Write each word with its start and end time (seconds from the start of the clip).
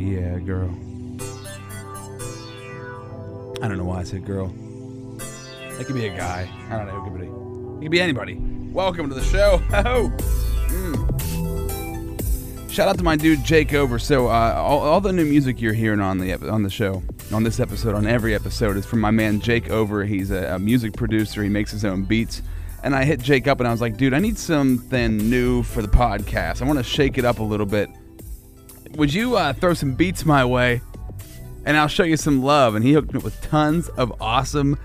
yeah, 0.00 0.38
girl. 0.38 0.70
I 3.62 3.68
don't 3.68 3.76
know 3.76 3.84
why 3.84 4.00
I 4.00 4.04
said 4.04 4.24
girl. 4.24 4.54
It 5.78 5.84
could 5.86 5.94
be 5.94 6.06
a 6.06 6.16
guy. 6.16 6.48
I 6.70 6.76
don't 6.78 6.86
know. 6.86 6.98
It 6.98 7.04
could 7.04 7.20
be. 7.20 7.26
It 7.26 7.82
could 7.82 7.90
be 7.90 8.00
anybody. 8.00 8.38
Welcome 8.72 9.08
to 9.08 9.14
the 9.14 9.24
show. 9.24 9.60
Oh. 9.72 10.10
Mm. 10.68 11.10
Shout 12.70 12.88
out 12.88 12.96
to 12.98 13.04
my 13.04 13.16
dude 13.16 13.44
Jake 13.44 13.74
Over. 13.74 13.98
So 13.98 14.28
uh, 14.28 14.54
all, 14.56 14.78
all 14.78 15.00
the 15.00 15.12
new 15.12 15.24
music 15.24 15.60
you're 15.60 15.72
hearing 15.72 16.00
on 16.00 16.18
the 16.18 16.34
on 16.48 16.62
the 16.62 16.70
show, 16.70 17.02
on 17.32 17.42
this 17.42 17.58
episode, 17.58 17.96
on 17.96 18.06
every 18.06 18.34
episode, 18.34 18.76
is 18.76 18.86
from 18.86 19.00
my 19.00 19.10
man 19.10 19.40
Jake 19.40 19.68
Over. 19.70 20.04
He's 20.04 20.30
a, 20.30 20.54
a 20.54 20.58
music 20.58 20.94
producer. 20.94 21.42
He 21.42 21.48
makes 21.48 21.72
his 21.72 21.84
own 21.84 22.04
beats. 22.04 22.42
And 22.82 22.94
I 22.94 23.04
hit 23.04 23.20
Jake 23.20 23.46
up 23.48 23.58
and 23.58 23.68
I 23.68 23.72
was 23.72 23.80
like, 23.80 23.96
dude, 23.98 24.14
I 24.14 24.20
need 24.20 24.38
something 24.38 25.18
new 25.18 25.62
for 25.64 25.82
the 25.82 25.88
podcast. 25.88 26.62
I 26.62 26.64
want 26.64 26.78
to 26.78 26.84
shake 26.84 27.18
it 27.18 27.24
up 27.26 27.40
a 27.40 27.42
little 27.42 27.66
bit. 27.66 27.90
Would 28.96 29.12
you 29.14 29.36
uh, 29.36 29.52
throw 29.52 29.74
some 29.74 29.94
beats 29.94 30.24
my 30.24 30.44
way? 30.44 30.80
and 31.64 31.76
I'll 31.76 31.88
show 31.88 32.04
you 32.04 32.16
some 32.16 32.42
love. 32.42 32.74
And 32.74 32.84
he 32.84 32.92
hooked 32.92 33.12
me 33.12 33.18
up 33.18 33.24
with 33.24 33.40
tons 33.42 33.88
of 33.90 34.12
awesome 34.20 34.78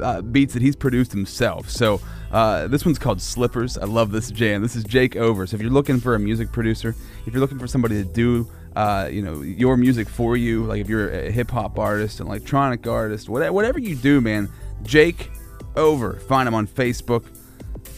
uh, 0.00 0.22
beats 0.22 0.52
that 0.54 0.62
he's 0.62 0.76
produced 0.76 1.12
himself. 1.12 1.70
So 1.70 2.00
uh, 2.30 2.66
this 2.68 2.84
one's 2.84 2.98
called 2.98 3.20
Slippers. 3.20 3.78
I 3.78 3.84
love 3.84 4.10
this 4.10 4.30
jam. 4.30 4.62
This 4.62 4.76
is 4.76 4.84
Jake 4.84 5.16
Over. 5.16 5.46
So 5.46 5.56
if 5.56 5.62
you're 5.62 5.70
looking 5.70 6.00
for 6.00 6.14
a 6.14 6.18
music 6.18 6.52
producer, 6.52 6.94
if 7.26 7.32
you're 7.32 7.40
looking 7.40 7.58
for 7.58 7.66
somebody 7.66 8.02
to 8.02 8.04
do 8.04 8.50
uh, 8.74 9.08
you 9.10 9.22
know 9.22 9.40
your 9.40 9.78
music 9.78 10.06
for 10.06 10.36
you, 10.36 10.64
like 10.64 10.82
if 10.82 10.88
you're 10.88 11.08
a 11.10 11.30
hip 11.30 11.50
hop 11.50 11.78
artist, 11.78 12.20
an 12.20 12.26
electronic 12.26 12.86
artist, 12.86 13.26
whatever, 13.26 13.52
whatever 13.52 13.78
you 13.78 13.96
do, 13.96 14.20
man, 14.20 14.50
Jake 14.82 15.30
Over. 15.76 16.18
Find 16.20 16.46
him 16.46 16.54
on 16.54 16.66
Facebook. 16.66 17.24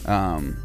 Um, 0.07 0.55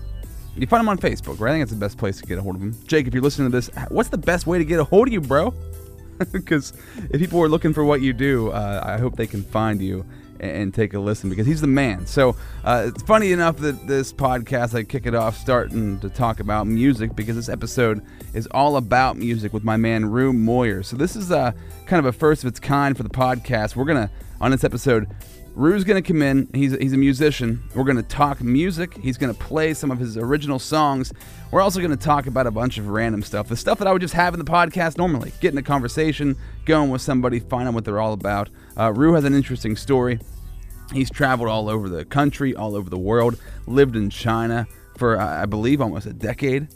you 0.57 0.67
find 0.67 0.81
him 0.81 0.89
on 0.89 0.99
Facebook, 0.99 1.41
right? 1.41 1.51
I 1.51 1.55
think 1.55 1.63
that's 1.63 1.73
the 1.73 1.79
best 1.79 1.99
place 1.99 2.21
to 2.21 2.27
get 2.27 2.39
a 2.39 2.43
hold 2.43 2.57
of 2.57 2.63
him. 2.63 2.77
Jake, 2.87 3.07
if 3.07 3.15
you're 3.15 3.23
listening 3.23 3.51
to 3.51 3.57
this, 3.57 3.71
what's 3.89 4.09
the 4.09 4.19
best 4.19 4.47
way 4.47 4.59
to 4.59 4.65
get 4.65 4.81
a 4.81 4.85
hold 4.85 5.09
of 5.09 5.13
you, 5.13 5.21
bro? 5.21 5.53
because 6.33 6.73
if 7.11 7.21
people 7.21 7.43
are 7.43 7.49
looking 7.49 7.73
for 7.73 7.85
what 7.85 8.01
you 8.01 8.13
do, 8.13 8.51
uh, 8.51 8.83
I 8.85 8.99
hope 8.99 9.17
they 9.17 9.27
can 9.27 9.43
find 9.43 9.81
you 9.81 10.05
and, 10.41 10.75
take 10.75 10.93
a 10.93 10.99
listen 10.99 11.31
because 11.31 11.47
he's 11.47 11.61
the 11.61 11.67
man. 11.67 12.07
So 12.07 12.37
uh, 12.65 12.85
it's 12.89 13.03
funny 13.03 13.33
enough 13.33 13.57
that 13.59 13.87
this 13.87 14.13
podcast, 14.13 14.75
I 14.75 14.83
kick 14.83 15.07
it 15.07 15.15
off 15.15 15.37
starting 15.37 15.99
to 16.01 16.11
talk 16.11 16.41
about 16.41 16.67
music 16.67 17.17
because 17.17 17.37
this 17.37 17.49
episode 17.49 18.05
is 18.35 18.47
all 18.51 18.77
about 18.77 19.17
music 19.17 19.53
with 19.53 19.65
my 19.65 19.77
man 19.77 20.05
Rue 20.05 20.33
Moyer. 20.33 20.83
So 20.83 20.97
this 20.97 21.17
is 21.17 21.31
uh, 21.31 21.53
kind 21.87 21.99
of 21.99 22.07
a 22.07 22.13
first 22.13 22.45
of 22.45 22.49
its 22.49 22.61
kind 22.61 22.97
for 22.97 23.05
the 23.05 23.09
podcast. 23.09 23.77
We're 23.77 23.87
to, 23.95 24.11
on 24.41 24.51
this 24.51 24.65
episode, 24.65 25.09
Rue's 25.55 25.85
going 25.85 26.03
to 26.03 26.07
come 26.07 26.21
in. 26.21 26.49
He's 26.53 26.73
he's 26.79 26.93
a 26.93 26.97
musician. 26.97 27.63
We're 27.75 27.85
going 27.85 27.97
to 27.97 28.03
talk 28.03 28.43
music. 28.43 28.97
He's 28.99 29.17
going 29.17 29.33
to 29.33 29.39
play 29.39 29.73
some 29.73 29.93
of 29.93 29.99
his 29.99 30.17
original 30.17 30.59
songs. 30.59 31.13
We're 31.53 31.61
also 31.61 31.79
going 31.79 31.97
to 31.97 31.97
talk 31.97 32.27
about 32.27 32.49
a 32.49 32.51
bunch 32.51 32.77
of 32.77 32.89
random 32.89 33.23
stuff. 33.23 33.49
The 33.49 33.57
stuff 33.57 33.79
that 33.79 33.87
I 33.87 33.93
would 33.93 34.03
just 34.03 34.15
have 34.15 34.35
in 34.35 34.39
the 34.41 34.51
podcast 34.51 34.99
normally. 34.99 35.33
getting 35.41 35.57
in 35.57 35.59
a 35.59 35.67
conversation, 35.67 36.37
going 36.65 36.91
with 36.91 37.03
somebody, 37.03 37.39
finding 37.39 37.73
what 37.73 37.85
they're 37.85 38.01
all 38.01 38.15
about. 38.15 38.51
Uh, 38.77 38.93
Rue 38.93 39.15
has 39.15 39.25
an 39.25 39.35
interesting 39.35 39.77
story. 39.77 40.19
He's 40.93 41.09
traveled 41.09 41.49
all 41.49 41.69
over 41.69 41.89
the 41.89 42.05
country, 42.05 42.55
all 42.57 42.75
over 42.75 42.91
the 42.91 42.99
world, 42.99 43.39
lived 43.67 43.95
in 43.95 44.11
China 44.11 44.67
for, 44.99 45.19
uh, 45.19 45.43
I 45.43 45.47
believe, 45.47 45.81
almost 45.81 46.07
a 46.07 46.13
decade. 46.13 46.69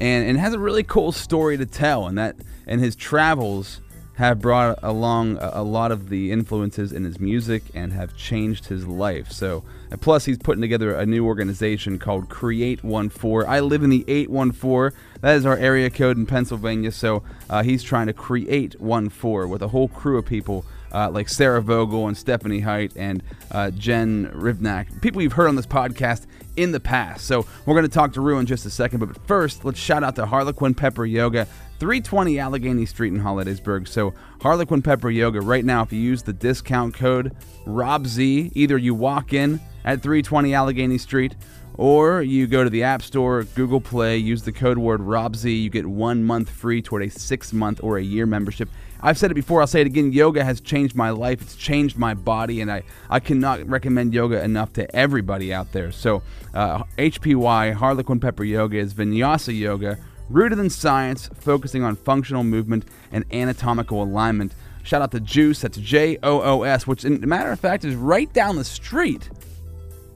And, 0.00 0.28
and 0.28 0.38
has 0.38 0.54
a 0.54 0.58
really 0.58 0.82
cool 0.84 1.12
story 1.12 1.56
to 1.56 1.66
tell. 1.66 2.06
And 2.06 2.18
that, 2.18 2.36
and 2.66 2.80
his 2.80 2.94
travels 2.94 3.80
have 4.14 4.40
brought 4.40 4.78
along 4.82 5.38
a, 5.40 5.62
lot 5.62 5.90
of 5.90 6.08
the 6.08 6.30
influences 6.30 6.92
in 6.92 7.04
his 7.04 7.18
music 7.18 7.64
and 7.74 7.92
have 7.92 8.16
changed 8.16 8.66
his 8.66 8.86
life. 8.86 9.32
So, 9.32 9.64
plus 10.00 10.24
he's 10.24 10.38
putting 10.38 10.62
together 10.62 10.94
a 10.94 11.04
new 11.04 11.26
organization 11.26 11.98
called 11.98 12.28
Create 12.28 12.80
14. 12.80 13.44
I 13.48 13.60
live 13.60 13.82
in 13.82 13.90
the 13.90 14.04
814. 14.06 14.98
That 15.20 15.36
is 15.36 15.46
our 15.46 15.56
area 15.56 15.90
code 15.90 16.16
in 16.16 16.26
Pennsylvania. 16.26 16.92
So 16.92 17.22
uh, 17.50 17.62
he's 17.62 17.82
trying 17.82 18.06
to 18.06 18.12
create 18.12 18.76
14 18.78 19.48
with 19.48 19.62
a 19.62 19.68
whole 19.68 19.88
crew 19.88 20.18
of 20.18 20.26
people. 20.26 20.64
Uh, 20.92 21.10
like 21.10 21.28
Sarah 21.28 21.60
Vogel 21.60 22.06
and 22.06 22.16
Stephanie 22.16 22.60
Height 22.60 22.92
and 22.94 23.20
uh, 23.50 23.72
Jen 23.72 24.30
Rivnak, 24.30 25.00
people 25.02 25.20
you've 25.22 25.32
heard 25.32 25.48
on 25.48 25.56
this 25.56 25.66
podcast 25.66 26.26
in 26.56 26.70
the 26.70 26.78
past. 26.78 27.26
So 27.26 27.46
we're 27.66 27.74
going 27.74 27.86
to 27.86 27.92
talk 27.92 28.12
to 28.12 28.20
Rue 28.20 28.38
in 28.38 28.46
just 28.46 28.64
a 28.64 28.70
second, 28.70 29.00
but 29.00 29.26
first, 29.26 29.64
let's 29.64 29.78
shout 29.78 30.04
out 30.04 30.14
to 30.16 30.26
Harlequin 30.26 30.74
Pepper 30.74 31.04
Yoga. 31.04 31.48
320 31.78 32.38
Allegheny 32.38 32.86
Street 32.86 33.12
in 33.12 33.20
Hollidaysburg. 33.20 33.88
So 33.88 34.14
Harlequin 34.40 34.82
Pepper 34.82 35.10
Yoga 35.10 35.40
right 35.40 35.64
now, 35.64 35.82
if 35.82 35.92
you 35.92 36.00
use 36.00 36.22
the 36.22 36.32
discount 36.32 36.94
code 36.94 37.34
RobZ, 37.66 38.52
either 38.54 38.78
you 38.78 38.94
walk 38.94 39.32
in 39.32 39.60
at 39.84 40.02
320 40.02 40.54
Allegheny 40.54 40.98
Street 40.98 41.36
or 41.76 42.22
you 42.22 42.46
go 42.46 42.62
to 42.62 42.70
the 42.70 42.84
App 42.84 43.02
Store, 43.02 43.42
Google 43.42 43.80
Play, 43.80 44.16
use 44.16 44.42
the 44.42 44.52
code 44.52 44.78
word 44.78 45.00
RobZ, 45.00 45.62
you 45.62 45.70
get 45.70 45.86
one 45.86 46.22
month 46.22 46.48
free 46.48 46.80
toward 46.80 47.02
a 47.02 47.10
six 47.10 47.52
month 47.52 47.80
or 47.82 47.98
a 47.98 48.02
year 48.02 48.26
membership. 48.26 48.68
I've 49.00 49.18
said 49.18 49.30
it 49.30 49.34
before, 49.34 49.60
I'll 49.60 49.66
say 49.66 49.82
it 49.82 49.86
again. 49.86 50.12
Yoga 50.12 50.44
has 50.44 50.60
changed 50.60 50.94
my 50.94 51.10
life. 51.10 51.42
It's 51.42 51.56
changed 51.56 51.98
my 51.98 52.14
body, 52.14 52.62
and 52.62 52.72
I, 52.72 52.84
I 53.10 53.20
cannot 53.20 53.68
recommend 53.68 54.14
yoga 54.14 54.42
enough 54.42 54.72
to 54.74 54.96
everybody 54.96 55.52
out 55.52 55.72
there. 55.72 55.92
So, 55.92 56.22
uh, 56.54 56.84
HPY, 56.96 57.74
Harlequin 57.74 58.18
Pepper 58.18 58.44
Yoga, 58.44 58.78
is 58.78 58.94
Vinyasa 58.94 59.54
Yoga 59.54 59.98
rooted 60.28 60.58
in 60.58 60.70
science, 60.70 61.28
focusing 61.34 61.82
on 61.82 61.96
functional 61.96 62.44
movement 62.44 62.84
and 63.12 63.24
anatomical 63.32 64.02
alignment. 64.02 64.54
Shout 64.82 65.02
out 65.02 65.12
to 65.12 65.20
Joos, 65.20 65.60
that's 65.60 65.78
J 65.78 66.18
O 66.22 66.42
O 66.42 66.62
S, 66.62 66.86
which, 66.86 67.04
in 67.04 67.26
matter 67.26 67.50
of 67.50 67.60
fact, 67.60 67.84
is 67.84 67.94
right 67.94 68.32
down 68.32 68.56
the 68.56 68.64
street 68.64 69.30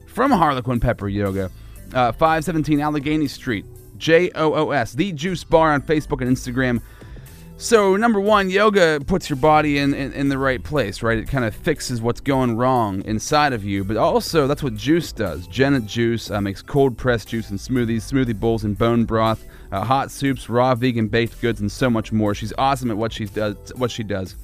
from 0.05 0.31
Harlequin 0.31 0.79
Pepper 0.79 1.07
Yoga, 1.07 1.49
uh, 1.93 2.11
517 2.11 2.79
Allegheny 2.79 3.27
Street, 3.27 3.65
J 3.97 4.29
O 4.35 4.53
O 4.53 4.71
S, 4.71 4.93
the 4.93 5.11
Juice 5.11 5.43
Bar 5.43 5.73
on 5.73 5.81
Facebook 5.81 6.21
and 6.21 6.35
Instagram. 6.35 6.81
So, 7.61 7.97
number 7.97 8.21
one, 8.21 8.49
yoga 8.49 9.01
puts 9.05 9.29
your 9.29 9.35
body 9.35 9.79
in, 9.79 9.93
in, 9.93 10.13
in 10.13 10.29
the 10.29 10.37
right 10.37 10.63
place, 10.63 11.03
right? 11.03 11.17
It 11.17 11.27
kind 11.27 11.43
of 11.43 11.53
fixes 11.53 12.01
what's 12.01 12.21
going 12.21 12.55
wrong 12.55 13.03
inside 13.03 13.51
of 13.51 13.65
you. 13.65 13.83
But 13.83 13.97
also, 13.97 14.47
that's 14.47 14.63
what 14.63 14.75
juice 14.75 15.11
does. 15.11 15.45
Janet 15.45 15.85
Juice 15.85 16.31
uh, 16.31 16.39
makes 16.39 16.61
cold 16.61 16.97
pressed 16.97 17.27
juice 17.27 17.49
and 17.49 17.59
smoothies, 17.59 18.09
smoothie 18.09 18.39
bowls, 18.39 18.63
and 18.63 18.77
bone 18.77 19.03
broth 19.03 19.43
uh, 19.73 19.83
hot 19.83 20.09
soups, 20.09 20.47
raw 20.47 20.73
vegan 20.73 21.09
baked 21.09 21.41
goods, 21.41 21.59
and 21.59 21.69
so 21.69 21.89
much 21.89 22.13
more. 22.13 22.33
She's 22.33 22.53
awesome 22.57 22.91
at 22.91 22.97
what 22.97 23.11
she 23.11 23.25
does. 23.25 23.57
What 23.75 23.91
she 23.91 24.03
does. 24.03 24.37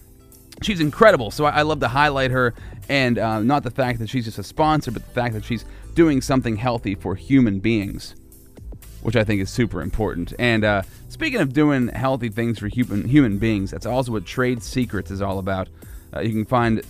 She's 0.62 0.82
incredible, 0.82 1.32
so 1.32 1.46
I, 1.46 1.52
I 1.52 1.62
love 1.62 1.80
to 1.80 1.88
highlight 1.88 2.32
her, 2.32 2.54
and 2.90 3.18
uh, 3.18 3.40
not 3.40 3.64
the 3.64 3.72
fact 3.72 4.00
that 4.00 4.10
she's 4.10 4.26
just 4.26 4.40
a 4.40 4.44
sponsor, 4.44 4.92
but 4.92 5.06
the 5.06 5.14
fact 5.14 5.36
that 5.36 5.46
she's 5.46 5.64
doing 5.94 6.22
something 6.22 6.58
healthy 6.58 6.96
for 6.96 7.16
human 7.16 7.60
beings, 7.60 8.16
which 9.06 9.16
I 9.16 9.24
think 9.24 9.40
is 9.40 9.52
super 9.52 9.84
important. 9.84 10.34
And 10.40 10.64
uh, 10.64 10.82
speaking 11.10 11.40
of 11.40 11.54
doing 11.54 11.90
healthy 11.90 12.30
things 12.30 12.58
for 12.58 12.68
human 12.68 13.08
human 13.08 13.38
beings, 13.38 13.70
that's 13.70 13.86
also 13.86 14.12
what 14.12 14.26
Trade 14.26 14.64
Secrets 14.64 15.12
is 15.12 15.22
all 15.22 15.38
about. 15.38 15.70
Uh, 16.12 16.22
you 16.22 16.32
can 16.32 16.44
find 16.44 16.82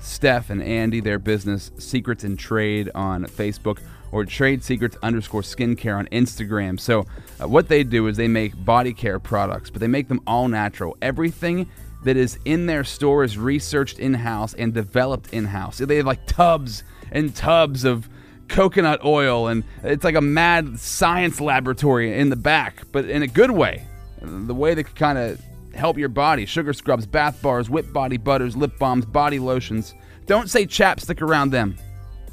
Steph 0.00 0.50
and 0.50 0.62
Andy, 0.62 1.00
their 1.00 1.18
business, 1.18 1.72
Secrets 1.76 2.22
in 2.22 2.36
Trade, 2.36 2.92
on 2.94 3.24
Facebook 3.24 3.80
or 4.12 4.24
Trade 4.24 4.62
Secrets 4.62 4.96
underscore 5.02 5.42
skincare 5.42 5.98
on 5.98 6.06
Instagram. 6.12 6.78
So, 6.78 7.04
uh, 7.40 7.48
what 7.48 7.66
they 7.66 7.82
do 7.82 8.06
is 8.06 8.16
they 8.16 8.28
make 8.28 8.64
body 8.64 8.92
care 8.92 9.18
products, 9.18 9.70
but 9.70 9.80
they 9.80 9.88
make 9.88 10.06
them 10.06 10.20
all 10.28 10.46
natural. 10.46 10.96
Everything 11.02 11.68
that 12.04 12.16
is 12.16 12.38
in 12.44 12.66
their 12.66 12.84
store 12.84 13.24
is 13.24 13.36
researched 13.36 13.98
in 13.98 14.14
house 14.14 14.54
and 14.54 14.72
developed 14.72 15.32
in 15.32 15.46
house. 15.46 15.78
They 15.78 15.96
have 15.96 16.06
like 16.06 16.26
tubs 16.26 16.84
and 17.10 17.34
tubs 17.34 17.82
of 17.84 18.08
coconut 18.50 19.02
oil, 19.04 19.48
and 19.48 19.64
it's 19.82 20.04
like 20.04 20.16
a 20.16 20.20
mad 20.20 20.78
science 20.78 21.40
laboratory 21.40 22.18
in 22.18 22.28
the 22.28 22.36
back, 22.36 22.82
but 22.92 23.08
in 23.08 23.22
a 23.22 23.26
good 23.26 23.50
way. 23.50 23.86
The 24.20 24.54
way 24.54 24.74
that 24.74 24.84
could 24.84 24.96
kind 24.96 25.16
of 25.16 25.40
help 25.74 25.96
your 25.96 26.10
body 26.10 26.44
sugar 26.44 26.72
scrubs, 26.74 27.06
bath 27.06 27.40
bars, 27.40 27.70
whipped 27.70 27.92
body 27.92 28.18
butters, 28.18 28.56
lip 28.56 28.78
balms, 28.78 29.06
body 29.06 29.38
lotions. 29.38 29.94
Don't 30.26 30.50
say 30.50 30.66
chapstick 30.66 31.22
around 31.22 31.50
them. 31.50 31.76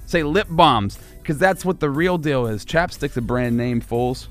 Say 0.05 0.23
lip 0.23 0.47
balms 0.49 0.99
because 1.19 1.37
that's 1.37 1.63
what 1.63 1.79
the 1.79 1.89
real 1.89 2.17
deal 2.17 2.47
is. 2.47 2.65
Chapstick's 2.65 3.17
a 3.17 3.21
brand 3.21 3.55
name, 3.55 3.79
fools. 3.79 4.27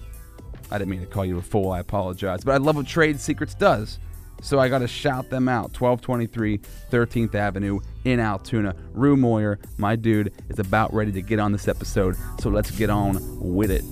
I 0.71 0.79
didn't 0.79 0.91
mean 0.91 1.01
to 1.01 1.07
call 1.07 1.25
you 1.25 1.39
a 1.39 1.43
fool. 1.43 1.71
I 1.71 1.79
apologize. 1.79 2.45
But 2.45 2.53
I 2.53 2.57
love 2.59 2.77
what 2.77 2.87
Trade 2.87 3.21
Secrets 3.21 3.55
does. 3.55 3.99
So 4.47 4.61
I 4.61 4.69
got 4.69 4.79
to 4.79 4.87
shout 4.87 5.29
them 5.29 5.49
out. 5.49 5.73
1223 5.77 6.61
13th 6.93 7.35
Avenue 7.35 7.81
in 8.05 8.21
Altoona. 8.21 8.77
Rue 8.93 9.17
Moyer, 9.17 9.59
my 9.77 9.97
dude, 9.97 10.33
is 10.49 10.61
about 10.61 10.95
ready 10.95 11.11
to 11.11 11.21
get 11.21 11.41
on 11.41 11.51
this 11.51 11.67
episode. 11.67 12.17
So 12.39 12.49
let's 12.49 12.71
get 12.71 12.89
on 12.89 13.19
with 13.41 13.73
it. 13.73 13.83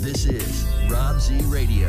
This 0.00 0.26
is 0.26 0.64
Rob 0.88 1.20
Z 1.20 1.40
Radio. 1.46 1.88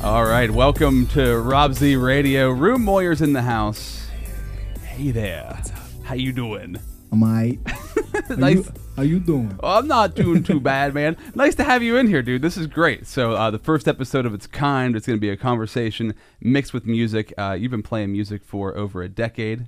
All 0.00 0.26
right, 0.26 0.48
welcome 0.52 1.08
to 1.08 1.38
Rob 1.38 1.74
Z 1.74 1.96
Radio. 1.96 2.50
Rue 2.50 2.78
Moyer's 2.78 3.20
in 3.20 3.32
the 3.32 3.42
house. 3.42 4.06
Hey 4.84 5.10
there. 5.10 5.60
How 6.04 6.14
you 6.14 6.32
doing? 6.32 6.76
Am 7.12 7.24
I? 7.24 7.58
nice. 8.36 8.58
You, 8.58 8.87
how 8.98 9.04
you 9.04 9.20
doing? 9.20 9.56
Oh, 9.62 9.78
I'm 9.78 9.86
not 9.86 10.16
doing 10.16 10.42
too 10.42 10.58
bad, 10.58 10.92
man. 10.92 11.16
Nice 11.36 11.54
to 11.54 11.62
have 11.64 11.84
you 11.84 11.96
in 11.96 12.08
here, 12.08 12.20
dude. 12.20 12.42
This 12.42 12.56
is 12.56 12.66
great. 12.66 13.06
So, 13.06 13.30
uh, 13.32 13.48
the 13.52 13.58
first 13.60 13.86
episode 13.86 14.26
of 14.26 14.34
its 14.34 14.48
kind. 14.48 14.96
It's 14.96 15.06
going 15.06 15.16
to 15.16 15.20
be 15.20 15.30
a 15.30 15.36
conversation 15.36 16.14
mixed 16.40 16.74
with 16.74 16.84
music. 16.84 17.32
Uh, 17.38 17.56
you've 17.58 17.70
been 17.70 17.82
playing 17.84 18.10
music 18.10 18.42
for 18.44 18.76
over 18.76 19.00
a 19.02 19.08
decade, 19.08 19.66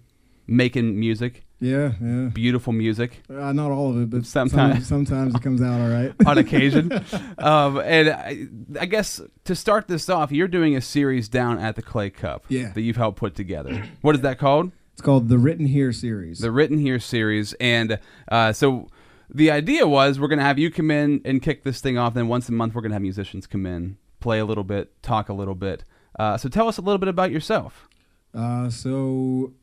making 0.48 0.98
music. 0.98 1.44
Yeah, 1.60 1.92
yeah. 2.02 2.30
Beautiful 2.32 2.72
music 2.72 3.20
Uh, 3.30 3.52
not 3.52 3.70
all 3.70 3.90
of 3.90 4.00
it, 4.02 4.08
but 4.10 4.24
Sometimes. 4.26 4.86
sometimes 4.88 4.88
sometimes 4.88 5.34
it 5.36 5.42
comes 5.42 5.62
out 5.62 5.80
all 5.80 5.88
right. 5.90 6.12
on 6.26 6.38
occasion. 6.38 6.90
um, 7.38 7.78
and 7.78 8.08
I, 8.08 8.46
I 8.80 8.86
guess 8.86 9.20
to 9.44 9.54
start 9.54 9.86
this 9.86 10.08
off, 10.08 10.32
you're 10.32 10.48
doing 10.48 10.74
a 10.74 10.80
series 10.80 11.28
down 11.28 11.58
at 11.58 11.76
the 11.76 11.82
Clay 11.82 12.10
Cup 12.10 12.46
Yeah. 12.48 12.72
that 12.72 12.80
you've 12.80 12.96
helped 12.96 13.18
put 13.18 13.36
together. 13.36 13.84
What 14.00 14.16
is 14.16 14.22
that 14.22 14.38
called? 14.38 14.72
It's 14.94 15.02
called 15.02 15.28
the 15.28 15.38
Written 15.38 15.66
Here 15.66 15.92
series. 15.92 16.38
The 16.40 16.50
Written 16.50 16.78
Here 16.78 16.98
series. 16.98 17.52
And 17.60 17.98
uh, 18.32 18.52
so 18.54 18.88
the 19.32 19.50
idea 19.50 19.86
was 19.86 20.18
we're 20.18 20.28
going 20.28 20.38
to 20.38 20.44
have 20.44 20.58
you 20.58 20.70
come 20.70 20.90
in 20.90 21.20
and 21.24 21.42
kick 21.42 21.64
this 21.64 21.80
thing 21.80 21.98
off. 21.98 22.14
Then 22.14 22.28
once 22.28 22.48
a 22.48 22.52
month, 22.52 22.74
we're 22.74 22.82
going 22.82 22.90
to 22.90 22.96
have 22.96 23.02
musicians 23.02 23.46
come 23.46 23.66
in, 23.66 23.96
play 24.20 24.38
a 24.38 24.44
little 24.44 24.64
bit, 24.64 25.02
talk 25.02 25.28
a 25.28 25.32
little 25.32 25.54
bit. 25.54 25.84
Uh, 26.18 26.36
so 26.36 26.48
tell 26.48 26.68
us 26.68 26.78
a 26.78 26.82
little 26.82 26.98
bit 26.98 27.08
about 27.08 27.30
yourself. 27.30 27.88
Uh, 28.34 28.68
so 28.70 29.54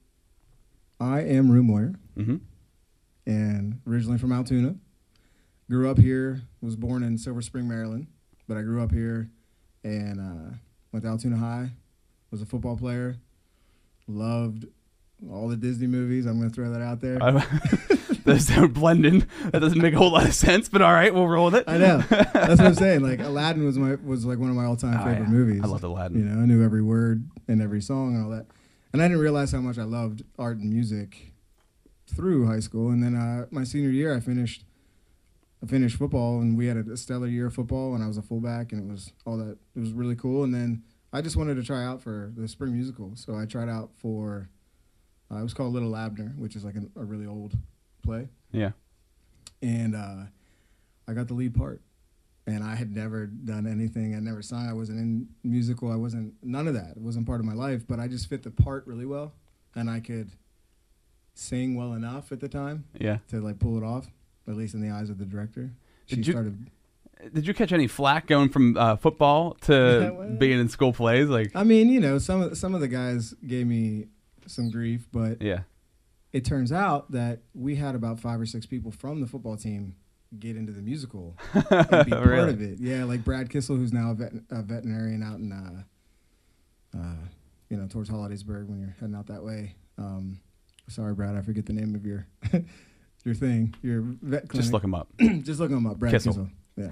I 1.00 1.22
am 1.22 1.52
Rue 1.52 1.64
Moyer 1.64 1.96
hmm 2.16 2.38
and 3.26 3.82
originally 3.86 4.18
from 4.18 4.32
Altoona. 4.32 4.76
Grew 5.70 5.92
up 5.92 5.98
here, 5.98 6.44
was 6.62 6.78
born 6.78 7.04
in 7.04 7.18
Silver 7.18 7.42
Spring, 7.42 7.68
Maryland, 7.68 8.08
but 8.48 8.56
I 8.56 8.62
grew 8.62 8.82
up 8.82 8.94
here 8.94 9.30
and 9.84 10.20
uh, 10.20 10.56
went 10.94 11.04
to 11.04 11.10
Altoona 11.10 11.36
High, 11.36 11.72
was 12.32 12.42
a 12.42 12.46
football 12.46 12.78
player, 12.78 13.18
loved 14.08 14.66
all 15.30 15.50
the 15.50 15.58
Disney 15.58 15.88
movies. 15.88 16.26
I'm 16.26 16.38
going 16.40 16.50
to 16.50 16.56
throw 16.56 16.72
that 16.72 16.82
out 16.82 17.02
there. 17.02 17.18
Those 18.28 18.46
don't 18.48 18.74
blend 18.74 19.06
in. 19.06 19.28
That 19.52 19.60
doesn't 19.62 19.82
make 19.82 19.94
a 19.94 19.98
whole 19.98 20.12
lot 20.12 20.26
of 20.28 20.34
sense, 20.34 20.70
but 20.70 20.82
all 20.82 20.92
right, 20.94 21.14
we'll 21.14 21.28
roll 21.28 21.46
with 21.46 21.56
it. 21.56 21.64
I 21.68 21.78
know. 21.78 21.98
That's 22.10 22.34
what 22.34 22.60
I'm 22.62 22.76
saying. 22.76 23.02
Like 23.08 23.20
Aladdin 23.22 23.64
was 23.66 23.78
my 23.78 23.96
was 23.96 24.26
like 24.26 24.38
one 24.38 24.50
of 24.50 24.56
my 24.56 24.66
all 24.66 24.76
time 24.76 24.96
Oh, 25.00 25.06
favorite 25.06 25.24
yeah. 25.24 25.30
movies. 25.30 25.62
I 25.64 25.68
loved 25.68 25.84
Aladdin. 25.84 26.20
You 26.20 26.26
know, 26.26 26.42
I 26.42 26.46
knew 26.46 26.64
every 26.64 26.82
word 26.84 27.30
and 27.48 27.62
every 27.62 27.82
song 27.82 28.16
and 28.16 28.24
all 28.26 28.30
that. 28.32 28.46
And 28.94 29.02
I 29.02 29.06
didn't 29.08 29.22
realize 29.22 29.52
how 29.52 29.60
much 29.62 29.78
I 29.78 29.84
loved 29.84 30.24
art 30.38 30.58
and 30.58 30.70
music 30.72 31.34
through 32.08 32.48
high 32.48 32.60
school. 32.60 32.90
And 32.90 33.02
then 33.04 33.16
uh, 33.16 33.46
my 33.52 33.64
senior 33.64 33.90
year, 33.90 34.16
I 34.16 34.20
finished. 34.20 34.64
I 35.64 35.66
finished 35.66 35.98
football, 35.98 36.40
and 36.40 36.56
we 36.56 36.68
had 36.68 36.78
a 36.78 36.96
stellar 36.96 37.26
year 37.28 37.48
of 37.48 37.54
football, 37.56 37.96
and 37.96 38.04
I 38.04 38.08
was 38.08 38.18
a 38.18 38.22
fullback, 38.22 38.72
and 38.74 38.80
it 38.88 38.92
was 38.92 39.12
all 39.26 39.38
that. 39.38 39.58
It 39.76 39.80
was 39.80 39.92
really 39.92 40.16
cool. 40.16 40.44
And 40.44 40.54
then 40.54 40.84
I 41.12 41.22
just 41.22 41.36
wanted 41.36 41.56
to 41.56 41.64
try 41.64 41.84
out 41.84 42.00
for 42.02 42.32
the 42.38 42.48
spring 42.48 42.74
musical, 42.74 43.14
so 43.16 43.36
I 43.36 43.46
tried 43.46 43.68
out 43.70 43.90
for. 43.96 44.50
Uh, 45.32 45.38
it 45.40 45.44
was 45.44 45.54
called 45.56 45.74
Little 45.74 45.96
Abner, 45.96 46.34
which 46.38 46.56
is 46.56 46.64
like 46.64 46.76
an, 46.76 46.90
a 46.96 47.04
really 47.04 47.26
old 47.26 47.58
play 48.08 48.30
Yeah. 48.52 48.72
and 49.62 49.96
uh, 49.96 50.24
I 51.08 51.14
got 51.14 51.28
the 51.28 51.34
lead 51.34 51.54
part. 51.54 51.82
And 52.50 52.64
I 52.64 52.76
had 52.76 52.96
never 52.96 53.26
done 53.26 53.68
anything. 53.68 54.16
I 54.16 54.20
never 54.20 54.42
sung. 54.42 54.70
I 54.70 54.72
wasn't 54.72 55.00
in 55.00 55.28
musical. 55.44 55.92
I 55.92 55.98
wasn't 55.98 56.34
none 56.42 56.66
of 56.66 56.76
that. 56.76 56.92
It 56.96 57.02
wasn't 57.02 57.28
part 57.28 57.42
of 57.42 57.46
my 57.46 57.52
life. 57.54 57.82
But 57.86 58.00
I 58.00 58.08
just 58.08 58.30
fit 58.30 58.44
the 58.44 58.52
part 58.52 58.88
really 58.88 59.06
well, 59.06 59.34
and 59.76 59.90
I 59.90 60.00
could 60.00 60.32
sing 61.34 61.76
well 61.76 61.92
enough 61.94 62.32
at 62.32 62.40
the 62.40 62.48
time 62.48 62.86
Yeah. 62.98 63.18
to 63.32 63.42
like 63.42 63.60
pull 63.60 63.78
it 63.78 63.84
off. 63.84 64.08
At 64.48 64.56
least 64.56 64.74
in 64.76 64.80
the 64.82 64.90
eyes 64.90 65.10
of 65.10 65.18
the 65.18 65.26
director. 65.26 65.72
She 66.06 66.16
Did 66.16 66.28
you- 66.28 66.34
started. 66.34 66.72
Did 67.34 67.46
you 67.48 67.54
catch 67.54 67.74
any 67.74 67.88
flack 67.88 68.28
going 68.28 68.48
from 68.48 68.78
uh, 68.78 68.96
football 68.96 69.56
to 69.62 70.14
well- 70.18 70.30
being 70.38 70.58
in 70.58 70.70
school 70.70 70.94
plays? 70.94 71.28
Like, 71.28 71.52
I 71.54 71.64
mean, 71.66 71.90
you 71.90 72.00
know, 72.00 72.18
some 72.18 72.42
of 72.42 72.58
some 72.58 72.74
of 72.76 72.80
the 72.80 72.88
guys 72.88 73.34
gave 73.46 73.68
me 73.68 74.06
some 74.46 74.70
grief, 74.72 75.06
but 75.12 75.42
yeah. 75.42 75.64
It 76.34 76.44
turns 76.46 76.72
out 76.72 77.12
that 77.12 77.40
we 77.54 77.76
had 77.76 77.96
about 77.96 78.20
five 78.20 78.40
or 78.40 78.46
six 78.46 78.66
people 78.66 78.92
from 78.92 79.22
the 79.22 79.28
football 79.28 79.58
team 79.58 79.96
get 80.40 80.58
into 80.58 80.72
the 80.74 80.82
musical 80.82 81.38
and 81.54 82.06
be 82.06 82.12
part 82.12 82.26
Really? 82.28 82.50
of 82.54 82.62
it. 82.62 82.80
Yeah, 82.80 83.06
like 83.06 83.24
Brad 83.24 83.50
Kissel, 83.50 83.78
who's 83.78 83.94
now 83.94 84.12
a, 84.12 84.14
vet, 84.14 84.34
a 84.52 84.62
veterinarian 84.62 85.24
out 85.24 85.40
in, 85.40 85.52
uh, 85.52 86.98
uh, 86.98 87.26
you 87.70 87.78
know, 87.78 87.88
towards 87.88 88.10
Hollidaysburg 88.10 88.68
when 88.68 88.80
you're 88.80 88.96
heading 89.00 89.16
out 89.16 89.28
that 89.28 89.44
way. 89.44 89.76
Um, 89.98 90.40
sorry, 90.90 91.14
Brad, 91.14 91.36
I 91.36 91.42
forget 91.42 91.66
the 91.66 91.74
name 91.74 91.96
of 91.96 92.06
your 92.06 92.28
your 93.24 93.36
thing, 93.36 93.74
your 93.82 94.02
vet 94.22 94.48
clinic. 94.50 94.52
Just 94.64 94.74
look 94.74 94.84
him 94.84 94.94
up. 94.94 95.08
Just 95.44 95.60
look 95.60 95.72
him 95.72 95.86
up, 95.88 95.98
Brad 95.98 96.14
Kissel. 96.14 96.34
Kissel. 96.34 96.50
Yeah. 96.76 96.92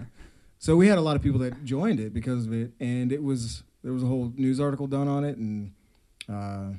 So 0.58 0.76
we 0.78 0.88
had 0.88 0.98
a 0.98 1.02
lot 1.02 1.16
of 1.16 1.22
people 1.22 1.40
that 1.40 1.64
joined 1.66 2.00
it 2.00 2.14
because 2.14 2.46
of 2.48 2.54
it, 2.54 2.72
and 2.80 3.12
it 3.12 3.22
was 3.22 3.64
there 3.84 3.94
was 3.94 4.02
a 4.02 4.08
whole 4.08 4.32
news 4.36 4.60
article 4.60 4.88
done 4.88 5.08
on 5.08 5.24
it, 5.26 5.38
and 5.38 5.74
uh, 6.32 6.70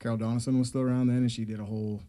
Carol 0.00 0.18
Donison 0.18 0.58
was 0.58 0.68
still 0.68 0.80
around 0.82 1.08
then, 1.08 1.18
and 1.18 1.32
she 1.32 1.44
did 1.44 1.60
a 1.60 1.64
whole 1.64 2.02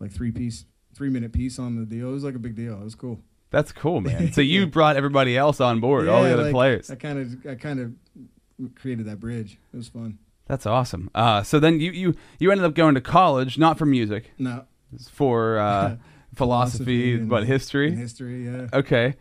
like 0.00 0.10
three 0.10 0.32
piece, 0.32 0.64
three 0.94 1.08
minute 1.10 1.32
piece 1.32 1.58
on 1.58 1.76
the 1.76 1.84
deal. 1.84 2.08
It 2.10 2.12
was 2.12 2.24
like 2.24 2.34
a 2.34 2.38
big 2.40 2.54
deal. 2.56 2.74
It 2.80 2.84
was 2.84 2.94
cool. 2.94 3.20
That's 3.50 3.70
cool, 3.72 4.00
man. 4.00 4.32
So 4.32 4.40
you 4.40 4.66
brought 4.66 4.96
everybody 4.96 5.36
else 5.36 5.60
on 5.60 5.80
board, 5.80 6.08
all 6.08 6.22
the 6.24 6.32
other 6.32 6.44
like, 6.44 6.52
players. 6.52 6.90
I 6.90 6.94
kind 6.96 7.18
of, 7.18 7.46
I 7.50 7.54
kind 7.54 7.80
of 7.80 8.74
created 8.76 9.06
that 9.06 9.20
bridge. 9.20 9.58
It 9.72 9.76
was 9.76 9.88
fun. 9.88 10.18
That's 10.46 10.66
awesome. 10.66 11.10
Uh, 11.14 11.42
so 11.42 11.60
then 11.60 11.78
you, 11.80 11.92
you 11.92 12.14
you 12.38 12.50
ended 12.50 12.64
up 12.64 12.74
going 12.74 12.94
to 12.94 13.00
college, 13.00 13.58
not 13.58 13.78
for 13.78 13.86
music, 13.86 14.32
No, 14.38 14.64
for 15.10 15.58
uh, 15.58 15.96
philosophy, 16.34 17.14
and- 17.14 17.28
but 17.28 17.44
history. 17.44 17.94
history, 17.94 18.46
yeah. 18.46 18.66
Okay, 18.72 19.14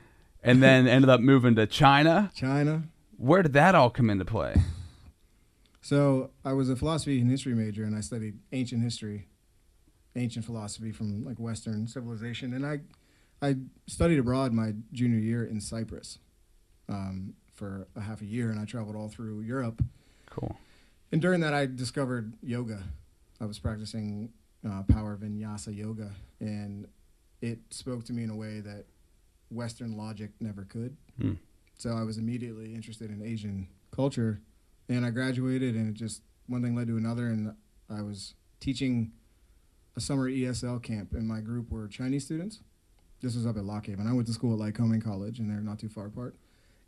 and 0.44 0.64
then 0.64 0.88
ended 0.88 1.10
up 1.10 1.22
moving 1.22 1.56
to 1.56 1.68
China. 1.68 2.32
China. 2.34 2.84
Where 3.18 3.44
did 3.44 3.54
that 3.54 3.76
all 3.76 3.90
come 3.92 4.10
into 4.10 4.26
play? 4.26 4.56
So 5.82 6.30
I 6.46 6.54
was 6.54 6.70
a 6.70 6.76
philosophy 6.76 7.20
and 7.20 7.30
history 7.30 7.56
major, 7.56 7.84
and 7.84 7.96
I 7.96 8.02
studied 8.02 8.38
ancient 8.52 8.84
history, 8.84 9.28
ancient 10.16 10.46
philosophy 10.46 10.92
from 10.92 11.26
like 11.26 11.40
Western 11.40 11.88
civilization, 11.88 12.54
and 12.54 12.66
I, 12.66 12.82
I 13.42 13.58
studied 13.88 14.20
abroad 14.20 14.54
my 14.54 14.74
junior 14.94 15.20
year 15.20 15.44
in 15.44 15.60
Cyprus, 15.60 16.20
um, 16.88 17.34
for 17.54 17.88
a 17.96 18.02
half 18.02 18.22
a 18.22 18.26
year, 18.26 18.52
and 18.52 18.60
I 18.60 18.66
traveled 18.66 18.96
all 18.96 19.10
through 19.10 19.42
Europe. 19.42 19.84
Cool. 20.30 20.56
And 21.12 21.22
during 21.22 21.42
that, 21.42 21.54
I 21.54 21.66
discovered 21.66 22.34
yoga. 22.42 22.84
I 23.40 23.46
was 23.46 23.60
practicing 23.60 24.32
uh, 24.68 24.84
power 24.84 25.18
vinyasa 25.18 25.76
yoga, 25.76 26.12
and 26.40 26.88
it 27.42 27.60
spoke 27.70 28.04
to 28.06 28.14
me 28.14 28.24
in 28.24 28.30
a 28.30 28.36
way 28.36 28.60
that 28.60 28.86
Western 29.50 29.98
logic 29.98 30.32
never 30.40 30.64
could. 30.64 30.96
Hmm. 31.20 31.34
So 31.78 31.92
I 31.92 32.04
was 32.04 32.18
immediately 32.18 32.76
interested 32.76 33.10
in 33.10 33.22
Asian 33.24 33.68
culture, 33.90 34.40
and 34.92 35.06
I 35.06 35.10
graduated, 35.10 35.76
and 35.76 35.90
it 35.90 35.94
just 35.94 36.22
one 36.48 36.62
thing 36.62 36.76
led 36.76 36.88
to 36.88 36.98
another, 36.98 37.28
and 37.28 37.54
I 37.90 38.02
was 38.02 38.36
teaching 38.60 39.12
a 39.96 40.00
summer 40.02 40.30
ESL 40.30 40.82
camp, 40.84 41.14
and 41.14 41.28
my 41.28 41.40
group 41.42 41.70
were 41.72 41.88
Chinese 41.88 42.26
students. 42.26 42.60
This 43.22 43.36
was 43.36 43.46
up 43.46 43.58
at 43.58 43.64
Lock 43.66 43.86
Haven. 43.88 44.08
I 44.08 44.14
went 44.14 44.28
to 44.28 44.34
school 44.34 44.54
at 44.54 44.74
Lycoming 44.74 45.04
College, 45.04 45.40
and 45.40 45.50
they're 45.50 45.62
not 45.62 45.80
too 45.80 45.90
far 45.90 46.08
apart. 46.08 46.36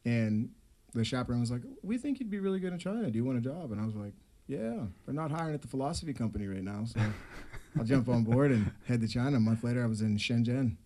And 0.05 0.50
the 0.94 1.03
chaperone 1.03 1.39
was 1.41 1.51
like, 1.51 1.61
"We 1.83 1.97
think 1.97 2.19
you'd 2.19 2.29
be 2.29 2.39
really 2.39 2.59
good 2.59 2.73
in 2.73 2.79
China. 2.79 3.09
Do 3.09 3.17
you 3.17 3.23
want 3.25 3.38
a 3.38 3.41
job?" 3.41 3.71
And 3.71 3.79
I 3.79 3.85
was 3.85 3.95
like, 3.95 4.13
"Yeah, 4.47 4.85
they're 5.05 5.13
not 5.13 5.31
hiring 5.31 5.53
at 5.53 5.61
the 5.61 5.67
philosophy 5.67 6.13
company 6.13 6.47
right 6.47 6.63
now, 6.63 6.85
so 6.85 7.00
I'll 7.77 7.85
jump 7.85 8.09
on 8.09 8.23
board 8.23 8.51
and 8.51 8.71
head 8.85 9.01
to 9.01 9.07
China." 9.07 9.38
A 9.38 9.39
month 9.39 9.63
later, 9.63 9.83
I 9.83 9.88
was 9.88 10.01
in 10.01 10.17
Shenzhen. 10.17 10.77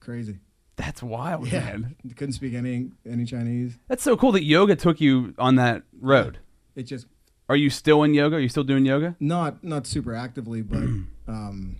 Crazy. 0.00 0.38
That's 0.76 1.02
wild, 1.02 1.46
Yeah. 1.48 1.60
man. 1.60 1.96
Couldn't 2.16 2.32
speak 2.34 2.52
any 2.54 2.90
any 3.06 3.24
Chinese. 3.24 3.78
That's 3.88 4.02
so 4.02 4.16
cool 4.16 4.32
that 4.32 4.44
yoga 4.44 4.76
took 4.76 5.00
you 5.00 5.34
on 5.38 5.54
that 5.56 5.84
road. 5.98 6.38
It 6.76 6.84
just 6.84 7.06
Are 7.48 7.56
you 7.56 7.70
still 7.70 8.02
in 8.02 8.14
yoga? 8.14 8.36
Are 8.36 8.40
you 8.40 8.48
still 8.48 8.64
doing 8.64 8.84
yoga? 8.84 9.16
not 9.20 9.62
not 9.64 9.86
super 9.86 10.14
actively, 10.14 10.62
but 10.62 10.78
um, 11.28 11.76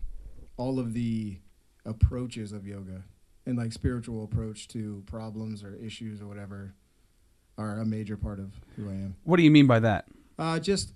all 0.57 0.79
of 0.79 0.95
the 0.95 1.39
approaches 1.85 2.53
of 2.53 2.67
yoga 2.67 3.03
and 3.47 3.59
like 3.59 3.73
spiritual 3.73 4.25
approach 4.25 4.69
to 4.69 5.03
problems 5.07 5.63
or 5.63 5.75
issues 5.77 6.21
or 6.21 6.27
whatever 6.27 6.75
are 7.59 7.79
a 7.79 7.85
major 7.85 8.17
part 8.17 8.39
of 8.41 8.53
who 8.77 8.89
I 8.89 8.95
am. 8.95 9.17
What 9.25 9.37
do 9.37 9.43
you 9.43 9.51
mean 9.51 9.67
by 9.67 9.81
that? 9.81 10.07
Uh, 10.39 10.59
just 10.59 10.93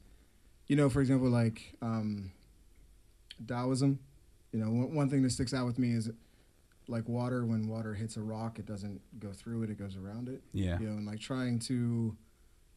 you 0.67 0.77
know, 0.77 0.89
for 0.91 1.01
example, 1.01 1.29
like 1.29 1.75
um, 1.83 2.33
Taoism. 3.47 3.99
You 4.53 4.61
know, 4.61 4.71
one, 4.71 4.95
one 4.95 5.11
thing 5.11 5.23
that 5.23 5.31
sticks 5.31 5.53
out 5.53 5.67
with 5.67 5.79
me 5.79 5.93
is 5.93 6.11
like 6.89 7.09
water. 7.09 7.45
When 7.45 7.69
water 7.69 7.95
hits 7.95 8.17
a 8.17 8.21
rock, 8.21 8.59
it 8.59 8.67
doesn't 8.67 9.01
go 9.19 9.33
through 9.33 9.65
it; 9.65 9.71
it 9.71 9.79
goes 9.79 9.97
around 9.97 10.29
it. 10.29 10.43
Yeah. 10.53 10.79
You 10.79 10.89
know, 10.89 10.97
and 10.97 11.07
like 11.07 11.21
trying 11.21 11.59
to, 11.61 12.17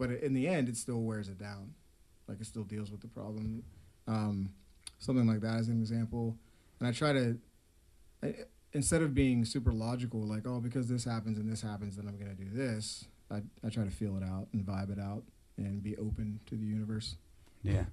but 0.01 0.09
in 0.09 0.33
the 0.33 0.47
end, 0.47 0.67
it 0.67 0.75
still 0.75 1.01
wears 1.01 1.29
it 1.29 1.37
down. 1.37 1.75
Like 2.27 2.41
it 2.41 2.47
still 2.47 2.63
deals 2.63 2.89
with 2.89 3.01
the 3.01 3.07
problem. 3.07 3.61
Um, 4.07 4.49
something 4.97 5.27
like 5.27 5.41
that 5.41 5.59
as 5.59 5.67
an 5.67 5.79
example. 5.79 6.35
And 6.79 6.87
I 6.89 6.91
try 6.91 7.13
to, 7.13 7.37
I, 8.23 8.33
instead 8.73 9.03
of 9.03 9.13
being 9.13 9.45
super 9.45 9.71
logical, 9.71 10.21
like 10.21 10.47
oh 10.47 10.59
because 10.59 10.87
this 10.87 11.03
happens 11.03 11.37
and 11.37 11.47
this 11.47 11.61
happens, 11.61 11.97
then 11.97 12.07
I'm 12.07 12.17
gonna 12.17 12.33
do 12.33 12.49
this. 12.51 13.05
I 13.29 13.43
I 13.63 13.69
try 13.69 13.83
to 13.83 13.91
feel 13.91 14.17
it 14.17 14.23
out 14.23 14.47
and 14.53 14.65
vibe 14.65 14.91
it 14.91 14.99
out 14.99 15.21
and 15.57 15.83
be 15.83 15.95
open 15.97 16.39
to 16.47 16.55
the 16.55 16.65
universe. 16.65 17.17
Yeah. 17.61 17.83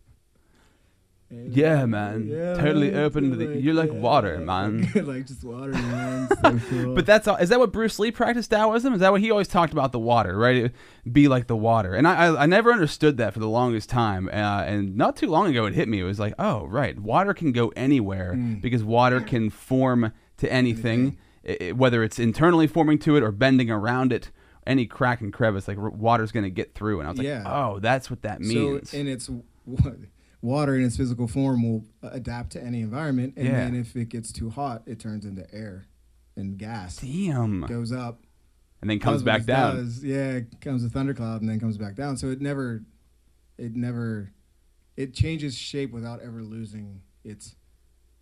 Yeah, 1.30 1.84
man. 1.84 2.26
Totally 2.56 2.94
open 2.94 3.30
to 3.30 3.36
the- 3.36 3.60
you're 3.60 3.74
like 3.74 3.92
water, 3.92 4.38
man. 4.38 4.90
like 4.94 5.26
just 5.26 5.44
water, 5.44 5.72
man. 5.72 6.28
So 6.42 6.58
cool. 6.70 6.94
But 6.94 7.04
that's 7.04 7.28
all. 7.28 7.36
Is 7.36 7.50
that 7.50 7.58
what 7.58 7.70
Bruce 7.72 7.98
Lee 7.98 8.10
practiced 8.10 8.50
Taoism? 8.50 8.94
Is 8.94 9.00
that 9.00 9.12
what 9.12 9.20
he 9.20 9.30
always 9.30 9.48
talked 9.48 9.72
about 9.74 9.92
the 9.92 9.98
water, 9.98 10.36
right? 10.38 10.56
It- 10.56 10.74
Be 11.12 11.28
like 11.28 11.46
the 11.46 11.56
water. 11.56 11.94
And 11.94 12.08
I, 12.08 12.26
I, 12.28 12.42
I 12.44 12.46
never 12.46 12.72
understood 12.72 13.18
that 13.18 13.34
for 13.34 13.40
the 13.40 13.48
longest 13.48 13.90
time. 13.90 14.28
Uh, 14.28 14.62
and 14.64 14.96
not 14.96 15.16
too 15.16 15.26
long 15.26 15.48
ago, 15.50 15.66
it 15.66 15.74
hit 15.74 15.88
me. 15.88 16.00
It 16.00 16.04
was 16.04 16.18
like, 16.18 16.32
oh, 16.38 16.66
right, 16.66 16.98
water 16.98 17.34
can 17.34 17.52
go 17.52 17.68
anywhere 17.76 18.32
Mm. 18.34 18.60
because 18.62 18.82
water 18.82 19.20
can 19.20 19.50
form 19.50 20.12
to 20.38 20.50
anything, 20.52 21.18
i- 21.46 21.58
i- 21.60 21.72
whether 21.72 22.02
it's 22.02 22.18
internally 22.18 22.66
forming 22.66 22.98
to 23.00 23.16
it 23.16 23.22
or 23.22 23.32
bending 23.32 23.70
around 23.70 24.12
it. 24.12 24.30
Any 24.66 24.86
crack 24.86 25.20
and 25.22 25.32
crevice, 25.32 25.66
like 25.68 25.78
r- 25.78 25.88
water's 25.90 26.30
going 26.32 26.44
to 26.44 26.50
get 26.50 26.74
through. 26.74 27.00
And 27.00 27.06
I 27.08 27.10
was 27.10 27.18
like, 27.18 27.26
Yeah. 27.26 27.42
oh, 27.46 27.78
that's 27.80 28.08
what 28.10 28.20
that 28.22 28.40
means. 28.40 28.90
So, 28.90 28.98
and 28.98 29.08
it's 29.08 29.28
water 30.40 30.76
in 30.76 30.84
its 30.84 30.96
physical 30.96 31.26
form 31.26 31.62
will 31.62 31.84
adapt 32.02 32.52
to 32.52 32.62
any 32.62 32.80
environment, 32.80 33.34
and 33.36 33.46
Yeah. 33.46 33.52
then 33.64 33.74
if 33.74 33.96
it 33.96 34.08
gets 34.08 34.30
too 34.32 34.50
hot, 34.50 34.82
it 34.86 34.98
turns 35.00 35.24
into 35.24 35.52
air 35.54 35.86
and 36.36 36.56
gas. 36.58 36.96
Damn. 36.98 37.62
Goes 37.62 37.90
up, 37.92 38.22
And 38.80 38.88
then 38.88 39.00
comes 39.00 39.22
back 39.24 39.44
down. 39.44 39.76
does. 39.76 40.04
Yeah, 40.04 40.32
it 40.36 40.60
comes 40.60 40.84
a 40.84 40.88
thundercloud 40.88 41.40
and 41.40 41.50
then 41.50 41.58
comes 41.58 41.76
back 41.76 41.96
down. 41.96 42.16
So 42.16 42.28
it 42.30 42.40
never, 42.40 42.84
it 43.56 43.74
never, 43.74 44.30
it 44.96 45.14
changes 45.14 45.56
shape 45.56 45.90
without 45.92 46.20
ever 46.22 46.42
losing 46.42 47.00
its 47.24 47.56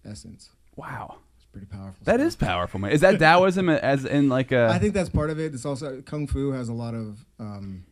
essence. 0.05 0.51
Wow. 0.77 1.17
It's 1.37 1.45
pretty 1.53 1.67
powerful. 1.67 2.03
That 2.05 2.17
stuff. 2.21 2.27
is 2.27 2.37
powerful, 2.37 2.81
man. 2.81 2.93
Is 2.93 3.03
that 3.03 3.19
Taoism 3.19 3.69
as 3.69 4.07
in 4.07 4.31
like 4.31 4.51
a 4.53 4.69
I 4.69 4.79
think 4.79 4.95
that's 4.95 5.11
part 5.11 5.29
of 5.29 5.39
it. 5.39 5.53
It's 5.55 5.67
also 5.67 6.01
kung 6.01 6.27
fu 6.27 6.53
has 6.53 6.71
a 6.71 6.73
lot 6.73 6.95
of 6.95 7.27
um, 7.39 7.85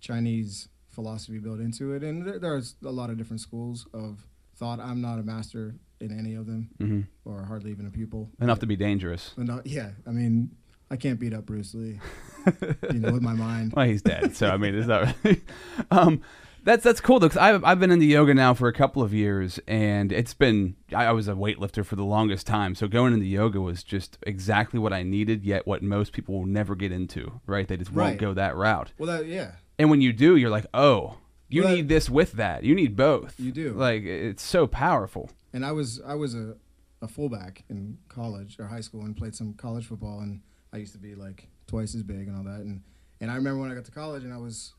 Chinese 0.00 0.68
philosophy 1.02 1.38
built 1.38 1.60
into 1.60 1.92
it, 1.92 2.02
and 2.02 2.26
there, 2.26 2.38
there's 2.40 2.74
a 2.84 2.90
lot 2.90 3.08
of 3.08 3.16
different 3.16 3.40
schools 3.40 3.86
of 3.94 4.26
thought. 4.56 4.80
I'm 4.80 5.00
not 5.00 5.20
a 5.20 5.22
master 5.22 5.76
in 6.00 6.10
any 6.18 6.34
of 6.34 6.46
them, 6.46 6.70
Mhm. 6.80 7.06
or 7.24 7.44
hardly 7.44 7.70
even 7.70 7.86
a 7.86 7.90
pupil. 7.90 8.30
enough 8.40 8.58
to 8.58 8.66
be 8.66 8.74
dangerous? 8.74 9.32
Not- 9.36 9.64
yeah, 9.66 9.90
I 10.08 10.10
mean, 10.10 10.50
I 10.90 10.96
can't 10.96 11.20
beat 11.20 11.32
up 11.32 11.46
Bruce 11.46 11.72
Lee. 11.74 12.00
you 12.92 12.98
know, 12.98 13.12
with 13.12 13.22
my 13.22 13.34
mind. 13.34 13.74
Well, 13.76 13.86
he's 13.86 14.02
dead, 14.02 14.34
so 14.34 14.48
I 14.50 14.56
mean, 14.56 14.74
is 14.74 14.86
that 14.88 15.14
really. 15.22 15.42
um, 15.92 16.20
that's 16.64 16.82
that's 16.82 17.00
cool 17.00 17.20
though, 17.20 17.28
because 17.28 17.40
I've 17.40 17.62
I've 17.64 17.78
been 17.78 17.92
into 17.92 18.04
yoga 18.06 18.34
now 18.34 18.52
for 18.54 18.66
a 18.66 18.72
couple 18.72 19.00
of 19.02 19.14
years, 19.14 19.60
and 19.68 20.10
it's 20.10 20.34
been 20.34 20.74
I, 20.92 21.06
I 21.06 21.12
was 21.12 21.28
a 21.28 21.34
weightlifter 21.34 21.84
for 21.86 21.94
the 21.94 22.04
longest 22.04 22.46
time, 22.46 22.74
so 22.74 22.88
going 22.88 23.12
into 23.14 23.26
yoga 23.26 23.60
was 23.60 23.84
just 23.84 24.18
exactly 24.26 24.80
what 24.80 24.92
I 24.92 25.04
needed, 25.04 25.44
yet 25.44 25.64
what 25.64 25.82
most 25.82 26.12
people 26.12 26.34
will 26.34 26.46
never 26.46 26.74
get 26.74 26.90
into, 26.90 27.40
right? 27.46 27.68
They 27.68 27.76
just 27.76 27.92
won't 27.92 28.18
go 28.18 28.34
that 28.34 28.56
route, 28.56 28.92
Well, 28.98 29.06
that, 29.18 29.26
yeah, 29.26 29.52
and 29.78 29.90
when 29.90 30.00
you 30.00 30.12
do, 30.12 30.36
you're 30.36 30.50
like, 30.50 30.66
oh, 30.74 31.18
you 31.48 31.62
Well, 31.64 31.74
need 31.74 31.88
this 31.88 32.10
with 32.10 32.32
that, 32.32 32.64
you 32.64 32.74
need 32.74 32.96
both. 32.96 33.38
You 33.38 33.52
do. 33.52 33.72
Like 33.72 34.02
it's 34.02 34.42
so 34.42 34.66
powerful. 34.66 35.30
and 35.52 35.64
I 35.64 35.72
was 35.72 36.00
I 36.06 36.14
was 36.14 36.34
a, 36.34 36.56
a 37.00 37.08
fullback 37.08 37.64
in 37.68 37.98
college 38.08 38.58
or 38.58 38.66
high 38.66 38.80
school 38.82 39.02
and 39.02 39.16
played 39.16 39.34
some 39.34 39.54
college 39.54 39.86
football 39.86 40.20
and 40.20 40.40
I 40.72 40.76
used 40.78 40.92
to 40.92 40.98
be 40.98 41.14
like 41.14 41.48
twice 41.66 41.94
as 41.94 42.02
big 42.02 42.28
and 42.28 42.36
all 42.36 42.42
that 42.44 42.60
and 42.60 42.82
and 43.20 43.30
I 43.30 43.36
remember 43.36 43.60
when 43.60 43.70
I 43.70 43.74
got 43.74 43.84
to 43.86 43.90
college 43.92 44.24
and 44.24 44.32
I 44.34 44.36
was 44.38 44.74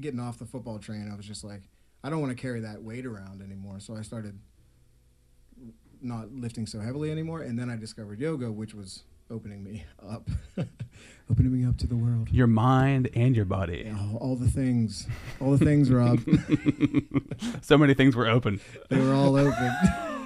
getting 0.00 0.20
off 0.20 0.38
the 0.38 0.44
football 0.46 0.78
train 0.78 1.08
I 1.12 1.16
was 1.16 1.26
just 1.26 1.42
like 1.44 1.62
I 2.02 2.10
don't 2.10 2.20
want 2.20 2.36
to 2.36 2.40
carry 2.42 2.60
that 2.60 2.82
weight 2.82 3.06
around 3.06 3.40
anymore 3.40 3.80
so 3.80 3.94
I 3.96 4.02
started 4.02 4.38
not 6.02 6.32
lifting 6.32 6.66
so 6.66 6.80
heavily 6.80 7.10
anymore 7.10 7.40
and 7.42 7.58
then 7.58 7.70
I 7.70 7.76
discovered 7.76 8.18
yoga 8.20 8.50
which 8.52 8.74
was 8.74 9.04
opening 9.30 9.64
me 9.64 9.84
up 10.06 10.28
opening 11.30 11.52
me 11.52 11.66
up 11.66 11.76
to 11.78 11.86
the 11.86 11.96
world 11.96 12.28
Your 12.30 12.46
mind 12.46 13.08
and 13.14 13.34
your 13.34 13.46
body. 13.46 13.90
all, 13.98 14.16
all 14.18 14.36
the 14.36 14.50
things 14.50 15.06
all 15.40 15.56
the 15.56 15.64
things 15.64 15.90
Rob 15.90 16.20
So 17.62 17.78
many 17.78 17.94
things 17.94 18.14
were 18.14 18.28
open. 18.28 18.60
they 18.90 19.00
were 19.00 19.14
all 19.14 19.34
open 19.36 19.72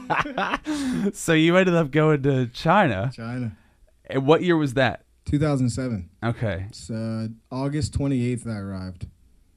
So 1.14 1.33
you 1.33 1.57
ended 1.57 1.75
up 1.75 1.90
going 1.90 2.23
to 2.23 2.47
China. 2.49 3.11
China 3.14 3.57
And 4.07 4.26
what 4.26 4.43
year 4.43 4.57
was 4.57 4.75
that? 4.75 5.05
2007 5.26 6.09
Okay. 6.25 6.67
It's 6.69 6.90
uh, 6.90 7.28
August 7.50 7.97
28th 7.99 8.47
I 8.47 8.59
arrived. 8.59 9.07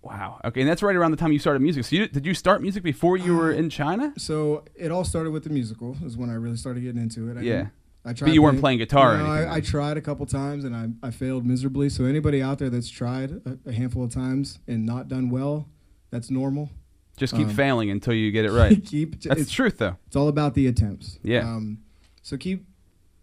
Wow. 0.01 0.41
Okay, 0.43 0.61
and 0.61 0.69
that's 0.69 0.81
right 0.83 0.95
around 0.95 1.11
the 1.11 1.17
time 1.17 1.31
you 1.31 1.39
started 1.39 1.61
music. 1.61 1.85
So 1.85 1.95
you, 1.95 2.07
did 2.07 2.25
you 2.25 2.33
start 2.33 2.61
music 2.61 2.83
before 2.83 3.17
you 3.17 3.37
were 3.37 3.51
in 3.51 3.69
China? 3.69 4.13
So 4.17 4.65
it 4.75 4.91
all 4.91 5.03
started 5.05 5.31
with 5.31 5.43
the 5.43 5.51
musical. 5.51 5.95
Is 6.03 6.17
when 6.17 6.29
I 6.29 6.33
really 6.33 6.57
started 6.57 6.81
getting 6.81 7.01
into 7.01 7.29
it. 7.29 7.37
I 7.37 7.41
Yeah. 7.41 7.67
I 8.03 8.13
tried 8.13 8.27
But 8.27 8.33
you 8.33 8.41
weren't 8.41 8.59
playing 8.59 8.79
guitar 8.79 9.17
No, 9.17 9.25
anything. 9.31 9.49
I, 9.49 9.55
I 9.55 9.61
tried 9.61 9.97
a 9.97 10.01
couple 10.01 10.25
times 10.25 10.63
and 10.63 10.75
I, 10.75 11.07
I 11.07 11.11
failed 11.11 11.45
miserably. 11.45 11.89
So 11.89 12.05
anybody 12.05 12.41
out 12.41 12.57
there 12.59 12.69
that's 12.69 12.89
tried 12.89 13.31
a, 13.45 13.57
a 13.69 13.71
handful 13.71 14.03
of 14.03 14.11
times 14.11 14.59
and 14.67 14.85
not 14.85 15.07
done 15.07 15.29
well, 15.29 15.67
that's 16.09 16.31
normal. 16.31 16.71
Just 17.17 17.35
keep 17.35 17.47
um, 17.47 17.53
failing 17.53 17.91
until 17.91 18.13
you 18.13 18.31
get 18.31 18.45
it 18.45 18.51
right. 18.51 18.83
keep 18.85 19.21
That's 19.21 19.45
the 19.45 19.49
truth, 19.49 19.77
though. 19.77 19.97
it's 20.07 20.15
all 20.15 20.27
about 20.27 20.55
the 20.55 20.65
attempts. 20.65 21.19
Yeah. 21.21 21.41
Um, 21.41 21.79
so 22.23 22.37
keep. 22.37 22.65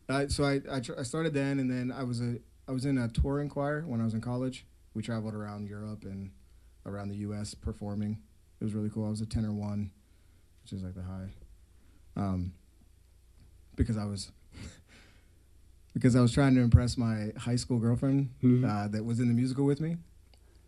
Uh, 0.09 0.29
so 0.29 0.45
I 0.45 0.61
I, 0.71 0.81
tr- 0.81 0.99
I 0.99 1.03
started 1.03 1.35
then 1.35 1.59
and 1.59 1.71
then 1.71 1.91
I 1.91 2.05
was 2.05 2.21
a 2.21 2.37
I 2.69 2.73
was 2.73 2.85
in 2.85 2.97
a 2.99 3.09
touring 3.09 3.49
choir 3.49 3.83
when 3.87 4.01
I 4.01 4.05
was 4.05 4.15
in 4.15 4.21
college. 4.21 4.67
We 4.95 5.03
traveled 5.03 5.35
around 5.35 5.69
Europe 5.69 6.05
and 6.05 6.31
around 6.87 7.09
the 7.09 7.17
U.S. 7.17 7.55
performing. 7.55 8.19
It 8.61 8.65
was 8.65 8.75
really 8.75 8.91
cool. 8.91 9.07
I 9.07 9.11
was 9.11 9.21
a 9.21 9.27
tenor 9.27 9.53
one, 9.53 9.91
which 10.63 10.73
is 10.73 10.83
like 10.83 10.95
the 10.95 11.03
high. 11.03 11.31
Um, 12.17 12.53
because 13.75 13.97
I 13.97 14.05
was 14.05 14.33
because 15.99 16.15
I 16.15 16.21
was 16.21 16.33
trying 16.33 16.55
to 16.55 16.61
impress 16.61 16.97
my 16.97 17.33
high 17.37 17.57
school 17.57 17.79
girlfriend 17.79 18.31
Mhm. 18.43 18.65
uh, 18.65 18.89
that 18.89 19.05
was 19.05 19.19
in 19.21 19.29
the 19.29 19.35
musical 19.35 19.65
with 19.65 19.81
me. 19.81 19.97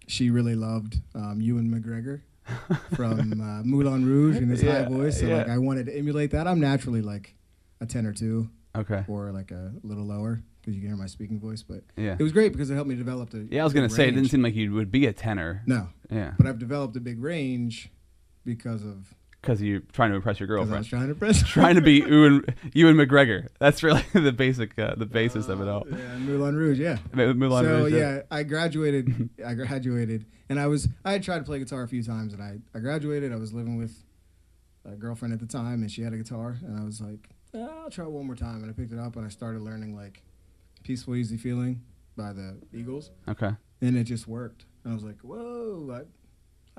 She 0.08 0.28
really 0.30 0.56
loved 0.56 1.00
um, 1.14 1.40
Ewan 1.40 1.70
McGregor 1.70 2.22
from 2.96 3.40
uh, 3.40 3.62
Moulin 3.62 4.04
Rouge 4.04 4.37
and 4.38 4.50
his 4.50 4.62
Yeah, 4.62 4.82
high 4.84 4.88
voice. 4.88 5.20
So 5.20 5.26
like. 5.28 5.49
I 5.49 5.58
wanted 5.58 5.87
to 5.87 5.96
emulate 5.96 6.32
that. 6.32 6.46
I'm 6.49 6.58
naturally 6.60 7.00
like 7.02 7.34
a 7.80 7.87
tenor 7.87 8.12
two 8.12 8.50
Okay. 8.76 9.04
or 9.08 9.30
like 9.30 9.50
a 9.52 9.72
little 9.82 10.04
lower 10.04 10.42
because 10.60 10.75
you 10.75 10.80
can 10.80 10.90
hear 10.90 10.96
my 10.96 11.06
speaking 11.06 11.38
voice. 11.38 11.62
But 11.62 11.84
Yeah. 11.96 12.16
it 12.18 12.22
was 12.22 12.32
great 12.32 12.52
because 12.52 12.70
it 12.70 12.75
helped 12.75 12.90
me 12.90 12.96
develop 12.96 13.30
the. 13.30 13.46
Yeah, 13.50 13.60
I 13.60 13.64
was 13.64 13.72
gonna 13.72 13.88
the 13.88 13.94
say 13.94 14.08
it 14.08 14.12
didn't 14.12 14.30
seem 14.30 14.42
like 14.42 14.54
you 14.56 14.72
would 14.75 14.90
be 14.90 15.06
a 15.06 15.12
tenor. 15.12 15.62
No, 15.66 15.88
Yeah, 16.10 16.34
but 16.37 16.46
I've 16.46 16.58
developed 16.58 16.96
a 16.96 17.00
big 17.00 17.20
range 17.22 17.90
because 18.44 18.82
of 18.84 19.14
because 19.40 19.62
you're 19.62 19.80
trying 19.92 20.11
to 20.11 20.16
impress 20.16 20.38
your 20.38 20.47
'cause 20.47 20.54
I 20.54 20.59
girlfriend. 20.59 20.80
was 20.80 20.87
trying 20.88 21.06
to 21.06 21.12
impress. 21.12 21.42
trying 21.49 21.75
to 21.76 21.80
be 21.80 21.94
Ewan, 22.00 22.44
Ewan 22.75 22.97
McGregor. 22.97 23.49
That's 23.59 23.82
really 23.82 24.04
the 24.12 24.32
basic, 24.32 24.78
uh, 24.78 24.94
the 24.97 25.06
basis 25.06 25.49
of 25.49 25.61
it 25.61 25.68
all. 25.68 25.87
Yeah, 25.90 26.18
Moulin 26.18 26.54
Rouge. 26.56 26.78
Yeah. 26.78 26.99
Moulin 27.14 27.64
so 27.64 27.82
Rouge, 27.85 27.92
yeah, 27.92 28.23
I 28.30 28.42
graduated. 28.42 29.30
I 29.47 29.54
graduated, 29.54 30.26
and 30.49 30.61
I 30.61 30.66
was 30.66 30.88
I 31.04 31.12
had 31.12 31.23
tried 31.23 31.38
to 31.38 31.44
play 31.44 31.59
guitar 31.59 31.82
a 31.82 31.88
few 31.88 32.02
times, 32.02 32.32
and 32.35 32.42
I 32.42 32.59
I 32.75 32.80
graduated. 32.80 33.32
I 33.32 33.37
was 33.37 33.52
living 33.52 33.76
with 33.76 34.04
a 34.85 34.97
girlfriend 34.97 35.32
at 35.35 35.40
the 35.40 35.47
time, 35.47 35.82
and 35.82 35.90
she 35.90 36.02
had 36.02 36.12
a 36.12 36.16
guitar, 36.16 36.56
and 36.66 36.78
I 36.78 36.85
was 36.85 37.00
like, 37.00 37.28
"Ah, 37.54 37.82
I'll 37.85 37.90
try 37.90 38.06
one 38.06 38.26
more 38.26 38.37
time, 38.37 38.62
and 38.62 38.70
I 38.70 38.73
picked 38.73 38.92
it 38.92 38.99
up, 38.99 39.16
and 39.16 39.25
I 39.25 39.28
started 39.28 39.62
learning 39.62 39.94
like 39.94 40.23
"Peaceful 40.85 41.16
Easy 41.16 41.37
Feeling" 41.37 41.82
by 42.16 42.32
the 42.32 42.56
Eagles, 42.75 43.11
Okay. 43.28 43.52
and 43.80 43.97
it 43.97 44.04
just 44.04 44.26
worked. 44.26 44.66
And 44.85 44.92
I 44.92 44.94
was 44.94 45.04
like, 45.04 45.20
whoa, 45.20 45.90
I 45.92 46.02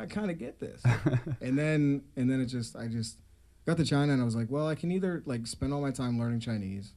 I 0.01 0.05
kind 0.07 0.31
of 0.31 0.37
get 0.39 0.59
this. 0.59 0.81
and 1.41 1.57
then 1.57 2.03
and 2.15 2.29
then 2.29 2.41
it 2.41 2.47
just 2.47 2.75
I 2.75 2.87
just 2.87 3.17
got 3.65 3.77
to 3.77 3.85
China, 3.85 4.13
and 4.13 4.21
I 4.21 4.25
was 4.25 4.35
like, 4.35 4.49
well, 4.49 4.67
I 4.67 4.75
can 4.75 4.91
either 4.91 5.21
like 5.25 5.47
spend 5.47 5.73
all 5.73 5.81
my 5.81 5.91
time 5.91 6.19
learning 6.19 6.39
Chinese, 6.39 6.93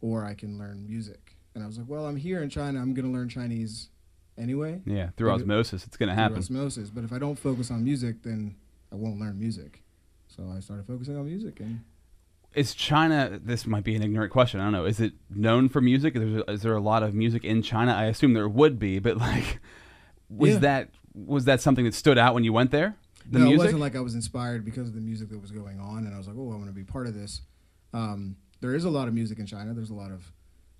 or 0.00 0.24
I 0.24 0.34
can 0.34 0.58
learn 0.58 0.86
music. 0.86 1.36
And 1.54 1.64
I 1.64 1.66
was 1.66 1.78
like, 1.78 1.88
well, 1.88 2.06
I'm 2.06 2.16
here 2.16 2.42
in 2.42 2.50
China. 2.50 2.80
I'm 2.80 2.94
gonna 2.94 3.10
learn 3.10 3.28
Chinese 3.28 3.88
anyway. 4.36 4.80
Yeah, 4.86 5.10
through 5.16 5.30
it- 5.30 5.34
osmosis, 5.34 5.86
it's 5.86 5.96
gonna 5.96 6.12
through 6.12 6.22
happen. 6.22 6.38
osmosis. 6.38 6.90
But 6.90 7.04
if 7.04 7.12
I 7.12 7.18
don't 7.18 7.38
focus 7.38 7.70
on 7.70 7.84
music, 7.84 8.22
then 8.22 8.56
I 8.92 8.94
won't 8.96 9.18
learn 9.20 9.38
music. 9.38 9.82
So 10.28 10.52
I 10.56 10.60
started 10.60 10.86
focusing 10.86 11.16
on 11.16 11.26
music, 11.26 11.58
and 11.60 11.80
Is 12.54 12.74
China? 12.74 13.38
This 13.42 13.66
might 13.66 13.82
be 13.84 13.94
an 13.96 14.02
ignorant 14.02 14.30
question. 14.32 14.60
I 14.60 14.64
don't 14.64 14.72
know. 14.72 14.84
Is 14.86 15.00
it 15.00 15.12
known 15.30 15.68
for 15.68 15.80
music? 15.80 16.14
Is 16.16 16.22
there, 16.34 16.44
is 16.48 16.62
there 16.62 16.74
a 16.76 16.80
lot 16.80 17.02
of 17.02 17.12
music 17.14 17.44
in 17.44 17.60
China? 17.62 17.92
I 17.92 18.04
assume 18.04 18.34
there 18.34 18.48
would 18.48 18.78
be, 18.78 18.98
but 19.00 19.16
like, 19.18 19.58
was 20.30 20.52
Yeah. 20.54 20.58
that 20.60 20.88
was 21.14 21.44
that 21.46 21.60
something 21.60 21.84
that 21.84 21.94
stood 21.94 22.18
out 22.18 22.34
when 22.34 22.44
you 22.44 22.52
went 22.52 22.70
there? 22.70 22.96
The 23.30 23.38
no, 23.40 23.44
music. 23.46 23.60
it 23.60 23.64
wasn't 23.64 23.80
like 23.80 23.96
I 23.96 24.00
was 24.00 24.14
inspired 24.14 24.64
because 24.64 24.88
of 24.88 24.94
the 24.94 25.00
music 25.00 25.28
that 25.30 25.38
was 25.40 25.50
going 25.50 25.78
on, 25.80 26.06
and 26.06 26.14
I 26.14 26.18
was 26.18 26.26
like, 26.28 26.36
oh, 26.38 26.52
I 26.52 26.56
want 26.56 26.66
to 26.66 26.72
be 26.72 26.84
part 26.84 27.06
of 27.06 27.14
this. 27.14 27.42
Um, 27.92 28.36
there 28.60 28.74
is 28.74 28.84
a 28.84 28.90
lot 28.90 29.08
of 29.08 29.14
music 29.14 29.38
in 29.38 29.46
China. 29.46 29.74
There's 29.74 29.90
a 29.90 29.94
lot 29.94 30.10
of 30.10 30.32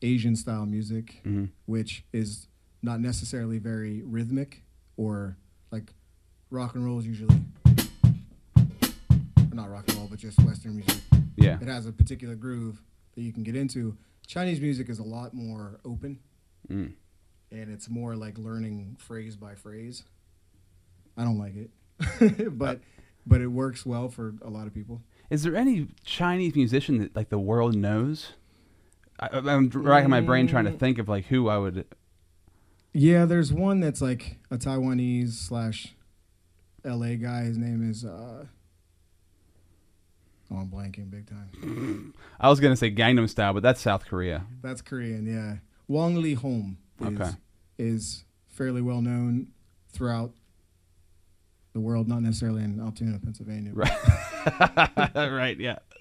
Asian 0.02 0.34
style 0.36 0.64
music, 0.66 1.20
Mhm. 1.26 1.50
which 1.66 2.04
is 2.12 2.46
not 2.82 3.00
necessarily 3.00 3.58
very 3.58 4.02
rhythmic 4.02 4.62
or 4.96 5.36
like 5.70 5.92
rock 6.50 6.74
and 6.74 6.84
roll 6.84 6.98
is 6.98 7.06
usually 7.06 7.38
not 9.52 9.70
rock 9.70 9.84
and 9.88 9.96
roll, 9.98 10.06
but 10.08 10.18
just 10.18 10.40
Western 10.42 10.76
music. 10.76 11.02
Yeah. 11.36 11.58
It 11.60 11.68
has 11.68 11.86
a 11.86 11.92
particular 11.92 12.34
groove 12.36 12.80
that 13.14 13.22
you 13.22 13.32
can 13.32 13.42
get 13.42 13.56
into. 13.56 13.96
Chinese 14.26 14.60
music 14.60 14.88
is 14.88 14.98
a 14.98 15.02
lot 15.04 15.34
more 15.34 15.80
open, 15.84 16.18
Mm. 16.68 16.92
and 17.50 17.70
it's 17.70 17.88
more 17.88 18.14
like 18.14 18.38
learning 18.38 18.96
phrase 18.98 19.36
by 19.36 19.54
phrase. 19.54 20.04
I 21.18 21.24
don't 21.24 21.38
like 21.38 21.54
it, 21.56 22.56
but 22.58 22.80
but 23.26 23.40
it 23.42 23.48
works 23.48 23.84
well 23.84 24.08
for 24.08 24.34
a 24.40 24.48
lot 24.48 24.66
of 24.66 24.72
people. 24.72 25.02
Is 25.28 25.42
there 25.42 25.54
any 25.56 25.88
Chinese 26.04 26.54
musician 26.54 26.98
that 26.98 27.14
like 27.14 27.28
the 27.28 27.38
world 27.38 27.74
knows? 27.76 28.32
I, 29.20 29.28
I'm 29.32 29.68
racking 29.68 30.10
my 30.10 30.20
brain 30.20 30.46
trying 30.46 30.64
to 30.66 30.70
think 30.70 30.98
of 30.98 31.08
like 31.08 31.26
who 31.26 31.48
I 31.48 31.58
would. 31.58 31.84
Yeah, 32.94 33.24
there's 33.26 33.52
one 33.52 33.80
that's 33.80 34.00
like 34.00 34.38
a 34.50 34.56
Taiwanese 34.56 35.32
slash 35.32 35.94
L.A. 36.84 37.16
guy. 37.16 37.42
His 37.42 37.58
name 37.58 37.88
is. 37.90 38.04
Uh, 38.04 38.46
oh, 40.50 40.56
I'm 40.56 40.68
blanking 40.68 41.10
big 41.10 41.28
time. 41.28 42.14
I 42.40 42.48
was 42.48 42.60
gonna 42.60 42.76
say 42.76 42.90
Gangnam 42.90 43.28
Style, 43.28 43.52
but 43.52 43.62
that's 43.62 43.80
South 43.80 44.06
Korea. 44.06 44.46
That's 44.62 44.80
Korean, 44.82 45.26
yeah. 45.26 45.56
Wang 45.88 46.14
Leehom 46.16 46.76
is, 47.00 47.06
Okay. 47.20 47.30
is 47.78 48.24
fairly 48.48 48.82
well 48.82 49.00
known 49.02 49.48
throughout 49.90 50.32
the 51.78 51.86
world, 51.86 52.08
not 52.08 52.22
necessarily 52.22 52.64
in 52.64 52.80
Altoona, 52.80 53.18
Pennsylvania. 53.20 53.70
Right. 53.72 55.14
right, 55.14 55.58
yeah. 55.58 55.78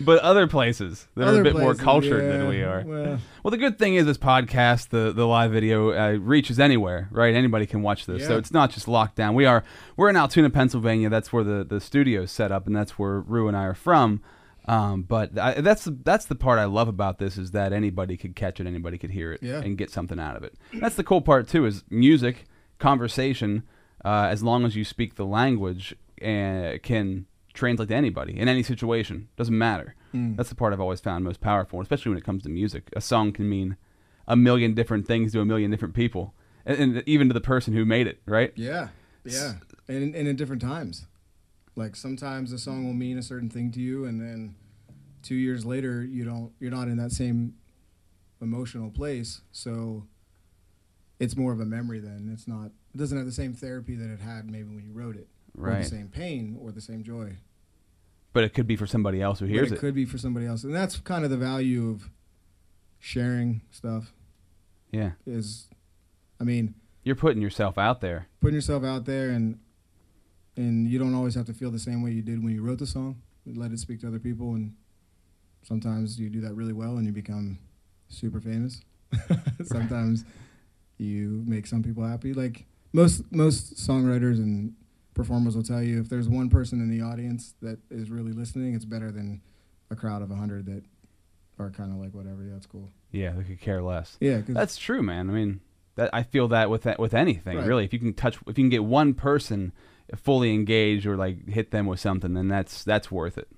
but 0.00 0.20
other 0.20 0.46
places 0.46 1.08
that 1.16 1.24
are 1.24 1.26
a 1.26 1.30
other 1.32 1.42
bit 1.42 1.56
more 1.56 1.74
cultured 1.74 2.22
yeah, 2.22 2.38
than 2.38 2.48
we 2.48 2.62
are. 2.62 2.84
Well, 2.86 3.18
Well, 3.42 3.50
the 3.50 3.56
good 3.56 3.78
thing 3.78 3.96
is 3.96 4.06
this 4.06 4.18
podcast, 4.18 4.90
the 4.90 5.12
the 5.12 5.26
live 5.26 5.50
video 5.50 5.90
uh, 5.92 6.12
reaches 6.18 6.60
anywhere, 6.60 7.08
right? 7.10 7.34
Anybody 7.34 7.66
can 7.66 7.82
watch 7.82 8.06
this, 8.06 8.26
so 8.26 8.38
it's 8.38 8.52
not 8.52 8.70
just 8.70 8.86
locked 8.86 9.16
down. 9.16 9.34
We 9.34 9.44
are 9.44 9.64
we're 9.96 10.08
in 10.08 10.16
Altoona, 10.16 10.50
Pennsylvania. 10.50 11.08
That's 11.08 11.32
where 11.32 11.44
the 11.44 11.64
the 11.64 11.80
studio 11.80 12.22
is 12.22 12.30
set 12.30 12.52
up, 12.52 12.66
and 12.66 12.74
that's 12.76 12.92
where 12.98 13.20
Rue 13.20 13.48
and 13.48 13.56
I 13.56 13.64
are 13.64 13.74
from. 13.74 14.22
Um, 14.66 15.02
but 15.02 15.36
I, 15.38 15.54
that's 15.60 15.88
that's 16.04 16.26
the 16.26 16.34
part 16.36 16.58
I 16.58 16.66
love 16.66 16.86
about 16.88 17.18
this 17.18 17.36
is 17.36 17.50
that 17.52 17.72
anybody 17.72 18.16
could 18.16 18.36
catch 18.36 18.60
it, 18.60 18.66
anybody 18.66 18.98
could 18.98 19.10
hear 19.10 19.32
it, 19.32 19.42
Yeah. 19.42 19.60
and 19.60 19.76
get 19.76 19.90
something 19.90 20.20
out 20.20 20.36
of 20.36 20.44
it. 20.44 20.54
That's 20.74 20.94
the 20.94 21.02
cool 21.04 21.22
part 21.22 21.48
too. 21.48 21.66
Is 21.66 21.82
music, 21.90 22.44
conversation, 22.78 23.64
uh, 24.04 24.28
as 24.30 24.42
long 24.42 24.64
as 24.64 24.76
you 24.76 24.84
speak 24.84 25.14
the 25.14 25.26
language, 25.26 25.94
uh, 26.22 26.78
can 26.82 27.26
translate 27.52 27.88
to 27.88 27.94
anybody 27.94 28.38
in 28.38 28.48
any 28.48 28.62
situation. 28.62 29.28
Doesn't 29.36 29.56
matter. 29.56 29.94
Mm. 30.14 30.36
That's 30.36 30.48
the 30.48 30.54
part 30.54 30.72
I've 30.72 30.80
always 30.80 31.00
found 31.00 31.24
most 31.24 31.40
powerful, 31.40 31.80
especially 31.80 32.10
when 32.10 32.18
it 32.18 32.24
comes 32.24 32.42
to 32.44 32.48
music. 32.48 32.88
A 32.94 33.00
song 33.00 33.32
can 33.32 33.48
mean 33.48 33.76
a 34.26 34.36
million 34.36 34.74
different 34.74 35.06
things 35.06 35.32
to 35.32 35.40
a 35.40 35.44
million 35.44 35.70
different 35.70 35.94
people, 35.94 36.34
and, 36.64 36.96
and 36.96 37.02
even 37.06 37.28
to 37.28 37.34
the 37.34 37.40
person 37.40 37.74
who 37.74 37.84
made 37.84 38.06
it. 38.06 38.20
Right? 38.26 38.52
yeah, 38.56 38.88
yeah, 39.24 39.54
and 39.88 40.14
and 40.14 40.28
in 40.28 40.36
different 40.36 40.62
times. 40.62 41.06
Like 41.76 41.96
sometimes 41.96 42.52
a 42.52 42.58
song 42.58 42.84
will 42.84 42.94
mean 42.94 43.16
a 43.16 43.22
certain 43.22 43.48
thing 43.48 43.70
to 43.72 43.80
you, 43.80 44.04
and 44.04 44.20
then 44.20 44.56
two 45.22 45.36
years 45.36 45.64
later, 45.64 46.02
you 46.02 46.24
don't. 46.24 46.52
You're 46.58 46.70
not 46.70 46.88
in 46.88 46.96
that 46.96 47.12
same 47.12 47.54
emotional 48.40 48.90
place, 48.90 49.42
so 49.52 50.06
it's 51.18 51.36
more 51.36 51.52
of 51.52 51.60
a 51.60 51.64
memory. 51.64 52.00
Then 52.00 52.30
it's 52.32 52.48
not. 52.48 52.72
It 52.94 52.98
doesn't 52.98 53.16
have 53.16 53.26
the 53.26 53.32
same 53.32 53.52
therapy 53.54 53.94
that 53.94 54.10
it 54.10 54.20
had 54.20 54.50
maybe 54.50 54.68
when 54.68 54.84
you 54.84 54.92
wrote 54.92 55.16
it, 55.16 55.28
or 55.58 55.70
the 55.74 55.84
same 55.84 56.08
pain 56.08 56.58
or 56.60 56.72
the 56.72 56.80
same 56.80 57.02
joy. 57.04 57.36
But 58.32 58.44
it 58.44 58.54
could 58.54 58.66
be 58.66 58.76
for 58.76 58.86
somebody 58.86 59.20
else 59.20 59.38
who 59.40 59.46
hears 59.46 59.70
it 59.72 59.76
it. 59.76 59.80
could 59.80 59.94
be 59.94 60.04
for 60.04 60.18
somebody 60.18 60.46
else, 60.46 60.64
and 60.64 60.74
that's 60.74 60.96
kind 60.98 61.24
of 61.24 61.30
the 61.30 61.36
value 61.36 61.88
of 61.90 62.10
sharing 62.98 63.62
stuff. 63.70 64.12
Yeah, 64.92 65.12
Is, 65.26 65.68
I 66.40 66.44
mean, 66.44 66.74
you're 67.04 67.14
putting 67.16 67.40
yourself 67.40 67.78
out 67.78 68.00
there. 68.00 68.26
putting 68.40 68.56
yourself 68.56 68.82
out 68.84 69.04
there 69.04 69.30
and 69.30 69.58
and 70.56 70.88
you 70.90 70.98
don't 70.98 71.14
always 71.14 71.34
have 71.36 71.46
to 71.46 71.54
feel 71.54 71.70
the 71.70 71.78
same 71.78 72.02
way 72.02 72.10
you 72.10 72.22
did 72.22 72.42
when 72.42 72.52
you 72.52 72.60
wrote 72.62 72.78
the 72.80 72.86
song. 72.86 73.22
Let 73.46 73.70
it 73.72 73.78
speak 73.78 74.00
to 74.00 74.08
other 74.08 74.18
people 74.18 74.54
and 74.54 74.74
sometimes 75.62 76.18
you 76.20 76.28
do 76.28 76.40
that 76.42 76.54
really 76.54 76.72
well 76.72 76.96
and 76.98 77.06
you 77.06 77.12
become 77.12 77.58
super 78.08 78.40
famous. 78.40 78.82
sometimes 79.64 80.24
you 80.98 81.42
make 81.46 81.66
some 81.66 81.82
people 81.82 82.04
happy. 82.04 82.34
Like 82.34 82.66
most 82.92 83.30
most 83.32 83.76
songwriters 83.76 84.36
and 84.38 84.74
performers 85.14 85.56
will 85.56 85.62
tell 85.62 85.82
you 85.82 86.00
if 86.00 86.08
there's 86.08 86.28
one 86.28 86.48
person 86.48 86.80
in 86.80 86.88
the 86.90 87.04
audience 87.04 87.54
that 87.62 87.78
is 87.90 88.10
really 88.10 88.32
listening, 88.32 88.74
it's 88.74 88.84
better 88.84 89.10
than 89.12 89.40
a 89.90 89.96
crowd 89.96 90.22
of 90.22 90.30
100 90.30 90.66
that 90.66 90.82
are 91.58 91.70
kind 91.70 91.92
of 91.92 91.98
like 91.98 92.14
whatever, 92.14 92.42
yeah, 92.42 92.56
it's 92.56 92.66
cool. 92.66 92.88
Yeah, 93.12 93.32
they 93.32 93.42
could 93.44 93.60
care 93.60 93.82
less. 93.82 94.16
Yeah, 94.20 94.40
That's 94.46 94.76
true, 94.76 95.02
man. 95.02 95.28
I 95.28 95.32
mean, 95.32 95.60
that 95.96 96.10
I 96.12 96.22
feel 96.22 96.48
that 96.48 96.70
with 96.70 96.86
with 96.98 97.12
anything 97.14 97.58
Right. 97.58 97.66
really. 97.66 97.84
If 97.84 97.92
you 97.92 97.98
can 97.98 98.14
touch, 98.14 98.36
if 98.46 98.56
you 98.58 98.64
can 98.64 98.68
get 98.70 98.84
one 98.84 99.14
person 99.14 99.72
fully 100.16 100.54
engaged 100.54 101.06
or 101.06 101.16
like 101.16 101.48
hit 101.48 101.70
them 101.70 101.86
with 101.86 102.00
something, 102.00 102.34
then 102.34 102.48
that's 102.48 102.84
that's 102.84 103.10
worth 103.10 103.36
it. 103.36 103.48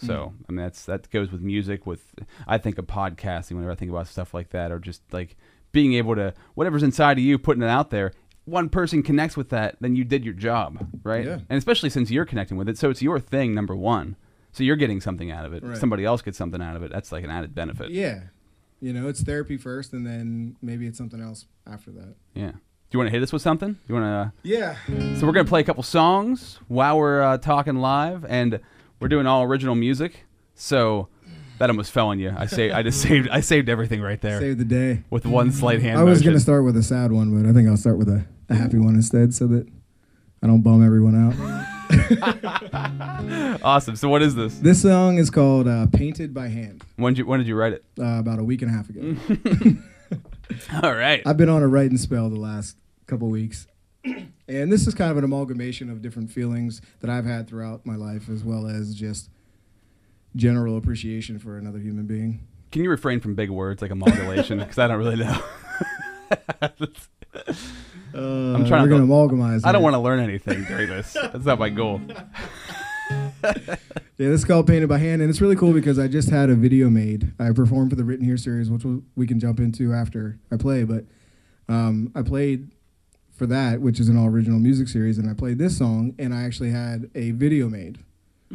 Hmm. 0.00 0.06
So 0.06 0.32
I 0.48 0.52
mean, 0.52 0.64
that's 0.64 0.84
that 0.86 1.10
goes 1.10 1.30
with 1.30 1.42
music. 1.42 1.86
With 1.86 2.14
I 2.46 2.58
think 2.58 2.78
of 2.78 2.86
podcasting 2.86 3.52
whenever 3.52 3.72
I 3.72 3.74
think 3.76 3.90
about 3.90 4.08
stuff 4.08 4.34
like 4.34 4.50
that, 4.50 4.72
or 4.72 4.78
just 4.78 5.02
like 5.12 5.36
being 5.70 5.92
able 5.94 6.14
to 6.16 6.34
whatever's 6.54 6.82
inside 6.82 7.18
of 7.18 7.24
you, 7.24 7.38
putting 7.38 7.62
it 7.62 7.68
out 7.68 7.90
there. 7.90 8.12
One 8.48 8.68
person 8.68 9.02
connects 9.02 9.36
with 9.36 9.50
that, 9.50 9.76
then 9.80 9.94
you 9.96 10.04
did 10.04 10.24
your 10.24 10.34
job, 10.34 10.86
right? 11.02 11.24
Yeah. 11.26 11.38
And 11.48 11.58
especially 11.58 11.90
since 11.90 12.10
you're 12.10 12.24
connecting 12.24 12.56
with 12.56 12.68
it, 12.68 12.78
so 12.78 12.90
it's 12.90 13.02
your 13.02 13.18
thing, 13.20 13.54
number 13.54 13.76
one. 13.76 14.16
So 14.52 14.64
you're 14.64 14.76
getting 14.76 15.00
something 15.00 15.30
out 15.30 15.44
of 15.44 15.52
it. 15.52 15.62
Right. 15.62 15.76
Somebody 15.76 16.04
else 16.04 16.22
gets 16.22 16.38
something 16.38 16.62
out 16.62 16.74
of 16.74 16.82
it. 16.82 16.90
That's 16.90 17.12
like 17.12 17.24
an 17.24 17.30
added 17.30 17.54
benefit. 17.54 17.90
yeah. 17.90 18.20
You 18.80 18.92
know, 18.92 19.08
it's 19.08 19.22
therapy 19.22 19.56
first 19.56 19.92
and 19.92 20.06
then 20.06 20.54
maybe 20.62 20.86
it's 20.86 20.96
something 20.96 21.20
else 21.20 21.46
after 21.66 21.90
that. 21.90 22.14
Yeah. 22.34 22.52
Do 22.52 22.58
you 22.92 22.98
want 23.00 23.08
to 23.08 23.10
hit 23.10 23.22
us 23.24 23.32
with 23.32 23.42
something? 23.42 23.72
Do 23.72 23.78
you 23.88 23.94
want 23.96 24.04
to? 24.06 24.48
Yeah. 24.48 24.76
So 25.18 25.26
we're 25.26 25.32
gonna 25.32 25.48
play 25.48 25.60
a 25.60 25.64
couple 25.64 25.82
songs 25.82 26.58
while 26.68 26.96
we're 26.96 27.20
uh, 27.20 27.38
talking 27.38 27.76
live, 27.76 28.24
and 28.24 28.60
we're 29.00 29.08
doing 29.08 29.26
all 29.26 29.42
original 29.42 29.74
music. 29.74 30.24
So 30.54 31.08
that 31.58 31.68
almost 31.70 31.90
fell 31.90 32.06
on 32.08 32.20
you. 32.20 32.32
I 32.36 32.46
say 32.46 32.70
I 32.70 32.82
just 32.84 33.02
saved 33.02 33.28
I 33.30 33.40
saved 33.40 33.68
everything 33.68 34.00
right 34.00 34.20
there 34.20 34.40
Save 34.40 34.58
the 34.58 34.64
day. 34.64 35.02
with 35.10 35.26
one 35.26 35.50
slight 35.52 35.82
hand 35.82 35.98
I 35.98 36.04
was 36.04 36.20
motion. 36.20 36.30
gonna 36.30 36.40
start 36.40 36.64
with 36.64 36.76
a 36.76 36.82
sad 36.82 37.10
one, 37.12 37.42
but 37.42 37.48
I 37.48 37.52
think 37.52 37.68
I'll 37.68 37.76
start 37.76 37.98
with 37.98 38.08
a, 38.08 38.24
a 38.48 38.54
happy 38.54 38.78
one 38.78 38.94
instead, 38.94 39.34
so 39.34 39.46
that 39.48 39.66
I 40.42 40.46
don't 40.46 40.62
bum 40.62 40.84
everyone 40.84 41.14
out. 41.16 41.34
awesome. 43.62 43.96
So 43.96 44.08
what 44.08 44.22
is 44.22 44.34
this? 44.34 44.58
this 44.58 44.82
song 44.82 45.18
is 45.18 45.30
called 45.30 45.66
uh, 45.66 45.86
"Painted 45.86 46.34
by 46.34 46.48
Hand." 46.48 46.84
When 46.96 47.14
did 47.14 47.18
you 47.18 47.26
when 47.26 47.40
did 47.40 47.48
you 47.48 47.56
write 47.56 47.72
it? 47.72 47.84
Uh, 47.98 48.18
about 48.18 48.38
a 48.38 48.44
week 48.44 48.62
and 48.62 48.70
a 48.70 48.74
half 48.74 48.88
ago. 48.88 49.16
All 50.82 50.94
right. 50.94 51.22
I've 51.26 51.36
been 51.36 51.48
on 51.48 51.62
a 51.62 51.68
writing 51.68 51.98
spell 51.98 52.30
the 52.30 52.40
last 52.40 52.76
couple 53.06 53.28
weeks, 53.28 53.66
and 54.04 54.72
this 54.72 54.86
is 54.86 54.94
kind 54.94 55.10
of 55.10 55.16
an 55.16 55.24
amalgamation 55.24 55.90
of 55.90 56.02
different 56.02 56.30
feelings 56.30 56.80
that 57.00 57.10
I've 57.10 57.26
had 57.26 57.48
throughout 57.48 57.84
my 57.84 57.96
life, 57.96 58.28
as 58.28 58.44
well 58.44 58.66
as 58.66 58.94
just 58.94 59.30
general 60.36 60.76
appreciation 60.76 61.38
for 61.38 61.56
another 61.58 61.78
human 61.78 62.06
being. 62.06 62.46
Can 62.70 62.82
you 62.82 62.90
refrain 62.90 63.20
from 63.20 63.34
big 63.34 63.50
words 63.50 63.80
like 63.82 63.90
amalgamation? 63.90 64.58
Because 64.58 64.78
I 64.78 64.86
don't 64.86 64.98
really 64.98 65.16
know. 65.16 65.42
Uh, 68.14 68.54
I'm 68.54 68.64
trying 68.66 68.82
we're 68.82 68.88
to- 68.88 69.06
gonna 69.06 69.06
amalgamize. 69.06 69.62
I 69.64 69.72
don't 69.72 69.82
want 69.82 69.94
to 69.94 70.00
learn 70.00 70.20
anything 70.20 70.64
during 70.64 70.88
this. 70.88 71.12
That's 71.14 71.44
not 71.44 71.58
my 71.58 71.68
goal. 71.70 72.00
Yeah, 73.10 74.26
this 74.30 74.40
is 74.40 74.44
called 74.44 74.66
Painted 74.66 74.88
by 74.88 74.98
Hand, 74.98 75.22
and 75.22 75.30
it's 75.30 75.40
really 75.40 75.54
cool 75.56 75.72
because 75.72 75.98
I 75.98 76.08
just 76.08 76.28
had 76.28 76.50
a 76.50 76.54
video 76.56 76.90
made. 76.90 77.32
I 77.38 77.52
performed 77.52 77.90
for 77.90 77.96
the 77.96 78.04
Written 78.04 78.24
Here 78.24 78.36
series, 78.36 78.68
which 78.68 78.82
we'll, 78.84 79.26
can 79.28 79.38
jump 79.38 79.60
into 79.60 79.92
after 79.94 80.38
I 80.50 80.56
play. 80.56 80.82
But 80.84 81.04
um, 81.68 82.10
I 82.16 82.22
played 82.22 82.70
for 83.32 83.46
that, 83.46 83.80
which 83.80 84.00
is 84.00 84.08
an 84.08 84.16
all 84.16 84.26
original 84.26 84.58
music 84.58 84.88
series, 84.88 85.18
and 85.18 85.30
I 85.30 85.34
played 85.34 85.58
this 85.58 85.78
song, 85.78 86.14
and 86.18 86.34
I 86.34 86.42
actually 86.42 86.70
had 86.70 87.08
a 87.14 87.30
video 87.30 87.68
made 87.68 87.98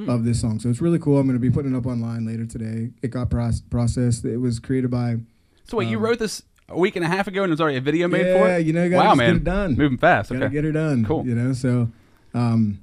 of 0.07 0.25
this 0.25 0.41
song. 0.41 0.59
So 0.59 0.69
it's 0.69 0.81
really 0.81 0.99
cool. 0.99 1.17
I'm 1.19 1.27
going 1.27 1.35
to 1.37 1.41
be 1.41 1.51
putting 1.51 1.73
it 1.73 1.77
up 1.77 1.85
online 1.85 2.25
later 2.25 2.45
today. 2.45 2.89
It 3.01 3.09
got 3.11 3.29
proc- 3.29 3.53
processed. 3.69 4.25
It 4.25 4.37
was 4.37 4.59
created 4.59 4.91
by. 4.91 5.17
So 5.65 5.77
wait, 5.77 5.87
you 5.87 5.97
Um, 5.97 6.03
wrote 6.03 6.19
this 6.19 6.41
a 6.73 6.77
week 6.79 6.95
and 6.95 7.05
a 7.05 7.07
half 7.07 7.27
ago, 7.27 7.43
and 7.43 7.51
there's 7.51 7.61
already 7.61 7.77
a 7.77 7.81
video 7.81 8.07
made 8.07 8.23
for 8.23 8.47
it. 8.47 8.51
yeah, 8.51 8.57
you 8.57 8.73
know, 8.73 8.83
you 8.83 8.95
wow, 8.95 9.15
man, 9.15 9.29
get 9.33 9.35
it 9.37 9.43
done. 9.43 9.75
moving 9.75 9.97
fast. 9.97 10.29
Gotta 10.31 10.45
Okay. 10.45 10.53
get 10.53 10.63
her 10.63 10.71
done. 10.71 11.05
Cool. 11.05 11.25
You 11.25 11.35
know, 11.35 11.53
so 11.53 11.89
um, 12.33 12.79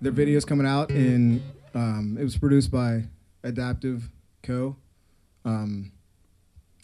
their 0.00 0.12
video's 0.12 0.44
coming 0.44 0.66
out, 0.66 0.90
and 0.90 1.42
um, 1.74 2.16
it 2.18 2.22
was 2.24 2.36
produced 2.36 2.70
by 2.70 3.04
Adaptive 3.44 4.08
Co. 4.42 4.76
Um, 5.44 5.92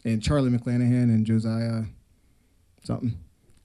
and 0.05 0.23
Charlie 0.23 0.51
McClanahan 0.51 1.05
and 1.05 1.27
Josiah 1.27 1.83
something. 2.85 3.19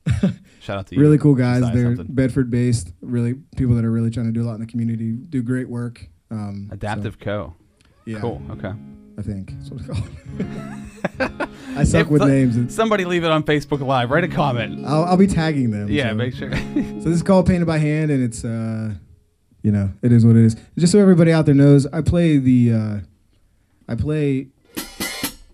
Shout 0.60 0.80
out 0.80 0.88
to 0.88 0.96
you. 0.96 1.02
really 1.02 1.18
cool 1.20 1.36
guys. 1.36 1.60
Josiah 1.62 1.76
They're 1.76 1.96
something. 1.96 2.16
Bedford 2.16 2.50
based. 2.50 2.92
Really 3.02 3.36
people 3.56 3.76
that 3.76 3.86
are 3.86 3.92
really 3.92 4.10
trying 4.10 4.26
to 4.26 4.32
do 4.32 4.42
a 4.42 4.46
lot 4.48 4.56
in 4.56 4.62
the 4.62 4.66
community. 4.68 5.12
Do 5.12 5.44
great 5.44 5.70
work. 5.70 6.08
Um, 6.32 6.66
so, 6.70 6.74
Adaptive 6.74 7.20
Co. 7.20 7.54
yeah, 8.06 8.20
Cool. 8.20 8.42
Okay. 8.52 8.72
I 9.22 9.24
think 9.24 9.54
that's 9.60 9.70
what 9.70 9.82
it's 9.82 9.90
called. 11.20 11.50
I 11.78 11.84
suck 11.84 12.10
with 12.10 12.24
names. 12.24 12.56
and 12.56 12.72
Somebody 12.72 13.06
leave 13.06 13.24
it 13.24 13.30
on 13.30 13.44
Facebook 13.44 13.86
Live. 13.86 14.10
Write 14.10 14.24
a 14.24 14.28
comment. 14.28 14.84
I'll, 14.84 15.04
I'll 15.04 15.18
be 15.18 15.28
tagging 15.28 15.70
them. 15.70 15.90
Yeah, 15.92 16.10
so. 16.10 16.16
make 16.16 16.34
sure. 16.34 16.52
So 16.52 16.60
this 16.74 17.06
is 17.06 17.22
called 17.22 17.46
Painted 17.46 17.68
by 17.68 17.78
Hand, 17.78 18.10
and 18.10 18.24
it's 18.24 18.44
uh, 18.44 18.96
you 19.62 19.72
know, 19.72 19.92
it 20.02 20.12
is 20.12 20.26
what 20.26 20.36
it 20.36 20.44
is. 20.44 20.56
Just 20.76 20.92
so 20.92 20.98
everybody 21.00 21.32
out 21.32 21.46
there 21.46 21.54
knows, 21.54 21.86
I 21.86 22.02
play 22.02 22.38
the 22.40 22.74
uh, 22.74 23.00
I 23.88 23.94
play 23.94 24.48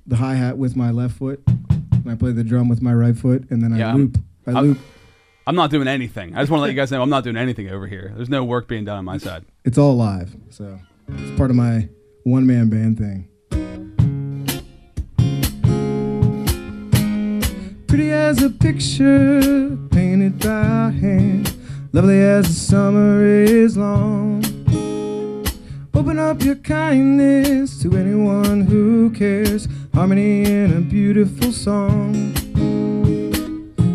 the 0.06 0.16
hi 0.16 0.36
hat 0.36 0.58
with 0.58 0.78
my 0.78 0.92
left 0.92 1.18
foot, 1.18 1.42
and 1.46 2.10
I 2.10 2.16
play 2.16 2.32
the 2.32 2.46
drum 2.46 2.70
with 2.70 2.82
my 2.82 2.94
right 2.94 3.18
foot, 3.18 3.50
and 3.50 3.62
then 3.62 3.74
I 3.74 3.80
Yeah, 3.80 3.94
loop. 3.94 4.18
I 4.48 4.52
I'm- 4.52 4.64
loop. 4.64 4.78
I'm 5.46 5.56
not 5.56 5.72
doing 5.72 5.88
anything. 5.88 6.36
I 6.36 6.42
just 6.42 6.52
want 6.52 6.60
to 6.60 6.64
let 6.64 6.70
you 6.72 6.76
guys 6.76 6.92
know 6.92 7.02
I'm 7.02 7.10
not 7.10 7.24
doing 7.24 7.38
anything 7.38 7.70
over 7.70 7.88
here. 7.88 8.12
There's 8.16 8.30
no 8.30 8.44
work 8.44 8.68
being 8.68 8.84
done 8.84 8.98
on 8.98 9.06
my 9.06 9.18
side. 9.18 9.46
It's 9.64 9.78
all 9.78 9.96
live, 9.96 10.36
so 10.50 10.78
it's 11.10 11.38
part 11.38 11.50
of 11.50 11.56
my 11.58 11.88
one 12.24 12.46
man 12.46 12.70
band 12.70 12.98
thing. 12.98 13.30
Pretty 17.88 18.12
as 18.12 18.44
a 18.44 18.50
picture 18.50 19.78
painted 19.92 20.40
by 20.40 20.92
hand, 20.92 21.56
lovely 21.94 22.22
as 22.22 22.46
the 22.48 22.54
summer 22.54 23.24
is 23.24 23.78
long. 23.78 24.44
Open 25.94 26.20
up 26.20 26.42
your 26.42 26.56
kindness 26.56 27.82
to 27.82 27.96
anyone 27.96 28.62
who 28.62 29.10
cares. 29.12 29.70
Harmony 29.94 30.44
in 30.44 30.74
a 30.76 30.82
beautiful 30.82 31.54
song. 31.54 32.34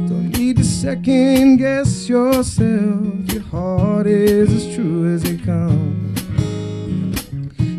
Don't 0.09 0.39
need 0.39 0.57
to 0.57 0.65
second 0.65 1.59
guess 1.59 2.09
yourself. 2.09 3.31
Your 3.31 3.43
heart 3.43 4.07
is 4.07 4.51
as 4.53 4.75
true 4.75 5.15
as 5.15 5.23
it 5.25 5.45
comes. 5.45 6.19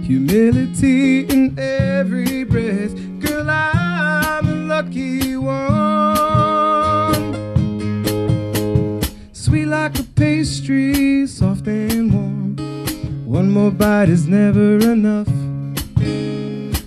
Humility 0.05 1.25
in 1.25 1.57
every 1.57 2.43
breath. 2.43 2.93
Girl, 3.19 3.49
I'm 3.49 4.67
lucky 4.67 5.22
Streets 10.43 11.35
soft 11.35 11.67
and 11.67 12.13
warm. 12.13 12.57
One 13.25 13.49
more 13.49 13.71
bite 13.71 14.09
is 14.09 14.27
never 14.27 14.77
enough. 14.79 15.29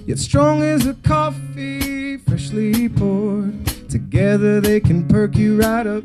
Yet 0.06 0.18
strong 0.18 0.62
as 0.62 0.86
a 0.86 0.92
coffee, 0.92 2.18
freshly 2.18 2.88
poured. 2.90 3.66
Together 3.88 4.60
they 4.60 4.78
can 4.78 5.08
perk 5.08 5.36
you 5.36 5.58
right 5.58 5.86
up. 5.86 6.04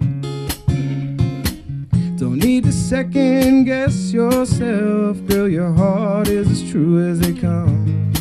Don't 2.17 2.37
need 2.37 2.63
to 2.63 2.71
second 2.71 3.65
guess 3.65 4.13
yourself, 4.13 5.17
girl. 5.25 5.49
Your 5.49 5.73
heart 5.73 6.29
is 6.29 6.49
as 6.49 6.71
true 6.71 7.05
as 7.05 7.19
they 7.19 7.33
come. 7.33 8.13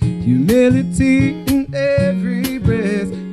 Humility 0.00 1.44
in 1.46 1.72
every 1.72 2.58
breath 2.58 3.23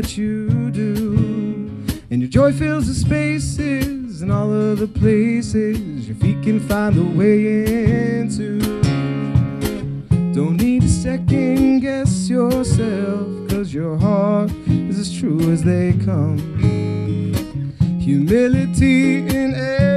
that 0.00 0.16
you 0.16 0.70
do. 0.72 1.14
And 2.10 2.20
your 2.20 2.28
joy 2.28 2.52
fills 2.52 2.88
the 2.88 2.94
spaces 2.94 4.22
and 4.22 4.32
all 4.32 4.52
of 4.52 4.80
the 4.80 4.88
places 4.88 6.08
your 6.08 6.16
feet 6.16 6.42
can 6.42 6.58
find 6.58 6.96
the 6.96 7.04
way 7.04 8.18
into. 8.18 8.58
Don't 10.34 10.56
need 10.56 10.82
to 10.82 10.88
second 10.88 11.80
guess 11.80 12.28
yourself, 12.28 13.48
cause 13.48 13.72
your 13.72 13.96
heart 13.96 14.50
is 14.66 14.98
as 14.98 15.16
true 15.16 15.52
as 15.52 15.62
they 15.62 15.92
come. 16.04 16.38
Humility 18.00 19.18
in 19.28 19.54
every 19.54 19.93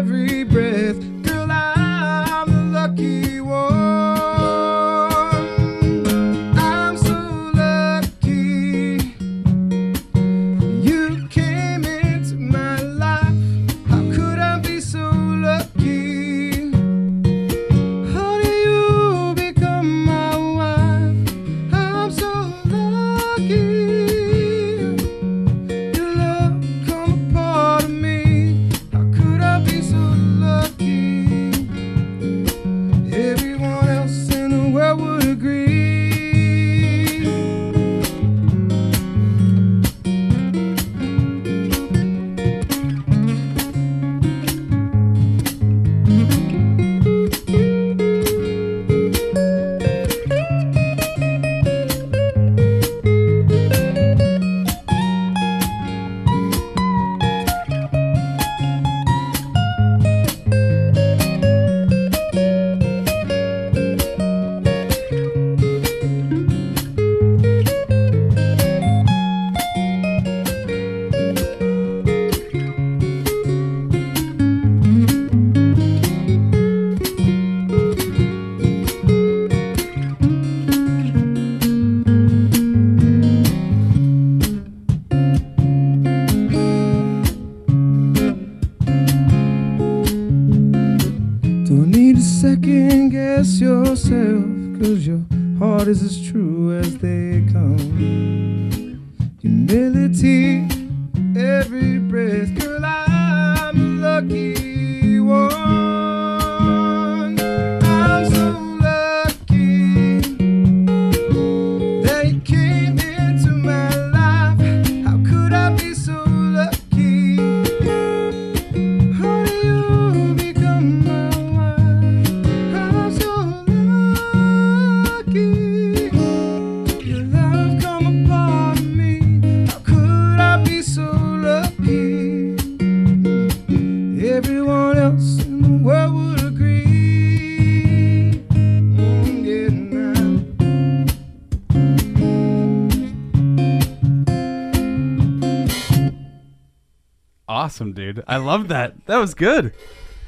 Awesome, 147.78 147.94
dude. 147.94 148.24
I 148.28 148.38
love 148.38 148.70
that. 148.70 149.06
That 149.06 149.18
was 149.18 149.36
good. 149.36 149.72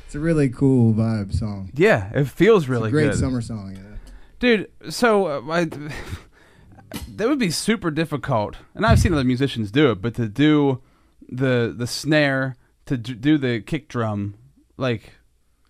It's 0.06 0.14
a 0.14 0.20
really 0.20 0.50
cool 0.50 0.94
vibe 0.94 1.34
song. 1.34 1.72
Yeah, 1.74 2.12
it 2.14 2.28
feels 2.28 2.68
really 2.68 2.90
a 2.90 2.92
great 2.92 3.10
good. 3.10 3.20
summer 3.20 3.42
song. 3.42 3.76
Yeah. 3.76 3.98
Dude, 4.38 4.72
so 4.94 5.26
uh, 5.26 5.42
I, 5.50 5.64
that 7.08 7.28
would 7.28 7.40
be 7.40 7.50
super 7.50 7.90
difficult, 7.90 8.58
and 8.76 8.86
I've 8.86 9.00
seen 9.00 9.14
other 9.14 9.24
musicians 9.24 9.72
do 9.72 9.90
it, 9.90 9.96
but 10.00 10.14
to 10.14 10.30
do 10.30 10.84
the 11.28 11.74
the 11.76 11.88
snare, 11.88 12.56
to 12.86 12.98
d- 12.98 13.16
do 13.16 13.40
the 13.40 13.62
kick 13.62 13.88
drum, 13.88 14.36
like, 14.78 15.14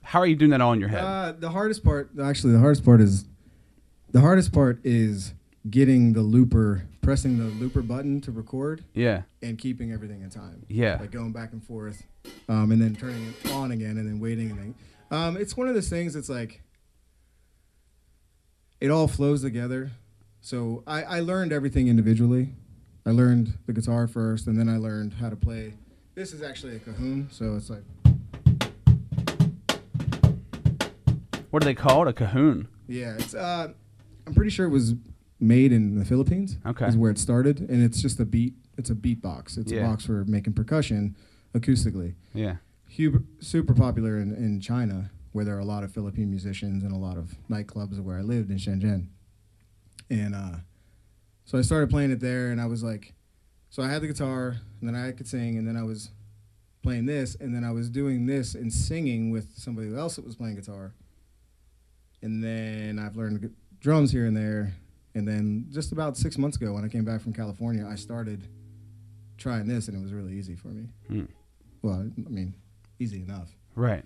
how 0.01 0.19
are 0.19 0.27
you 0.27 0.35
doing 0.35 0.51
that 0.51 0.59
all 0.59 0.73
in 0.73 0.81
your 0.81 0.89
head? 0.89 1.05
Uh, 1.05 1.31
the 1.31 1.51
hardest 1.51 1.85
part, 1.85 2.09
actually, 2.21 2.51
the 2.51 2.59
hardest 2.59 2.83
part 2.83 2.99
is 2.99 3.23
the 4.11 4.19
hardest 4.19 4.51
part 4.51 4.81
is 4.83 5.33
getting 5.69 6.11
the 6.11 6.23
looper, 6.23 6.88
pressing 7.01 7.37
the 7.37 7.45
looper 7.45 7.81
button 7.81 8.21
to 8.21 8.31
record, 8.31 8.83
yeah, 8.93 9.23
and 9.41 9.57
keeping 9.57 9.91
everything 9.91 10.21
in 10.21 10.29
time. 10.29 10.65
yeah, 10.67 10.97
like 10.99 11.11
going 11.11 11.31
back 11.31 11.51
and 11.53 11.63
forth, 11.63 12.03
um, 12.47 12.71
and 12.71 12.81
then 12.81 12.95
turning 12.95 13.27
it 13.27 13.51
on 13.51 13.71
again, 13.71 13.97
and 13.97 14.07
then 14.07 14.19
waiting, 14.19 14.51
and 14.51 14.59
then 14.59 14.75
um, 15.11 15.37
it's 15.37 15.55
one 15.57 15.67
of 15.67 15.73
those 15.75 15.89
things. 15.89 16.13
that's 16.13 16.29
like 16.29 16.61
it 18.81 18.89
all 18.91 19.07
flows 19.07 19.41
together. 19.41 19.91
So 20.41 20.83
I, 20.87 21.03
I 21.03 21.19
learned 21.19 21.51
everything 21.51 21.87
individually. 21.89 22.53
I 23.05 23.11
learned 23.11 23.57
the 23.65 23.73
guitar 23.73 24.07
first, 24.07 24.47
and 24.47 24.57
then 24.57 24.69
I 24.69 24.77
learned 24.77 25.13
how 25.15 25.29
to 25.29 25.35
play. 25.35 25.73
This 26.15 26.33
is 26.33 26.41
actually 26.41 26.75
a 26.75 26.79
cajon, 26.79 27.27
so 27.31 27.55
it's 27.55 27.69
like 27.69 27.83
what 31.49 31.61
do 31.61 31.65
they 31.65 31.73
call 31.73 32.03
it? 32.03 32.09
A 32.09 32.13
cajon. 32.13 32.67
yeah, 32.87 33.15
it's 33.17 33.33
uh, 33.33 33.69
I'm 34.27 34.33
pretty 34.33 34.51
sure 34.51 34.65
it 34.65 34.69
was 34.69 34.93
made 35.39 35.71
in 35.71 35.97
the 35.97 36.05
Philippines. 36.05 36.57
Okay. 36.65 36.87
is 36.87 36.97
where 36.97 37.11
it 37.11 37.17
started, 37.17 37.59
and 37.61 37.81
it's 37.83 38.01
just 38.01 38.19
a 38.19 38.25
beat. 38.25 38.53
It's 38.77 38.89
a 38.89 38.95
beat 38.95 39.21
box. 39.21 39.57
It's 39.57 39.71
Yeah. 39.71 39.81
a 39.81 39.83
box 39.89 40.05
for 40.05 40.23
making 40.25 40.53
percussion 40.53 41.15
acoustically. 41.53 42.15
Yeah, 42.33 42.57
Huber, 42.87 43.23
super 43.39 43.73
popular 43.73 44.17
in, 44.19 44.33
in 44.33 44.59
China. 44.61 45.11
where 45.31 45.45
there 45.45 45.55
are 45.55 45.59
a 45.59 45.65
lot 45.65 45.83
of 45.83 45.91
Philippine 45.91 46.27
musicians 46.31 46.83
and 46.83 46.91
a 46.91 46.97
lot 46.97 47.15
of 47.15 47.35
nightclubs 47.47 47.99
where 47.99 48.17
I 48.17 48.21
lived 48.23 48.49
in 48.49 48.57
Shenzhen. 48.57 49.09
And 50.09 50.33
uh, 50.33 50.55
so 51.45 51.55
I 51.59 51.61
started 51.61 51.91
playing 51.91 52.09
it 52.09 52.19
there, 52.19 52.49
and 52.51 52.59
I 52.59 52.65
was 52.65 52.81
like, 52.83 53.13
so 53.69 53.83
I 53.83 53.89
had 53.89 54.01
the 54.01 54.07
guitar, 54.07 54.57
and 54.79 54.89
then 54.89 54.95
I 54.95 55.11
could 55.11 55.27
sing, 55.27 55.55
and 55.59 55.67
then 55.67 55.77
I 55.77 55.83
was 55.83 56.09
playing 56.81 57.05
this, 57.05 57.35
and 57.35 57.53
then 57.53 57.63
I 57.63 57.71
was 57.71 57.91
doing 57.91 58.25
this 58.25 58.55
and 58.55 58.73
singing 58.73 59.29
with 59.29 59.55
somebody 59.55 59.93
else 59.95 60.15
that 60.15 60.25
was 60.25 60.35
playing 60.35 60.55
guitar. 60.55 60.93
And 62.23 62.43
then 62.43 62.97
I've 62.97 63.15
learned 63.15 63.53
drums 63.79 64.11
here 64.11 64.25
and 64.25 64.35
there. 64.35 64.73
And 65.15 65.27
then 65.27 65.65
just 65.71 65.91
about 65.91 66.17
six 66.17 66.37
months 66.37 66.57
ago, 66.57 66.73
when 66.73 66.85
I 66.85 66.87
came 66.87 67.03
back 67.03 67.21
from 67.21 67.33
California, 67.33 67.87
I 67.89 67.95
started 67.95 68.47
trying 69.37 69.67
this, 69.67 69.87
and 69.87 69.97
it 69.97 70.01
was 70.01 70.13
really 70.13 70.33
easy 70.33 70.55
for 70.55 70.67
me. 70.67 70.89
Hmm. 71.07 71.25
Well, 71.81 72.09
I 72.25 72.29
mean, 72.29 72.53
easy 72.99 73.21
enough. 73.21 73.49
Right. 73.75 74.03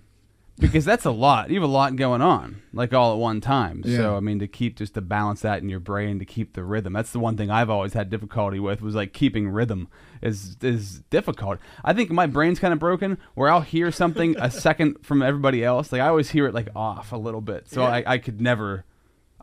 Because 0.59 0.85
that's 0.85 1.05
a 1.05 1.11
lot. 1.11 1.49
You 1.49 1.55
have 1.59 1.67
a 1.67 1.73
lot 1.73 1.95
going 1.95 2.21
on, 2.21 2.61
like 2.73 2.93
all 2.93 3.13
at 3.13 3.17
one 3.17 3.41
time. 3.41 3.81
Yeah. 3.83 3.97
So 3.97 4.17
I 4.17 4.19
mean, 4.19 4.37
to 4.37 4.47
keep 4.47 4.77
just 4.77 4.93
to 4.93 5.01
balance 5.01 5.41
that 5.41 5.63
in 5.63 5.69
your 5.69 5.79
brain, 5.79 6.19
to 6.19 6.25
keep 6.25 6.53
the 6.53 6.63
rhythm. 6.63 6.93
That's 6.93 7.09
the 7.09 7.19
one 7.19 7.35
thing 7.35 7.49
I've 7.49 7.71
always 7.71 7.93
had 7.93 8.11
difficulty 8.11 8.59
with 8.59 8.79
was 8.79 8.93
like 8.93 9.13
keeping 9.13 9.49
rhythm 9.49 9.87
is 10.21 10.55
is 10.61 10.99
difficult. 11.09 11.57
I 11.83 11.93
think 11.93 12.11
my 12.11 12.27
brain's 12.27 12.59
kind 12.59 12.71
of 12.71 12.77
broken 12.79 13.17
where 13.33 13.49
I'll 13.49 13.61
hear 13.61 13.91
something 13.91 14.35
a 14.37 14.51
second 14.51 15.03
from 15.03 15.23
everybody 15.23 15.63
else. 15.63 15.91
Like 15.91 16.01
I 16.01 16.07
always 16.07 16.29
hear 16.29 16.45
it 16.45 16.53
like 16.53 16.67
off 16.75 17.11
a 17.11 17.17
little 17.17 17.41
bit. 17.41 17.67
So 17.67 17.83
I, 17.83 18.03
I 18.05 18.17
could 18.19 18.39
never. 18.39 18.85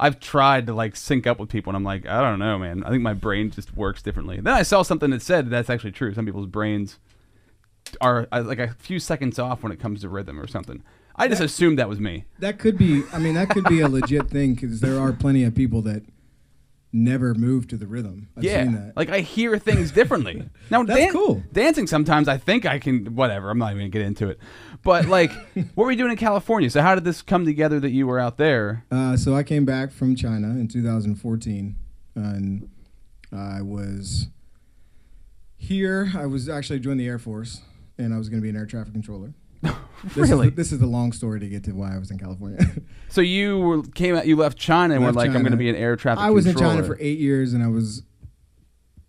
I've 0.01 0.19
tried 0.19 0.67
to 0.67 0.75
like 0.75 0.97
sync 0.97 1.27
up 1.27 1.39
with 1.39 1.51
people, 1.51 1.71
and 1.71 1.77
I'm 1.77 1.85
like, 1.85 2.07
I 2.07 2.23
don't 2.23 2.39
know, 2.39 2.59
man. 2.59 2.83
I 2.85 2.89
think 2.89 3.03
my 3.03 3.13
brain 3.13 3.51
just 3.51 3.77
works 3.77 4.01
differently. 4.01 4.41
Then 4.41 4.55
I 4.55 4.63
saw 4.63 4.81
something 4.81 5.11
that 5.11 5.21
said 5.21 5.51
that's 5.51 5.69
actually 5.69 5.93
true. 5.93 6.15
Some 6.15 6.25
people's 6.25 6.47
brains 6.47 6.99
are 8.01 8.27
uh, 8.33 8.43
like 8.45 8.59
a 8.59 8.75
few 8.79 8.99
seconds 8.99 9.39
off 9.39 9.63
when 9.63 9.73
it 9.73 9.79
comes 9.79 10.01
to 10.01 10.09
rhythm 10.09 10.41
or 10.41 10.47
something. 10.47 10.83
I 11.17 11.29
just 11.29 11.43
assumed 11.43 11.79
that 11.79 11.89
was 11.89 12.01
me. 12.01 12.25
That 12.39 12.59
could 12.59 12.79
be. 12.79 13.03
I 13.13 13.19
mean, 13.19 13.35
that 13.35 13.51
could 13.51 13.65
be 13.65 13.81
a 13.81 13.89
legit 13.89 14.31
thing 14.31 14.55
because 14.55 14.81
there 14.81 14.99
are 14.99 15.13
plenty 15.13 15.45
of 15.45 15.55
people 15.55 15.83
that 15.83 16.03
never 16.93 17.35
move 17.35 17.69
to 17.69 17.77
the 17.77 17.87
rhythm. 17.87 18.29
I've 18.37 18.45
yeah, 18.45 18.65
seen 18.65 18.73
that. 18.73 18.97
like 18.97 19.11
I 19.11 19.21
hear 19.21 19.59
things 19.59 19.91
differently. 19.93 20.49
Now, 20.71 20.85
That's 20.85 21.13
cool. 21.13 21.43
Dancing 21.53 21.89
sometimes 21.89 22.29
I 22.29 22.37
think 22.37 22.65
I 22.65 22.79
can. 22.79 23.17
Whatever. 23.17 23.51
I'm 23.51 23.59
not 23.59 23.73
even 23.73 23.81
gonna 23.81 23.89
get 23.89 24.03
into 24.03 24.29
it. 24.29 24.39
But 24.85 25.07
like, 25.07 25.33
what 25.75 25.85
were 25.85 25.91
you 25.91 25.97
doing 25.97 26.13
in 26.13 26.17
California? 26.17 26.71
So 26.71 26.81
how 26.81 26.95
did 26.95 27.03
this 27.03 27.23
come 27.23 27.45
together 27.45 27.81
that 27.81 27.91
you 27.91 28.07
were 28.07 28.21
out 28.21 28.37
there? 28.37 28.85
Uh, 28.91 29.17
so 29.17 29.35
I 29.35 29.43
came 29.43 29.65
back 29.65 29.91
from 29.91 30.15
China 30.15 30.51
in 30.51 30.69
2014, 30.69 31.75
and 32.15 32.69
I 33.33 33.63
was 33.63 34.29
here. 35.57 36.13
I 36.17 36.27
was 36.27 36.49
actually 36.49 36.79
joined 36.79 37.01
the 37.01 37.09
Air 37.09 37.19
Force, 37.19 37.63
and 37.99 38.15
I 38.15 38.19
was 38.19 38.29
to 38.29 38.41
be 38.41 38.49
an 38.49 38.57
air 38.57 38.67
traffic 38.67 38.93
controller. 38.93 39.35
This 40.03 40.31
Really? 40.31 40.49
Is 40.49 40.55
this 40.55 40.73
is 40.73 40.79
the 40.79 40.87
long 40.87 41.13
story 41.13 41.41
to 41.41 41.49
get 41.49 41.65
to 41.65 41.73
why 41.73 41.95
I 41.95 41.99
was 41.99 42.11
in 42.11 42.19
California. 42.19 42.59
So 43.11 43.21
you 43.21 43.59
were 43.59 43.83
came 43.83 44.15
out. 44.15 44.29
You 44.29 44.37
left 44.37 44.57
China 44.57 44.95
and 44.95 45.03
were 45.03 45.09
Left 45.09 45.17
like, 45.17 45.37
I'm 45.37 45.43
gonna 45.43 45.57
be 45.57 45.69
an 45.69 45.75
air 45.75 45.97
traffic. 45.97 46.23
I 46.23 46.31
was 46.31 46.47
in. 46.47 46.57
China 46.57 46.85
for 46.85 46.97
eight 47.01 47.19
years, 47.19 47.53
and 47.53 47.63
I 47.63 47.67
was. 47.67 48.03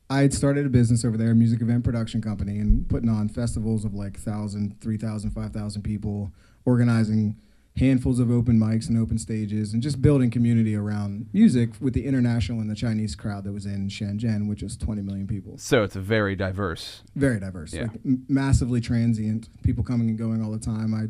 I 0.09 0.21
had 0.21 0.33
started 0.33 0.65
a 0.65 0.69
business 0.69 1.05
over 1.05 1.17
there, 1.17 1.29
a 1.29 1.35
music 1.35 1.61
event 1.61 1.83
production 1.83 2.19
company, 2.19 2.57
and 2.57 2.89
putting 2.89 3.09
on 3.09 3.29
festivals 3.29 3.85
of 3.85 3.93
like 3.93 4.15
1,000, 4.17 4.81
3,000, 4.81 5.31
5,000 5.31 5.81
people, 5.83 6.33
organizing 6.65 7.37
handfuls 7.77 8.19
of 8.19 8.29
open 8.29 8.59
mics 8.59 8.89
and 8.89 8.97
open 8.97 9.17
stages, 9.17 9.73
and 9.73 9.81
just 9.81 10.01
building 10.01 10.29
community 10.29 10.75
around 10.75 11.27
music 11.33 11.69
with 11.79 11.93
the 11.93 12.05
international 12.05 12.59
and 12.59 12.69
the 12.69 12.75
Chinese 12.75 13.15
crowd 13.15 13.43
that 13.45 13.53
was 13.53 13.65
in 13.65 13.87
Shenzhen, 13.87 14.47
which 14.49 14.61
was 14.61 14.75
20 14.77 15.01
million 15.01 15.25
people. 15.27 15.57
So 15.57 15.83
it's 15.83 15.95
a 15.95 16.01
very 16.01 16.35
diverse. 16.35 17.01
Very 17.15 17.39
diverse, 17.39 17.73
Yeah. 17.73 17.83
like 17.83 17.99
m- 18.05 18.25
massively 18.27 18.81
transient, 18.81 19.49
people 19.63 19.83
coming 19.83 20.09
and 20.09 20.17
going 20.17 20.43
all 20.43 20.51
the 20.51 20.59
time. 20.59 20.93
I 20.93 21.07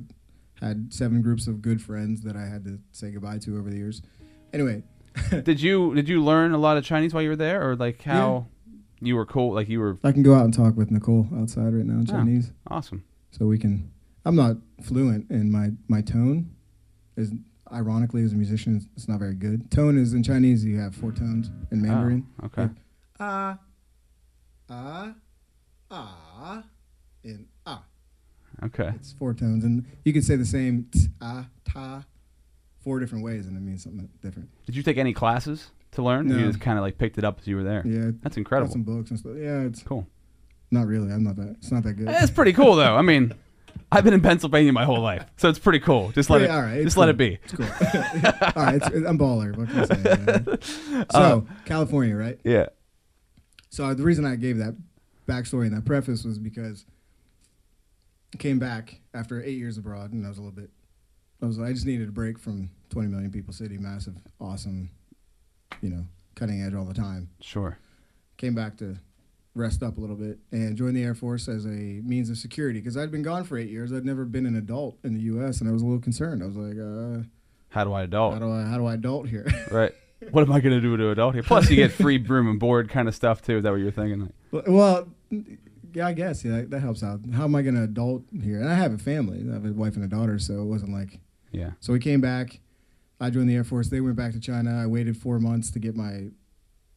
had 0.64 0.94
seven 0.94 1.22
groups 1.24 1.48
of 1.48 1.62
good 1.62 1.82
friends 1.82 2.22
that 2.22 2.36
I 2.36 2.46
had 2.46 2.64
to 2.66 2.80
say 2.92 3.10
goodbye 3.12 3.40
to 3.40 3.58
over 3.58 3.70
the 3.70 3.78
years. 3.78 4.02
Anyway, 4.54 4.84
did 5.44 5.60
you 5.62 5.94
did 5.96 6.08
you 6.08 6.24
learn 6.24 6.52
a 6.54 6.58
lot 6.58 6.78
of 6.78 6.84
Chinese 6.86 7.14
while 7.14 7.24
you 7.24 7.30
were 7.30 7.36
there, 7.36 7.68
or 7.70 7.76
like 7.76 8.02
how 8.04 8.46
you 9.02 9.16
were 9.16 9.26
cool? 9.26 9.54
Like 9.54 9.68
you 9.68 9.80
were 9.80 9.98
I 10.04 10.12
can 10.12 10.22
go 10.24 10.36
out 10.36 10.46
and 10.46 10.54
talk 10.54 10.78
with 10.78 10.92
Nicole 10.92 11.28
outside 11.36 11.74
right 11.74 11.86
now 11.86 11.96
in 11.96 12.06
Oh. 12.08 12.14
Chinese, 12.14 12.54
awesome. 12.68 13.04
so 13.32 13.48
we 13.48 13.58
can. 13.58 13.92
I'm 14.26 14.36
not 14.36 14.58
fluent, 14.84 15.30
and 15.30 15.52
my 15.52 15.72
my 15.88 16.02
tone 16.02 16.52
is 17.18 17.32
ironically 17.72 18.24
as 18.24 18.34
a 18.34 18.36
musician, 18.36 18.76
it's- 18.76 18.90
it's 18.96 19.08
not 19.08 19.20
very 19.20 19.34
good. 19.36 19.72
Tone 19.72 19.98
is 19.98 20.14
in 20.14 20.24
Chinese. 20.24 20.64
You 20.66 20.78
have 20.80 20.94
four 20.96 21.12
tones 21.12 21.50
in 21.72 21.82
Mandarin. 21.82 22.28
Oh, 22.42 22.46
okay. 22.48 22.70
Ah, 23.20 23.60
ah, 24.70 25.14
ah, 25.90 26.64
and 27.24 27.46
ah. 27.66 27.84
Okay. 28.64 28.92
It's 28.96 29.14
four 29.14 29.34
tones, 29.34 29.64
and 29.64 29.86
you 30.06 30.14
can 30.14 30.22
say 30.22 30.36
the 30.36 30.46
same 30.46 30.86
t, 30.92 31.08
ah, 31.22 31.48
ta, 31.66 32.06
four 32.80 33.00
different 33.00 33.24
ways, 33.24 33.48
and 33.48 33.56
it 33.58 33.62
means 33.62 33.84
something 33.84 34.10
different. 34.22 34.50
Did 34.66 34.76
you 34.76 34.84
take 34.84 34.98
any 34.98 35.14
classes 35.14 35.72
to 35.92 36.04
learn? 36.04 36.32
Or 36.32 36.38
You 36.40 36.46
just 36.48 36.60
kind 36.62 36.78
of 36.78 36.84
like 36.84 36.98
picked 36.98 37.18
it 37.18 37.24
up 37.24 37.40
as 37.40 37.48
you 37.48 37.56
were 37.56 37.64
there. 37.64 37.86
Yeah, 37.86 38.12
That's 38.22 38.38
incredible. 38.38 38.72
some 38.72 38.84
books 38.84 39.10
and 39.10 39.20
stuff. 39.20 39.34
Yeah, 39.38 39.62
it's 39.62 39.82
Cool. 39.84 40.08
not 40.72 40.88
really. 40.88 41.12
I'm 41.12 41.24
not 41.24 41.36
that. 41.38 41.50
It's 41.60 41.72
not 41.72 41.84
that 41.84 41.94
good. 41.94 42.08
It's 42.10 42.32
pretty 42.32 42.54
cool 42.54 42.76
though. 42.76 42.96
I 42.96 43.02
mean, 43.02 43.34
I've 43.92 44.04
been 44.04 44.14
in 44.14 44.22
Pennsylvania 44.22 44.72
my 44.74 44.86
whole 44.86 45.00
life, 45.02 45.26
so 45.38 45.50
it's 45.50 45.60
pretty 45.60 45.80
cool. 45.80 46.12
Just 46.12 46.30
let 46.30 46.42
Yeah, 46.42 46.48
it. 46.48 46.52
all 46.52 46.62
right, 46.62 46.84
just 46.84 46.98
let 46.98 47.10
it 47.10 47.18
be. 47.18 47.40
It's 47.44 47.54
cool. 47.54 47.66
All 48.56 48.64
right, 48.64 48.76
it's, 48.76 48.88
I'm 48.88 49.18
baller. 49.18 49.56
What 49.58 49.70
can 49.70 49.80
I 49.80 49.86
say? 49.86 50.26
man? 50.26 51.06
So 51.12 51.46
uh, 51.50 51.54
California, 51.66 52.16
right? 52.16 52.40
Yeah. 52.44 52.68
So 53.70 53.94
the 53.94 54.04
reason 54.04 54.26
I 54.26 54.36
gave 54.36 54.58
that 54.58 54.76
backstory 55.28 55.68
and 55.68 55.76
that 55.78 55.86
preface 55.86 56.24
was 56.24 56.40
because 56.40 56.86
I 58.34 58.38
came 58.38 58.60
back 58.60 59.00
after 59.14 59.42
eight 59.44 59.58
years 59.58 59.78
abroad, 59.78 60.14
and 60.14 60.26
I 60.26 60.30
was 60.30 60.38
a 60.38 60.42
little 60.42 60.56
bit. 60.56 60.70
I 61.42 61.46
was. 61.46 61.60
I 61.60 61.72
just 61.74 61.86
needed 61.86 62.08
a 62.08 62.12
break 62.12 62.38
from 62.40 62.70
20 62.92 63.08
million 63.10 63.32
people 63.32 63.54
city, 63.54 63.78
massive, 63.78 64.16
awesome, 64.40 64.90
you 65.82 65.90
know, 65.90 66.06
cutting 66.36 66.62
edge 66.62 66.74
all 66.74 66.86
the 66.86 66.94
time. 66.94 67.30
Sure. 67.42 67.78
Came 68.38 68.56
back 68.56 68.78
to 68.78 68.98
rest 69.54 69.84
up 69.84 69.98
a 69.98 70.02
little 70.02 70.16
bit 70.16 70.40
and 70.52 70.78
join 70.78 70.94
the 70.94 71.04
Air 71.04 71.14
Force 71.16 71.48
as 71.50 71.66
a 71.66 71.70
means 71.70 72.30
of 72.30 72.38
security 72.38 72.80
because 72.80 72.96
I'd 72.96 73.12
been 73.12 73.22
gone 73.24 73.44
for 73.44 73.58
eight 73.58 73.70
years. 73.70 73.92
I'd 73.92 74.06
never 74.06 74.24
been 74.26 74.46
an 74.46 74.56
adult 74.56 74.98
in 75.04 75.14
the 75.14 75.22
U.S. 75.22 75.60
and 75.60 75.70
I 75.70 75.74
was 75.74 75.82
a 75.82 75.86
little 75.86 76.02
concerned. 76.02 76.42
I 76.42 76.46
was 76.46 76.56
like, 76.56 76.78
uh, 76.78 77.24
How 77.70 77.84
do 77.84 77.92
I 77.94 78.04
adult? 78.04 78.34
how 78.34 78.40
do 78.40 78.52
I 78.52 78.64
how 78.64 78.78
do 78.78 78.86
I 78.86 78.94
adult 78.94 79.28
here? 79.28 79.46
right. 79.72 79.92
What 80.32 80.44
am 80.44 80.52
I 80.54 80.60
gonna 80.62 80.80
do 80.82 80.96
to 80.98 81.10
adult 81.10 81.34
here? 81.34 81.44
Plus, 81.44 81.70
you 81.70 81.76
get 81.76 81.92
free 81.92 82.18
room 82.28 82.48
and 82.48 82.60
board 82.60 82.90
kind 82.90 83.08
of 83.08 83.16
stuff 83.16 83.42
too. 83.42 83.58
Is 83.58 83.64
that 83.64 83.72
what 83.72 83.80
you're 83.82 83.92
thinking? 83.92 84.32
Like, 84.52 84.66
Well, 84.68 85.08
yeah, 85.94 86.08
I 86.08 86.14
guess 86.14 86.46
yeah, 86.46 86.58
that, 86.58 86.70
that 86.70 86.80
helps 86.82 87.04
out. 87.04 87.20
How 87.34 87.44
am 87.46 87.56
I 87.56 87.62
going 87.64 87.76
to 87.76 87.84
adult 87.84 88.24
here? 88.42 88.62
And 88.62 88.70
I 88.70 88.76
have 88.76 88.94
a 88.94 88.98
family. 88.98 89.46
I 89.50 89.54
have 89.56 89.66
a 89.66 89.74
wife 89.74 89.96
and 89.96 90.06
a 90.06 90.08
daughter, 90.08 90.40
so 90.40 90.62
it 90.62 90.66
wasn't 90.66 90.94
like. 90.94 91.20
yeah. 91.52 91.72
So 91.82 91.92
we 91.92 92.00
came 92.00 92.22
back. 92.22 92.60
I 93.20 93.30
joined 93.30 93.50
the 93.50 93.56
Air 93.56 93.64
Force. 93.66 93.90
They 93.90 94.00
went 94.00 94.16
back 94.16 94.32
to 94.34 94.40
China. 94.40 94.82
I 94.82 94.86
waited 94.88 95.18
four 95.18 95.38
months 95.40 95.70
to 95.72 95.80
get 95.80 95.96
my 95.98 96.30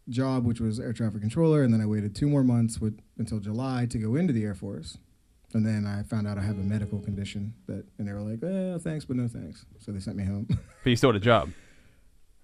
job, 0.08 0.44
which 0.44 0.60
was 0.60 0.78
air 0.80 0.92
traffic 0.92 1.20
controller, 1.20 1.62
and 1.62 1.72
then 1.72 1.80
I 1.80 1.86
waited 1.86 2.14
two 2.14 2.28
more 2.28 2.44
months 2.44 2.80
with, 2.80 2.98
until 3.18 3.38
July 3.40 3.86
to 3.90 3.98
go 3.98 4.14
into 4.14 4.32
the 4.32 4.44
Air 4.44 4.54
Force. 4.54 4.98
And 5.54 5.64
then 5.64 5.86
I 5.86 6.02
found 6.02 6.26
out 6.26 6.36
I 6.36 6.42
have 6.42 6.58
a 6.58 6.62
medical 6.62 6.98
condition 6.98 7.54
that, 7.68 7.84
and 7.98 8.08
they 8.08 8.12
were 8.12 8.20
like, 8.20 8.40
"Well, 8.42 8.78
thanks, 8.80 9.04
but 9.04 9.16
no 9.16 9.28
thanks." 9.28 9.64
So 9.78 9.92
they 9.92 10.00
sent 10.00 10.16
me 10.16 10.24
home. 10.24 10.48
But 10.82 10.90
you 10.90 10.96
still 10.96 11.10
had 11.12 11.16
a 11.16 11.24
job. 11.24 11.50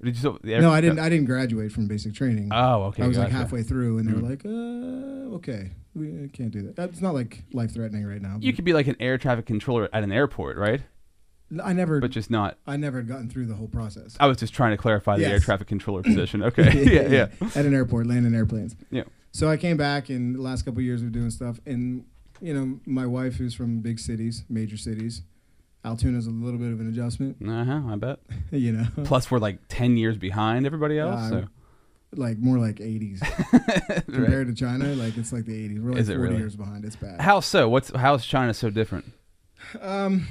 Did 0.03 0.15
you 0.15 0.19
still? 0.19 0.39
The 0.43 0.55
air- 0.55 0.63
no, 0.63 0.73
I 0.73 0.81
didn't. 0.81 0.99
I 1.01 1.09
didn't 1.11 1.27
graduate 1.27 1.73
from 1.73 1.89
basic 1.89 2.15
training. 2.15 2.49
Oh, 2.53 2.85
okay. 2.85 3.03
I 3.03 3.07
was 3.09 3.19
like 3.19 3.31
halfway 3.31 3.63
through, 3.63 3.99
and 3.99 4.09
they 4.09 4.15
were 4.15 4.27
like, 4.27 4.45
uh, 4.47 5.35
"Okay, 5.37 5.73
we 5.95 6.29
can't 6.33 6.51
do 6.53 6.63
that." 6.63 6.77
That's 6.77 7.01
not 7.03 7.13
like 7.15 7.43
life 7.53 7.75
threatening 7.75 8.07
right 8.07 8.23
now. 8.23 8.39
You 8.41 8.53
could 8.55 8.65
be 8.65 8.73
like 8.73 8.87
an 8.87 8.97
air 9.01 9.19
traffic 9.19 9.45
controller 9.45 9.89
at 9.93 10.03
an 10.05 10.13
airport, 10.13 10.57
right? 10.57 10.81
I 11.63 11.73
never, 11.73 12.01
But 12.01 12.11
just 12.13 12.31
not. 12.31 12.59
I 12.67 12.77
never 12.77 12.99
had 12.99 13.09
gotten 13.09 13.29
through 13.29 13.47
the 13.47 13.55
whole 13.55 13.67
process. 13.69 14.17
I 14.21 14.27
was 14.27 14.37
just 14.37 14.55
trying 14.55 14.71
to 14.71 14.77
clarify 14.77 15.17
the 15.19 15.27
air 15.27 15.41
traffic 15.41 15.67
controller 15.67 16.03
position. 16.05 16.43
Okay. 16.45 16.85
yeah, 16.85 17.03
yeah. 17.09 17.27
yeah, 17.41 17.49
At 17.57 17.67
an 17.67 17.75
airport, 17.75 18.07
landing 18.07 18.35
airplanes. 18.35 18.77
Yeah. 18.91 19.05
So 19.33 19.49
I 19.49 19.57
came 19.57 19.77
back, 19.77 20.09
and 20.11 20.35
the 20.37 20.43
last 20.43 20.63
couple 20.65 20.79
of 20.81 20.85
years 20.85 21.03
of 21.03 21.13
doing 21.13 21.31
stuff, 21.31 21.59
and 21.67 22.05
you 22.41 22.55
know, 22.55 22.81
my 22.87 23.07
wife, 23.07 23.37
who's 23.37 23.55
from 23.55 23.81
big 23.81 23.99
cities, 23.99 24.45
major 24.49 24.77
cities, 24.77 25.23
Altoona's 25.85 26.27
a 26.27 26.31
little 26.31 26.59
bit 26.59 26.73
of 26.73 26.81
an 26.81 26.89
adjustment. 26.89 27.37
Uh 27.47 27.65
huh. 27.65 27.81
I 27.89 27.97
bet. 27.97 28.19
You 28.53 28.73
know, 28.73 28.87
Plus, 29.05 29.31
we're 29.31 29.39
like 29.39 29.59
ten 29.69 29.97
years 29.97 30.17
behind 30.19 30.67
everybody 30.67 30.99
else. 30.99 31.21
Uh, 31.21 31.29
so. 31.43 31.45
like 32.17 32.39
more 32.39 32.59
like 32.59 32.77
80s 32.77 33.21
Right. 33.89 34.05
compared 34.07 34.49
to 34.49 34.55
China. 34.55 34.87
Like 34.95 35.17
it's 35.17 35.33
like 35.33 35.45
the 35.45 35.69
80s. 35.69 35.81
We're 35.83 35.91
like 35.93 36.01
Is 36.01 36.09
it 36.09 36.15
40 36.17 36.23
really? 36.29 36.39
years 36.39 36.57
behind. 36.57 36.85
It's 36.85 36.97
bad. 36.97 37.21
How 37.21 37.39
so? 37.41 37.69
What's 37.69 37.91
how's 37.95 38.27
China 38.27 38.53
so 38.53 38.69
different? 38.71 39.05
Um, 39.81 40.27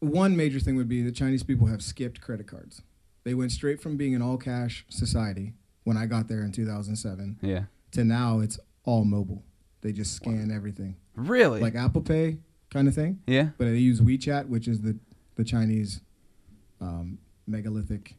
one 0.00 0.36
major 0.36 0.58
thing 0.60 0.76
would 0.76 0.88
be 0.88 1.02
that 1.02 1.14
Chinese 1.14 1.42
people 1.42 1.66
have 1.68 1.82
skipped 1.82 2.20
credit 2.20 2.46
cards. 2.46 2.82
They 3.24 3.34
went 3.34 3.52
straight 3.52 3.80
from 3.80 3.96
being 3.96 4.14
an 4.14 4.22
all 4.22 4.38
cash 4.38 4.84
society 4.88 5.54
when 5.84 5.96
I 5.96 6.06
got 6.06 6.28
there 6.28 6.42
in 6.42 6.52
2007 6.52 7.38
Yeah. 7.42 7.64
to 7.92 8.04
now 8.04 8.40
it's 8.40 8.58
all 8.84 9.04
mobile. 9.04 9.44
They 9.82 9.92
just 9.92 10.14
scan 10.14 10.50
everything, 10.50 10.96
Really? 11.14 11.60
like 11.60 11.74
Apple 11.74 12.02
Pay 12.02 12.38
kind 12.70 12.88
of 12.88 12.94
thing. 12.94 13.20
yeah. 13.26 13.50
But 13.58 13.64
they 13.66 13.76
use 13.78 14.00
WeChat, 14.00 14.48
which 14.48 14.68
is 14.68 14.80
the 14.82 14.98
the 15.36 15.44
Chinese 15.44 16.00
um, 16.82 17.18
megalithic 17.46 18.14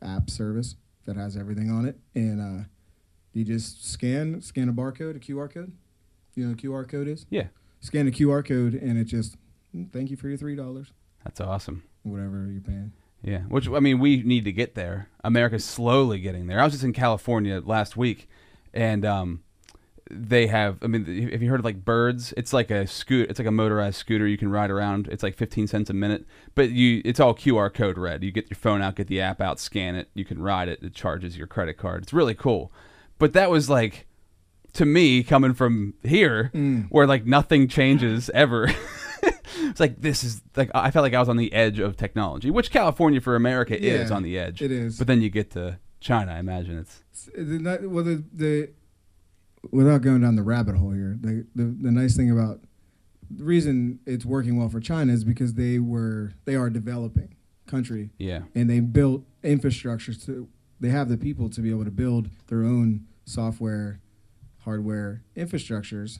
app 0.00 0.28
service 0.30 0.74
that 1.04 1.16
has 1.16 1.36
everything 1.36 1.70
on 1.70 1.84
it, 1.84 1.98
and 2.14 2.40
uh, 2.40 2.64
you 3.32 3.44
just 3.44 3.84
scan 3.88 4.40
scan 4.40 4.68
a 4.68 4.72
barcode, 4.72 5.16
a 5.16 5.20
QR 5.20 5.48
code. 5.52 5.72
You 6.34 6.44
know 6.44 6.50
what 6.50 6.62
a 6.64 6.66
QR 6.66 6.88
code 6.88 7.06
is? 7.08 7.26
Yeah. 7.30 7.48
Scan 7.80 8.06
a 8.08 8.10
QR 8.10 8.44
code, 8.46 8.74
and 8.74 8.98
it 8.98 9.04
just 9.04 9.36
"Mm, 9.74 9.92
thank 9.92 10.10
you 10.10 10.16
for 10.16 10.28
your 10.28 10.36
three 10.38 10.56
dollars, 10.56 10.92
That's 11.24 11.40
awesome. 11.40 11.84
whatever 12.02 12.48
you're 12.50 12.60
paying. 12.60 12.92
Yeah, 13.22 13.40
which 13.42 13.68
I 13.68 13.78
mean, 13.80 13.98
we 14.00 14.22
need 14.22 14.44
to 14.46 14.52
get 14.52 14.74
there. 14.74 15.08
America's 15.22 15.64
slowly 15.64 16.18
getting 16.18 16.46
there. 16.48 16.60
I 16.60 16.64
was 16.64 16.72
just 16.72 16.84
in 16.84 16.92
California 16.92 17.62
last 17.64 17.96
week, 17.96 18.28
and 18.74 19.04
um, 19.04 19.42
they 20.10 20.48
have. 20.48 20.78
I 20.82 20.88
mean, 20.88 21.04
have 21.30 21.40
you 21.40 21.48
heard 21.48 21.60
of 21.60 21.64
like 21.64 21.84
Birds? 21.84 22.34
It's 22.36 22.52
like 22.52 22.72
a 22.72 22.84
scoot. 22.86 23.30
It's 23.30 23.38
like 23.38 23.46
a 23.46 23.52
motorized 23.52 23.96
scooter 23.96 24.26
you 24.26 24.36
can 24.36 24.50
ride 24.50 24.70
around. 24.70 25.06
It's 25.06 25.22
like 25.22 25.36
fifteen 25.36 25.68
cents 25.68 25.88
a 25.88 25.92
minute, 25.94 26.26
but 26.56 26.70
you 26.70 27.00
it's 27.04 27.20
all 27.20 27.32
QR 27.34 27.72
code 27.72 27.96
read. 27.96 28.24
You 28.24 28.32
get 28.32 28.50
your 28.50 28.56
phone 28.56 28.82
out, 28.82 28.96
get 28.96 29.06
the 29.06 29.20
app 29.20 29.40
out, 29.40 29.60
scan 29.60 29.94
it. 29.94 30.08
You 30.14 30.24
can 30.24 30.42
ride 30.42 30.68
it. 30.68 30.82
It 30.82 30.92
charges 30.94 31.36
your 31.38 31.46
credit 31.46 31.74
card. 31.78 32.02
It's 32.02 32.12
really 32.12 32.34
cool. 32.34 32.72
But 33.18 33.34
that 33.34 33.50
was 33.50 33.70
like 33.70 34.06
to 34.72 34.84
me 34.84 35.22
coming 35.22 35.54
from 35.54 35.94
here, 36.02 36.50
where 36.88 37.06
like 37.06 37.24
nothing 37.24 37.68
changes 37.68 38.30
ever. 38.34 38.68
it's 39.72 39.80
like 39.80 40.02
this 40.02 40.22
is 40.22 40.42
like 40.54 40.70
I 40.74 40.90
felt 40.90 41.02
like 41.02 41.14
I 41.14 41.18
was 41.18 41.30
on 41.30 41.38
the 41.38 41.50
edge 41.52 41.78
of 41.78 41.96
technology, 41.96 42.50
which 42.50 42.70
California 42.70 43.22
for 43.22 43.36
America 43.36 43.82
is 43.82 44.10
on 44.10 44.22
the 44.22 44.38
edge. 44.38 44.60
it 44.60 44.70
is. 44.70 44.98
But 44.98 45.06
then 45.06 45.22
you 45.22 45.30
get 45.30 45.50
to 45.52 45.78
China. 45.98 46.32
I 46.32 46.38
imagine 46.38 46.78
it's 46.78 47.02
well, 47.34 48.04
the, 48.04 48.22
the 48.34 48.70
without 49.70 50.02
going 50.02 50.20
down 50.20 50.36
the 50.36 50.42
rabbit 50.42 50.76
hole 50.76 50.90
here, 50.90 51.16
the, 51.18 51.46
the 51.54 51.64
the 51.64 51.90
nice 51.90 52.14
thing 52.14 52.30
about 52.30 52.60
the 53.30 53.44
reason 53.44 54.00
it's 54.04 54.26
working 54.26 54.58
well 54.58 54.68
for 54.68 54.78
China 54.78 55.10
is 55.10 55.24
because 55.24 55.54
they 55.54 55.78
were 55.78 56.34
they 56.44 56.54
are 56.54 56.66
a 56.66 56.72
developing 56.72 57.34
country 57.66 58.10
yeah, 58.18 58.42
and 58.54 58.68
they 58.68 58.80
built 58.80 59.24
infrastructures 59.42 60.22
to 60.26 60.48
they 60.80 60.90
have 60.90 61.08
the 61.08 61.16
people 61.16 61.48
to 61.48 61.62
be 61.62 61.70
able 61.70 61.84
to 61.84 61.90
build 61.90 62.28
their 62.48 62.62
own 62.62 63.06
software, 63.24 64.00
hardware 64.64 65.22
infrastructures, 65.34 66.18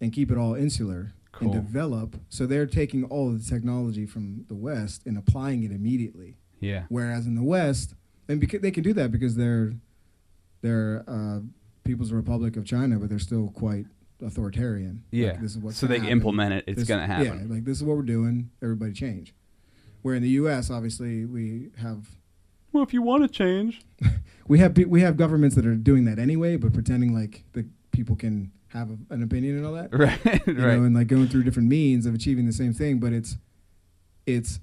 and 0.00 0.10
keep 0.10 0.30
it 0.30 0.38
all 0.38 0.54
insular 0.54 1.12
Cool. 1.32 1.52
and 1.52 1.66
develop. 1.66 2.16
So 2.28 2.46
they're 2.46 2.66
taking 2.66 3.04
all 3.04 3.32
the 3.32 3.42
technology 3.42 4.04
from 4.06 4.44
the 4.48 4.54
West 4.54 5.02
and 5.06 5.16
applying 5.16 5.62
it 5.64 5.70
immediately. 5.72 6.36
yeah, 6.60 6.84
Whereas 6.90 7.26
in 7.26 7.34
the 7.34 7.42
West, 7.42 7.94
and 8.28 8.38
because 8.38 8.60
they 8.60 8.70
can 8.70 8.82
do 8.82 8.92
that 8.94 9.10
because 9.10 9.34
they're 9.36 9.72
they're 10.60 11.04
uh, 11.08 11.40
People's 11.84 12.12
Republic 12.12 12.56
of 12.56 12.64
China, 12.64 12.98
but 12.98 13.08
they're 13.08 13.18
still 13.18 13.48
quite 13.50 13.86
authoritarian. 14.24 15.02
yeah. 15.10 15.30
Like, 15.32 15.40
this 15.40 15.50
is 15.52 15.58
what's 15.58 15.76
so 15.78 15.86
they 15.86 15.96
happen. 15.98 16.12
implement 16.12 16.54
it. 16.54 16.64
It's 16.68 16.78
This- 16.80 16.88
gonna 16.88 17.06
happen. 17.06 17.46
Yeah, 17.48 17.54
like 17.54 17.64
this 17.64 17.78
is 17.78 17.84
what 17.84 17.96
we're 17.96 18.02
doing. 18.04 18.50
Everybody 18.62 18.92
change. 18.92 19.34
Where 20.02 20.14
in 20.14 20.22
the 20.22 20.28
U.S., 20.30 20.70
obviously, 20.70 21.24
we 21.24 21.70
have 21.78 22.08
Well, 22.72 22.82
if 22.82 22.92
you 22.92 23.02
want 23.02 23.22
to 23.24 23.28
change, 23.28 23.82
we 24.48 24.58
have 24.58 24.76
we 24.76 25.00
have 25.00 25.16
governments 25.16 25.56
that 25.56 25.66
are 25.66 25.74
doing 25.74 26.04
that 26.04 26.18
anyway, 26.18 26.56
but 26.56 26.72
pretending 26.72 27.14
like 27.14 27.44
the 27.52 27.66
people 27.90 28.16
can 28.16 28.52
have 28.72 28.90
a, 28.90 28.96
an 29.14 29.22
opinion 29.22 29.56
and 29.58 29.66
all 29.66 29.72
that. 29.74 29.88
right, 29.96 30.24
you 30.46 30.54
right, 30.54 30.78
know, 30.78 30.84
and 30.84 30.94
like 30.94 31.06
going 31.08 31.28
through 31.28 31.42
different 31.44 31.68
means 31.68 32.06
of 32.06 32.14
achieving 32.14 32.46
the 32.46 32.52
same 32.52 32.72
thing. 32.72 32.98
But 32.98 33.12
it's 33.12 33.36
it's 34.26 34.60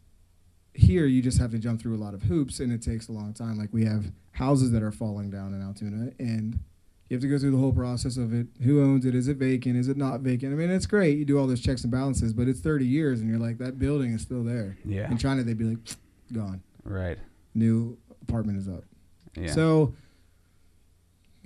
here 0.73 1.05
you 1.05 1.21
just 1.21 1.39
have 1.39 1.51
to 1.51 1.57
jump 1.59 1.81
through 1.81 1.95
a 1.95 2.01
lot 2.03 2.13
of 2.13 2.23
hoops, 2.23 2.59
and 2.59 2.71
it 2.71 2.81
takes 2.81 3.07
a 3.07 3.11
long 3.11 3.33
time. 3.33 3.57
Like 3.57 3.69
we 3.71 3.85
have 3.85 4.11
houses 4.31 4.71
that 4.71 4.83
are 4.83 4.91
falling 4.91 5.29
down 5.29 5.53
in 5.53 5.61
Altoona, 5.61 6.11
and 6.19 6.59
you 7.09 7.15
have 7.15 7.21
to 7.21 7.27
go 7.27 7.37
through 7.39 7.51
the 7.51 7.57
whole 7.57 7.73
process 7.73 8.17
of 8.17 8.33
it. 8.33 8.47
Who 8.63 8.81
owns 8.83 9.05
it? 9.05 9.15
Is 9.15 9.27
it 9.27 9.37
vacant? 9.37 9.75
Is 9.75 9.87
it 9.87 9.97
not 9.97 10.21
vacant? 10.21 10.53
I 10.53 10.55
mean, 10.55 10.69
it's 10.69 10.85
great. 10.85 11.17
You 11.17 11.25
do 11.25 11.37
all 11.39 11.47
those 11.47 11.61
checks 11.61 11.83
and 11.83 11.91
balances, 11.91 12.33
but 12.33 12.47
it's 12.47 12.59
30 12.61 12.85
years, 12.85 13.19
and 13.19 13.29
you're 13.29 13.39
like, 13.39 13.57
that 13.57 13.79
building 13.79 14.13
is 14.13 14.21
still 14.21 14.43
there. 14.43 14.77
yeah, 14.85 15.09
In 15.09 15.17
China, 15.17 15.43
they'd 15.43 15.57
be 15.57 15.65
like, 15.65 15.79
gone. 16.33 16.61
right, 16.83 17.17
New 17.55 17.97
apartment 18.21 18.59
is 18.59 18.67
up. 18.67 18.83
yeah. 19.35 19.51
So 19.51 19.93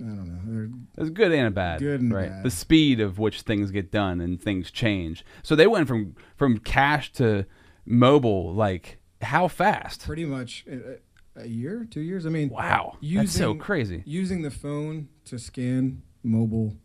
I 0.04 0.08
don't 0.08 0.26
know. 0.28 0.40
They're 0.44 0.70
It's 1.06 1.10
good 1.10 1.32
and 1.32 1.46
a 1.48 1.50
bad. 1.50 1.80
Good 1.80 2.00
and 2.00 2.12
right. 2.12 2.28
bad. 2.28 2.42
The 2.44 2.50
speed 2.50 3.00
of 3.00 3.18
which 3.18 3.40
things 3.42 3.70
get 3.70 3.90
done 3.90 4.20
and 4.20 4.40
things 4.40 4.70
change. 4.70 5.24
So 5.42 5.56
they 5.56 5.66
went 5.66 5.88
from 5.88 6.14
from 6.36 6.58
cash 6.58 7.10
to 7.14 7.46
mobile. 7.86 8.52
Like 8.54 8.98
how 9.22 9.48
fast? 9.48 10.04
pretty 10.04 10.26
much 10.26 10.66
a, 10.70 10.98
a 11.42 11.46
year, 11.46 11.86
two 11.90 12.02
years. 12.02 12.26
I 12.26 12.28
mean, 12.28 12.50
Wow, 12.50 12.98
that's 13.00 13.32
so 13.32 13.54
crazy. 13.54 14.02
using 14.04 14.42
the 14.42 14.50
phone 14.50 15.08
to 15.24 15.38
scan 15.38 16.02
mobile 16.22 16.76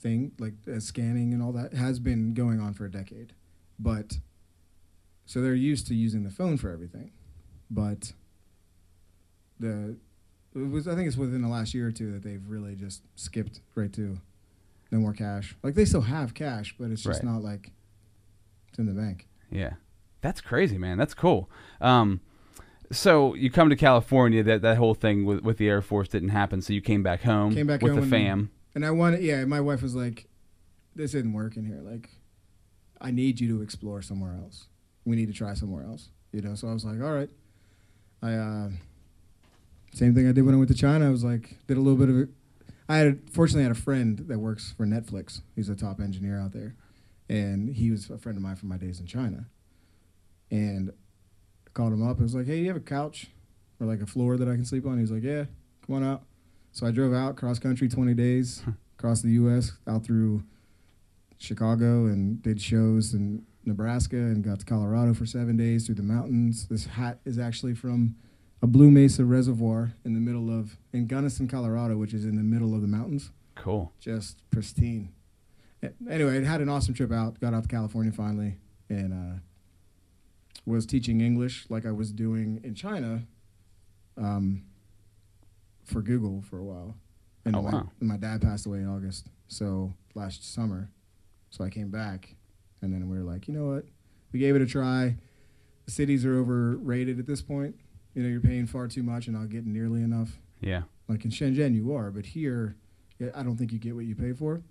thing 0.00 0.32
like 0.40 0.54
uh, 0.72 0.80
scanning 0.80 1.32
and 1.32 1.40
all 1.40 1.52
that 1.52 1.72
has 1.74 2.00
been 2.00 2.34
going 2.34 2.58
on 2.60 2.74
for 2.74 2.84
a 2.84 2.90
decade 2.90 3.32
but 3.78 4.18
so 5.26 5.40
they're 5.40 5.54
used 5.54 5.86
to 5.86 5.94
using 5.94 6.24
the 6.24 6.30
phone 6.30 6.56
for 6.56 6.70
everything 6.70 7.12
but 7.70 8.12
the 9.60 9.96
it 10.54 10.70
was 10.70 10.86
i 10.88 10.94
think 10.94 11.06
it's 11.08 11.16
within 11.16 11.42
the 11.42 11.48
last 11.48 11.74
year 11.74 11.86
or 11.88 11.92
two 11.92 12.12
that 12.12 12.22
they've 12.22 12.42
really 12.48 12.74
just 12.74 13.02
skipped 13.16 13.60
right 13.74 13.92
to 13.92 14.18
no 14.90 14.98
more 14.98 15.12
cash 15.12 15.54
like 15.62 15.74
they 15.74 15.84
still 15.84 16.02
have 16.02 16.34
cash 16.34 16.74
but 16.78 16.90
it's 16.90 17.02
just 17.02 17.22
Right. 17.22 17.32
not 17.32 17.42
like 17.42 17.70
it's 18.68 18.78
in 18.78 18.86
the 18.86 18.92
bank 18.92 19.26
Yeah, 19.50 19.74
that's 20.22 20.40
crazy, 20.40 20.78
man. 20.78 20.96
That's 20.96 21.12
cool. 21.14 21.50
Um, 21.80 22.20
so 22.90 23.34
you 23.34 23.50
come 23.50 23.68
to 23.68 23.76
California. 23.76 24.42
That 24.42 24.62
that 24.62 24.78
whole 24.78 24.94
thing 24.94 25.24
with 25.26 25.40
with 25.42 25.58
the 25.58 25.68
Air 25.68 25.82
Force 25.82 26.08
didn't 26.08 26.30
happen. 26.30 26.62
So 26.62 26.72
you 26.72 26.80
came 26.80 27.02
back 27.02 27.22
home. 27.22 27.54
Came 27.54 27.66
back 27.66 27.82
with 27.82 27.92
home 27.92 28.08
the 28.08 28.16
and- 28.16 28.26
fam. 28.26 28.50
And 28.74 28.86
I 28.86 28.90
wanted, 28.92 29.20
yeah, 29.22 29.44
my 29.44 29.60
wife 29.60 29.82
was 29.82 29.94
like, 29.94 30.26
this 30.96 31.12
isn't 31.12 31.34
working 31.34 31.66
here. 31.66 31.80
Like, 31.82 32.08
I 33.00 33.10
need 33.10 33.40
you 33.40 33.48
to 33.56 33.62
explore 33.62 34.00
somewhere 34.00 34.34
else. 34.42 34.68
We 35.04 35.16
need 35.16 35.26
to 35.26 35.34
try 35.34 35.52
somewhere 35.52 35.84
else. 35.84 36.08
You 36.32 36.40
know, 36.40 36.54
so 36.54 36.68
I 36.68 36.72
was 36.72 36.84
like, 36.86 37.02
all 37.02 37.12
right. 37.12 37.28
I, 38.22 38.32
uh, 38.34 38.68
same 39.92 40.14
thing 40.14 40.28
I 40.28 40.32
did 40.32 40.44
when 40.44 40.54
I 40.54 40.58
went 40.58 40.70
to 40.70 40.76
China. 40.76 41.06
I 41.06 41.10
was 41.10 41.24
like, 41.24 41.58
did 41.66 41.76
a 41.76 41.80
little 41.80 41.98
bit 41.98 42.08
of 42.08 42.18
it. 42.18 42.30
I 42.88 42.96
had, 42.98 43.30
fortunately, 43.30 43.62
had 43.62 43.72
a 43.72 43.80
friend 43.80 44.18
that 44.28 44.38
works 44.38 44.74
for 44.76 44.86
Netflix. 44.86 45.42
He's 45.54 45.68
a 45.68 45.76
top 45.76 46.00
engineer 46.00 46.38
out 46.38 46.52
there. 46.52 46.74
And 47.28 47.68
he 47.68 47.90
was 47.90 48.10
a 48.10 48.18
friend 48.18 48.36
of 48.36 48.42
mine 48.42 48.56
from 48.56 48.68
my 48.68 48.76
days 48.76 49.00
in 49.00 49.06
China. 49.06 49.46
And 50.50 50.92
I 51.66 51.70
called 51.70 51.92
him 51.92 52.06
up. 52.06 52.18
I 52.18 52.22
was 52.22 52.34
like, 52.34 52.46
hey, 52.46 52.58
you 52.58 52.68
have 52.68 52.76
a 52.76 52.80
couch 52.80 53.28
or 53.80 53.86
like 53.86 54.00
a 54.00 54.06
floor 54.06 54.36
that 54.36 54.48
I 54.48 54.54
can 54.54 54.64
sleep 54.64 54.86
on? 54.86 54.96
He 54.96 55.02
was 55.02 55.10
like, 55.10 55.22
yeah, 55.22 55.44
come 55.86 55.96
on 55.96 56.04
out. 56.04 56.22
So 56.72 56.86
I 56.86 56.90
drove 56.90 57.14
out 57.14 57.36
cross 57.36 57.58
country 57.58 57.88
20 57.88 58.14
days 58.14 58.62
across 58.98 59.20
the 59.20 59.30
U.S. 59.30 59.72
out 59.86 60.04
through 60.04 60.42
Chicago 61.38 62.06
and 62.06 62.42
did 62.42 62.60
shows 62.60 63.14
in 63.14 63.44
Nebraska 63.64 64.16
and 64.16 64.42
got 64.42 64.60
to 64.60 64.64
Colorado 64.64 65.14
for 65.14 65.26
seven 65.26 65.56
days 65.56 65.86
through 65.86 65.96
the 65.96 66.02
mountains. 66.02 66.66
This 66.68 66.86
hat 66.86 67.20
is 67.24 67.38
actually 67.38 67.74
from 67.74 68.16
a 68.62 68.66
Blue 68.66 68.90
Mesa 68.90 69.24
reservoir 69.24 69.92
in 70.04 70.14
the 70.14 70.20
middle 70.20 70.56
of 70.56 70.76
in 70.92 71.06
Gunnison, 71.06 71.48
Colorado, 71.48 71.96
which 71.96 72.14
is 72.14 72.24
in 72.24 72.36
the 72.36 72.42
middle 72.42 72.74
of 72.74 72.80
the 72.80 72.86
mountains. 72.88 73.30
Cool. 73.56 73.92
Just 74.00 74.48
pristine. 74.50 75.12
Anyway, 76.08 76.36
it 76.38 76.44
had 76.44 76.60
an 76.60 76.68
awesome 76.68 76.94
trip 76.94 77.10
out. 77.12 77.40
Got 77.40 77.54
out 77.54 77.64
to 77.64 77.68
California 77.68 78.12
finally 78.12 78.56
and 78.88 79.12
uh, 79.12 79.38
was 80.64 80.86
teaching 80.86 81.20
English 81.20 81.66
like 81.68 81.84
I 81.84 81.90
was 81.90 82.12
doing 82.12 82.60
in 82.62 82.74
China 82.74 83.22
um, 84.16 84.62
for 85.84 86.00
Google 86.02 86.42
for 86.42 86.58
a 86.58 86.64
while. 86.64 86.94
And 87.44 87.56
Oh, 87.56 87.62
my, 87.62 87.72
wow. 87.72 87.90
and 87.98 88.08
my 88.08 88.16
dad 88.16 88.40
passed 88.42 88.66
away 88.66 88.78
in 88.78 88.86
August, 88.88 89.26
so 89.48 89.92
last 90.14 90.54
summer. 90.54 90.88
So 91.50 91.64
I 91.64 91.70
came 91.70 91.90
back, 91.90 92.36
and 92.80 92.94
then 92.94 93.08
we 93.08 93.18
were 93.18 93.24
like, 93.24 93.48
you 93.48 93.54
know 93.54 93.66
what? 93.74 93.84
We 94.30 94.38
gave 94.38 94.54
it 94.54 94.62
a 94.62 94.66
try. 94.66 95.16
The 95.86 95.90
cities 95.90 96.24
are 96.24 96.38
overrated 96.38 97.18
at 97.18 97.26
this 97.26 97.42
point. 97.42 97.74
You 98.14 98.22
know, 98.22 98.28
you're 98.28 98.40
paying 98.40 98.66
far 98.66 98.88
too 98.88 99.02
much 99.02 99.26
and 99.26 99.36
not 99.36 99.48
getting 99.48 99.72
nearly 99.72 100.02
enough. 100.02 100.38
Yeah. 100.60 100.82
Like 101.08 101.24
in 101.24 101.30
Shenzhen, 101.30 101.74
you 101.74 101.92
are, 101.94 102.10
but 102.10 102.26
here, 102.26 102.76
I 103.34 103.42
don't 103.42 103.56
think 103.56 103.72
you 103.72 103.78
get 103.78 103.94
what 103.94 104.04
you 104.04 104.14
pay 104.14 104.32
for. 104.32 104.62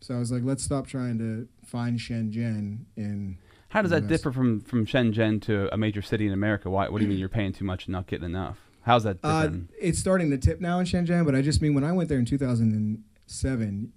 So 0.00 0.14
I 0.14 0.18
was 0.18 0.30
like, 0.30 0.42
let's 0.44 0.62
stop 0.62 0.86
trying 0.86 1.18
to 1.18 1.48
find 1.64 1.98
Shenzhen 1.98 2.84
in. 2.96 3.38
How 3.70 3.82
does 3.82 3.90
that 3.90 4.02
Yes. 4.04 4.08
differ 4.10 4.32
from 4.32 4.60
from 4.60 4.86
Shenzhen 4.86 5.40
to 5.42 5.72
a 5.72 5.76
major 5.76 6.02
city 6.02 6.26
in 6.26 6.32
America? 6.32 6.70
Why? 6.70 6.88
What 6.88 6.98
do 6.98 7.04
you 7.04 7.08
mean 7.10 7.18
you're 7.18 7.28
paying 7.28 7.52
too 7.52 7.64
much 7.64 7.86
and 7.86 7.92
not 7.92 8.06
getting 8.06 8.24
enough? 8.26 8.58
How's 8.82 9.02
that 9.04 9.18
Uh, 9.22 9.50
it's 9.80 9.98
starting 9.98 10.30
to 10.30 10.38
tip 10.38 10.60
now 10.60 10.78
in 10.78 10.86
Shenzhen, 10.86 11.24
but 11.26 11.34
I 11.34 11.42
just 11.42 11.60
mean 11.60 11.74
when 11.74 11.84
I 11.84 11.92
went 11.92 12.08
there 12.08 12.18
in 12.18 12.24
2007, 12.24 13.92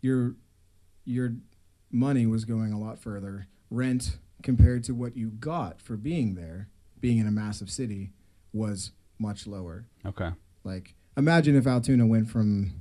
your 0.00 0.34
your 1.04 1.34
money 1.90 2.26
was 2.26 2.44
going 2.44 2.72
a 2.72 2.78
lot 2.80 2.98
further. 2.98 3.46
Rent 3.70 4.18
compared 4.42 4.84
to 4.84 4.94
what 4.94 5.16
you 5.16 5.30
got 5.30 5.80
for 5.80 5.96
being 5.96 6.34
there, 6.34 6.68
being 7.00 7.18
in 7.18 7.26
a 7.26 7.30
massive 7.30 7.70
city, 7.70 8.12
was 8.52 8.92
much 9.18 9.46
lower. 9.46 9.86
okay. 10.06 10.30
Like 10.64 10.94
imagine 11.16 11.56
if 11.56 11.66
Altoona 11.66 12.06
went 12.06 12.28
from 12.30 12.72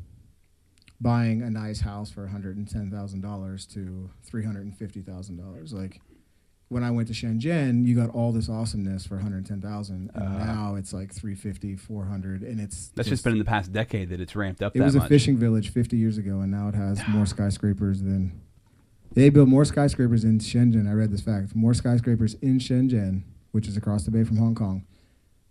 buying 0.99 1.41
a 1.41 1.49
nice 1.49 1.81
house 1.81 2.11
for 2.11 2.27
$110,000 2.27 3.73
to 3.73 4.09
$350,000. 4.31 5.73
Like 5.73 6.01
when 6.69 6.83
I 6.83 6.91
went 6.91 7.07
to 7.09 7.13
Shenzhen, 7.13 7.85
you 7.85 7.95
got 7.95 8.09
all 8.11 8.31
this 8.31 8.49
awesomeness 8.49 9.05
for 9.05 9.15
110,000 9.15 10.11
and 10.13 10.23
Uh. 10.23 10.45
now 10.45 10.75
it's 10.75 10.93
like 10.93 11.11
350, 11.13 11.75
400 11.75 12.43
and 12.43 12.59
it's 12.59 12.89
That's 12.89 13.09
just 13.09 13.23
been 13.23 13.33
in 13.33 13.39
the 13.39 13.45
past 13.45 13.71
decade 13.73 14.09
that 14.09 14.21
it's 14.21 14.35
ramped 14.35 14.61
up 14.61 14.75
It 14.75 14.81
was 14.81 14.95
much. 14.95 15.05
a 15.05 15.09
fishing 15.09 15.37
village 15.37 15.69
50 15.71 15.97
years 15.97 16.17
ago 16.17 16.39
and 16.41 16.51
now 16.51 16.67
it 16.69 16.75
has 16.75 17.01
more 17.09 17.25
skyscrapers 17.25 18.01
than 18.01 18.39
They 19.13 19.29
built 19.29 19.49
more 19.49 19.65
skyscrapers 19.65 20.23
in 20.23 20.39
Shenzhen. 20.39 20.87
I 20.87 20.93
read 20.93 21.11
this 21.11 21.19
fact. 21.21 21.53
More 21.55 21.73
skyscrapers 21.73 22.35
in 22.35 22.59
Shenzhen, 22.59 23.23
which 23.51 23.67
is 23.67 23.75
across 23.75 24.05
the 24.05 24.11
bay 24.11 24.23
from 24.23 24.37
Hong 24.37 24.55
Kong, 24.55 24.85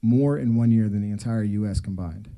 more 0.03 0.38
in 0.38 0.55
one 0.57 0.70
year 0.70 0.88
than 0.88 1.03
the 1.03 1.11
entire 1.11 1.42
US 1.42 1.80
combined. 1.80 2.28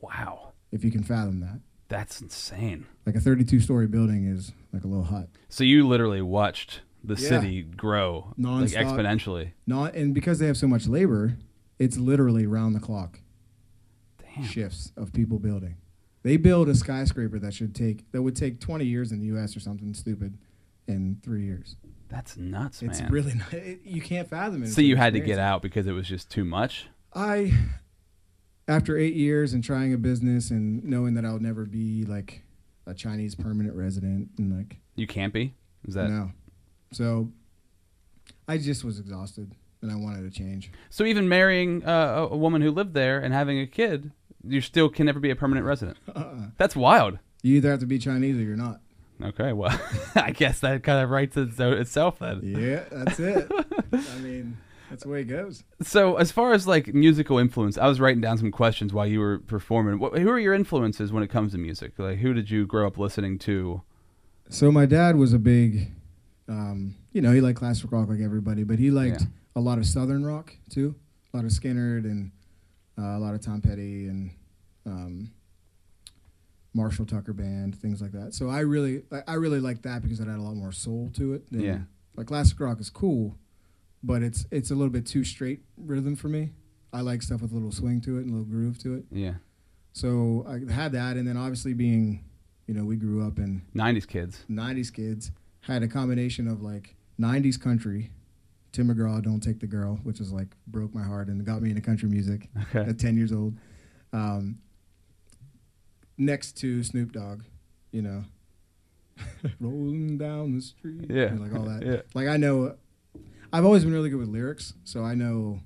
Wow, 0.00 0.52
If 0.72 0.84
you 0.84 0.90
can 0.90 1.02
fathom 1.02 1.40
that. 1.40 1.60
that's 1.88 2.20
insane. 2.20 2.86
Like 3.04 3.14
a 3.16 3.20
32 3.20 3.60
story 3.60 3.86
building 3.86 4.26
is 4.26 4.52
like 4.72 4.84
a 4.84 4.86
little 4.88 5.04
hut. 5.04 5.28
So 5.48 5.64
you 5.64 5.86
literally 5.86 6.20
watched 6.22 6.80
the 7.04 7.14
Yeah. 7.14 7.28
city 7.28 7.62
grow 7.62 8.34
like 8.36 8.70
exponentially. 8.70 9.52
Not 9.66 9.94
and 9.94 10.12
because 10.14 10.38
they 10.38 10.46
have 10.46 10.56
so 10.56 10.66
much 10.66 10.86
labor, 10.88 11.36
it's 11.78 11.96
literally 11.96 12.46
round 12.46 12.74
the 12.74 12.80
clock 12.80 13.20
Damn. 14.18 14.44
shifts 14.44 14.92
of 14.96 15.12
people 15.12 15.38
building. 15.38 15.76
They 16.22 16.36
build 16.36 16.68
a 16.68 16.74
skyscraper 16.74 17.38
that 17.38 17.54
should 17.54 17.74
take 17.74 18.10
that 18.12 18.22
would 18.22 18.34
take 18.36 18.58
20 18.60 18.84
years 18.84 19.12
in 19.12 19.20
the 19.20 19.26
U.S. 19.26 19.56
or 19.56 19.60
something 19.60 19.94
stupid 19.94 20.36
in 20.88 21.18
three 21.22 21.44
years. 21.44 21.76
That's 22.08 22.36
nuts, 22.36 22.82
It's 22.82 22.98
man. 22.98 23.02
It's 23.04 23.12
really 23.12 23.34
not, 23.38 23.52
it, 23.52 23.80
you 23.84 24.00
can't 24.00 24.28
fathom 24.28 24.62
it. 24.64 24.68
so 24.68 24.80
you 24.80 24.96
had 24.96 25.12
to 25.14 25.20
get 25.20 25.38
out 25.38 25.62
because 25.62 25.86
it 25.86 25.92
was 25.92 26.08
just 26.08 26.28
too 26.30 26.44
much. 26.44 26.88
I, 27.16 27.52
after 28.68 28.96
eight 28.98 29.14
years 29.14 29.52
and 29.54 29.64
trying 29.64 29.92
a 29.94 29.96
business 29.98 30.50
and 30.50 30.84
knowing 30.84 31.14
that 31.14 31.24
I 31.24 31.32
would 31.32 31.42
never 31.42 31.64
be 31.64 32.04
like 32.04 32.42
a 32.86 32.94
Chinese 32.94 33.34
permanent 33.34 33.74
resident 33.74 34.28
and 34.38 34.56
like 34.56 34.78
You 34.94 35.06
can't 35.06 35.32
be. 35.32 35.54
Is 35.88 35.94
that 35.94 36.10
no, 36.10 36.30
so 36.92 37.30
I 38.48 38.58
just 38.58 38.84
was 38.84 38.98
exhausted 39.00 39.52
and 39.82 39.90
I 39.90 39.96
wanted 39.96 40.30
to 40.30 40.36
change. 40.36 40.70
so? 40.90 41.04
Even 41.04 41.28
marrying 41.28 41.84
uh, 41.84 42.26
a 42.30 42.34
a 42.34 42.36
woman 42.36 42.60
who 42.62 42.70
lived 42.70 42.92
there 42.94 43.18
and 43.20 43.32
having 43.32 43.58
a 43.60 43.66
kid, 43.66 44.10
you 44.44 44.60
still 44.60 44.88
can 44.88 45.06
never 45.06 45.20
be 45.20 45.30
a 45.30 45.36
permanent 45.36 45.66
resident. 45.66 45.96
Uh-uh. 46.14 46.48
That's 46.58 46.76
wild. 46.76 47.18
You 47.42 47.56
either 47.56 47.70
have 47.70 47.80
to 47.80 47.86
be 47.86 47.98
Chinese 47.98 48.36
or 48.36 48.42
you're 48.42 48.56
not. 48.56 48.80
Okay, 49.22 49.52
well, 49.52 49.78
I 50.14 50.32
guess 50.32 50.60
that 50.60 50.82
kind 50.82 51.02
of 51.02 51.10
writes 51.10 51.36
itself 51.36 52.18
then. 52.18 52.40
Yeah, 52.42 52.84
that's 52.90 53.18
it. 53.20 53.50
I 53.92 54.18
mean, 54.18 54.58
that's 54.90 55.02
the 55.04 55.08
way 55.08 55.20
it 55.22 55.24
goes. 55.24 55.64
So, 55.82 56.16
as 56.16 56.30
far 56.32 56.52
as 56.52 56.66
like 56.66 56.92
musical 56.94 57.38
influence, 57.38 57.76
I 57.78 57.86
was 57.88 58.00
writing 58.00 58.20
down 58.20 58.38
some 58.38 58.50
questions 58.50 58.92
while 58.92 59.06
you 59.06 59.20
were 59.20 59.38
performing. 59.38 59.98
What, 59.98 60.16
who 60.18 60.28
are 60.30 60.38
your 60.38 60.54
influences 60.54 61.12
when 61.12 61.22
it 61.22 61.28
comes 61.28 61.52
to 61.52 61.58
music? 61.58 61.92
Like, 61.98 62.18
who 62.18 62.32
did 62.34 62.50
you 62.50 62.66
grow 62.66 62.86
up 62.86 62.98
listening 62.98 63.38
to? 63.40 63.82
So 64.48 64.70
my 64.70 64.86
dad 64.86 65.16
was 65.16 65.32
a 65.32 65.38
big, 65.38 65.92
um, 66.48 66.94
you 67.12 67.20
know, 67.20 67.32
he 67.32 67.40
liked 67.40 67.58
classic 67.58 67.90
rock 67.90 68.08
like 68.08 68.20
everybody, 68.20 68.62
but 68.64 68.78
he 68.78 68.90
liked 68.90 69.22
Yeah. 69.22 69.26
a 69.56 69.60
lot 69.60 69.78
of 69.78 69.86
southern 69.86 70.24
rock 70.24 70.54
too, 70.70 70.94
a 71.32 71.36
lot 71.36 71.44
of 71.44 71.50
Skynyrd 71.50 72.04
and 72.04 72.30
uh, 72.98 73.16
a 73.16 73.18
lot 73.18 73.34
of 73.34 73.40
Tom 73.40 73.60
Petty 73.60 74.06
and 74.06 74.30
um, 74.86 75.30
Marshall 76.74 77.06
Tucker 77.06 77.32
Band, 77.32 77.74
things 77.76 78.00
like 78.02 78.12
that. 78.12 78.34
So 78.34 78.48
I 78.50 78.60
really, 78.60 79.02
I- 79.26 79.34
really 79.34 79.60
liked 79.60 79.82
that 79.84 80.02
because 80.02 80.20
it 80.20 80.28
had 80.28 80.38
a 80.38 80.42
lot 80.42 80.54
more 80.54 80.72
soul 80.72 81.10
to 81.14 81.32
it. 81.34 81.50
Than, 81.50 81.60
Yeah. 81.62 81.78
like 82.16 82.26
classic 82.26 82.60
rock 82.60 82.80
is 82.80 82.90
cool, 82.90 83.36
but 84.02 84.22
it's 84.22 84.46
it's 84.50 84.70
a 84.70 84.74
little 84.74 84.92
bit 84.92 85.06
too 85.06 85.24
straight 85.24 85.60
rhythm 85.76 86.16
for 86.16 86.28
me. 86.28 86.50
I 86.92 87.00
like 87.00 87.22
stuff 87.22 87.42
with 87.42 87.52
a 87.52 87.54
little 87.54 87.72
swing 87.72 88.00
to 88.02 88.16
it 88.18 88.22
and 88.22 88.30
a 88.30 88.32
little 88.32 88.44
groove 88.46 88.78
to 88.84 88.94
it. 88.94 89.04
Yeah, 89.10 89.34
So 89.92 90.46
I 90.48 90.72
had 90.72 90.92
that, 90.92 91.16
and 91.16 91.26
then 91.28 91.36
obviously 91.36 91.74
being, 91.74 92.24
you 92.66 92.74
know, 92.74 92.84
we 92.84 92.96
grew 92.96 93.26
up 93.26 93.38
in 93.38 93.62
'90s 93.74 94.06
kids. 94.06 94.44
90s 94.50 94.92
kids 94.92 95.30
had 95.60 95.82
a 95.82 95.88
combination 95.88 96.46
of 96.48 96.62
like 96.62 96.94
90s 97.20 97.60
country 97.60 98.10
tim 98.72 98.88
mcgraw 98.88 99.22
don't 99.22 99.40
take 99.40 99.58
the 99.58 99.66
girl 99.66 99.98
which 100.04 100.20
is 100.20 100.30
like 100.30 100.48
broke 100.66 100.94
my 100.94 101.02
heart 101.02 101.28
and 101.28 101.42
got 101.46 101.62
me 101.62 101.70
into 101.70 101.80
country 101.80 102.08
music 102.10 102.48
Okay. 102.74 102.90
at 102.90 102.98
10 102.98 103.16
years 103.16 103.32
old 103.32 103.56
um, 104.12 104.58
next 106.18 106.52
to 106.58 106.82
snoop 106.84 107.10
dogg 107.12 107.42
you 107.90 108.02
know 108.02 108.22
rolling 109.60 110.18
down 110.18 110.54
the 110.54 110.60
street 110.60 111.06
Yeah. 111.10 111.24
and, 111.28 111.40
like 111.40 111.54
all 111.58 111.64
that 111.66 111.84
Yeah. 111.86 112.02
like 112.14 112.28
i 112.28 112.36
know 112.36 112.76
i've 113.56 113.64
always 113.64 113.84
been 113.84 113.92
really 113.92 114.10
good 114.10 114.18
with 114.18 114.28
lyrics 114.28 114.74
so 114.84 115.02
i 115.02 115.14
know 115.14 115.58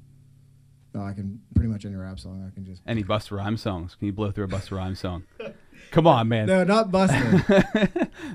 i 0.94 1.12
can 1.12 1.40
pretty 1.54 1.68
much 1.68 1.84
any 1.84 1.96
rap 1.96 2.18
song 2.18 2.44
i 2.46 2.54
can 2.54 2.64
just 2.64 2.82
Any 2.86 3.02
Busta 3.04 3.36
Rhymes 3.36 3.62
songs? 3.62 3.94
Can 3.94 4.06
you 4.06 4.12
blow 4.12 4.30
through 4.30 4.44
a 4.44 4.48
Busta 4.48 4.76
Rhymes 4.76 4.98
song? 5.00 5.24
Come 5.92 6.06
on, 6.06 6.28
man. 6.28 6.46
no 6.46 6.64
not 6.64 6.90
busting 6.90 7.20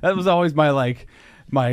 that 0.02 0.14
was 0.16 0.28
always 0.28 0.54
my 0.54 0.70
like 0.72 1.08
my 1.52 1.70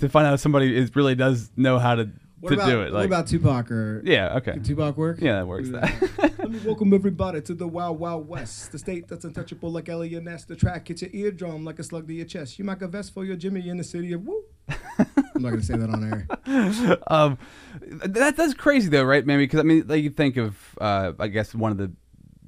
to 0.00 0.08
find 0.08 0.26
out 0.26 0.34
if 0.34 0.40
somebody 0.40 0.76
is 0.76 0.94
really 0.94 1.14
does 1.14 1.50
know 1.56 1.78
how 1.78 1.94
to 1.94 2.08
what 2.40 2.50
to 2.50 2.54
about, 2.54 2.68
do 2.68 2.80
it. 2.82 2.92
what 2.92 3.04
about 3.04 3.26
tupac 3.26 3.70
or 3.70 4.02
yeah, 4.04 4.36
okay, 4.36 4.52
Can 4.52 4.62
Tupac 4.62 4.96
work? 4.96 5.18
yeah, 5.20 5.34
that 5.34 5.46
works. 5.46 5.68
Yeah. 5.68 5.80
That 5.80 6.38
Let 6.38 6.50
me 6.50 6.60
welcome 6.64 6.94
everybody 6.94 7.42
to 7.42 7.54
the 7.54 7.68
Wild 7.68 8.00
Wild 8.00 8.26
West, 8.28 8.72
the 8.72 8.78
state 8.78 9.08
that's 9.08 9.24
untouchable 9.24 9.70
like 9.70 9.88
Eliot 9.88 10.24
Ness. 10.24 10.44
The 10.44 10.56
track 10.56 10.88
hits 10.88 11.02
your 11.02 11.10
eardrum 11.12 11.64
like 11.64 11.78
a 11.78 11.84
slug 11.84 12.06
to 12.08 12.14
your 12.14 12.24
chest. 12.24 12.58
You 12.58 12.64
might 12.64 12.80
a 12.80 12.88
vest 12.88 13.12
for 13.12 13.24
your 13.24 13.36
Jimmy 13.36 13.68
in 13.68 13.76
the 13.76 13.84
city 13.84 14.12
of 14.12 14.22
woo. 14.24 14.42
I'm 14.98 15.42
not 15.42 15.50
gonna 15.50 15.62
say 15.62 15.76
that 15.76 15.90
on 15.90 16.26
air. 16.46 16.98
um, 17.08 17.38
that 17.80 18.36
that's 18.36 18.54
crazy 18.54 18.88
though, 18.88 19.04
right, 19.04 19.24
man? 19.26 19.38
Because 19.38 19.60
I 19.60 19.64
mean, 19.64 19.84
like 19.86 20.02
you 20.02 20.10
think 20.10 20.36
of, 20.36 20.56
uh, 20.80 21.12
I 21.18 21.28
guess 21.28 21.54
one 21.54 21.72
of 21.72 21.78
the 21.78 21.92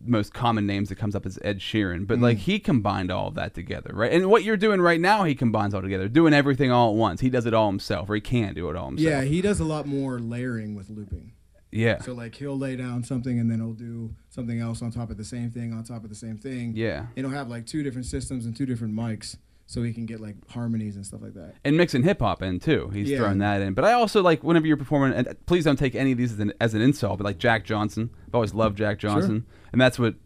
most 0.04 0.32
common 0.34 0.66
names 0.66 0.88
that 0.88 0.96
comes 0.96 1.14
up 1.14 1.24
is 1.26 1.38
Ed 1.42 1.58
Sheeran, 1.60 2.06
but 2.06 2.18
Mm. 2.18 2.22
like 2.22 2.38
he 2.38 2.58
combined 2.58 3.10
all 3.10 3.28
of 3.28 3.34
that 3.34 3.54
together, 3.54 3.90
right? 3.94 4.12
And 4.12 4.26
what 4.30 4.42
you're 4.44 4.56
doing 4.56 4.80
right 4.80 5.00
now, 5.00 5.24
he 5.24 5.34
combines 5.34 5.74
all 5.74 5.82
together, 5.82 6.08
doing 6.08 6.32
everything 6.34 6.70
all 6.70 6.90
at 6.90 6.96
once. 6.96 7.20
He 7.20 7.30
does 7.30 7.46
it 7.46 7.54
all 7.54 7.68
himself, 7.68 8.10
or 8.10 8.14
he 8.16 8.20
can 8.20 8.54
do 8.54 8.68
it 8.70 8.76
all 8.76 8.86
himself. 8.88 9.08
Yeah, 9.10 9.22
he 9.22 9.40
does 9.40 9.60
a 9.60 9.64
lot 9.64 9.86
more 9.86 10.18
layering 10.18 10.74
with 10.74 10.90
looping. 10.90 11.32
yeah, 11.70 12.00
So 12.02 12.12
like 12.12 12.34
he'll 12.34 12.58
lay 12.58 12.76
down 12.76 13.02
something 13.04 13.38
and 13.38 13.50
then 13.50 13.58
he'll 13.58 13.72
do 13.72 14.14
something 14.28 14.60
else 14.60 14.82
on 14.82 14.90
top 14.90 15.10
of 15.10 15.16
the 15.16 15.24
same 15.24 15.50
thing 15.50 15.72
on 15.72 15.82
top 15.84 16.02
of 16.04 16.10
the 16.10 16.14
same 16.16 16.36
thing. 16.36 16.72
yeah. 16.76 17.06
And 17.16 17.24
he'll 17.26 17.34
have 17.34 17.48
like 17.48 17.64
two 17.66 17.82
different 17.82 18.06
systems 18.06 18.44
and 18.44 18.54
two 18.54 18.66
different 18.66 18.94
mics, 18.94 19.36
so 19.72 19.82
he 19.82 19.92
can 19.94 20.04
get 20.04 20.20
like 20.20 20.36
harmonies 20.50 20.96
and 20.96 21.06
stuff 21.06 21.22
like 21.22 21.32
that. 21.32 21.54
and 21.64 21.76
mixing 21.78 22.02
hip 22.02 22.20
hop 22.20 22.42
in 22.42 22.60
too. 22.60 22.90
He's 22.92 23.08
Yeah. 23.08 23.18
throwing 23.18 23.38
that 23.38 23.62
in. 23.62 23.72
But 23.72 23.84
I 23.86 23.92
also 23.94 24.20
like 24.22 24.44
whenever 24.44 24.66
you're 24.66 24.76
performing, 24.76 25.14
and 25.16 25.34
please 25.46 25.64
don't 25.64 25.78
take 25.78 25.94
any 25.94 26.12
of 26.12 26.18
these 26.18 26.32
as 26.32 26.38
an, 26.40 26.52
as 26.60 26.74
an 26.74 26.82
insult, 26.82 27.18
but 27.18 27.24
like 27.24 27.38
Jack 27.38 27.64
Johnson. 27.64 28.10
I've 28.28 28.34
always 28.34 28.52
loved 28.52 28.76
Jack 28.76 28.98
Johnson, 28.98 29.46
and 29.72 29.80
that's 29.80 29.98
what 29.98 30.16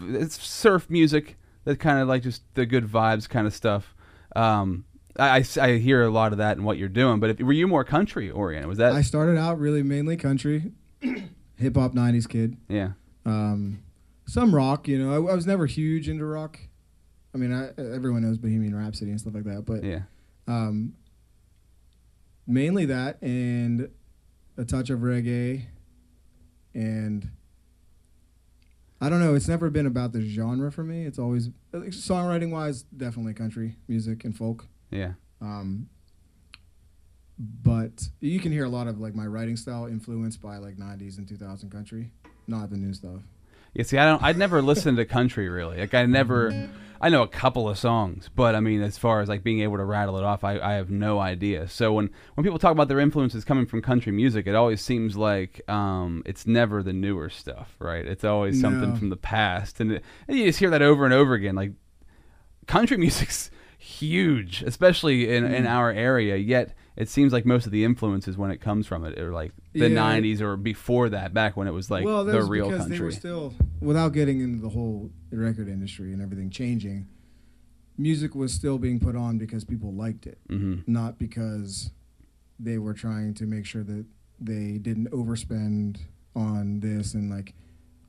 it's 0.00 0.42
surf 0.44 0.90
music. 0.90 1.36
That 1.64 1.78
kind 1.78 1.98
of 2.00 2.08
like 2.08 2.22
just 2.22 2.42
the 2.54 2.66
good 2.66 2.84
vibes 2.86 3.28
kind 3.28 3.46
of 3.46 3.54
stuff. 3.54 3.94
Um, 4.34 4.84
I, 5.18 5.38
I, 5.38 5.44
I 5.60 5.76
hear 5.78 6.02
a 6.02 6.10
lot 6.10 6.32
of 6.32 6.38
that 6.38 6.56
in 6.58 6.64
what 6.64 6.76
you're 6.76 6.88
doing. 6.88 7.20
But 7.20 7.30
if, 7.30 7.38
were 7.40 7.52
you 7.52 7.66
more 7.68 7.84
country 7.84 8.30
oriented? 8.30 8.68
Was 8.68 8.78
that 8.78 8.92
I 8.92 9.02
started 9.02 9.38
out 9.38 9.58
really 9.58 9.82
mainly 9.82 10.16
country, 10.16 10.72
hip 11.00 11.76
hop 11.76 11.94
'90s 11.94 12.28
kid. 12.28 12.56
yeah? 12.68 12.90
Um, 13.24 13.82
some 14.26 14.54
rock, 14.54 14.88
you 14.88 14.98
know. 14.98 15.12
I, 15.12 15.32
I 15.32 15.34
was 15.34 15.46
never 15.46 15.66
huge 15.66 16.08
into 16.08 16.24
rock. 16.24 16.58
I 17.34 17.38
mean, 17.38 17.52
I, 17.52 17.68
everyone 17.80 18.22
knows 18.22 18.38
Bohemian 18.38 18.74
Rhapsody 18.74 19.10
and 19.10 19.20
stuff 19.20 19.34
like 19.34 19.44
that, 19.44 19.64
but 19.66 19.84
Yeah, 19.84 20.00
um, 20.46 20.94
mainly 22.46 22.86
that 22.86 23.20
and 23.22 23.90
a 24.56 24.64
touch 24.64 24.90
of 24.90 25.00
reggae. 25.00 25.64
And 26.74 27.30
I 29.00 29.08
don't 29.08 29.20
know. 29.20 29.34
It's 29.34 29.48
never 29.48 29.68
been 29.70 29.86
about 29.86 30.12
the 30.12 30.20
genre 30.22 30.70
for 30.72 30.82
me. 30.84 31.04
It's 31.04 31.18
always 31.18 31.50
like, 31.72 31.90
songwriting 31.90 32.50
wise, 32.50 32.82
definitely 32.82 33.34
country 33.34 33.76
music 33.88 34.24
and 34.24 34.36
folk. 34.36 34.66
yeah, 34.90 35.12
Um, 35.40 35.88
but 37.38 38.08
you 38.20 38.40
can 38.40 38.52
hear 38.52 38.64
a 38.64 38.68
lot 38.68 38.86
of 38.86 38.98
like 38.98 39.14
my 39.14 39.26
writing 39.26 39.56
style 39.56 39.86
influenced 39.86 40.40
by 40.40 40.56
like 40.56 40.76
'90s 40.76 41.18
and 41.18 41.28
2000 41.28 41.70
country, 41.70 42.10
not 42.46 42.70
the 42.70 42.76
new 42.78 42.94
stuff. 42.94 43.20
Yeah. 43.76 43.82
See, 43.84 43.98
I 43.98 44.06
don't. 44.06 44.22
I'd 44.22 44.36
never 44.38 44.60
listened 44.62 44.96
to 44.96 45.04
country 45.04 45.48
really. 45.48 45.78
Like 45.78 45.94
I 45.94 46.06
never. 46.06 46.70
I 46.98 47.10
know 47.10 47.22
a 47.22 47.28
couple 47.28 47.68
of 47.68 47.76
songs, 47.78 48.30
but 48.34 48.54
I 48.54 48.60
mean, 48.60 48.80
as 48.80 48.96
far 48.96 49.20
as 49.20 49.28
like 49.28 49.42
being 49.44 49.60
able 49.60 49.76
to 49.76 49.84
rattle 49.84 50.16
it 50.16 50.24
off, 50.24 50.44
I, 50.44 50.58
I 50.58 50.72
have 50.74 50.88
no 50.90 51.18
idea. 51.18 51.68
So 51.68 51.92
when 51.92 52.08
when 52.34 52.42
people 52.44 52.58
talk 52.58 52.72
about 52.72 52.88
their 52.88 53.00
influences 53.00 53.44
coming 53.44 53.66
from 53.66 53.82
country 53.82 54.12
music, 54.12 54.46
it 54.46 54.54
always 54.54 54.80
seems 54.80 55.14
like 55.14 55.60
um, 55.68 56.22
it's 56.24 56.46
never 56.46 56.82
the 56.82 56.94
newer 56.94 57.28
stuff, 57.28 57.76
right? 57.78 58.06
It's 58.06 58.24
always 58.24 58.58
something 58.58 58.92
No. 58.94 58.96
from 58.96 59.10
the 59.10 59.16
past, 59.18 59.78
and, 59.78 59.92
it, 59.92 60.04
and 60.26 60.38
you 60.38 60.46
just 60.46 60.58
hear 60.58 60.70
that 60.70 60.80
over 60.80 61.04
and 61.04 61.12
over 61.12 61.34
again. 61.34 61.54
Like 61.54 61.72
country 62.66 62.96
music's 63.06 63.50
huge, 63.78 64.62
especially 64.62 65.34
in, 65.34 65.44
in 65.44 65.64
Mm. 65.64 65.68
our 65.70 65.90
area. 65.90 66.36
Yet 66.36 66.74
it 66.96 67.08
seems 67.08 67.32
like 67.32 67.44
most 67.44 67.66
of 67.66 67.72
the 67.72 67.84
influences 67.84 68.36
when 68.38 68.50
it 68.50 68.58
comes 68.60 68.86
from 68.86 69.04
it 69.04 69.18
are 69.18 69.32
like 69.32 69.52
the 69.72 69.88
Yeah. 69.88 69.96
'90s 70.20 70.40
or 70.40 70.56
before 70.56 71.08
that, 71.10 71.34
back 71.34 71.56
when 71.56 71.68
it 71.68 71.72
was 71.72 71.90
like 71.90 72.04
well, 72.04 72.24
the 72.24 72.32
that's 72.32 72.48
real 72.48 72.66
because 72.70 72.82
country. 72.82 72.98
they 72.98 73.04
were 73.04 73.10
still, 73.12 73.54
without 73.80 74.12
getting 74.12 74.40
into 74.40 74.60
the 74.62 74.70
whole 74.70 75.10
record 75.30 75.68
industry 75.68 76.12
and 76.12 76.22
everything 76.22 76.50
changing, 76.50 77.06
music 77.98 78.34
was 78.34 78.52
still 78.52 78.78
being 78.78 78.98
put 79.00 79.16
on 79.16 79.38
because 79.38 79.64
people 79.64 79.92
liked 79.94 80.26
it, 80.26 80.38
hmm 80.48 80.76
not 80.86 81.18
because 81.18 81.90
they 82.58 82.78
were 82.78 82.94
trying 82.94 83.34
to 83.34 83.44
make 83.44 83.66
sure 83.66 83.82
that 83.84 84.04
they 84.40 84.78
didn't 84.78 85.10
overspend 85.10 85.98
on 86.34 86.80
this 86.80 87.12
and 87.14 87.30
like 87.30 87.54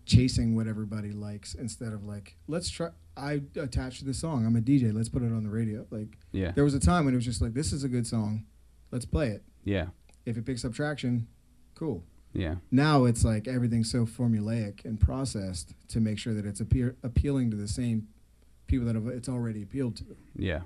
chasing 0.06 0.56
what 0.56 0.68
everybody 0.68 1.12
likes 1.12 1.54
instead 1.54 1.92
of 1.94 2.06
like 2.06 2.36
let's 2.48 2.70
try. 2.70 2.90
I 3.18 3.42
attached 3.56 4.00
to 4.00 4.06
this 4.06 4.20
song. 4.20 4.46
I'm 4.46 4.56
a 4.56 4.62
DJ. 4.62 4.94
Let's 4.94 5.10
put 5.10 5.24
it 5.24 5.34
on 5.34 5.44
the 5.44 5.50
radio. 5.50 5.86
Like 5.90 6.18
Yeah, 6.32 6.52
there 6.52 6.64
was 6.64 6.76
a 6.76 6.80
time 6.80 7.06
when 7.06 7.14
it 7.14 7.18
was 7.18 7.26
just 7.26 7.42
like 7.42 7.54
this 7.54 7.74
is 7.74 7.84
a 7.84 7.90
good 7.90 8.06
song, 8.08 8.46
let's 8.92 9.06
play 9.06 9.28
it. 9.30 9.44
yeah, 9.64 9.88
If 10.26 10.38
it 10.38 10.46
picks 10.46 10.64
up 10.66 10.74
traction, 10.74 11.28
cool 11.76 12.04
yeah. 12.34 12.56
now 12.72 13.06
it's 13.06 13.24
like 13.24 13.48
everything's 13.48 13.90
so 13.92 14.06
formulaic 14.06 14.84
and 14.86 15.00
processed 15.00 15.74
to 15.90 16.00
make 16.00 16.20
sure 16.20 16.34
that 16.34 16.46
it's 16.46 16.60
appear, 16.60 16.96
appealing 17.04 17.50
to 17.52 17.58
the 17.58 17.68
same 17.68 18.08
people 18.68 18.86
that 18.86 18.96
have, 18.96 19.08
it's 19.08 19.30
already 19.30 19.64
appealed 19.64 19.96
to. 19.98 20.06
Yeah. 20.36 20.62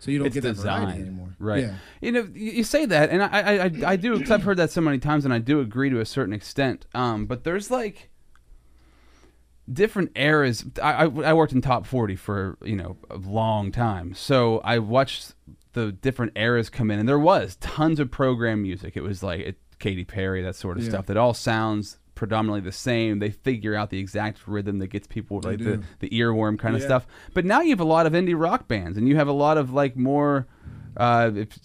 So 0.00 0.10
you 0.12 0.18
don't 0.18 0.28
It's 0.28 0.34
get 0.34 0.42
that 0.44 0.54
variety 0.56 1.00
anymore. 1.02 1.34
right. 1.40 1.64
Yeah. 1.64 1.74
You 2.00 2.12
know, 2.12 2.28
you 2.32 2.52
you 2.52 2.64
say 2.64 2.86
that, 2.86 3.10
and 3.10 3.20
I, 3.20 3.26
I, 3.28 3.52
I, 3.64 3.70
I 3.92 3.96
do. 3.96 4.16
Cause 4.20 4.30
I've 4.30 4.44
heard 4.44 4.56
that 4.58 4.70
so 4.70 4.80
many 4.80 4.98
times, 4.98 5.24
and 5.24 5.34
I 5.34 5.38
do 5.40 5.58
agree 5.60 5.90
to 5.90 5.98
a 5.98 6.06
certain 6.06 6.32
extent. 6.32 6.86
Um, 6.94 7.26
but 7.26 7.42
there's 7.42 7.68
like 7.68 8.08
different 9.70 10.12
eras. 10.16 10.64
I, 10.82 11.04
I, 11.04 11.30
I 11.30 11.32
worked 11.32 11.52
in 11.52 11.60
top 11.60 11.84
forty 11.84 12.14
for 12.16 12.56
you 12.64 12.76
know 12.76 12.96
a 13.10 13.16
long 13.16 13.72
time, 13.72 14.14
so 14.14 14.58
I 14.58 14.78
watched 14.78 15.34
the 15.86 15.92
different 15.92 16.32
eras 16.36 16.68
come 16.70 16.90
in, 16.90 16.98
and 16.98 17.08
there 17.08 17.18
was 17.18 17.56
tons 17.56 18.00
of 18.00 18.10
program 18.10 18.62
music. 18.62 18.96
It 18.96 19.02
was 19.02 19.22
like 19.22 19.40
it, 19.40 19.58
Katy 19.78 20.04
Perry, 20.04 20.42
that 20.42 20.56
sort 20.56 20.76
of 20.76 20.82
Yeah. 20.84 20.90
stuff. 20.90 21.06
That 21.06 21.16
all 21.16 21.34
sounds 21.34 21.98
predominantly 22.14 22.60
the 22.60 22.72
same. 22.72 23.20
They 23.20 23.30
figure 23.30 23.74
out 23.76 23.90
the 23.90 23.98
exact 24.00 24.46
rhythm 24.48 24.80
that 24.80 24.88
gets 24.88 25.06
people 25.06 25.40
like 25.42 25.58
the, 25.60 25.82
the 26.00 26.08
earworm 26.10 26.58
kind 26.58 26.74
of 26.74 26.82
stuff. 26.82 27.06
But 27.32 27.44
now 27.44 27.60
you 27.60 27.70
have 27.70 27.80
a 27.80 27.84
lot 27.84 28.06
of 28.06 28.12
indie 28.12 28.38
rock 28.38 28.66
bands, 28.66 28.98
and 28.98 29.06
you 29.08 29.14
have 29.16 29.28
a 29.28 29.32
lot 29.32 29.56
of 29.56 29.72
like 29.72 29.96
more. 29.96 30.46
Uh, 30.96 31.30
if, 31.36 31.56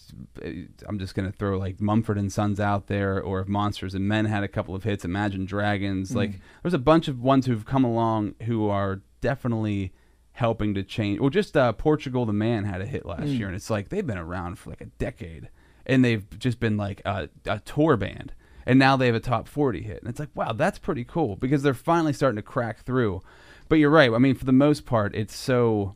I'm 0.88 1.00
just 1.00 1.16
gonna 1.16 1.32
throw 1.32 1.58
like 1.58 1.82
Mumford 1.82 2.20
and 2.20 2.32
Sons 2.32 2.60
out 2.60 2.86
there, 2.86 3.20
or 3.20 3.40
Of 3.40 3.50
Monsters 3.50 3.96
and 3.96 4.08
Men 4.08 4.26
had 4.26 4.44
a 4.44 4.48
couple 4.48 4.76
of 4.76 4.84
hits, 4.84 5.04
Imagine 5.04 5.46
Dragons. 5.46 6.12
Mm. 6.12 6.16
Like 6.16 6.32
there's 6.62 6.76
a 6.76 6.80
bunch 6.80 7.08
of 7.08 7.20
ones 7.20 7.48
who've 7.48 7.66
come 7.66 7.84
along 7.84 8.36
who 8.44 8.70
are 8.70 9.02
definitely 9.22 9.92
helping 10.34 10.74
to 10.74 10.84
change. 10.84 11.20
Well, 11.20 11.30
just 11.30 11.56
uh, 11.56 11.72
Portugal 11.74 12.26
the 12.26 12.34
Man 12.34 12.66
had 12.66 12.82
a 12.82 12.86
hit 12.86 13.06
last 13.06 13.24
Mm. 13.24 13.38
year, 13.38 13.48
and 13.48 13.56
it's 13.56 13.70
like 13.70 13.90
they've 13.90 14.06
been 14.06 14.18
around 14.18 14.58
for 14.60 14.70
like 14.72 14.82
a 14.82 14.86
decade, 14.86 15.50
and 15.86 16.04
they've 16.04 16.26
just 16.40 16.60
been 16.60 16.76
like 16.78 17.02
a, 17.06 17.30
a 17.46 17.60
tour 17.60 17.98
band, 17.98 18.34
and 18.66 18.78
now 18.80 18.96
they 18.98 19.06
have 19.06 19.16
a 19.16 19.20
top 19.20 19.48
40 19.48 19.82
hit, 19.84 20.02
and 20.02 20.10
it's 20.10 20.20
like 20.20 20.30
wow, 20.36 20.52
that's 20.54 20.80
pretty 20.80 21.04
cool 21.04 21.36
because 21.36 21.62
they're 21.64 21.74
finally 21.74 22.14
starting 22.14 22.36
to 22.38 22.42
crack 22.42 22.84
through. 22.86 23.22
But 23.70 23.76
you're 23.80 23.90
right. 23.90 24.12
I 24.12 24.18
mean, 24.18 24.36
for 24.36 24.46
the 24.46 24.52
most 24.52 24.86
part, 24.86 25.16
it's 25.16 25.36
so 25.36 25.96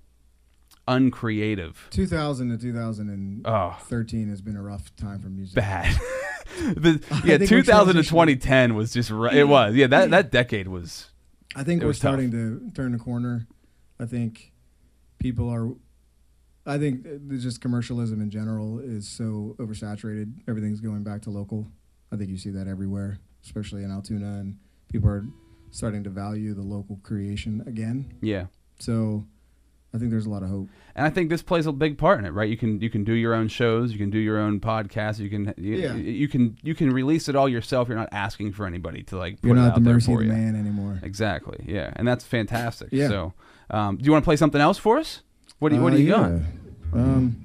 uncreative. 0.88 1.88
2000 1.92 2.50
to 2.50 2.58
2013 2.58 3.44
Oh, 3.46 4.30
has 4.32 4.42
been 4.42 4.56
a 4.56 4.62
rough 4.62 4.96
time 4.96 5.20
for 5.20 5.28
music. 5.30 5.56
bad. 5.56 5.96
the, 6.76 7.02
yeah, 7.26 7.38
think 7.38 7.52
we're 7.52 7.58
2000 7.62 7.96
to 7.98 8.04
2010 8.04 8.76
was 8.76 8.94
just 8.94 9.10
ri- 9.10 9.38
it 9.38 9.48
was 9.48 9.76
yeah 9.76 9.86
that 9.88 10.10
that 10.12 10.32
decade 10.32 10.68
was 10.70 11.12
I 11.56 11.64
think 11.64 11.82
we're 11.82 11.90
was 11.90 11.98
tough. 12.00 12.12
starting 12.14 12.32
to 12.32 12.72
turn 12.74 12.94
the 12.94 12.98
corner. 13.00 13.48
I 14.00 14.06
think 14.06 14.54
people 15.20 15.50
are. 15.50 15.70
I 16.66 16.78
think 16.78 17.06
just 17.30 17.62
commercialism 17.62 18.20
in 18.22 18.30
general 18.30 18.80
is 18.80 19.08
so 19.08 19.56
oversaturated. 19.58 20.34
Everything's 20.50 20.82
going 20.82 21.04
back 21.04 21.22
to 21.24 21.30
local. 21.30 21.68
I 22.12 22.18
think 22.18 22.30
you 22.30 22.38
see 22.38 22.50
that 22.52 22.68
everywhere, 22.68 23.20
especially 23.44 23.84
in 23.84 23.92
Altoona, 23.92 24.40
and 24.40 24.58
people 24.92 25.10
are 25.10 25.26
starting 25.72 26.04
to 26.04 26.10
value 26.10 26.54
the 26.54 26.62
local 26.62 27.00
creation 27.04 27.64
again. 27.68 28.14
yeah. 28.22 28.48
So, 28.80 29.26
I 29.94 29.98
think 29.98 30.12
there's 30.12 30.26
a 30.28 30.30
lot 30.30 30.44
of 30.44 30.50
hope. 30.50 30.68
And 30.96 31.06
I 31.06 31.10
think 31.10 31.30
this 31.30 31.42
plays 31.42 31.66
a 31.66 31.72
big 31.72 31.98
part 31.98 32.20
in 32.20 32.26
it, 32.26 32.30
right? 32.32 32.48
You 32.50 32.58
can 32.58 32.80
you 32.82 32.90
can 32.90 33.04
do 33.06 33.14
your 33.14 33.34
own 33.34 33.48
shows, 33.48 33.92
you 33.94 33.98
can 33.98 34.10
do 34.12 34.20
your 34.20 34.38
own 34.38 34.60
podcasts, 34.60 35.20
you 35.20 35.30
can 35.30 35.54
you, 35.58 35.76
Yeah. 35.78 35.96
you 35.96 36.28
can 36.28 36.58
you 36.64 36.76
can 36.76 36.90
release 36.92 37.28
it 37.30 37.36
all 37.36 37.48
yourself. 37.50 37.88
You're 37.88 37.98
not 37.98 38.10
asking 38.12 38.52
for 38.54 38.68
anybody 38.68 39.02
to 39.04 39.18
like 39.18 39.42
put 39.42 39.48
You're 39.48 39.56
it 39.56 39.60
not 39.62 39.70
out 39.70 39.76
the 39.76 39.82
there 39.82 39.94
mercy 39.96 40.14
for 40.14 40.22
you. 40.22 40.30
man 40.32 40.56
anymore. 40.56 41.00
Exactly. 41.02 41.64
Yeah, 41.66 41.92
and 41.96 42.06
that's 42.08 42.24
fantastic. 42.26 42.90
Yeah. 42.92 43.08
So, 43.08 43.34
um, 43.70 43.98
do 43.98 44.06
you 44.06 44.12
want 44.12 44.24
to 44.24 44.26
play 44.28 44.36
something 44.36 44.62
else 44.62 44.78
for 44.78 44.98
us? 44.98 45.22
What 45.60 45.70
do 45.70 45.76
you 45.76 45.82
What 45.82 45.94
Uh, 45.94 45.98
do 45.98 46.02
you 46.04 46.10
yeah. 46.10 46.40
Um, 46.94 47.36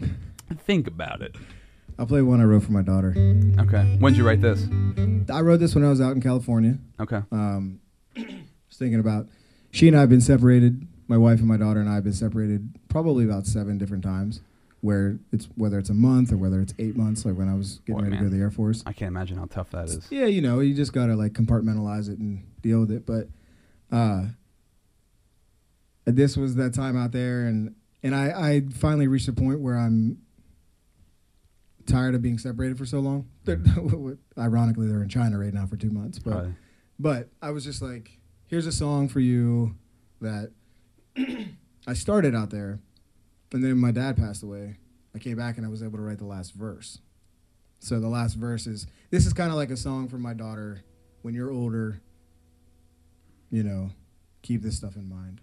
got? 0.00 0.58
Think 0.64 0.86
about 0.86 1.22
it. 1.22 1.36
I'll 1.98 2.06
play 2.06 2.22
one 2.22 2.40
I 2.40 2.44
wrote 2.44 2.62
for 2.62 2.72
my 2.72 2.82
daughter. 2.82 3.10
Okay. 3.58 3.96
When 3.98 4.12
did 4.12 4.18
you 4.18 4.26
write 4.26 4.40
this? 4.40 4.66
I 5.30 5.40
wrote 5.42 5.58
this 5.58 5.74
when 5.74 5.84
I 5.84 5.90
was 5.90 6.00
out 6.00 6.12
in 6.12 6.22
California. 6.22 6.78
Okay. 6.98 7.20
um, 7.30 7.80
was 8.16 8.76
thinking 8.76 9.00
about 9.00 9.28
she 9.70 9.86
and 9.88 9.96
I 9.96 10.00
have 10.00 10.08
been 10.08 10.20
separated. 10.20 10.86
My 11.08 11.16
wife 11.16 11.40
and 11.40 11.48
my 11.48 11.56
daughter 11.56 11.80
and 11.80 11.88
I 11.88 11.96
have 11.96 12.04
been 12.04 12.12
separated 12.12 12.78
probably 12.88 13.24
about 13.24 13.46
seven 13.46 13.78
different 13.78 14.02
times. 14.04 14.40
Where 14.82 15.18
it's 15.30 15.46
whether 15.56 15.78
it's 15.78 15.90
a 15.90 15.94
month 15.94 16.32
or 16.32 16.38
whether 16.38 16.60
it's 16.60 16.72
eight 16.78 16.96
months, 16.96 17.24
like 17.26 17.36
when 17.36 17.48
I 17.48 17.54
was 17.54 17.80
getting 17.80 17.96
Boy, 17.96 18.02
ready 18.04 18.16
to 18.16 18.22
go 18.22 18.30
to 18.30 18.34
the 18.34 18.40
Air 18.42 18.50
Force. 18.50 18.82
I 18.86 18.92
can't 18.92 19.08
imagine 19.08 19.36
how 19.36 19.44
tough 19.44 19.70
that 19.70 19.88
is. 19.88 20.06
Yeah, 20.10 20.24
you 20.26 20.40
know, 20.40 20.60
you 20.60 20.74
just 20.74 20.92
gotta 20.92 21.14
like 21.16 21.32
compartmentalize 21.34 22.08
it 22.08 22.18
and 22.18 22.46
deal 22.62 22.80
with 22.80 22.90
it. 22.90 23.04
But 23.04 23.28
uh, 23.94 24.28
this 26.06 26.36
was 26.36 26.54
that 26.56 26.72
time 26.72 26.96
out 26.96 27.12
there, 27.12 27.42
and 27.44 27.74
and 28.02 28.14
I 28.14 28.26
I 28.30 28.62
finally 28.72 29.06
reached 29.06 29.28
a 29.28 29.32
point 29.34 29.60
where 29.60 29.76
I'm 29.76 30.18
tired 31.86 32.14
of 32.14 32.22
being 32.22 32.38
separated 32.38 32.78
for 32.78 32.86
so 32.86 33.00
long. 33.00 33.28
They're, 33.44 33.60
ironically, 34.38 34.86
they're 34.86 35.02
in 35.02 35.08
China 35.08 35.38
right 35.38 35.52
now 35.52 35.66
for 35.66 35.76
two 35.76 35.90
months, 35.90 36.18
but. 36.18 36.36
Uh, 36.36 36.48
But 37.02 37.30
I 37.40 37.50
was 37.50 37.64
just 37.64 37.80
like, 37.80 38.18
here's 38.46 38.66
a 38.66 38.72
song 38.72 39.08
for 39.08 39.20
you 39.20 39.74
that 40.20 40.52
I 41.86 41.94
started 41.94 42.34
out 42.34 42.50
there. 42.50 42.78
And 43.52 43.64
then 43.64 43.78
my 43.78 43.90
dad 43.90 44.16
passed 44.16 44.42
away. 44.42 44.76
I 45.14 45.18
came 45.18 45.36
back 45.36 45.56
and 45.56 45.66
I 45.66 45.68
was 45.68 45.82
able 45.82 45.98
to 45.98 46.04
write 46.04 46.18
the 46.18 46.24
last 46.26 46.54
verse. 46.54 46.98
So 47.80 47.98
the 47.98 48.08
last 48.08 48.34
verse 48.34 48.66
is 48.66 48.86
this 49.10 49.26
is 49.26 49.32
kind 49.32 49.50
of 49.50 49.56
like 49.56 49.70
a 49.70 49.76
song 49.76 50.08
for 50.08 50.18
my 50.18 50.34
daughter. 50.34 50.82
When 51.22 51.34
you're 51.34 51.50
older, 51.50 52.00
you 53.50 53.62
know, 53.62 53.90
keep 54.42 54.62
this 54.62 54.76
stuff 54.76 54.96
in 54.96 55.08
mind. 55.08 55.40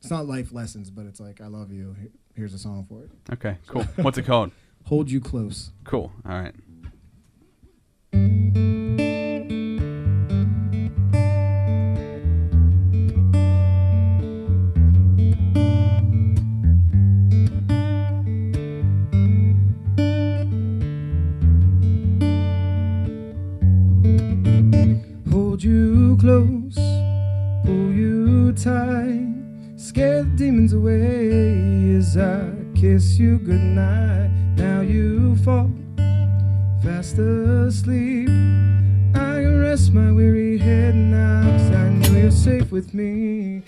It's 0.00 0.10
not 0.10 0.26
life 0.26 0.52
lessons, 0.52 0.90
but 0.90 1.04
it's 1.06 1.20
like, 1.20 1.40
I 1.40 1.46
love 1.46 1.70
you. 1.72 1.94
Here's 2.34 2.54
a 2.54 2.58
song 2.58 2.86
for 2.88 3.04
it. 3.04 3.10
okay. 3.34 3.58
Cool. 3.66 3.84
What's 3.96 4.16
it 4.16 4.24
called? 4.24 4.52
Hold 4.86 5.10
you 5.10 5.20
close. 5.20 5.72
Cool. 5.84 6.10
All 6.26 6.40
right. 6.40 6.54
You 33.20 33.38
goodnight. 33.38 34.30
Now 34.56 34.80
you 34.80 35.36
fall 35.44 35.70
fast 36.82 37.18
asleep. 37.18 38.30
I 39.14 39.44
rest 39.44 39.92
my 39.92 40.10
weary 40.10 40.56
head 40.56 40.94
now, 40.94 41.42
cause 41.42 41.70
I 41.70 41.90
know 41.90 42.18
you're 42.18 42.30
safe 42.30 42.72
with 42.72 42.94
me. 42.94 43.62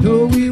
No, 0.00 0.24
we 0.24 0.49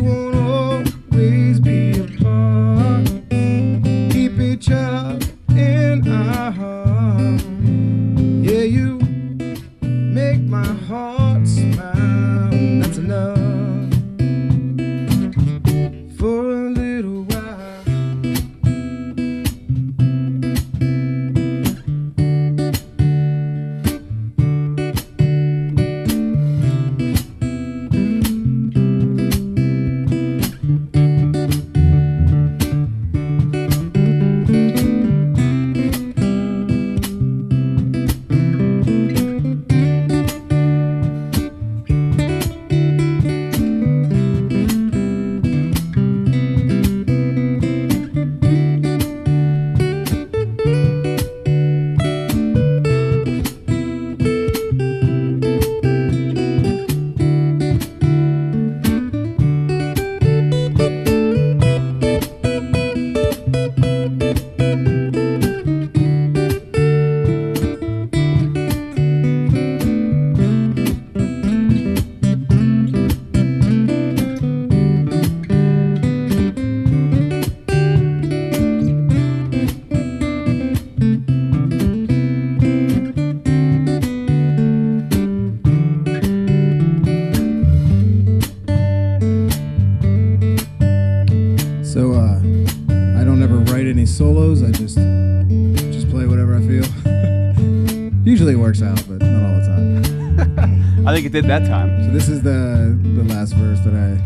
did 101.29 101.45
that 101.47 101.67
time. 101.67 102.05
So 102.05 102.11
this 102.11 102.29
is 102.29 102.43
the 102.43 102.97
the 103.17 103.25
last 103.25 103.53
verse 103.55 103.81
that 103.81 103.95
I 103.95 104.18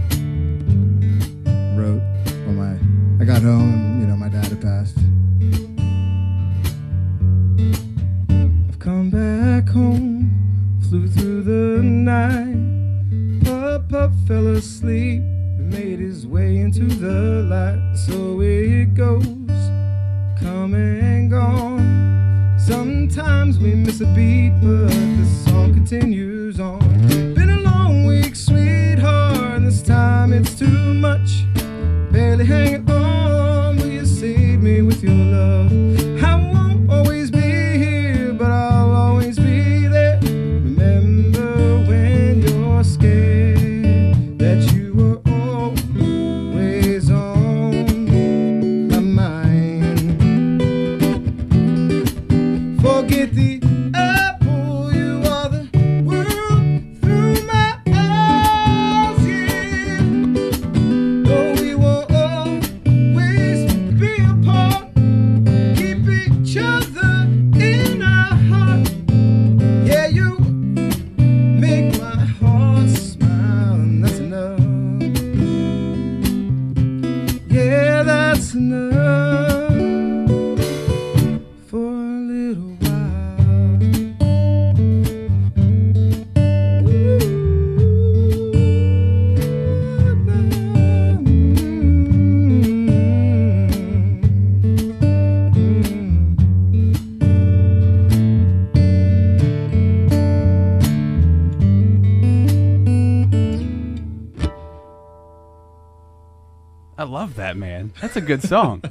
That's 108.01 108.17
a 108.17 108.21
good 108.21 108.43
song. 108.43 108.83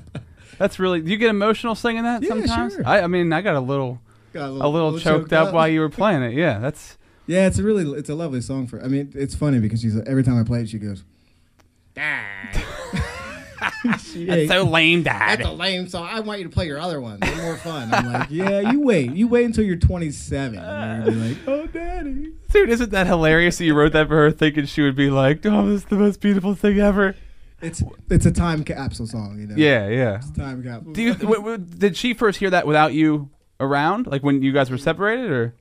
That's 0.58 0.78
really. 0.80 1.02
Do 1.02 1.10
you 1.12 1.18
get 1.18 1.30
emotional 1.30 1.76
singing 1.76 2.04
that 2.04 2.22
Yeah, 2.22 2.30
sometimes? 2.30 2.74
sure. 2.74 2.88
I, 2.88 3.02
I 3.02 3.08
mean, 3.08 3.34
I 3.34 3.42
got 3.42 3.56
a 3.56 3.60
little, 3.60 4.00
Got 4.34 4.50
a 4.50 4.68
little, 4.68 5.00
choked, 5.00 5.34
up, 5.34 5.54
while 5.54 5.68
you 5.68 5.80
were 5.80 5.90
playing 5.90 6.24
it. 6.24 6.34
Yeah, 6.34 6.60
that's. 6.60 6.98
Yeah, 7.28 7.48
it's 7.48 7.60
a 7.60 7.64
really, 7.64 7.86
it's 7.98 8.10
a 8.10 8.16
lovely 8.16 8.42
song 8.42 8.68
for. 8.68 8.84
I 8.84 8.88
mean, 8.88 9.12
it's 9.16 9.36
funny 9.36 9.60
because 9.60 9.80
she's 9.82 9.98
every 10.02 10.24
time 10.24 10.38
I 10.40 10.44
play 10.44 10.62
it, 10.62 10.70
she 10.70 10.80
goes, 10.80 11.04
"Dad." 11.94 12.62
She- 14.04 14.26
That's 14.26 14.48
so 14.50 14.64
lame, 14.64 15.04
Dad. 15.04 15.40
That's 15.40 15.50
a 15.50 15.52
lame 15.54 15.88
song. 15.88 16.08
I 16.10 16.20
want 16.20 16.40
you 16.40 16.46
to 16.46 16.52
play 16.52 16.66
your 16.66 16.80
other 16.80 17.00
ones. 17.00 17.20
They're 17.22 17.36
more 17.38 17.58
fun. 17.58 17.94
I'm 17.94 18.12
like, 18.12 18.28
yeah, 18.32 18.72
you 18.72 18.82
wait. 18.82 19.14
You 19.14 19.28
wait 19.28 19.46
until 19.46 19.64
you're 19.64 19.76
27. 19.76 20.58
And 20.60 21.06
you're 21.06 21.16
like, 21.28 21.38
oh, 21.48 21.68
daddy. 21.68 22.34
Dude, 22.52 22.70
isn't 22.70 22.92
that 22.92 23.06
hilarious 23.08 23.58
that 23.60 23.66
you 23.66 23.76
wrote 23.76 23.94
that 23.94 24.08
for 24.08 24.16
her 24.16 24.32
thinking 24.32 24.66
she 24.66 24.82
would 24.82 24.96
be 24.96 25.10
like, 25.12 25.46
oh, 25.46 25.68
this 25.68 25.82
is 25.82 25.86
the 25.86 25.96
most 25.96 26.20
beautiful 26.22 26.56
thing 26.56 26.80
ever? 26.80 27.16
It's 27.62 27.84
it's 28.10 28.26
a 28.26 28.32
time 28.32 28.64
capsule 28.64 29.08
song, 29.08 29.40
you 29.40 29.48
know. 29.48 29.56
Yeah, 29.56 29.88
yeah. 29.90 30.16
It's 30.16 30.30
a 30.30 30.34
time 30.34 30.64
capsule. 30.64 30.94
Do 30.94 31.02
you, 31.02 31.14
w- 31.14 31.36
w- 31.40 31.58
did 31.58 31.96
she 31.96 32.14
first 32.14 32.40
hear 32.40 32.50
that 32.50 32.66
without 32.66 32.94
you 32.94 33.30
around? 33.60 34.08
Like 34.08 34.24
when 34.24 34.42
you 34.42 34.52
guys 34.52 34.70
were 34.72 34.78
separated 34.78 35.30
or? 35.30 35.54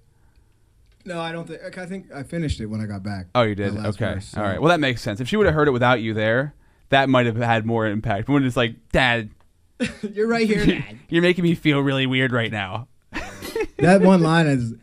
no, 1.04 1.20
I 1.20 1.32
don't 1.32 1.46
think. 1.48 1.78
I 1.78 1.86
think 1.86 2.12
I 2.12 2.22
finished 2.22 2.60
it 2.60 2.66
when 2.66 2.80
I 2.80 2.86
got 2.86 3.02
back. 3.02 3.26
Oh, 3.34 3.42
you 3.42 3.54
did? 3.54 3.76
Okay. 3.76 4.14
verse, 4.14 4.28
so- 4.28 4.40
All 4.40 4.46
right. 4.46 4.60
Well, 4.60 4.68
that 4.70 4.80
makes 4.80 5.02
sense. 5.02 5.20
If 5.20 5.28
she 5.28 5.36
would 5.36 5.46
have 5.46 5.54
heard 5.54 5.68
it 5.68 5.72
without 5.72 6.00
you 6.00 6.14
there, 6.14 6.54
that 6.90 7.08
might 7.08 7.26
have 7.26 7.36
had 7.36 7.64
more 7.66 7.86
impact. 7.86 8.28
When 8.28 8.44
it's 8.44 8.56
like, 8.56 8.76
Dad, 8.92 9.30
you're 10.12 10.28
right 10.28 10.46
here, 10.46 10.64
dad. 10.80 10.98
you're 11.08 11.22
making 11.22 11.44
me 11.44 11.54
feel 11.54 11.80
really 11.80 12.06
weird 12.06 12.32
right 12.32 12.50
now. 12.52 12.88
that 13.78 14.00
one 14.02 14.22
line 14.22 14.46
is. 14.46 14.74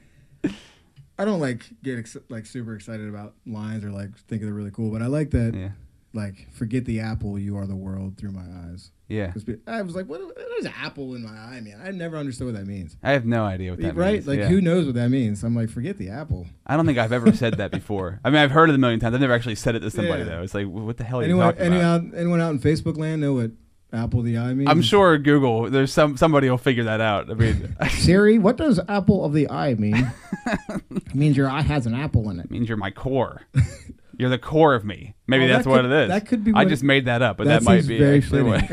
I 1.20 1.26
don't 1.26 1.39
like 1.39 1.63
get 1.82 1.97
ex- 1.97 2.18
like 2.30 2.45
super 2.45 2.76
excited 2.76 3.09
about 3.09 3.34
lines 3.47 3.84
or 3.84 3.89
like 3.89 4.15
think 4.28 4.43
they're 4.43 4.53
really 4.53 4.70
cool, 4.72 4.91
but 4.91 5.01
I 5.01 5.07
like 5.07 5.32
that. 5.32 5.55
Yeah. 5.55 5.70
Like, 6.14 6.47
forget 6.53 6.86
the 6.86 6.99
apple, 7.01 7.38
you 7.38 7.58
are 7.58 7.68
the 7.68 7.76
world 7.76 8.18
through 8.18 8.32
my 8.32 8.45
eyes. 8.72 8.91
yeah 9.08 9.34
I 9.68 9.82
was 9.84 9.95
like, 9.95 10.08
what, 10.08 10.22
what 10.26 10.36
does 10.58 10.72
apple 10.82 11.14
in 11.16 11.24
my 11.24 11.32
eye 11.38 11.60
mean? 11.62 11.76
I 11.84 11.91
never 11.91 12.18
understood 12.18 12.47
what 12.47 12.55
that 12.55 12.66
means. 12.66 12.95
I 13.03 13.12
have 13.12 13.26
no 13.26 13.43
idea 13.45 13.72
what 13.72 13.80
that 13.80 13.86
means. 13.88 13.97
right? 13.97 14.26
Like, 14.26 14.39
Yeah. 14.39 14.47
who 14.47 14.60
knows 14.62 14.86
what 14.86 14.95
that 14.95 15.10
means? 15.10 15.43
I'm 15.43 15.55
like, 15.55 15.70
forget 15.70 15.97
the 15.97 16.10
apple. 16.10 16.47
I 16.66 16.76
don't 16.76 16.86
think 16.86 16.97
I've 16.97 17.12
ever 17.12 17.32
said 17.34 17.55
that 17.55 17.72
before. 17.72 18.20
I 18.24 18.30
mean, 18.32 18.39
I've 18.39 18.51
heard 18.51 18.70
it 18.70 18.76
a 18.76 18.78
million 18.80 18.99
times. 18.99 19.14
I've 19.16 19.22
never 19.22 19.34
actually 19.34 19.55
said 19.55 19.76
it 19.76 19.82
to 19.82 19.91
somebody 19.91 20.24
Yeah. 20.24 20.30
though. 20.30 20.41
It's 20.43 20.53
like, 20.55 20.68
what 20.68 20.97
the 20.97 21.03
hell 21.03 21.20
are 21.20 21.24
Anyone, 21.24 21.45
you 21.45 21.51
talking 21.51 21.66
anyone 21.68 21.86
about? 21.86 22.14
out, 22.14 22.20
anyone 22.20 22.41
out 22.41 22.51
in 22.51 22.60
Facebook 22.60 22.97
land 22.97 23.22
know 23.22 23.34
what 23.34 23.51
apple 23.93 24.22
the 24.24 24.38
eye 24.38 24.53
means? 24.53 24.70
I'm 24.70 24.82
sure 24.82 25.18
Google. 25.18 25.70
There's 25.70 25.93
some 25.93 26.18
somebody 26.18 26.49
will 26.49 26.58
figure 26.58 26.86
that 26.86 26.99
out. 27.01 27.30
I 27.30 27.36
mean, 27.36 27.76
Siri, 27.89 28.39
what 28.39 28.58
does 28.58 28.80
apple 28.89 29.24
of 29.24 29.34
the 29.34 29.49
eye 29.49 29.76
mean? 29.76 30.12
it 30.70 31.16
means 31.16 31.38
your 31.38 31.49
eye 31.49 31.62
has 31.62 31.86
an 31.86 31.93
apple 31.93 32.30
in 32.30 32.39
it. 32.39 32.49
means 32.49 32.68
you're 32.70 32.78
my 32.78 32.91
core. 32.91 33.43
You're 34.18 34.30
the 34.30 34.39
core 34.39 34.74
of 34.74 34.84
me. 34.84 35.15
Maybe 35.28 35.45
Oh, 35.45 35.47
that's 35.47 35.63
that 35.65 35.70
what 35.70 35.86
it 35.86 35.91
is. 35.91 36.09
that 36.09 36.28
could 36.28 36.43
be 36.43 36.51
I 36.53 36.65
just 36.65 36.84
made 36.84 37.05
that 37.05 37.22
up, 37.22 37.38
but 37.38 37.45
that 37.47 37.61
that, 37.61 37.70
might 37.70 37.88
be 37.88 37.99
very 37.99 38.18
actually 38.18 38.43
what- 38.43 38.70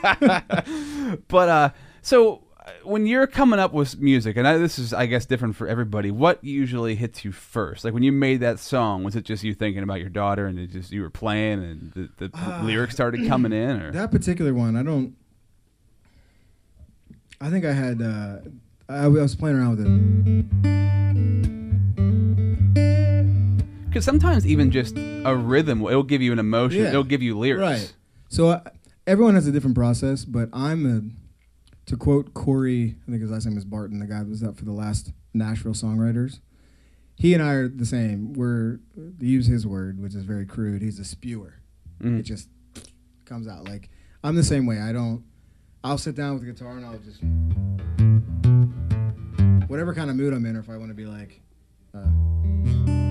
but 1.28 1.48
uh, 1.48 1.70
so 2.02 2.42
uh, 2.66 2.70
when 2.84 3.06
you're 3.06 3.26
coming 3.26 3.58
up 3.58 3.72
with 3.72 3.98
music, 4.00 4.36
and 4.36 4.46
I, 4.46 4.56
this 4.58 4.78
is, 4.78 4.92
I 4.92 5.06
guess, 5.06 5.24
different 5.26 5.56
for 5.56 5.66
everybody. 5.68 6.10
What 6.10 6.42
usually 6.42 6.94
hits 6.96 7.24
you 7.24 7.32
first? 7.32 7.84
Like 7.84 7.94
when 7.94 8.02
you 8.02 8.12
made 8.12 8.40
that 8.40 8.58
song, 8.58 9.04
was 9.04 9.16
it 9.16 9.24
just 9.24 9.42
you 9.44 9.54
thinking 9.54 9.82
about 9.82 10.00
your 10.00 10.08
daughter, 10.10 10.46
and 10.46 10.58
it 10.58 10.70
just 10.70 10.90
you 10.92 11.02
were 11.02 11.10
playing, 11.10 11.62
and 11.64 12.10
the, 12.18 12.28
the 12.28 12.60
lyrics 12.64 12.94
started 12.94 13.26
coming 13.26 13.52
in, 13.52 13.80
or 13.80 13.92
That 13.98 14.10
particular 14.10 14.52
one, 14.54 14.76
I 14.76 14.82
don't. 14.82 15.14
I 17.40 17.50
think 17.50 17.64
I 17.64 17.72
had. 17.72 18.02
Uh, 18.02 18.36
I, 18.88 19.04
I 19.04 19.08
was 19.08 19.36
playing 19.36 19.56
around 19.56 19.76
with 19.78 19.86
it. 21.46 21.57
Because 23.88 24.04
sometimes 24.04 24.46
even 24.46 24.70
just 24.70 24.96
a 24.96 25.34
rhythm, 25.36 25.82
it'll 25.82 26.02
give 26.02 26.22
you 26.22 26.32
an 26.32 26.38
emotion. 26.38 26.82
Yeah. 26.82 26.88
It'll 26.90 27.04
give 27.04 27.22
you 27.22 27.38
lyrics. 27.38 27.60
Right. 27.60 27.92
So 28.28 28.48
uh, 28.50 28.60
everyone 29.06 29.34
has 29.34 29.46
a 29.46 29.52
different 29.52 29.76
process, 29.76 30.24
but 30.24 30.48
I'm 30.52 30.86
a. 30.86 31.02
To 31.86 31.96
quote 31.96 32.34
Corey, 32.34 32.96
I 33.06 33.10
think 33.10 33.22
his 33.22 33.30
last 33.30 33.46
name 33.46 33.56
is 33.56 33.64
Barton, 33.64 33.98
the 33.98 34.04
guy 34.06 34.18
that 34.18 34.28
was 34.28 34.42
up 34.42 34.58
for 34.58 34.66
the 34.66 34.72
last 34.72 35.10
Nashville 35.32 35.72
Songwriters. 35.72 36.40
He 37.14 37.32
and 37.32 37.42
I 37.42 37.52
are 37.54 37.66
the 37.68 37.86
same. 37.86 38.34
We're 38.34 38.78
to 38.94 39.24
use 39.24 39.46
his 39.46 39.66
word, 39.66 39.98
which 39.98 40.14
is 40.14 40.24
very 40.24 40.44
crude. 40.44 40.82
He's 40.82 40.98
a 40.98 41.04
spewer. 41.04 41.54
Mhm. 42.02 42.20
It 42.20 42.24
just 42.24 42.50
comes 43.24 43.48
out. 43.48 43.64
Like 43.64 43.88
I'm 44.22 44.36
the 44.36 44.44
same 44.44 44.66
way. 44.66 44.78
I 44.78 44.92
don't. 44.92 45.24
I'll 45.82 45.96
sit 45.96 46.14
down 46.14 46.34
with 46.34 46.44
the 46.44 46.52
guitar 46.52 46.76
and 46.76 46.84
I'll 46.84 46.98
just 46.98 47.22
whatever 49.70 49.94
kind 49.94 50.10
of 50.10 50.16
mood 50.16 50.34
I'm 50.34 50.44
in, 50.44 50.56
or 50.56 50.60
if 50.60 50.68
I 50.68 50.76
want 50.76 50.90
to 50.90 50.94
be 50.94 51.06
like. 51.06 51.40
Uh, 51.94 53.07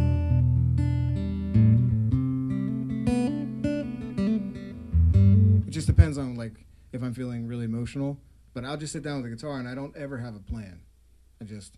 it 5.68 5.72
just 5.72 5.86
depends 5.88 6.18
on 6.18 6.36
like 6.36 6.54
if 6.94 7.04
I'm 7.04 7.14
feeling 7.14 7.46
really 7.48 7.66
emotional. 7.66 8.18
But 8.54 8.66
I'll 8.66 8.78
just 8.78 8.94
sit 8.94 9.04
down 9.04 9.22
with 9.22 9.30
the 9.30 9.36
guitar 9.36 9.60
and 9.60 9.68
I 9.68 9.76
don't 9.76 9.96
ever 9.96 10.18
have 10.18 10.36
a 10.36 10.40
plan. 10.40 10.80
I 11.40 11.44
just. 11.44 11.76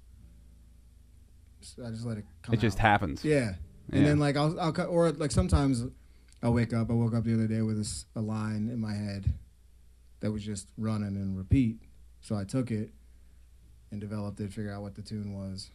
I 1.86 1.90
just 1.90 2.06
let 2.06 2.18
it 2.18 2.26
come. 2.42 2.54
It 2.54 2.60
just 2.62 2.78
out. 2.78 2.82
happens. 2.82 3.26
Yeah. 3.26 3.56
And 3.92 4.02
Yeah. 4.04 4.08
then 4.10 4.20
like 4.20 4.38
I'll 4.38 4.58
I'll 4.60 4.72
cut 4.72 4.88
or 4.88 5.12
like 5.12 5.32
sometimes 5.32 5.84
I'll 6.42 6.54
wake 6.54 6.74
up. 6.74 6.90
I 6.90 6.94
woke 6.94 7.14
up 7.14 7.26
the 7.26 7.34
other 7.34 7.48
day 7.48 7.62
with 7.62 7.78
this, 7.78 8.06
a 8.16 8.22
line 8.22 8.70
in 8.72 8.80
my 8.80 8.94
head 8.94 9.34
that 10.22 10.32
was 10.32 10.44
just 10.44 10.70
running 10.78 11.18
and 11.18 11.38
repeat. 11.38 11.80
So 12.22 12.36
I 12.36 12.46
took 12.46 12.72
it 12.72 12.92
and 13.92 14.00
developed 14.00 14.40
it, 14.40 14.54
figured 14.54 14.74
out 14.74 14.82
what 14.84 14.96
the 14.96 15.02
tune 15.02 15.34
was, 15.34 15.70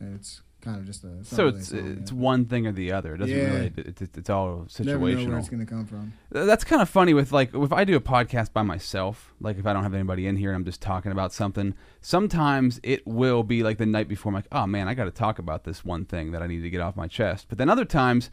it's 0.00 0.42
kind 0.60 0.76
of 0.76 0.84
just 0.86 1.04
a. 1.04 1.18
it's 1.20 1.28
So 1.28 1.44
really 1.46 1.58
it's 1.58 1.68
song, 1.68 1.98
it's 2.02 2.10
yeah. 2.12 2.18
one 2.18 2.44
thing 2.46 2.66
or 2.66 2.72
the 2.72 2.90
other. 2.92 3.14
It 3.14 3.18
doesn't 3.18 3.36
Yeah. 3.36 3.44
really. 3.54 3.72
It, 3.76 4.00
it, 4.02 4.16
it's 4.18 4.28
all 4.30 4.66
situational. 4.68 4.84
Never 4.86 4.98
know 5.14 5.28
where 5.30 5.38
it's 5.38 5.48
gonna 5.48 5.66
come 5.66 5.86
from. 5.86 6.12
That's 6.30 6.64
kind 6.64 6.82
of 6.82 6.88
funny 6.88 7.14
with 7.14 7.30
like 7.32 7.54
if 7.54 7.72
I 7.72 7.84
do 7.84 7.94
a 7.96 8.00
podcast 8.00 8.52
by 8.52 8.62
myself, 8.62 9.32
like 9.40 9.58
if 9.58 9.66
I 9.66 9.72
don't 9.72 9.82
have 9.84 9.94
anybody 9.94 10.26
in 10.26 10.36
here 10.36 10.50
and 10.50 10.56
I'm 10.56 10.64
just 10.64 10.80
talking 10.82 11.12
about 11.12 11.32
something, 11.32 11.74
sometimes 12.00 12.80
it 12.82 13.06
will 13.06 13.42
be 13.42 13.62
like 13.62 13.78
the 13.78 13.86
night 13.86 14.08
before 14.08 14.30
I'm 14.30 14.34
like, 14.34 14.48
"Oh 14.52 14.66
man, 14.66 14.88
I 14.88 14.94
got 14.94 15.04
to 15.04 15.10
talk 15.10 15.38
about 15.38 15.64
this 15.64 15.84
one 15.84 16.04
thing 16.04 16.32
that 16.32 16.42
I 16.42 16.46
need 16.46 16.62
to 16.62 16.70
get 16.70 16.80
off 16.80 16.96
my 16.96 17.06
chest." 17.06 17.46
But 17.48 17.58
then 17.58 17.68
other 17.68 17.84
times 17.84 18.30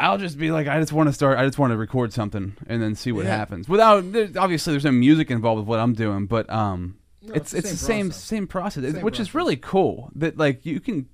I'll 0.00 0.18
just 0.18 0.36
be 0.38 0.50
like, 0.50 0.66
I 0.66 0.80
just 0.80 0.92
want 0.92 1.08
to 1.08 1.12
start. 1.12 1.38
I 1.38 1.44
just 1.46 1.56
want 1.58 1.70
to 1.70 1.76
record 1.76 2.12
something 2.12 2.56
and 2.66 2.82
then 2.82 2.96
see 2.96 3.12
what 3.12 3.26
Yeah. 3.26 3.36
happens. 3.36 3.68
Without 3.68 4.10
there, 4.12 4.28
obviously, 4.36 4.72
there's 4.72 4.84
no 4.84 4.90
music 4.92 5.30
involved 5.30 5.60
with 5.60 5.68
what 5.68 5.78
I'm 5.78 5.92
doing, 5.94 6.26
but 6.26 6.50
um, 6.50 6.98
No, 7.26 7.34
it's 7.34 7.54
it's 7.54 7.64
it's 7.64 7.70
the 7.70 7.76
same 7.76 8.10
same 8.12 8.46
process. 8.46 8.74
same 8.74 8.82
process, 8.82 8.94
Same 8.94 9.04
which 9.04 9.20
is 9.20 9.34
really 9.34 9.56
cool. 9.56 10.10
That 10.14 10.36
like 10.36 10.64
you 10.66 10.80
can. 10.80 11.08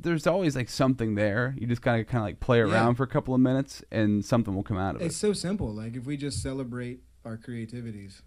There's 0.00 0.26
always 0.26 0.56
like 0.56 0.68
something 0.68 1.14
there. 1.14 1.54
You 1.56 1.68
just 1.68 1.82
gotta 1.82 2.02
kind 2.04 2.18
of 2.18 2.24
like 2.24 2.40
play 2.40 2.58
Yeah. 2.58 2.64
around 2.64 2.96
for 2.96 3.04
a 3.04 3.06
couple 3.06 3.32
of 3.34 3.40
minutes, 3.40 3.84
and 3.92 4.24
something 4.24 4.54
will 4.54 4.64
come 4.64 4.76
out 4.76 4.96
of 4.96 5.02
it. 5.02 5.06
It's 5.06 5.16
so 5.16 5.32
simple. 5.32 5.72
Like 5.72 5.94
if 5.94 6.04
we 6.04 6.16
just 6.16 6.42
celebrate 6.42 7.00
our 7.24 7.36
creativities 7.36 8.22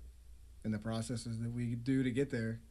and 0.63 0.73
the 0.73 0.77
processes 0.79 1.37
that 1.39 1.51
we 1.51 1.75
do 1.75 2.03
to 2.03 2.11
get 2.11 2.29
there, 2.31 2.61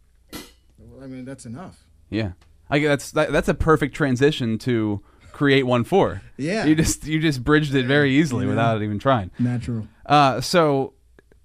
well, 0.79 1.03
I 1.05 1.07
mean 1.07 1.25
that's 1.27 1.45
enough. 1.45 1.85
Yeah, 2.09 2.33
I 2.71 2.79
guess 2.79 2.89
that's 2.89 3.11
that, 3.13 3.33
that's 3.33 3.49
a 3.49 3.55
perfect 3.55 3.95
transition 3.95 4.57
to 4.61 5.03
create 5.33 5.65
one 5.65 5.85
four. 5.85 6.23
Yeah. 6.39 6.65
You 6.65 6.75
just 6.75 7.07
you 7.07 7.21
just 7.21 7.45
bridged 7.45 7.75
it 7.75 7.85
very 7.87 8.15
easily 8.15 8.45
Yeah. 8.45 8.51
without 8.51 8.81
even 8.83 8.99
trying. 8.99 9.31
Natural. 9.39 9.89
Uh, 10.07 10.41
so 10.41 10.95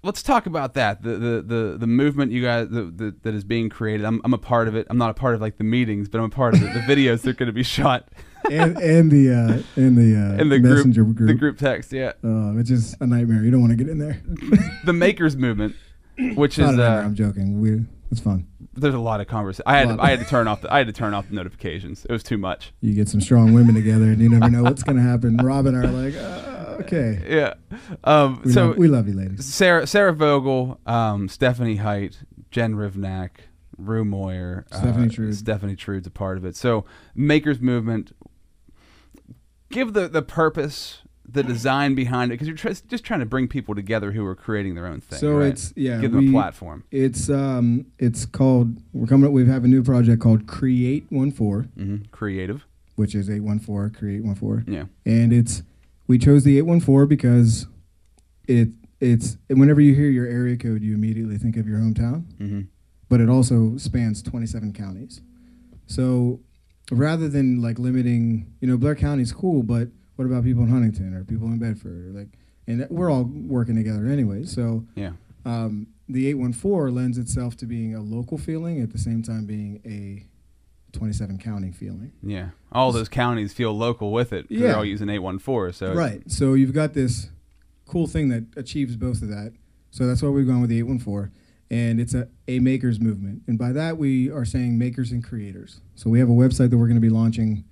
let's 0.02 0.22
talk 0.22 0.46
about 0.46 0.74
that 0.74 1.02
the 1.02 1.10
the 1.10 1.42
the, 1.42 1.76
the 1.78 1.86
movement 1.86 2.32
you 2.32 2.42
guys 2.42 2.68
the, 2.68 2.84
the, 2.84 3.14
that 3.22 3.34
is 3.34 3.44
being 3.44 3.68
created. 3.68 4.04
I'm 4.04 4.20
I'm 4.24 4.34
a 4.34 4.38
part 4.38 4.68
of 4.68 4.74
it. 4.76 4.86
I'm 4.90 4.98
not 4.98 5.10
a 5.10 5.14
part 5.14 5.34
of 5.34 5.40
like 5.40 5.58
the 5.58 5.64
meetings, 5.64 6.08
but 6.08 6.18
I'm 6.18 6.24
a 6.24 6.30
part 6.30 6.54
of 6.54 6.62
it. 6.62 6.72
The 6.72 6.80
videos 6.80 7.22
that 7.22 7.30
are 7.30 7.32
going 7.34 7.46
to 7.48 7.52
be 7.52 7.62
shot 7.62 8.08
and 8.50 8.76
and 8.78 9.10
the 9.10 9.30
uh, 9.30 9.80
and 9.80 9.96
the 9.96 10.16
uh, 10.16 10.40
in 10.40 10.48
the 10.48 10.58
messenger 10.58 11.04
group. 11.04 11.28
the 11.28 11.34
group 11.34 11.58
text. 11.58 11.92
Yeah, 11.92 12.12
Uh, 12.24 12.56
it's 12.58 12.68
just 12.68 12.96
a 13.00 13.06
nightmare. 13.06 13.42
You 13.42 13.50
don't 13.50 13.60
want 13.60 13.72
to 13.72 13.76
get 13.76 13.88
in 13.88 13.98
there. 13.98 14.20
the 14.84 14.92
makers 14.92 15.36
movement, 15.36 15.74
which 16.34 16.58
is 16.58 16.78
uh, 16.78 17.02
I'm 17.04 17.14
joking. 17.14 17.60
We 17.60 17.84
it's 18.10 18.20
fun. 18.20 18.46
there's 18.74 18.94
a 18.94 18.98
lot 18.98 19.20
of 19.20 19.26
conversation. 19.26 19.64
I 19.66 19.78
had 19.78 19.88
to, 19.96 20.02
I 20.02 20.10
had 20.10 20.18
to 20.20 20.24
turn 20.26 20.48
off 20.48 20.60
the 20.62 20.72
I 20.72 20.78
had 20.78 20.86
to 20.86 20.92
turn 20.92 21.14
off 21.14 21.28
the 21.28 21.34
notifications. 21.34 22.04
It 22.04 22.12
was 22.12 22.22
too 22.22 22.38
much. 22.38 22.72
You 22.80 22.94
get 22.94 23.08
some 23.08 23.20
strong 23.20 23.52
women 23.52 23.74
together, 23.74 24.04
and 24.04 24.20
you 24.20 24.28
never 24.28 24.50
know 24.50 24.62
what's 24.62 24.82
gonna 24.82 25.02
happen. 25.02 25.36
Rob 25.38 25.66
and 25.66 25.76
I 25.76 25.80
are 25.80 25.86
like, 25.86 26.14
uh, 26.16 26.76
okay. 26.82 27.22
Yeah. 27.28 27.54
Um, 28.04 28.42
We, 28.44 28.52
so 28.52 28.68
love, 28.68 28.76
we 28.78 28.88
love 28.88 29.08
you, 29.08 29.14
ladies. 29.14 29.44
Sarah 29.44 29.86
Sarah 29.86 30.12
Vogel, 30.12 30.80
um, 30.86 31.28
Stephanie 31.28 31.76
Height, 31.76 32.20
Jen 32.50 32.74
Rivnak, 32.74 33.30
Rue 33.78 34.04
Moyer, 34.04 34.66
Stephanie 34.72 35.06
uh, 35.06 35.10
Trude. 35.10 35.36
Stephanie 35.36 35.76
Trude's 35.76 36.06
a 36.06 36.10
part 36.10 36.36
of 36.36 36.44
it. 36.44 36.56
So 36.56 36.84
Makers 37.14 37.60
Movement, 37.60 38.12
give 39.70 39.92
the 39.92 40.08
the 40.08 40.22
purpose, 40.22 41.02
the 41.32 41.42
design 41.42 41.94
behind 41.94 42.30
it, 42.30 42.34
because 42.34 42.48
you're 42.48 42.56
tr- 42.56 42.82
just 42.88 43.04
trying 43.04 43.20
to 43.20 43.26
bring 43.26 43.46
people 43.48 43.74
together 43.74 44.12
who 44.12 44.24
are 44.26 44.34
creating 44.34 44.74
their 44.74 44.86
own 44.86 45.00
thing. 45.00 45.18
So 45.18 45.32
right? 45.38 45.48
it's 45.48 45.72
yeah. 45.76 46.00
give 46.00 46.12
them 46.12 46.24
we- 46.26 46.28
a 46.30 46.32
platform. 46.32 46.84
It's 46.90 47.28
um 47.30 47.86
it's 47.98 48.26
called 48.26 48.76
we're 48.92 49.06
coming 49.06 49.26
up 49.26 49.32
we 49.32 49.46
have 49.46 49.64
a 49.64 49.68
new 49.68 49.82
project 49.82 50.20
called 50.22 50.46
Create 50.46 51.06
One 51.10 51.30
Four, 51.30 51.62
hmm 51.76 51.96
Creative. 52.10 52.64
which 52.96 53.14
is 53.14 53.28
eight 53.30 53.40
one 53.40 53.58
four 53.58 53.90
Create 53.90 54.24
One 54.24 54.34
Four. 54.34 54.64
Yeah. 54.66 54.84
And 55.04 55.32
it's 55.32 55.62
we 56.06 56.18
chose 56.18 56.44
the 56.44 56.58
eight 56.58 56.62
one 56.66 56.80
four 56.80 57.06
because 57.06 57.66
it 58.48 58.68
it's 59.00 59.38
whenever 59.48 59.80
you 59.80 59.94
hear 59.94 60.08
your 60.10 60.26
area 60.26 60.56
code 60.56 60.82
you 60.82 60.94
immediately 60.94 61.38
think 61.38 61.56
of 61.56 61.66
your 61.68 61.78
hometown, 61.78 62.24
hmm 62.38 62.60
but 63.08 63.20
it 63.20 63.28
also 63.28 63.76
spans 63.76 64.22
twenty 64.22 64.46
seven 64.46 64.72
counties. 64.72 65.20
So 65.86 66.40
rather 66.92 67.28
than 67.28 67.60
like 67.60 67.78
limiting, 67.78 68.52
you 68.60 68.68
know, 68.68 68.76
Blair 68.76 68.94
County's 68.94 69.32
cool, 69.32 69.62
but 69.62 69.88
what 70.20 70.26
about 70.26 70.44
people 70.44 70.62
in 70.64 70.68
Huntingdon 70.68 71.14
or 71.14 71.24
people 71.24 71.46
in 71.48 71.58
Bedford 71.58 72.08
or 72.08 72.18
like 72.18 72.28
and 72.66 72.86
we're 72.90 73.10
all 73.10 73.24
working 73.24 73.74
together 73.74 74.06
anyway. 74.06 74.44
So 74.44 74.84
Yeah. 74.94 75.12
um, 75.46 75.86
the 76.10 76.26
814 76.28 76.94
lends 76.94 77.16
itself 77.16 77.56
to 77.56 77.64
being 77.66 77.94
a 77.94 78.02
local 78.02 78.36
feeling 78.36 78.82
at 78.82 78.90
the 78.92 78.98
same 78.98 79.22
time 79.22 79.46
being 79.46 79.80
a 79.86 80.26
27 80.92 81.38
county 81.38 81.72
feeling. 81.72 82.12
Yeah. 82.22 82.50
All 82.70 82.92
those 82.92 83.08
counties 83.08 83.54
feel 83.54 83.72
local 83.72 84.12
with 84.12 84.32
it. 84.34 84.44
Yeah. 84.50 84.58
They're 84.60 84.76
all 84.76 84.84
using 84.84 85.08
814. 85.08 85.72
So 85.72 85.94
Right. 85.94 86.22
So 86.30 86.52
you've 86.52 86.74
got 86.74 86.92
this 86.92 87.30
cool 87.86 88.06
thing 88.06 88.28
that 88.28 88.44
achieves 88.58 88.96
both 88.96 89.22
of 89.22 89.28
that. 89.28 89.54
So 89.90 90.06
that's 90.06 90.20
why 90.22 90.28
we've 90.28 90.46
gone 90.46 90.60
with 90.60 90.68
the 90.70 90.78
814. 90.80 91.32
And 91.70 91.98
it's 91.98 92.12
a, 92.12 92.28
a 92.46 92.58
makers 92.58 93.00
movement. 93.00 93.42
And 93.46 93.56
by 93.58 93.72
that, 93.72 93.96
we 93.96 94.30
are 94.30 94.44
saying 94.44 94.76
makers 94.78 95.12
and 95.12 95.24
creators. 95.24 95.80
So 95.94 96.10
we 96.10 96.18
have 96.18 96.28
a 96.28 96.32
website 96.32 96.68
that 96.70 96.76
we're 96.78 96.88
going 96.88 96.96
to 96.96 97.00
be 97.00 97.08
launching 97.08 97.64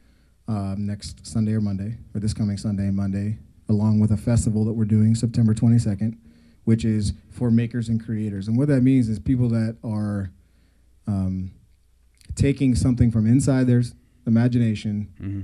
um, 0.49 0.87
next 0.87 1.27
Sunday 1.27 1.53
or 1.53 1.61
Monday, 1.61 1.99
or 2.15 2.21
this 2.21 2.35
coming 2.35 2.57
Sunday 2.57 2.85
and 2.85 2.97
Monday, 2.97 3.39
along 3.69 4.01
with 4.01 4.11
a 4.11 4.17
festival 4.17 4.65
that 4.65 4.73
we're 4.73 4.85
doing 4.85 5.15
September 5.15 5.55
22nd, 5.55 6.17
which 6.65 6.85
is 6.85 7.13
for 7.31 7.51
makers 7.51 7.89
and 7.89 8.05
creators. 8.05 8.49
And 8.49 8.57
what 8.57 8.69
that 8.69 8.81
means 8.81 9.09
is 9.09 9.19
people 9.19 9.49
that 9.51 9.77
are 9.85 10.33
um, 11.07 11.53
taking 12.35 12.75
something 12.75 13.11
from 13.11 13.27
inside 13.27 13.67
their 13.67 13.83
imagination 14.27 15.09
hmm 15.19 15.41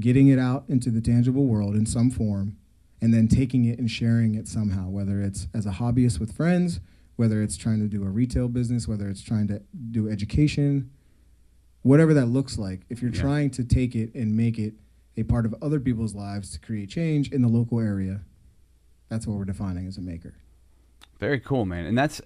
getting 0.00 0.28
it 0.28 0.38
out 0.38 0.64
into 0.68 0.90
the 0.90 1.00
tangible 1.00 1.46
world 1.46 1.74
in 1.74 1.86
some 1.86 2.10
form, 2.10 2.56
and 3.00 3.12
then 3.12 3.28
taking 3.28 3.64
it 3.64 3.78
and 3.78 3.90
sharing 3.90 4.34
it 4.34 4.48
somehow, 4.48 4.88
whether 4.88 5.20
it's 5.20 5.46
as 5.54 5.66
a 5.66 5.70
hobbyist 5.70 6.18
with 6.18 6.34
friends, 6.34 6.80
whether 7.16 7.42
it's 7.42 7.56
trying 7.56 7.78
to 7.78 7.86
do 7.86 8.02
a 8.02 8.08
retail 8.08 8.48
business, 8.48 8.88
whether 8.88 9.08
it's 9.08 9.22
trying 9.22 9.46
to 9.46 9.62
do 9.92 10.08
education, 10.08 10.90
whatever 11.84 12.12
that 12.14 12.26
looks 12.26 12.58
like. 12.58 12.80
If 12.90 13.00
you're 13.00 13.12
Yeah. 13.12 13.20
trying 13.20 13.50
to 13.50 13.62
take 13.64 13.94
it 13.94 14.12
and 14.14 14.36
make 14.36 14.58
it 14.58 14.74
a 15.16 15.22
part 15.22 15.46
of 15.46 15.54
other 15.62 15.78
people's 15.78 16.14
lives 16.14 16.50
to 16.52 16.58
create 16.58 16.88
change 16.88 17.30
in 17.30 17.40
the 17.42 17.48
local 17.48 17.78
area, 17.78 18.22
that's 19.08 19.26
what 19.26 19.38
we're 19.38 19.44
defining 19.44 19.86
as 19.86 19.96
a 19.96 20.00
maker. 20.00 20.34
Very 21.20 21.38
cool, 21.38 21.64
man. 21.64 21.86
And 21.86 21.96
that's 21.96 22.20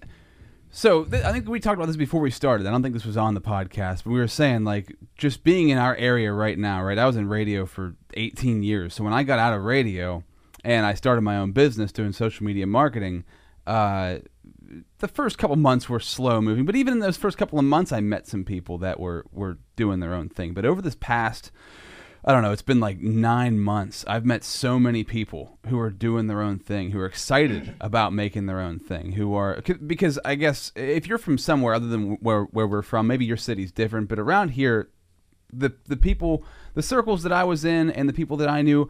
so. 0.71 1.03
Th- 1.05 1.23
I 1.23 1.31
think 1.31 1.47
we 1.47 1.59
talked 1.59 1.77
about 1.77 1.85
this 1.87 1.95
before 1.97 2.21
we 2.21 2.31
started. 2.31 2.65
I 2.65 2.71
don't 2.71 2.81
think 2.81 2.93
this 2.95 3.05
was 3.05 3.17
on 3.17 3.33
the 3.35 3.41
podcast, 3.41 4.03
but 4.03 4.11
we 4.11 4.19
were 4.19 4.27
saying 4.27 4.63
like 4.63 4.95
just 5.17 5.43
being 5.43 5.69
in 5.69 5.77
our 5.77 5.95
area 5.95 6.33
right 6.33 6.57
now. 6.57 6.83
Right, 6.83 6.97
I 6.97 7.05
was 7.05 7.15
in 7.15 7.27
radio 7.29 7.65
for 7.65 7.95
18 8.15 8.63
years. 8.63 8.95
So 8.95 9.03
when 9.03 9.13
I 9.13 9.23
got 9.23 9.39
out 9.39 9.53
of 9.53 9.63
radio 9.63 10.23
and 10.63 10.85
I 10.85 10.93
started 10.95 11.21
my 11.21 11.37
own 11.37 11.51
business 11.51 11.91
doing 11.91 12.11
social 12.13 12.45
media 12.45 12.65
marketing, 12.65 13.23
uh, 13.67 14.19
the 14.99 15.07
first 15.07 15.37
couple 15.37 15.55
months 15.55 15.89
were 15.89 15.99
slow 15.99 16.41
moving. 16.41 16.65
But 16.65 16.75
even 16.75 16.93
in 16.93 16.99
those 16.99 17.17
first 17.17 17.37
couple 17.37 17.59
of 17.59 17.65
months, 17.65 17.91
I 17.91 17.99
met 17.99 18.27
some 18.27 18.43
people 18.43 18.77
that 18.79 18.99
were 18.99 19.25
were 19.31 19.57
doing 19.75 19.99
their 19.99 20.13
own 20.13 20.29
thing. 20.29 20.53
But 20.53 20.65
over 20.65 20.81
this 20.81 20.97
past 20.99 21.51
I 22.23 22.33
don't 22.33 22.43
know, 22.43 22.51
it's 22.51 22.61
been 22.61 22.81
like 22.81 22.99
nine 22.99 23.59
months. 23.59 24.03
I've 24.05 24.25
met 24.25 24.43
so 24.43 24.77
many 24.77 25.03
people 25.03 25.57
who 25.67 25.79
are 25.79 25.89
doing 25.89 26.27
their 26.27 26.41
own 26.41 26.59
thing, 26.59 26.91
who 26.91 26.99
are 26.99 27.05
excited 27.05 27.75
about 27.81 28.13
making 28.13 28.45
their 28.45 28.59
own 28.59 28.79
thing, 28.79 29.13
who 29.13 29.33
are, 29.35 29.61
because 29.85 30.19
I 30.25 30.35
guess 30.35 30.71
if 30.75 31.07
you're 31.07 31.17
from 31.17 31.37
somewhere 31.37 31.73
other 31.73 31.87
than 31.87 32.15
where, 32.15 32.43
where 32.43 32.67
we're 32.67 32.81
from, 32.81 33.07
maybe 33.07 33.25
your 33.25 33.37
city's 33.37 33.71
different, 33.71 34.09
but 34.09 34.19
around 34.19 34.49
here, 34.49 34.89
the, 35.51 35.73
the 35.87 35.97
people, 35.97 36.43
the 36.73 36.83
circles 36.83 37.23
that 37.23 37.31
I 37.31 37.45
was 37.45 37.63
in 37.63 37.89
and 37.89 38.09
the 38.09 38.13
people 38.13 38.37
that 38.37 38.49
I 38.49 38.61
knew, 38.61 38.89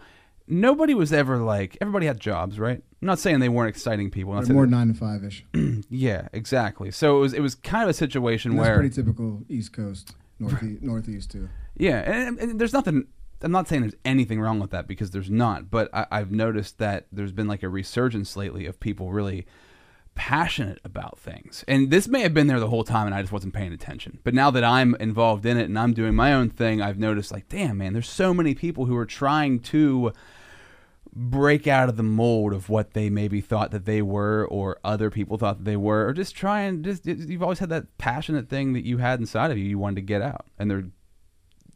nobody 0.49 0.93
was 0.93 1.13
ever 1.13 1.37
like, 1.37 1.77
everybody 1.79 2.05
had 2.07 2.19
jobs, 2.19 2.59
right? 2.59 2.81
I'm 3.01 3.05
not 3.05 3.19
saying 3.19 3.39
they 3.39 3.49
weren't 3.49 3.69
exciting 3.69 4.11
people. 4.11 4.31
I'm 4.31 4.37
not 4.37 4.41
They're 4.41 4.47
saying- 4.47 4.55
more 4.55 4.67
nine 4.67 4.87
to 4.89 4.93
five 4.93 5.23
ish. 5.23 5.45
yeah, 5.89 6.27
exactly. 6.33 6.91
So 6.91 7.17
it 7.17 7.19
was, 7.21 7.33
it 7.33 7.41
was 7.41 7.55
kind 7.55 7.83
of 7.83 7.89
a 7.89 7.93
situation 7.93 8.55
That's 8.55 8.67
where. 8.67 8.75
pretty 8.79 8.93
typical 8.93 9.43
East 9.47 9.71
Coast, 9.73 10.13
northeast, 10.39 10.81
northeast 10.81 11.31
too. 11.31 11.47
Yeah, 11.77 11.99
and, 11.99 12.37
and 12.39 12.59
there's 12.59 12.73
nothing. 12.73 13.07
I'm 13.41 13.51
not 13.51 13.69
saying 13.69 13.83
there's 13.83 13.95
anything 14.03 14.41
wrong 14.41 14.59
with 14.59 14.71
that 14.71 14.85
because 14.85 15.11
there's 15.11 15.29
not. 15.29 15.71
But 15.71 15.89
I, 15.93 16.05
I've 16.11 16.31
noticed 16.31 16.77
that 16.79 17.07
there's 17.11 17.31
been 17.31 17.47
like 17.47 17.63
a 17.63 17.69
resurgence 17.69 18.35
lately 18.35 18.65
of 18.65 18.81
people 18.81 19.13
really 19.13 19.45
passionate 20.15 20.79
about 20.83 21.17
things. 21.17 21.63
And 21.67 21.89
this 21.89 22.07
may 22.07 22.21
have 22.21 22.33
been 22.33 22.47
there 22.47 22.59
the 22.59 22.67
whole 22.67 22.83
time 22.83 23.05
and 23.05 23.15
I 23.15 23.21
just 23.21 23.31
wasn't 23.31 23.53
paying 23.53 23.71
attention. 23.71 24.19
But 24.25 24.33
now 24.33 24.51
that 24.51 24.65
I'm 24.65 24.95
involved 24.95 25.45
in 25.45 25.57
it 25.57 25.63
and 25.69 25.79
I'm 25.79 25.93
doing 25.93 26.13
my 26.15 26.33
own 26.33 26.49
thing, 26.49 26.81
I've 26.81 26.99
noticed 26.99 27.31
like, 27.31 27.47
damn 27.47 27.77
man, 27.77 27.93
there's 27.93 28.09
so 28.09 28.33
many 28.33 28.53
people 28.53 28.85
who 28.85 28.97
are 28.97 29.05
trying 29.05 29.59
to 29.61 30.11
break 31.13 31.67
out 31.67 31.89
of 31.89 31.97
the 31.97 32.03
mold 32.03 32.53
of 32.53 32.69
what 32.69 32.93
they 32.93 33.09
maybe 33.09 33.41
thought 33.41 33.71
that 33.71 33.85
they 33.85 34.01
were 34.01 34.45
or 34.49 34.77
other 34.83 35.09
people 35.09 35.37
thought 35.37 35.57
that 35.57 35.63
they 35.65 35.75
were 35.77 36.07
or 36.07 36.13
just 36.13 36.35
try 36.35 36.61
and 36.61 36.83
just 36.85 37.05
you've 37.05 37.41
always 37.43 37.59
had 37.59 37.69
that 37.69 37.97
passionate 37.97 38.47
thing 38.47 38.73
that 38.73 38.85
you 38.85 38.97
had 38.99 39.19
inside 39.19 39.49
of 39.51 39.57
you 39.57 39.63
you 39.65 39.77
wanted 39.79 39.95
to 39.95 40.01
get 40.01 40.21
out 40.21 40.45
and 40.59 40.69
they're 40.69 40.85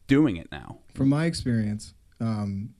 doing 0.07 0.35
it 0.37 0.51
now 0.51 0.77
From 0.93 1.09
my 1.09 1.25
experience, 1.25 1.93
um, 2.19 2.75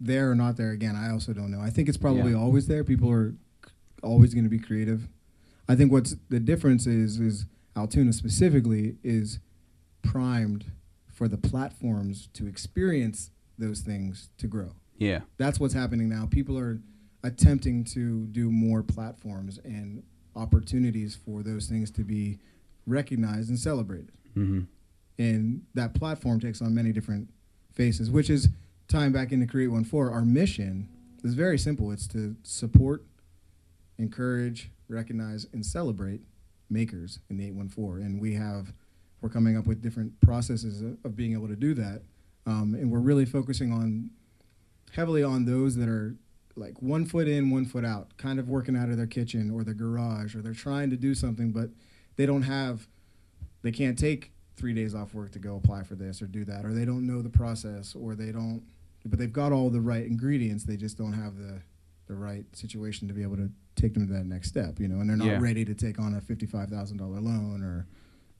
there 0.00 0.30
or 0.30 0.34
not 0.34 0.56
there 0.56 0.70
again, 0.70 0.96
I 0.96 1.10
also 1.10 1.34
don't 1.34 1.50
know. 1.50 1.60
I 1.60 1.68
think 1.68 1.88
it's 1.88 1.98
probably 1.98 2.32
Yeah. 2.32 2.38
always 2.38 2.66
there. 2.66 2.82
People 2.84 3.10
are 3.10 3.34
always 4.02 4.32
going 4.32 4.44
to 4.44 4.50
be 4.50 4.58
creative. 4.58 5.08
I 5.68 5.76
think 5.76 5.92
what's 5.92 6.16
the 6.30 6.40
difference 6.40 6.86
is 6.86 7.20
is 7.20 7.44
Altoona 7.76 8.12
specifically 8.14 8.96
is 9.04 9.38
primed 10.02 10.72
for 11.12 11.28
the 11.28 11.36
platforms 11.36 12.28
to 12.32 12.46
experience 12.46 13.30
those 13.58 13.80
things 13.82 14.30
to 14.38 14.46
grow. 14.46 14.72
Yeah 15.00 15.20
That's 15.38 15.58
what's 15.58 15.74
happening 15.74 16.08
now. 16.08 16.28
People 16.30 16.56
are 16.56 16.80
attempting 17.24 17.82
to 17.84 18.26
do 18.28 18.50
more 18.50 18.82
platforms 18.84 19.58
and 19.64 20.02
opportunities 20.36 21.16
for 21.16 21.42
those 21.42 21.66
things 21.66 21.90
to 21.92 22.02
be 22.04 22.38
recognized 22.86 23.48
and 23.48 23.58
celebrated. 23.58 24.12
hmm 24.34 24.60
and 25.18 25.62
that 25.74 25.92
platform 25.92 26.40
takes 26.40 26.62
on 26.62 26.74
many 26.74 26.92
different 26.92 27.28
faces, 27.74 28.10
which 28.10 28.30
is 28.30 28.48
tying 28.88 29.12
back 29.12 29.32
into 29.32 29.46
Create 29.46 29.68
One 29.68 29.84
Four. 29.84 30.10
Our 30.10 30.24
mission 30.24 30.88
is 31.22 31.34
very 31.34 31.58
simple. 31.58 31.92
It's 31.92 32.06
to 32.08 32.36
support, 32.42 33.04
encourage, 33.98 34.70
recognize, 34.88 35.46
and 35.52 35.64
celebrate 35.66 36.22
makers 36.70 37.18
in 37.28 37.36
the 37.36 37.44
814. 37.48 38.02
And 38.06 38.18
we 38.20 38.32
have, 38.34 38.72
we're 39.20 39.28
coming 39.28 39.58
up 39.58 39.66
with 39.66 39.82
different 39.82 40.18
processes 40.22 40.80
of, 40.80 40.96
of 41.04 41.16
being 41.16 41.34
able 41.34 41.48
to 41.48 41.56
do 41.56 41.74
that. 41.74 42.00
Um, 42.46 42.74
and 42.74 42.90
we're 42.90 43.00
really 43.00 43.26
focusing 43.26 43.72
on 43.72 44.08
heavily 44.92 45.22
on 45.22 45.44
those 45.44 45.76
that 45.76 45.88
are 45.88 46.16
like 46.56 46.80
one 46.82 47.06
foot 47.06 47.28
in, 47.28 47.50
one 47.50 47.64
foot 47.64 47.84
out, 47.84 48.16
kind 48.16 48.38
of 48.38 48.48
working 48.48 48.76
out 48.76 48.88
of 48.90 48.96
their 48.96 49.06
kitchen 49.06 49.50
or 49.50 49.64
their 49.64 49.74
garage, 49.74 50.34
or 50.34 50.42
they're 50.42 50.52
trying 50.52 50.90
to 50.90 50.96
do 50.96 51.14
something, 51.14 51.52
but 51.52 51.70
they 52.16 52.26
don't 52.26 52.42
have, 52.42 52.86
they 53.62 53.70
can't 53.72 53.98
take 53.98 54.32
three 54.56 54.74
days 54.74 54.94
off 54.94 55.14
work 55.14 55.30
to 55.32 55.38
go 55.38 55.56
apply 55.56 55.82
for 55.84 55.94
this 55.94 56.20
or 56.20 56.26
do 56.26 56.44
that, 56.44 56.64
or 56.66 56.72
they 56.74 56.84
don't 56.84 57.06
know 57.06 57.22
the 57.22 57.30
process, 57.30 57.94
or 57.94 58.14
they 58.14 58.30
don't, 58.32 58.62
but 59.06 59.18
they've 59.18 59.32
got 59.32 59.52
all 59.52 59.70
the 59.70 59.80
right 59.80 60.04
ingredients, 60.04 60.64
they 60.64 60.76
just 60.76 60.98
don't 60.98 61.12
have 61.14 61.36
the, 61.38 61.62
the 62.08 62.14
right 62.14 62.44
situation 62.54 63.06
to 63.08 63.14
be 63.14 63.22
able 63.22 63.36
to 63.36 63.48
take 63.76 63.94
them 63.94 64.06
to 64.06 64.12
that 64.12 64.26
next 64.26 64.48
step, 64.48 64.78
you 64.78 64.88
know, 64.88 65.00
and 65.00 65.08
they're 65.08 65.16
not 65.16 65.26
Yeah. 65.28 65.40
ready 65.40 65.64
to 65.64 65.74
take 65.74 65.98
on 65.98 66.14
a 66.14 66.20
fifty-five 66.20 66.68
thousand 66.68 66.98
dollar 66.98 67.20
loan 67.20 67.62
or, 67.62 67.86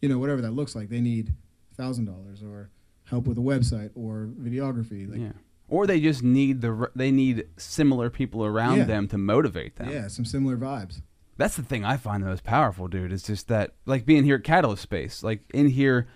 you 0.03 0.09
know, 0.09 0.18
whatever 0.18 0.42
that 0.42 0.51
looks 0.51 0.74
like. 0.74 0.88
They 0.90 1.01
need 1.01 1.32
thousand 1.76 2.05
dollars 2.05 2.42
or 2.42 2.68
help 3.05 3.26
with 3.26 3.38
a 3.38 3.40
website 3.40 3.90
or 3.94 4.28
videography. 4.38 5.09
Like, 5.09 5.20
yeah. 5.20 5.32
Or 5.70 5.86
they 5.86 6.00
just 6.00 6.22
need 6.22 6.60
the 6.60 6.90
they 6.94 7.10
need 7.10 7.46
similar 7.56 8.10
people 8.10 8.44
around 8.44 8.78
Yeah. 8.78 8.84
them 8.84 9.08
to 9.08 9.16
motivate 9.18 9.76
them. 9.76 9.88
yeah, 9.90 10.08
some 10.08 10.24
similar 10.24 10.56
vibes. 10.56 11.00
That's 11.38 11.56
the 11.56 11.62
thing 11.62 11.84
I 11.86 11.96
find 11.96 12.22
the 12.22 12.26
most 12.26 12.44
powerful, 12.44 12.86
dude. 12.88 13.12
Is 13.12 13.22
just 13.22 13.48
that, 13.48 13.72
like 13.86 14.04
being 14.04 14.24
here 14.24 14.34
at 14.36 14.44
Catalyst 14.44 14.82
Space, 14.82 15.22
like 15.22 15.40
in 15.54 15.68
here, 15.68 16.06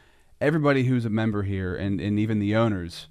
everybody 0.41 0.85
who's 0.85 1.05
a 1.07 1.11
member 1.11 1.45
here, 1.45 1.75
and 1.75 2.01
and 2.01 2.19
even 2.19 2.41
the 2.41 2.55
owners, 2.57 3.09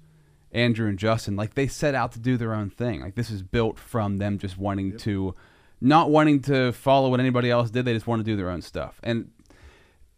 Andrew 0.52 0.86
and 0.88 0.98
Justin, 0.98 1.34
like 1.34 1.54
they 1.54 1.66
set 1.66 1.94
out 1.94 2.12
to 2.12 2.20
do 2.20 2.36
their 2.36 2.54
own 2.54 2.70
thing. 2.70 3.00
Like 3.00 3.14
this 3.16 3.30
is 3.30 3.42
built 3.42 3.78
from 3.78 4.18
them 4.18 4.38
just 4.38 4.56
wanting 4.58 4.96
to, 4.98 5.34
not 5.80 6.10
wanting 6.10 6.40
to 6.42 6.72
follow 6.72 7.08
what 7.10 7.18
anybody 7.20 7.50
else 7.50 7.70
did. 7.70 7.84
They 7.86 7.94
just 7.94 8.06
want 8.06 8.20
to 8.20 8.24
do 8.24 8.36
their 8.36 8.50
own 8.50 8.62
stuff, 8.62 9.00
and 9.02 9.30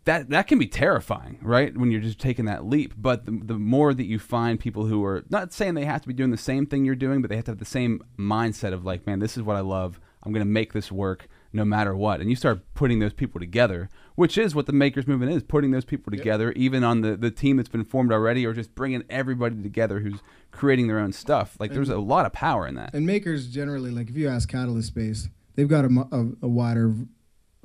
that 0.07 0.31
that 0.31 0.47
can 0.47 0.59
be 0.59 0.67
terrifying, 0.67 1.39
right? 1.43 1.77
When 1.77 1.91
you're 1.91 2.01
just 2.01 2.19
taking 2.19 2.47
that 2.47 2.65
leap. 2.65 2.95
But 2.97 3.27
the, 3.27 3.39
the 3.43 3.59
more 3.59 3.93
that 3.93 4.07
you 4.07 4.19
find 4.19 4.59
people 4.59 4.87
who 4.87 5.05
are 5.05 5.25
not 5.29 5.53
saying 5.53 5.75
they 5.75 5.85
have 5.85 6.01
to 6.03 6.09
be 6.09 6.15
doing 6.15 6.31
the 6.31 6.37
same 6.39 6.65
thing 6.65 6.85
you're 6.85 6.95
doing, 6.95 7.21
but 7.21 7.29
they 7.29 7.37
have 7.37 7.45
to 7.47 7.51
have 7.51 7.59
the 7.59 7.65
same 7.65 8.03
mindset 8.19 8.73
of 8.73 8.85
like, 8.85 9.07
man, 9.07 9.19
this 9.19 9.37
is 9.37 9.43
what 9.43 9.57
I 9.57 9.61
love. 9.61 10.01
I'm 10.23 10.33
going 10.33 10.45
to 10.45 10.51
make 10.51 10.73
this 10.73 10.91
work 10.91 11.29
no 11.53 11.65
matter 11.65 11.95
what. 11.95 12.21
And 12.21 12.29
you 12.29 12.37
start 12.37 12.63
putting 12.75 12.99
those 12.99 13.13
people 13.13 13.41
together, 13.41 13.89
which 14.17 14.37
is 14.37 14.55
what 14.55 14.67
the 14.67 14.73
makers 14.73 15.07
movement 15.07 15.33
is, 15.33 15.43
putting 15.43 15.71
those 15.71 15.85
people 15.85 16.11
together, 16.11 16.53
even 16.53 16.83
on 16.83 17.01
the, 17.03 17.17
the 17.17 17.31
team 17.31 17.57
that's 17.57 17.69
been 17.69 17.85
formed 17.85 18.13
already, 18.13 18.45
or 18.45 18.53
just 18.53 18.75
bringing 18.75 19.05
everybody 19.09 19.63
together 19.63 20.01
who's 20.01 20.21
creating 20.51 20.89
their 20.89 20.99
own 20.99 21.13
stuff. 21.13 21.57
Like 21.61 21.73
there's 21.73 21.89
a 21.89 21.99
lot 21.99 22.27
of 22.27 22.33
power 22.33 22.67
in 22.67 22.75
that. 22.75 22.93
And 22.95 23.07
makers 23.07 23.49
generally, 23.49 23.91
like 23.91 24.09
if 24.09 24.17
you 24.17 24.29
ask 24.29 24.49
Catalyst 24.49 24.89
Space, 24.89 25.29
they've 25.55 25.69
got 25.69 25.85
a, 25.85 26.07
a, 26.13 26.27
a 26.43 26.49
wider 26.49 26.95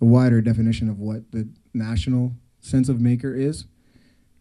a 0.01 0.05
wider 0.05 0.41
definition 0.41 0.89
of 0.89 0.99
what 0.99 1.31
the 1.31 1.47
national 1.73 2.33
sense 2.59 2.89
of 2.89 2.99
maker 2.99 3.33
is. 3.33 3.65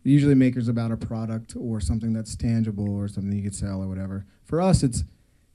Usually, 0.03 0.35
makers 0.35 0.69
about 0.69 0.93
a 0.93 0.97
product 0.97 1.55
or 1.59 1.81
something 1.81 2.13
that's 2.13 2.35
tangible 2.35 2.91
or 2.91 3.07
something 3.07 3.33
you 3.33 3.43
could 3.43 3.55
sell 3.55 3.83
or 3.83 3.89
whatever. 3.89 4.25
For 4.45 4.61
us, 4.61 4.83
it's 4.83 5.05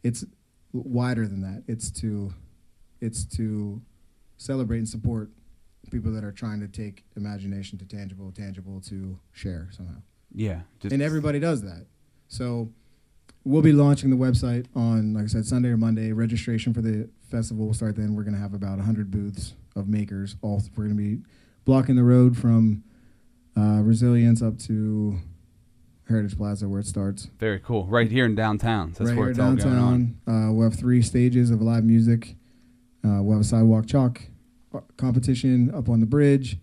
it's 0.03 0.23
wider 0.71 1.27
than 1.27 1.41
that. 1.41 1.63
It's 1.67 1.89
to 2.01 2.33
it's 3.01 3.25
to 3.37 3.81
celebrate 4.37 4.79
and 4.79 4.89
support 4.89 5.29
people 5.91 6.11
that 6.11 6.23
are 6.23 6.31
trying 6.31 6.59
to 6.59 6.67
take 6.67 7.03
imagination 7.15 7.77
to 7.79 7.85
tangible, 7.85 8.31
tangible 8.31 8.81
to 8.81 9.17
share 9.31 9.69
somehow 9.71 9.95
Yeah. 10.33 10.61
And 10.83 11.01
everybody 11.01 11.39
does 11.39 11.61
that. 11.61 11.85
So 12.27 12.69
we'll 13.43 13.61
be 13.61 13.71
launching 13.71 14.09
the 14.09 14.15
website 14.15 14.65
on, 14.75 15.13
like 15.13 15.25
I 15.25 15.27
said, 15.27 15.45
Sunday 15.45 15.69
or 15.69 15.77
Monday. 15.77 16.11
Registration 16.11 16.73
for 16.73 16.81
the 16.81 17.09
festival 17.29 17.67
will 17.67 17.73
start 17.73 17.95
then. 17.95 18.15
We're 18.15 18.23
going 18.23 18.33
to 18.33 18.39
have 18.39 18.53
about 18.53 18.77
100 18.77 19.11
booths 19.11 19.53
of 19.75 19.87
makers. 19.87 20.35
All 20.41 20.61
we're 20.75 20.85
going 20.85 20.97
to 20.97 21.01
be 21.01 21.21
blocking 21.65 21.95
the 21.95 22.03
road 22.03 22.37
from 22.37 22.83
uh, 23.57 23.81
Resilience 23.83 24.41
up 24.41 24.57
to 24.59 25.17
Heritage 26.07 26.37
Plaza, 26.37 26.67
where 26.69 26.79
it 26.79 26.85
starts. 26.85 27.29
very 27.39 27.59
cool. 27.59 27.85
Right 27.87 28.09
here 28.11 28.25
in 28.25 28.35
downtown. 28.35 28.89
That's 28.97 29.09
right 29.09 29.17
where 29.17 29.25
here 29.25 29.31
it's 29.31 29.39
all 29.39 29.55
going 29.55 29.77
on. 29.77 30.17
Uh, 30.27 30.53
we'll 30.53 30.69
have 30.69 30.77
three 30.79 31.01
stages 31.01 31.49
of 31.49 31.61
live 31.61 31.83
music. 31.83 32.35
Uh, 33.03 33.21
we'll 33.23 33.33
have 33.37 33.41
a 33.41 33.47
sidewalk 33.47 33.87
chalk 33.87 34.21
uh, 34.73 34.81
competition 34.97 35.73
up 35.73 35.89
on 35.89 35.99
the 35.99 36.05
bridge, 36.05 36.57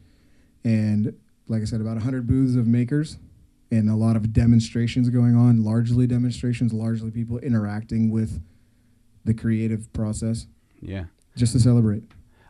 and 0.64 1.14
like 1.48 1.62
I 1.62 1.64
said, 1.64 1.80
about 1.80 1.94
100 1.96 2.26
booths 2.26 2.56
of 2.56 2.66
makers, 2.66 3.18
and 3.70 3.88
a 3.90 3.94
lot 3.96 4.16
of 4.16 4.32
demonstrations 4.32 5.08
going 5.08 5.34
on. 5.36 5.64
Largely 5.64 6.06
demonstrations, 6.06 6.72
largely 6.72 7.10
people 7.10 7.38
interacting 7.38 8.10
with 8.10 8.40
the 9.24 9.34
creative 9.34 9.92
process, 9.92 10.46
Yeah. 10.80 11.04
just 11.36 11.52
to 11.52 11.60
celebrate. 11.60 12.02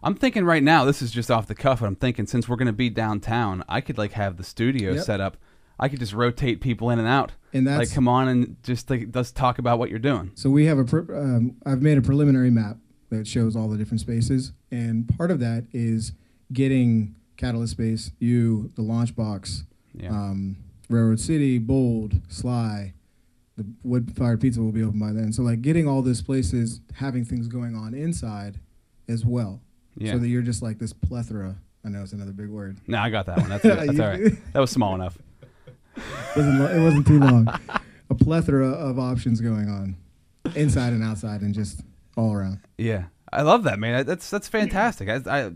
I'm 0.03 0.15
thinking 0.15 0.45
right 0.45 0.63
now, 0.63 0.85
this 0.85 1.01
is 1.03 1.11
just 1.11 1.31
off 1.31 1.47
the 1.47 1.55
cuff, 1.55 1.81
but 1.81 1.87
I'm 1.87 1.97
thinking 1.97 2.27
since 2.27 2.49
we're 2.49 2.57
going 2.57 2.67
to 2.67 2.73
be 2.73 2.91
downtown, 2.91 3.63
I 3.69 3.81
could 3.81 3.99
like 3.99 4.13
have 4.13 4.37
the 4.37 4.45
studio 4.45 4.93
Yep. 4.95 5.05
set 5.05 5.21
up. 5.21 5.37
I 5.79 5.89
could 5.89 5.99
just 6.01 6.13
rotate 6.13 6.61
people 6.61 6.91
in 6.91 6.99
and 6.99 7.09
out. 7.09 7.33
And 7.53 7.67
that's 7.67 7.79
like, 7.79 7.95
come 7.95 8.09
on 8.09 8.29
and 8.29 8.57
just 8.63 8.89
like, 8.91 9.09
let's 9.15 9.33
talk 9.33 9.59
about 9.59 9.79
what 9.79 9.91
you're 9.91 9.99
doing. 9.99 10.31
So 10.35 10.49
we 10.51 10.67
have 10.67 10.79
a. 10.79 10.85
Pre- 10.85 11.15
um, 11.17 11.57
I've 11.67 11.83
made 11.83 11.99
a 11.99 12.03
preliminary 12.03 12.51
map 12.51 12.77
that 13.11 13.27
shows 13.27 13.55
all 13.57 13.69
the 13.69 13.77
different 13.77 14.01
spaces, 14.01 14.53
and 14.71 15.07
part 15.19 15.31
of 15.31 15.39
that 15.41 15.67
is 15.73 16.13
getting 16.53 17.15
Catalyst 17.37 17.73
Space, 17.73 18.11
you, 18.19 18.71
the 18.75 18.83
launch 18.83 19.15
box, 19.15 19.65
Yeah. 19.95 20.11
um, 20.11 20.57
Railroad 20.89 21.21
City, 21.21 21.59
Bold, 21.59 22.15
Sly, 22.29 22.95
the 23.57 23.67
Wood 23.83 24.17
Fired 24.17 24.41
Pizza 24.41 24.61
will 24.63 24.73
be 24.73 24.83
open 24.83 24.99
by 24.99 25.13
then. 25.13 25.33
So 25.33 25.43
like 25.43 25.61
getting 25.63 25.87
all 25.89 26.01
these 26.03 26.23
places, 26.23 26.81
having 26.95 27.25
things 27.25 27.49
going 27.49 27.75
on 27.75 27.93
inside 27.95 28.61
as 29.09 29.25
well, 29.27 29.61
yeah. 29.97 30.13
so 30.13 30.19
that 30.19 30.29
you're 30.29 30.43
just 30.43 30.63
like 30.63 30.79
this 30.79 30.93
plethora. 30.93 31.57
I 31.85 31.89
know 31.89 32.03
it's 32.03 32.13
another 32.13 32.33
big 32.33 32.49
word. 32.49 32.79
no, 32.87 32.99
I 32.99 33.11
got 33.11 33.27
that 33.27 33.39
one. 33.39 33.49
That's, 33.49 33.63
that's 33.63 33.99
all 33.99 34.09
right. 34.09 34.53
That 34.53 34.61
was 34.61 34.71
small 34.71 34.95
enough. 34.95 35.19
wasn't 36.37 36.61
lo- 36.61 36.75
it 36.75 36.81
wasn't 36.81 37.07
too 37.07 37.21
long. 37.21 37.49
a 38.09 38.15
plethora 38.15 38.69
of 38.69 38.99
options 38.99 39.41
going 39.41 39.69
on, 39.69 39.97
inside 40.55 40.93
and 40.93 41.03
outside, 41.03 41.43
and 41.43 41.55
just 41.55 41.83
all 42.17 42.33
around. 42.33 42.61
Yeah, 42.79 43.05
I 43.33 43.43
love 43.43 43.65
that, 43.65 43.79
man. 43.79 44.07
That's 44.07 44.31
that's 44.31 44.49
fantastic. 44.49 45.09
I, 45.09 45.21
I 45.27 45.51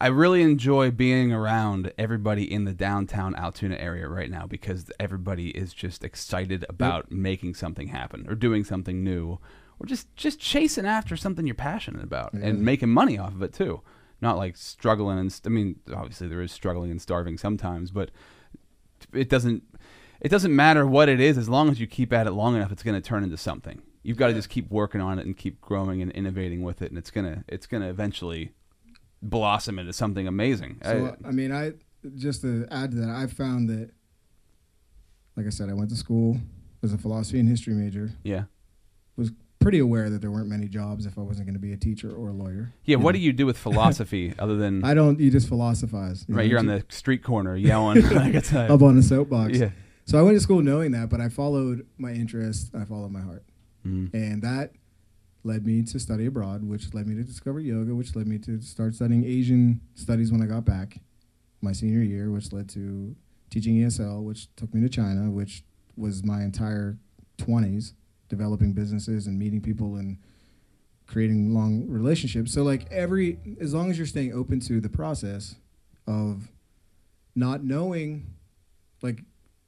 I 0.00 0.08
really 0.08 0.42
enjoy 0.42 0.90
being 0.90 1.32
around 1.32 1.92
everybody 1.96 2.50
in 2.50 2.64
the 2.64 2.74
downtown 2.74 3.34
Altoona 3.36 3.76
area 3.76 4.08
right 4.08 4.30
now 4.30 4.46
because 4.46 4.90
everybody 4.98 5.50
is 5.50 5.72
just 5.72 6.04
excited 6.04 6.64
about 6.68 7.10
making 7.12 7.54
something 7.54 7.88
happen 7.88 8.26
or 8.28 8.34
doing 8.34 8.64
something 8.64 9.04
new 9.04 9.38
or 9.80 9.86
just 9.86 10.14
just 10.16 10.38
chasing 10.40 10.86
after 10.86 11.16
something 11.16 11.46
you're 11.46 11.54
passionate 11.54 12.02
about 12.04 12.30
Yeah. 12.34 12.46
and 12.48 12.62
making 12.62 12.88
money 12.90 13.18
off 13.18 13.34
of 13.34 13.42
it 13.42 13.52
too. 13.52 13.82
Not 14.20 14.36
like 14.36 14.56
struggling 14.56 15.18
and 15.18 15.32
st- 15.32 15.46
I 15.46 15.54
mean, 15.54 15.80
obviously 15.92 16.28
there 16.28 16.40
is 16.40 16.52
struggling 16.52 16.90
and 16.90 17.00
starving 17.02 17.36
sometimes, 17.38 17.90
but 17.90 18.10
it 19.12 19.28
doesn't 19.28 19.62
it 20.20 20.28
doesn't 20.30 20.54
matter 20.54 20.86
what 20.86 21.08
it 21.08 21.20
is 21.20 21.36
as 21.36 21.48
long 21.48 21.68
as 21.70 21.78
you 21.80 21.86
keep 21.86 22.12
at 22.12 22.26
it 22.26 22.30
long 22.32 22.56
enough 22.56 22.72
it's 22.72 22.82
going 22.82 22.94
to 22.94 23.06
turn 23.06 23.22
into 23.22 23.36
something 23.36 23.82
you've 24.02 24.16
got 24.16 24.28
to 24.28 24.32
just 24.32 24.48
keep 24.48 24.70
working 24.70 25.00
on 25.00 25.18
it 25.18 25.26
and 25.26 25.36
keep 25.36 25.60
growing 25.60 26.00
and 26.00 26.10
innovating 26.12 26.62
with 26.62 26.80
it 26.80 26.90
and 26.90 26.96
it's 26.96 27.10
going 27.10 27.26
to 27.26 27.44
it's 27.48 27.66
going 27.66 27.82
to 27.82 27.88
eventually 27.88 28.52
blossom 29.20 29.78
into 29.78 29.92
something 29.92 30.26
amazing 30.26 30.78
So 30.82 31.14
I- 31.24 31.28
I, 31.28 31.32
mean, 31.32 31.52
I 31.52 31.72
just 32.16 32.40
to 32.42 32.66
add 32.70 32.92
to 32.92 32.96
that, 32.98 33.10
I 33.10 33.26
found 33.26 33.68
that, 33.68 33.90
like 35.36 35.46
I 35.46 35.50
said, 35.50 35.68
I 35.68 35.74
went 35.74 35.90
to 35.90 35.96
school 35.96 36.38
as 36.82 36.92
a 36.94 36.98
philosophy 36.98 37.40
and 37.40 37.48
history 37.48 37.74
major. 37.74 38.12
yeah 38.22 38.44
Was 39.16 39.32
pretty 39.64 39.80
aware 39.80 40.08
that 40.10 40.20
there 40.20 40.30
weren't 40.30 40.48
many 40.48 40.68
jobs 40.68 41.06
if 41.06 41.18
I 41.18 41.22
wasn't 41.22 41.46
going 41.46 41.54
to 41.54 41.60
be 41.60 41.72
a 41.72 41.76
teacher 41.76 42.10
or 42.14 42.28
a 42.28 42.32
lawyer. 42.32 42.72
yeah 42.84 42.96
what 42.96 43.12
know? 43.12 43.18
do 43.18 43.24
you 43.24 43.32
do 43.32 43.46
with 43.46 43.58
philosophy 43.58 44.32
other 44.38 44.56
than 44.56 44.84
I 44.84 44.94
don't. 44.94 45.18
You 45.18 45.30
just 45.30 45.48
philosophize. 45.48 46.24
you 46.28 46.34
right 46.36 46.44
know, 46.44 46.50
you're 46.50 46.58
on 46.60 46.66
the 46.66 46.84
street 46.90 47.22
corner 47.24 47.56
yelling 47.70 48.02
like 48.10 48.34
it's 48.34 48.52
up 48.52 48.80
on 48.82 48.96
a 48.98 49.02
soapbox. 49.02 49.58
yeah 49.58 49.70
So 50.06 50.18
I 50.18 50.22
went 50.22 50.36
to 50.36 50.40
school 50.40 50.62
knowing 50.62 50.92
that, 50.92 51.08
but 51.08 51.20
I 51.20 51.28
followed 51.28 51.86
my 51.98 52.12
interest. 52.12 52.74
I 52.74 52.84
followed 52.84 53.10
my 53.10 53.20
heart, 53.22 53.42
Mm. 53.86 54.12
and 54.14 54.40
that 54.42 54.72
led 55.44 55.66
me 55.66 55.82
to 55.82 55.98
study 55.98 56.24
abroad, 56.26 56.62
which 56.64 56.94
led 56.94 57.06
me 57.06 57.14
to 57.16 57.22
discover 57.22 57.60
yoga, 57.60 57.94
which 57.94 58.16
led 58.16 58.26
me 58.26 58.38
to 58.38 58.60
start 58.62 58.94
studying 58.94 59.24
Asian 59.26 59.80
studies 59.94 60.32
when 60.32 60.40
I 60.42 60.46
got 60.46 60.64
back 60.64 61.00
my 61.60 61.72
senior 61.72 62.00
year, 62.02 62.30
which 62.30 62.50
led 62.52 62.68
to 62.70 63.14
teaching 63.50 63.74
ESL, 63.76 64.22
which 64.22 64.48
took 64.56 64.72
me 64.74 64.80
to 64.80 64.88
China, 64.88 65.30
which 65.30 65.64
was 65.96 66.24
my 66.24 66.42
entire 66.42 66.96
20s, 67.38 67.92
developing 68.36 68.72
businesses 68.72 69.26
and 69.26 69.38
meeting 69.38 69.60
people 69.60 69.96
and 69.96 70.18
creating 71.06 71.54
long 71.54 71.86
relationships. 71.88 72.52
So 72.52 72.62
like 72.62 72.90
every 72.90 73.38
as 73.60 73.72
long 73.74 73.90
as 73.90 73.98
you're 73.98 74.06
staying 74.06 74.32
open 74.32 74.60
to 74.60 74.80
the 74.80 74.88
process 74.88 75.56
of 76.06 76.48
not 77.34 77.62
knowing 77.64 78.26
like 79.02 79.22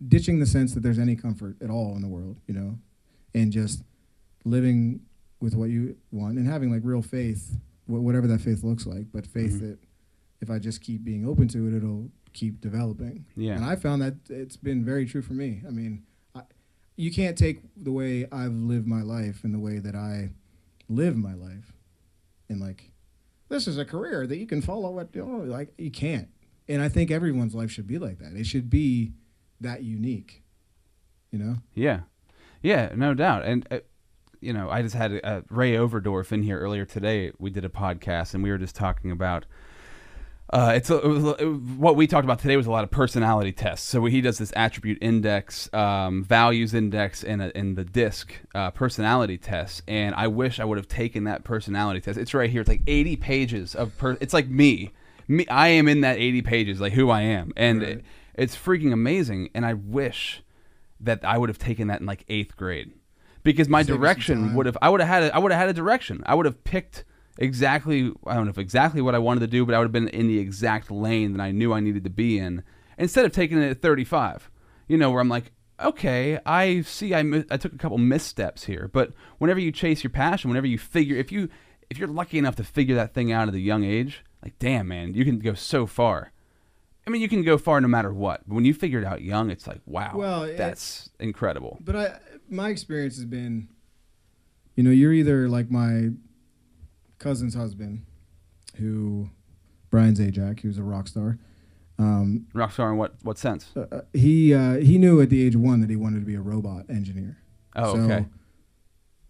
ditching 0.09 0.39
the 0.41 0.47
sense 0.47 0.73
that 0.75 0.83
there's 0.83 0.99
any 0.99 1.17
comfort 1.17 1.57
at 1.63 1.71
all 1.71 1.95
in 1.97 2.03
the 2.03 2.09
world, 2.09 2.37
you 2.47 2.55
know, 2.55 2.79
and 3.35 3.53
just 3.53 3.83
living 4.45 5.01
with 5.41 5.55
what 5.55 5.69
you 5.71 5.97
want 6.11 6.39
and 6.39 6.47
having 6.47 6.71
like 6.73 6.81
real 6.85 7.03
faith, 7.03 7.57
wh- 7.87 8.03
whatever 8.07 8.27
that 8.27 8.41
faith 8.41 8.63
looks 8.65 8.87
like, 8.87 9.07
but 9.13 9.27
faith 9.27 9.55
Mhm. 9.55 9.61
that 9.61 9.79
if 10.41 10.51
I 10.51 10.59
just 10.59 10.81
keep 10.81 11.05
being 11.05 11.27
open 11.27 11.49
to 11.49 11.67
it, 11.67 11.75
it'll 11.75 12.11
keep 12.33 12.61
developing. 12.61 13.25
Yeah. 13.37 13.57
And 13.57 13.65
I 13.65 13.77
found 13.77 14.01
that 14.03 14.15
it's 14.31 14.57
been 14.57 14.85
very 14.85 15.05
true 15.07 15.23
for 15.23 15.33
me. 15.35 15.63
I 15.67 15.71
mean, 15.71 16.03
you 16.97 17.13
can't 17.13 17.37
take 17.37 17.61
the 17.77 17.93
way 17.93 18.27
I've 18.33 18.53
lived 18.53 18.87
my 18.87 19.03
life 19.03 19.45
and 19.45 19.55
the 19.55 19.59
way 19.59 19.79
that 19.79 19.95
I 19.95 20.31
live 20.89 21.17
my 21.17 21.35
life 21.35 21.73
and 22.49 22.61
like, 22.61 22.93
this 23.49 23.67
is 23.69 23.79
a 23.79 23.85
career 23.85 24.27
that 24.27 24.37
you 24.39 24.47
can 24.47 24.61
follow 24.61 24.99
at, 24.99 25.15
like, 25.15 25.73
you 25.79 25.91
can't. 25.91 26.29
And 26.69 26.83
I 26.83 26.89
think 26.89 27.11
everyone's 27.11 27.55
life 27.55 27.71
should 27.71 27.87
be 27.87 27.99
like 27.99 28.19
that. 28.19 28.33
It 28.33 28.47
should 28.47 28.69
be 28.69 29.13
that 29.61 29.85
unique, 29.85 30.43
you 31.31 31.39
know? 31.39 31.57
Yeah, 31.75 32.01
yeah, 32.63 32.91
no 32.97 33.15
doubt. 33.15 33.45
And 33.45 33.67
uh, 33.71 33.79
you 34.41 34.53
know, 34.53 34.69
I 34.69 34.83
just 34.83 34.95
had 34.95 35.21
uh, 35.23 35.43
Ray 35.49 35.73
Overdorf 35.73 36.33
in 36.33 36.43
here 36.43 36.59
earlier 36.59 36.85
today. 36.85 37.33
We 37.39 37.51
did 37.51 37.65
a 37.65 37.69
podcast, 37.69 38.35
and 38.35 38.43
we 38.43 38.51
were 38.51 38.59
just 38.59 38.75
talking 38.75 39.11
about. 39.11 39.47
Uh, 40.49 40.75
it's 40.77 40.91
a, 40.91 41.01
it 41.01 41.09
was, 41.09 41.25
it 41.41 41.45
what 41.77 41.97
we 41.97 42.07
talked 42.07 42.25
about 42.25 42.39
today 42.39 42.57
was 42.57 42.67
a 42.67 42.71
lot 42.71 42.85
of 42.85 42.91
personality 42.91 43.51
tests. 43.51 43.89
So 43.89 44.05
he 44.05 44.21
does 44.21 44.39
this 44.39 44.53
attribute 44.55 44.99
index, 45.01 45.69
um, 45.75 46.23
values 46.23 46.73
index, 46.73 47.25
and 47.25 47.43
and 47.43 47.77
the 47.77 47.85
DISC 47.85 48.33
uh, 48.55 48.71
personality 48.71 49.39
test. 49.39 49.83
And 49.89 50.15
I 50.15 50.29
wish 50.29 50.61
I 50.61 50.65
would 50.65 50.79
have 50.79 50.87
taken 50.89 51.25
that 51.25 51.43
personality 51.43 52.01
test. 52.01 52.17
It's 52.17 52.33
right 52.33 52.49
here. 52.49 52.61
It's 52.61 52.69
like 52.69 52.83
80 52.87 53.17
pages 53.17 53.75
of. 53.75 53.97
Per- 53.99 54.19
it's 54.21 54.33
like 54.33 54.49
me. 54.49 54.93
Me. 55.27 55.47
I 55.49 55.69
am 55.69 55.89
in 55.89 56.03
that 56.03 56.19
80 56.19 56.43
pages, 56.43 56.81
like 56.81 56.93
who 56.93 57.11
I 57.11 57.23
am, 57.23 57.53
and 57.57 57.81
Right. 57.81 57.89
it, 57.91 58.05
it's 58.35 58.55
freaking 58.55 58.93
amazing. 58.93 59.51
And 59.53 59.67
I 59.67 59.75
wish 59.75 60.43
that 61.01 61.25
I 61.25 61.39
would 61.39 61.49
have 61.49 61.59
taken 61.59 61.89
that 61.89 62.01
in 62.01 62.07
like 62.07 62.25
eighth 62.29 62.57
grade 62.57 62.93
because 63.43 63.69
my 63.69 63.81
Save 63.83 63.89
you 63.89 63.95
some 63.95 64.01
direction 64.01 64.55
would 64.55 64.67
have 64.67 64.79
I 64.81 64.89
would 64.91 65.01
have 65.01 65.09
had 65.09 65.23
a, 65.25 65.35
I 65.35 65.39
would 65.39 65.51
have 65.51 65.61
had 65.61 65.69
a 65.69 65.73
direction. 65.75 66.23
I 66.25 66.37
would 66.37 66.47
have 66.47 66.63
picked 66.63 67.05
exactly 67.39 68.13
I 68.27 68.35
don't 68.35 68.45
know 68.45 68.51
if 68.51 68.59
exactly 68.59 69.03
what 69.03 69.15
I 69.15 69.19
wanted 69.19 69.41
to 69.41 69.47
do, 69.47 69.65
but 69.67 69.75
I 69.75 69.79
would 69.79 69.85
have 69.85 69.93
been 69.93 70.09
in 70.09 70.27
the 70.27 70.39
exact 70.39 70.91
lane 70.91 71.33
that 71.33 71.43
I 71.43 71.51
knew 71.51 71.73
I 71.73 71.81
needed 71.81 72.05
to 72.05 72.11
be 72.11 72.39
in 72.39 72.63
instead 72.99 73.25
of 73.25 73.33
taking 73.33 73.61
it 73.63 73.71
at 73.71 73.83
35. 73.83 74.51
You 74.89 74.97
know, 74.97 75.11
where 75.11 75.21
I'm 75.21 75.29
like, 75.29 75.53
okay, 75.81 76.39
I 76.47 76.83
see 76.83 77.15
I 77.15 77.23
mi- 77.23 77.45
I 77.51 77.57
took 77.57 77.73
a 77.73 77.79
couple 77.79 77.99
missteps 77.99 78.65
here, 78.65 78.89
but 78.93 79.13
whenever 79.39 79.61
you 79.61 79.73
chase 79.73 80.03
your 80.05 80.11
passion, 80.11 80.49
whenever 80.51 80.67
you 80.67 80.79
figure 80.79 81.17
if 81.17 81.33
you 81.33 81.49
if 81.91 81.99
you're 81.99 82.09
lucky 82.09 82.39
enough 82.39 82.57
to 82.57 82.65
figure 82.65 82.95
that 82.97 83.15
thing 83.15 83.33
out 83.33 83.49
at 83.49 83.55
a 83.55 83.61
young 83.61 83.85
age, 83.85 84.25
like 84.43 84.59
damn 84.59 84.89
man, 84.89 85.15
you 85.15 85.25
can 85.25 85.39
go 85.39 85.55
so 85.55 85.87
far. 85.87 86.33
I 87.07 87.11
mean, 87.11 87.23
you 87.23 87.29
can 87.29 87.45
go 87.45 87.57
far 87.57 87.81
no 87.81 87.87
matter 87.87 88.13
what. 88.13 88.43
But 88.49 88.57
when 88.57 88.65
you 88.65 88.75
figure 88.75 88.99
it 88.99 89.05
out 89.05 89.23
young, 89.23 89.49
it's 89.51 89.69
like, 89.69 89.81
wow, 89.87 90.13
Well, 90.17 90.53
that's 90.57 91.09
incredible. 91.21 91.79
But 91.81 91.95
I, 91.95 92.19
my 92.51 92.69
experience 92.71 93.15
has 93.15 93.25
been, 93.25 93.69
you 94.75 94.83
know, 94.83 94.91
you're 94.91 95.13
either 95.13 95.49
like 95.49 95.71
my 95.71 96.11
cousin's 97.19 97.55
husband, 97.55 98.05
who, 98.77 99.31
Brian 99.91 100.15
Zajac, 100.15 100.61
who's 100.61 100.79
a 100.79 100.83
rock 100.83 101.09
star. 101.09 101.39
Um, 101.99 102.47
Rockstar 102.55 102.91
in 102.91 102.99
what 102.99 103.15
what 103.23 103.39
sense? 103.39 103.71
uh, 103.75 103.87
uh, 103.91 104.01
he 104.13 104.53
uh, 104.53 104.75
he 104.77 104.99
knew 104.99 105.21
at 105.23 105.31
the 105.31 105.43
age 105.47 105.55
of 105.55 105.63
one 105.63 105.81
that 105.81 105.89
he 105.89 105.97
wanted 105.97 106.21
to 106.21 106.27
be 106.27 106.35
a 106.35 106.41
robot 106.43 106.85
engineer. 106.91 107.39
Oh, 107.75 107.95
So 107.95 108.01
okay. 108.03 108.27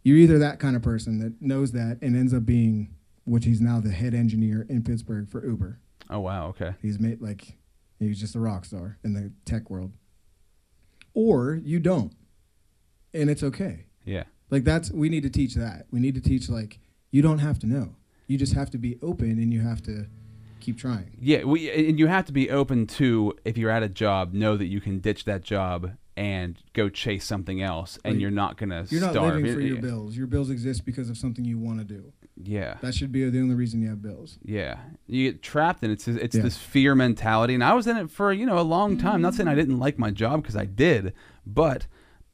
You're 0.02 0.18
either 0.18 0.38
that 0.38 0.58
kind 0.60 0.74
of 0.76 0.82
person 0.82 1.18
that 1.20 1.40
knows 1.40 1.72
that 1.72 1.98
and 2.02 2.16
ends 2.16 2.32
up 2.34 2.44
being, 2.46 2.94
which 3.24 3.44
he's 3.44 3.60
now 3.60 3.80
the 3.80 3.90
head 3.90 4.14
engineer 4.14 4.66
in 4.68 4.82
Pittsburgh 4.84 5.28
for 5.28 5.44
Uber. 5.46 5.78
Oh 6.10 6.20
wow, 6.20 6.48
okay. 6.48 6.74
He's 6.82 6.98
made 6.98 7.20
like 7.20 7.56
he's 8.00 8.18
just 8.20 8.34
a 8.34 8.40
rock 8.40 8.64
star 8.64 8.98
in 9.04 9.14
the 9.14 9.32
tech 9.44 9.70
world. 9.70 9.92
Or 11.14 11.54
you 11.54 11.80
don't, 11.80 12.12
and 13.14 13.30
it's 13.30 13.42
okay. 13.42 13.86
Yeah. 14.04 14.24
Like 14.50 14.64
that's 14.64 14.90
we 14.90 15.08
need 15.08 15.22
to 15.22 15.30
teach 15.30 15.54
that. 15.54 15.86
We 15.90 15.98
need 16.00 16.14
to 16.14 16.20
teach 16.20 16.48
like 16.48 16.78
you 17.16 17.22
don't 17.22 17.38
have 17.38 17.58
to 17.58 17.66
know. 17.66 17.94
You 18.26 18.36
just 18.36 18.52
have 18.52 18.68
to 18.72 18.78
be 18.78 18.98
open 19.00 19.30
and 19.30 19.50
you 19.50 19.62
have 19.62 19.82
to 19.84 20.06
keep 20.60 20.76
trying. 20.76 21.16
Yeah, 21.18 21.44
we 21.44 21.70
and 21.70 21.98
you 21.98 22.08
have 22.08 22.26
to 22.26 22.32
be 22.32 22.50
open 22.50 22.86
to 22.98 23.32
if 23.46 23.56
you're 23.56 23.70
at 23.70 23.82
a 23.82 23.88
job, 23.88 24.34
know 24.34 24.58
that 24.58 24.66
you 24.66 24.82
can 24.82 24.98
ditch 24.98 25.24
that 25.24 25.42
job 25.42 25.92
and 26.14 26.58
go 26.74 26.90
chase 26.90 27.24
something 27.24 27.62
else, 27.62 27.98
and 28.04 28.14
Right. 28.14 28.20
you're 28.20 28.30
not 28.30 28.58
gonna 28.58 28.84
You're 28.90 29.00
not 29.00 29.12
starve. 29.12 29.34
living 29.36 29.54
for 29.54 29.60
your 29.60 29.80
bills. 29.80 30.14
Your 30.14 30.26
bills 30.26 30.50
exist 30.50 30.84
because 30.84 31.08
of 31.08 31.16
something 31.16 31.44
you 31.46 31.58
want 31.58 31.78
to 31.78 31.84
do. 31.84 32.12
Yeah, 32.42 32.76
That 32.82 32.94
should 32.94 33.12
be 33.12 33.28
the 33.30 33.40
only 33.40 33.54
reason 33.54 33.80
you 33.80 33.88
have 33.88 34.02
bills. 34.02 34.38
yeah. 34.44 34.76
You 35.06 35.30
get 35.30 35.42
trapped, 35.42 35.82
and 35.82 35.90
it's 35.90 36.06
it's 36.06 36.36
Yeah. 36.36 36.42
this 36.42 36.58
fear 36.58 36.94
mentality. 36.94 37.54
And 37.54 37.64
I 37.64 37.72
was 37.72 37.86
in 37.86 37.96
it 37.96 38.10
for 38.10 38.30
you 38.30 38.44
know 38.44 38.58
a 38.58 38.68
long 38.76 38.98
time. 38.98 39.22
Not 39.22 39.32
saying 39.34 39.48
I 39.48 39.54
mm. 39.54 39.62
didn't 39.62 39.78
like 39.78 39.98
my 39.98 40.10
job 40.10 40.42
because 40.42 40.56
I 40.56 40.66
did, 40.66 41.14
but 41.46 41.86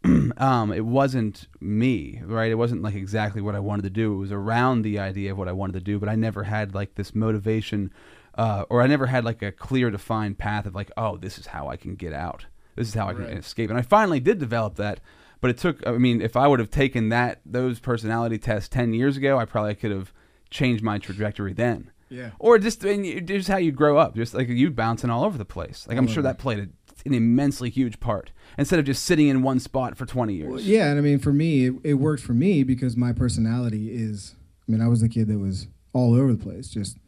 um, 0.36 0.72
it 0.72 0.84
wasn't 0.84 1.48
me, 1.60 2.20
right? 2.24 2.50
It 2.50 2.56
wasn't 2.56 2.82
like 2.82 2.94
exactly 2.94 3.40
what 3.42 3.54
I 3.54 3.60
wanted 3.60 3.82
to 3.82 3.90
do. 3.90 4.14
It 4.14 4.18
was 4.18 4.32
around 4.32 4.82
the 4.82 4.98
idea 4.98 5.32
of 5.32 5.38
what 5.38 5.48
I 5.48 5.52
wanted 5.52 5.74
to 5.74 5.80
do, 5.80 5.98
but 5.98 6.08
I 6.08 6.14
never 6.16 6.42
had 6.44 6.74
like 6.74 6.94
this 6.96 7.14
motivation, 7.14 7.92
uh, 8.36 8.64
or 8.68 8.82
I 8.82 8.86
never 8.86 9.06
had 9.06 9.24
like 9.24 9.42
a 9.42 9.52
clear, 9.52 9.90
defined 9.90 10.38
path 10.38 10.66
of 10.66 10.74
like, 10.74 10.90
oh, 10.96 11.16
this 11.16 11.38
is 11.38 11.46
how 11.46 11.68
I 11.68 11.76
can 11.76 11.94
get 11.94 12.12
out. 12.12 12.46
This 12.76 12.88
is 12.88 12.94
how 12.94 13.08
I 13.08 13.12
can 13.14 13.24
Right. 13.24 13.36
escape. 13.36 13.70
And 13.70 13.78
I 13.78 13.82
finally 13.82 14.18
did 14.20 14.38
develop 14.38 14.76
that, 14.76 15.00
but 15.40 15.50
it 15.50 15.58
took. 15.58 15.86
I 15.86 15.92
mean, 15.92 16.20
if 16.22 16.36
I 16.36 16.48
would 16.48 16.58
have 16.58 16.70
taken 16.70 17.10
that 17.10 17.40
those 17.44 17.78
personality 17.80 18.38
tests 18.38 18.68
ten 18.68 18.94
years 18.94 19.16
ago, 19.16 19.38
I 19.38 19.44
probably 19.44 19.74
could 19.74 19.90
have 19.90 20.12
changed 20.50 20.82
my 20.82 20.98
trajectory 20.98 21.52
then. 21.52 21.90
Yeah. 22.08 22.30
Or 22.38 22.58
just 22.58 22.84
and 22.84 23.26
just 23.26 23.48
how 23.48 23.56
you 23.56 23.72
grow 23.72 23.96
up, 23.98 24.14
just 24.14 24.34
like 24.34 24.48
you 24.48 24.70
bouncing 24.70 25.10
all 25.10 25.24
over 25.24 25.38
the 25.38 25.44
place. 25.46 25.86
Like 25.88 25.96
I'm 25.96 26.06
sure 26.06 26.22
that 26.22 26.38
played 26.38 26.58
a, 26.58 26.68
an 27.04 27.14
immensely 27.14 27.70
huge 27.70 28.00
part 28.00 28.32
instead 28.58 28.78
of 28.78 28.84
just 28.84 29.04
sitting 29.04 29.28
in 29.28 29.42
one 29.42 29.58
spot 29.58 29.96
for 29.96 30.06
20 30.06 30.34
years. 30.34 30.50
Well, 30.50 30.60
yeah, 30.60 30.88
and 30.88 30.98
I 30.98 31.02
mean 31.02 31.18
for 31.18 31.32
me 31.32 31.66
it, 31.66 31.74
it 31.84 31.94
worked 31.94 32.22
for 32.22 32.34
me 32.34 32.62
because 32.62 32.96
my 32.96 33.12
personality 33.12 33.90
is 33.90 34.34
I 34.68 34.72
mean 34.72 34.80
I 34.80 34.88
was 34.88 35.00
the 35.00 35.08
kid 35.08 35.28
that 35.28 35.38
was 35.38 35.68
all 35.92 36.14
over 36.14 36.32
the 36.32 36.42
place. 36.42 36.68
Just 36.68 36.98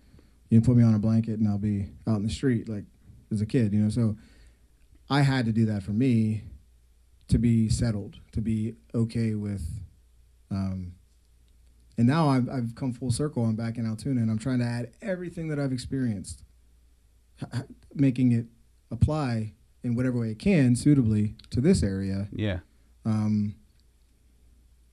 you 0.51 0.59
know, 0.59 0.65
put 0.65 0.77
me 0.77 0.83
on 0.83 0.95
a 0.95 0.99
blanket 0.99 1.39
and 1.39 1.49
I'll 1.49 1.59
be 1.59 1.89
out 2.07 2.17
in 2.17 2.25
the 2.25 2.31
street 2.31 2.69
like 2.69 2.85
as 3.33 3.41
a 3.41 3.47
kid, 3.47 3.73
you 3.73 3.81
know. 3.81 3.91
So 3.91 4.17
I 5.11 5.23
had 5.23 5.47
to 5.47 5.53
do 5.53 5.67
that 5.67 5.83
for 5.83 5.93
me 5.93 6.43
to 7.29 7.39
be 7.39 7.69
settled, 7.69 8.19
to 8.33 8.41
be 8.41 8.75
okay 8.95 9.35
with 9.35 9.67
um 10.51 10.93
and 11.97 12.07
now 12.07 12.29
I've, 12.29 12.49
I've 12.49 12.75
come 12.75 12.93
full 12.93 13.11
circle. 13.11 13.45
I'm 13.45 13.55
back 13.55 13.79
in 13.79 13.87
Altoona, 13.87 14.21
and 14.21 14.31
I'm 14.31 14.39
trying 14.39 14.59
to 14.59 14.65
add 14.65 14.91
everything 15.01 15.49
that 15.49 15.61
I've 15.61 15.73
experienced, 15.73 16.43
making 17.95 18.33
it 18.33 18.47
apply 18.91 19.53
in 19.85 19.95
whatever 19.95 20.19
way 20.19 20.31
it 20.31 20.39
can 20.39 20.75
suitably 20.75 21.37
to 21.51 21.61
this 21.61 21.83
area. 21.83 22.29
Yeah. 22.33 22.61
Um, 23.05 23.55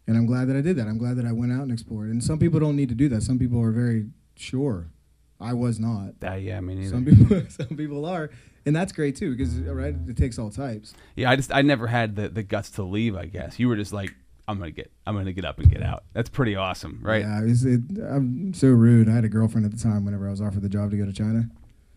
and 0.05 0.17
I'm 0.17 0.25
glad 0.25 0.49
that 0.49 0.55
I 0.57 0.61
did 0.61 0.75
that. 0.75 0.87
I'm 0.87 0.97
glad 0.97 1.15
that 1.17 1.25
I 1.25 1.31
went 1.31 1.51
out 1.53 1.61
and 1.61 1.71
explored. 1.71 2.09
And 2.09 2.23
some 2.23 2.37
people 2.37 2.59
don't 2.59 2.75
need 2.75 2.89
to 2.89 2.95
do 2.95 3.07
that. 3.09 3.23
Some 3.23 3.39
people 3.39 3.61
are 3.61 3.71
very 3.71 4.07
sure. 4.35 4.91
I 5.39 5.53
was 5.53 5.79
not. 5.79 6.13
Uh, 6.23 6.35
yeah, 6.35 6.57
I 6.57 6.61
mean. 6.61 6.87
Some 6.87 7.05
people, 7.05 7.41
some 7.49 7.75
people 7.77 8.05
are, 8.05 8.29
and 8.65 8.75
that's 8.75 8.91
great 8.91 9.15
too 9.15 9.35
because 9.35 9.55
right, 9.59 9.95
it 10.07 10.17
takes 10.17 10.37
all 10.37 10.51
types. 10.51 10.93
yeah, 11.15 11.31
I 11.31 11.35
just 11.35 11.51
I 11.51 11.63
never 11.63 11.87
had 11.87 12.15
the, 12.15 12.29
the 12.29 12.43
guts 12.43 12.69
to 12.71 12.83
leave. 12.83 13.15
I 13.15 13.25
guess 13.25 13.59
you 13.59 13.67
were 13.67 13.75
just 13.75 13.91
like, 13.91 14.13
I'm 14.47 14.59
gonna 14.59 14.71
get 14.71 14.91
I'm 15.07 15.15
gonna 15.15 15.33
get 15.33 15.45
up 15.45 15.57
and 15.59 15.71
get 15.71 15.81
out. 15.81 16.03
That's 16.13 16.29
pretty 16.29 16.55
awesome, 16.55 16.99
right? 17.01 17.21
Yeah, 17.21 17.41
it, 17.43 17.81
I'm 18.03 18.53
so 18.53 18.67
rude. 18.67 19.09
I 19.09 19.13
had 19.13 19.25
a 19.25 19.29
girlfriend 19.29 19.65
at 19.65 19.71
the 19.71 19.79
time. 19.79 20.05
Whenever 20.05 20.27
I 20.27 20.31
was 20.31 20.41
offered 20.41 20.61
the 20.61 20.69
job 20.69 20.91
to 20.91 20.97
go 20.97 21.05
to 21.05 21.13
China, 21.13 21.49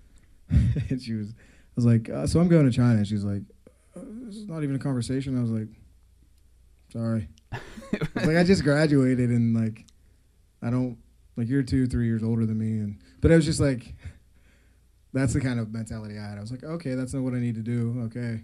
and 0.88 1.02
she 1.02 1.12
was, 1.14 1.34
was 1.76 1.84
like, 1.84 2.08
uh, 2.08 2.26
so 2.26 2.40
I'm 2.40 2.48
going 2.48 2.64
to 2.64 2.72
China. 2.76 2.96
And 2.98 3.06
she's 3.06 3.24
like, 3.24 3.42
uh, 3.96 4.00
this 4.26 4.36
is 4.36 4.46
not 4.46 4.62
even 4.62 4.76
a 4.76 4.78
conversation. 4.78 5.38
I 5.38 5.42
was 5.42 5.50
like, 5.50 5.68
sorry. 6.92 7.28
It's 7.92 8.26
like 8.26 8.36
I 8.36 8.44
just 8.44 8.62
graduated 8.64 9.30
and 9.30 9.54
like 9.54 9.84
I 10.62 10.70
don't 10.70 10.98
like 11.36 11.48
you're 11.48 11.62
two, 11.62 11.86
three 11.86 12.06
years 12.06 12.22
older 12.22 12.46
than 12.46 12.58
me 12.58 12.78
and 12.78 12.98
but 13.20 13.30
I 13.32 13.36
was 13.36 13.44
just 13.44 13.60
like 13.60 13.94
that's 15.12 15.32
the 15.32 15.40
kind 15.40 15.60
of 15.60 15.72
mentality 15.72 16.18
I 16.18 16.22
had. 16.28 16.38
I 16.38 16.40
was 16.40 16.50
like, 16.50 16.64
okay, 16.64 16.94
that's 16.94 17.14
not 17.14 17.22
what 17.22 17.34
I 17.34 17.38
need 17.38 17.54
to 17.54 17.60
do. 17.62 18.02
Okay. 18.06 18.42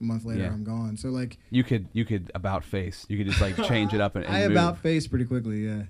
A 0.00 0.04
month 0.04 0.24
later 0.24 0.42
Yeah. 0.42 0.48
I'm 0.52 0.64
gone. 0.64 0.96
So 0.96 1.08
like 1.08 1.38
You 1.50 1.64
could 1.64 1.88
you 1.92 2.04
could 2.04 2.30
about 2.34 2.64
face. 2.64 3.04
You 3.08 3.18
could 3.18 3.26
just 3.26 3.40
like 3.40 3.56
change 3.68 3.94
it 3.94 4.00
up 4.00 4.14
and, 4.16 4.24
and 4.26 4.34
I 4.34 4.42
move. 4.42 4.52
about 4.52 4.78
face 4.78 5.06
pretty 5.08 5.24
quickly, 5.24 5.66
yeah. 5.66 5.82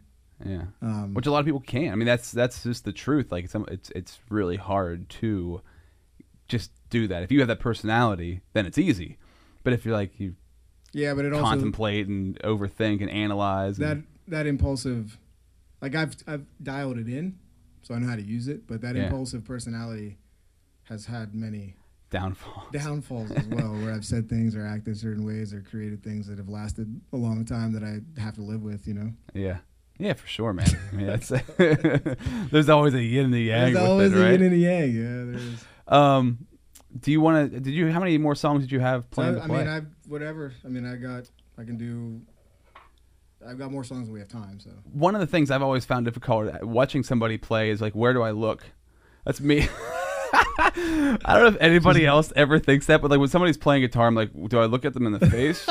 yeah. 0.45 0.63
Um 0.81 1.13
Which 1.15 1.27
a 1.27 1.31
lot 1.31 1.41
of 1.41 1.45
people 1.47 1.61
can't. 1.61 1.93
I 1.93 1.95
mean, 1.97 2.07
that's 2.07 2.31
that's 2.33 2.63
just 2.63 2.85
the 2.85 2.93
truth. 2.93 3.31
Like 3.31 3.45
it's 3.45 3.55
it's 3.69 3.91
it's 3.91 4.19
really 4.31 4.57
hard 4.57 5.09
to 5.21 5.61
just 6.49 6.71
do 6.91 7.07
that. 7.09 7.23
If 7.23 7.33
you 7.33 7.39
have 7.41 7.49
that 7.49 7.61
personality, 7.61 8.41
then 8.53 8.67
it's 8.67 8.79
easy. 8.79 9.19
But 9.63 9.73
if 9.73 9.85
you're 9.85 9.95
like 9.95 10.19
you 10.21 10.37
yeah, 10.93 11.13
but 11.15 11.25
it 11.25 11.33
also 11.33 11.45
contemplate 11.45 12.07
and 12.07 12.39
overthink 12.41 13.01
and 13.01 13.11
analyze, 13.11 13.79
that 13.79 13.93
and, 13.97 14.07
that 14.29 14.47
impulsive 14.47 15.19
like 15.83 15.95
I've 15.95 16.15
I've 16.27 16.45
dialed 16.63 16.99
it 16.99 17.09
in, 17.09 17.39
so 17.83 17.95
I 17.95 17.99
know 17.99 18.09
how 18.09 18.17
to 18.17 18.23
use 18.23 18.47
it, 18.49 18.67
but 18.67 18.81
that 18.83 18.95
Yeah. 18.95 19.05
impulsive 19.05 19.45
personality 19.45 20.19
has 20.85 21.07
had 21.07 21.35
many 21.35 21.75
downfall. 22.11 22.69
downfalls 22.73 23.33
as 23.33 23.47
well, 23.49 23.73
where 23.73 23.93
I've 23.93 24.05
said 24.05 24.29
things 24.29 24.55
or 24.55 24.65
acted 24.65 24.97
certain 24.99 25.25
ways 25.25 25.53
or 25.53 25.63
created 25.63 26.03
things 26.05 26.27
that 26.29 26.39
have 26.39 26.49
lasted 26.49 27.01
a 27.13 27.17
long 27.17 27.45
time 27.45 27.73
that 27.73 27.83
I 27.83 28.01
have 28.21 28.35
to 28.35 28.43
live 28.43 28.63
with. 28.63 28.87
You 28.87 28.95
know, 28.95 29.13
Yeah. 29.33 29.59
Yeah, 29.99 30.15
for 30.15 30.27
sure, 30.27 30.53
man. 30.53 30.67
I 30.93 30.95
mean, 30.97 31.07
that's 31.07 31.29
there's 32.51 32.69
always 32.69 32.95
a 32.95 33.03
yin 33.03 33.27
and 33.27 33.35
the 33.35 33.43
yang 33.43 33.73
there's 33.75 33.85
always 33.87 34.13
it, 34.13 34.19
a 34.19 34.21
right? 34.23 34.33
yin 34.33 34.43
and 34.43 34.53
a 34.55 34.57
yang. 34.57 34.95
Yeah, 34.95 35.03
there 35.03 35.35
is. 35.35 35.65
um, 35.89 36.47
do 37.01 37.11
you 37.13 37.21
want 37.21 37.53
to? 37.53 37.61
Did 37.61 37.73
you? 37.75 37.91
How 37.93 38.01
many 38.01 38.19
more 38.19 38.35
songs 38.35 38.63
did 38.63 38.73
you 38.73 38.81
have 38.81 39.03
So, 39.05 39.09
planned 39.11 39.37
I 39.39 39.41
to 39.43 39.47
play? 39.49 39.59
mean, 39.59 39.69
I 39.69 39.81
whatever. 40.09 40.53
I 40.65 40.69
mean, 40.69 40.85
I 40.87 40.97
got 40.97 41.25
I 41.59 41.65
can 41.65 41.77
do. 41.77 42.21
I've 43.47 43.59
got 43.59 43.71
more 43.71 43.85
songs 43.85 44.07
than 44.07 44.15
we 44.15 44.21
have 44.21 44.29
time. 44.29 44.59
So 44.59 44.71
One 44.93 45.15
of 45.15 45.21
the 45.21 45.27
things 45.27 45.51
I've 45.51 45.63
always 45.63 45.85
found 45.85 46.07
difficult 46.07 46.49
uh, 46.49 46.67
watching 46.67 47.03
somebody 47.03 47.37
play 47.37 47.69
is 47.71 47.81
like, 47.83 47.93
where 47.95 48.13
do 48.15 48.23
I 48.23 48.31
look? 48.31 48.65
That's 49.25 49.41
me. 49.41 49.69
I 50.33 51.21
don't 51.27 51.43
know 51.43 51.47
if 51.49 51.57
anybody 51.61 52.07
else 52.15 52.33
ever 52.37 52.59
thinks 52.59 52.87
that, 52.87 53.03
but 53.03 53.11
like 53.11 53.21
when 53.21 53.29
somebody's 53.29 53.59
playing 53.59 53.83
guitar, 53.83 54.07
I'm 54.07 54.15
like, 54.15 54.31
do 54.49 54.59
I 54.59 54.65
look 54.65 54.85
at 54.85 54.95
them 54.95 55.07
in 55.07 55.13
the 55.13 55.29
face? 55.31 55.69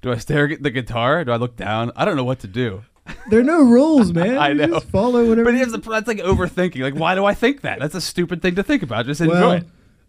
do 0.00 0.10
I 0.10 0.16
stare 0.16 0.48
at 0.50 0.62
the 0.62 0.70
guitar? 0.70 1.24
Do 1.24 1.32
I 1.32 1.36
look 1.36 1.56
down? 1.56 1.92
I 1.96 2.04
don't 2.04 2.16
know 2.16 2.24
what 2.24 2.40
to 2.40 2.46
do. 2.46 2.82
There 3.30 3.40
are 3.40 3.44
no 3.44 3.62
rules, 3.62 4.12
man. 4.14 4.38
I 4.38 4.48
You 4.50 4.54
know. 4.54 4.66
Just 4.78 4.88
follow 4.90 5.28
whatever. 5.28 5.44
But 5.44 5.54
here's 5.54 5.72
the, 5.72 5.78
that's 5.78 6.08
like 6.08 6.18
overthinking. 6.18 6.80
Like, 6.80 6.94
why 6.94 7.14
do 7.14 7.24
I 7.24 7.34
think 7.34 7.62
that? 7.62 7.78
That's 7.80 7.94
a 7.94 8.00
stupid 8.00 8.42
thing 8.42 8.54
to 8.56 8.62
think 8.62 8.82
about. 8.82 9.06
Just 9.06 9.20
enjoy 9.20 9.34
well, 9.34 9.52
it. 9.52 9.66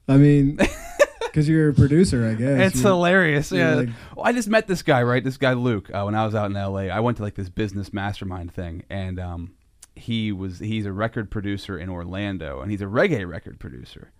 I 0.07 0.17
mean, 0.17 0.59
because 1.21 1.47
you're 1.49 1.69
a 1.69 1.73
producer, 1.73 2.27
I 2.27 2.33
guess. 2.35 2.73
It's 2.73 2.75
You're- 2.81 2.89
hilarious. 2.95 3.51
you're 3.51 3.59
Yeah. 3.61 3.75
like- 3.75 3.89
well, 4.15 4.25
I 4.27 4.33
just 4.33 4.47
met 4.49 4.67
this 4.67 4.81
guy, 4.83 5.01
right? 5.03 5.23
This 5.23 5.37
guy 5.37 5.53
Luke. 5.53 5.89
Uh, 5.93 6.03
when 6.03 6.13
I 6.15 6.25
was 6.25 6.35
out 6.35 6.49
in 6.51 6.55
L.A., 6.57 6.89
I 6.89 6.99
went 6.99 7.17
to 7.17 7.23
like 7.23 7.35
this 7.35 7.49
business 7.49 7.93
mastermind 7.93 8.53
thing, 8.53 8.83
and 8.89 9.19
um, 9.19 9.53
he 9.95 10.31
was 10.31 10.59
he's 10.59 10.85
a 10.85 10.91
record 10.91 11.31
producer 11.31 11.77
in 11.77 11.89
Orlando, 11.89 12.61
and 12.61 12.69
he's 12.69 12.81
a 12.81 12.85
reggae 12.85 13.27
record 13.27 13.59
producer. 13.59 14.11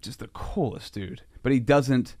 Just 0.00 0.18
the 0.18 0.28
coolest 0.28 0.92
dude. 0.94 1.22
But 1.42 1.52
he 1.52 1.60
doesn't 1.60 2.16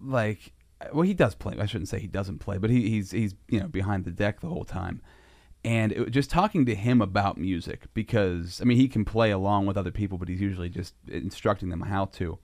like. 0.00 0.52
Well, 0.92 1.02
he 1.02 1.14
does 1.14 1.34
play. 1.34 1.54
I 1.58 1.66
shouldn't 1.66 1.88
say 1.88 1.98
he 1.98 2.06
doesn't 2.08 2.38
play, 2.40 2.58
but 2.58 2.68
he, 2.70 2.88
he's 2.90 3.10
he's 3.12 3.34
you 3.48 3.60
know 3.60 3.68
behind 3.68 4.04
the 4.04 4.10
deck 4.10 4.40
the 4.40 4.48
whole 4.48 4.64
time. 4.64 5.00
And 5.64 5.92
it, 5.92 6.10
just 6.10 6.28
talking 6.30 6.66
to 6.66 6.74
him 6.74 7.00
about 7.00 7.38
music 7.38 7.86
because 7.94 8.60
I 8.60 8.64
mean 8.64 8.76
he 8.76 8.88
can 8.88 9.04
play 9.04 9.30
along 9.30 9.66
with 9.66 9.76
other 9.76 9.90
people, 9.90 10.18
but 10.18 10.28
he's 10.28 10.40
usually 10.40 10.68
just 10.68 10.94
instructing 11.08 11.70
them 11.70 11.80
how 11.80 12.04
to 12.06 12.38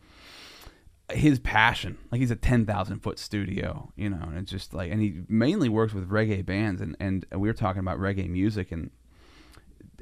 his 1.12 1.38
passion. 1.40 1.98
Like 2.10 2.20
he's 2.20 2.30
a 2.30 2.36
ten 2.36 2.64
thousand 2.66 3.00
foot 3.00 3.18
studio, 3.18 3.92
you 3.96 4.08
know, 4.08 4.22
and 4.22 4.38
it's 4.38 4.50
just 4.50 4.72
like, 4.72 4.90
and 4.92 5.02
he 5.02 5.22
mainly 5.28 5.68
works 5.68 5.92
with 5.92 6.08
reggae 6.08 6.44
bands, 6.46 6.80
and 6.80 6.96
and 7.00 7.26
we 7.32 7.48
were 7.48 7.52
talking 7.54 7.80
about 7.80 7.98
reggae 7.98 8.28
music, 8.28 8.72
and 8.72 8.90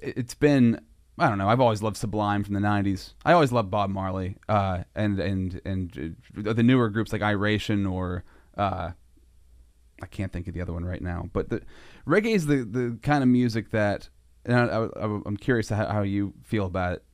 it- 0.03 0.17
it's 0.19 0.35
been. 0.35 0.81
I 1.21 1.29
don't 1.29 1.39
know. 1.39 1.49
I've 1.49 1.59
always 1.61 1.83
loved 1.83 1.97
Sublime 1.97 2.45
from 2.45 2.55
the 2.55 2.61
'90s. 2.61 3.15
I 3.25 3.33
always 3.33 3.51
loved 3.51 3.73
Bob 3.73 3.91
Marley, 3.91 4.37
uh, 4.49 4.85
and 4.95 5.19
and 5.19 5.61
and 5.65 6.17
uh, 6.47 6.53
the 6.53 6.63
newer 6.63 6.89
groups 6.91 7.13
like 7.13 7.23
Iration 7.23 7.87
or 7.87 8.23
uh, 8.57 8.91
I 10.03 10.07
can't 10.07 10.33
think 10.33 10.47
of 10.49 10.55
the 10.55 10.61
other 10.61 10.73
one 10.73 10.85
right 10.85 11.03
now. 11.03 11.29
But 11.33 11.49
the 11.51 11.63
reggae 12.07 12.35
is 12.35 12.47
the 12.47 12.65
the 12.65 12.99
kind 13.03 13.23
of 13.23 13.29
music 13.29 13.71
that, 13.71 14.09
and 14.45 14.55
I, 14.57 14.65
I, 14.85 15.21
I'm 15.27 15.37
curious 15.37 15.69
how, 15.69 15.87
how 15.87 16.03
you 16.03 16.35
feel 16.45 16.67
about 16.67 16.95
it. 16.95 17.05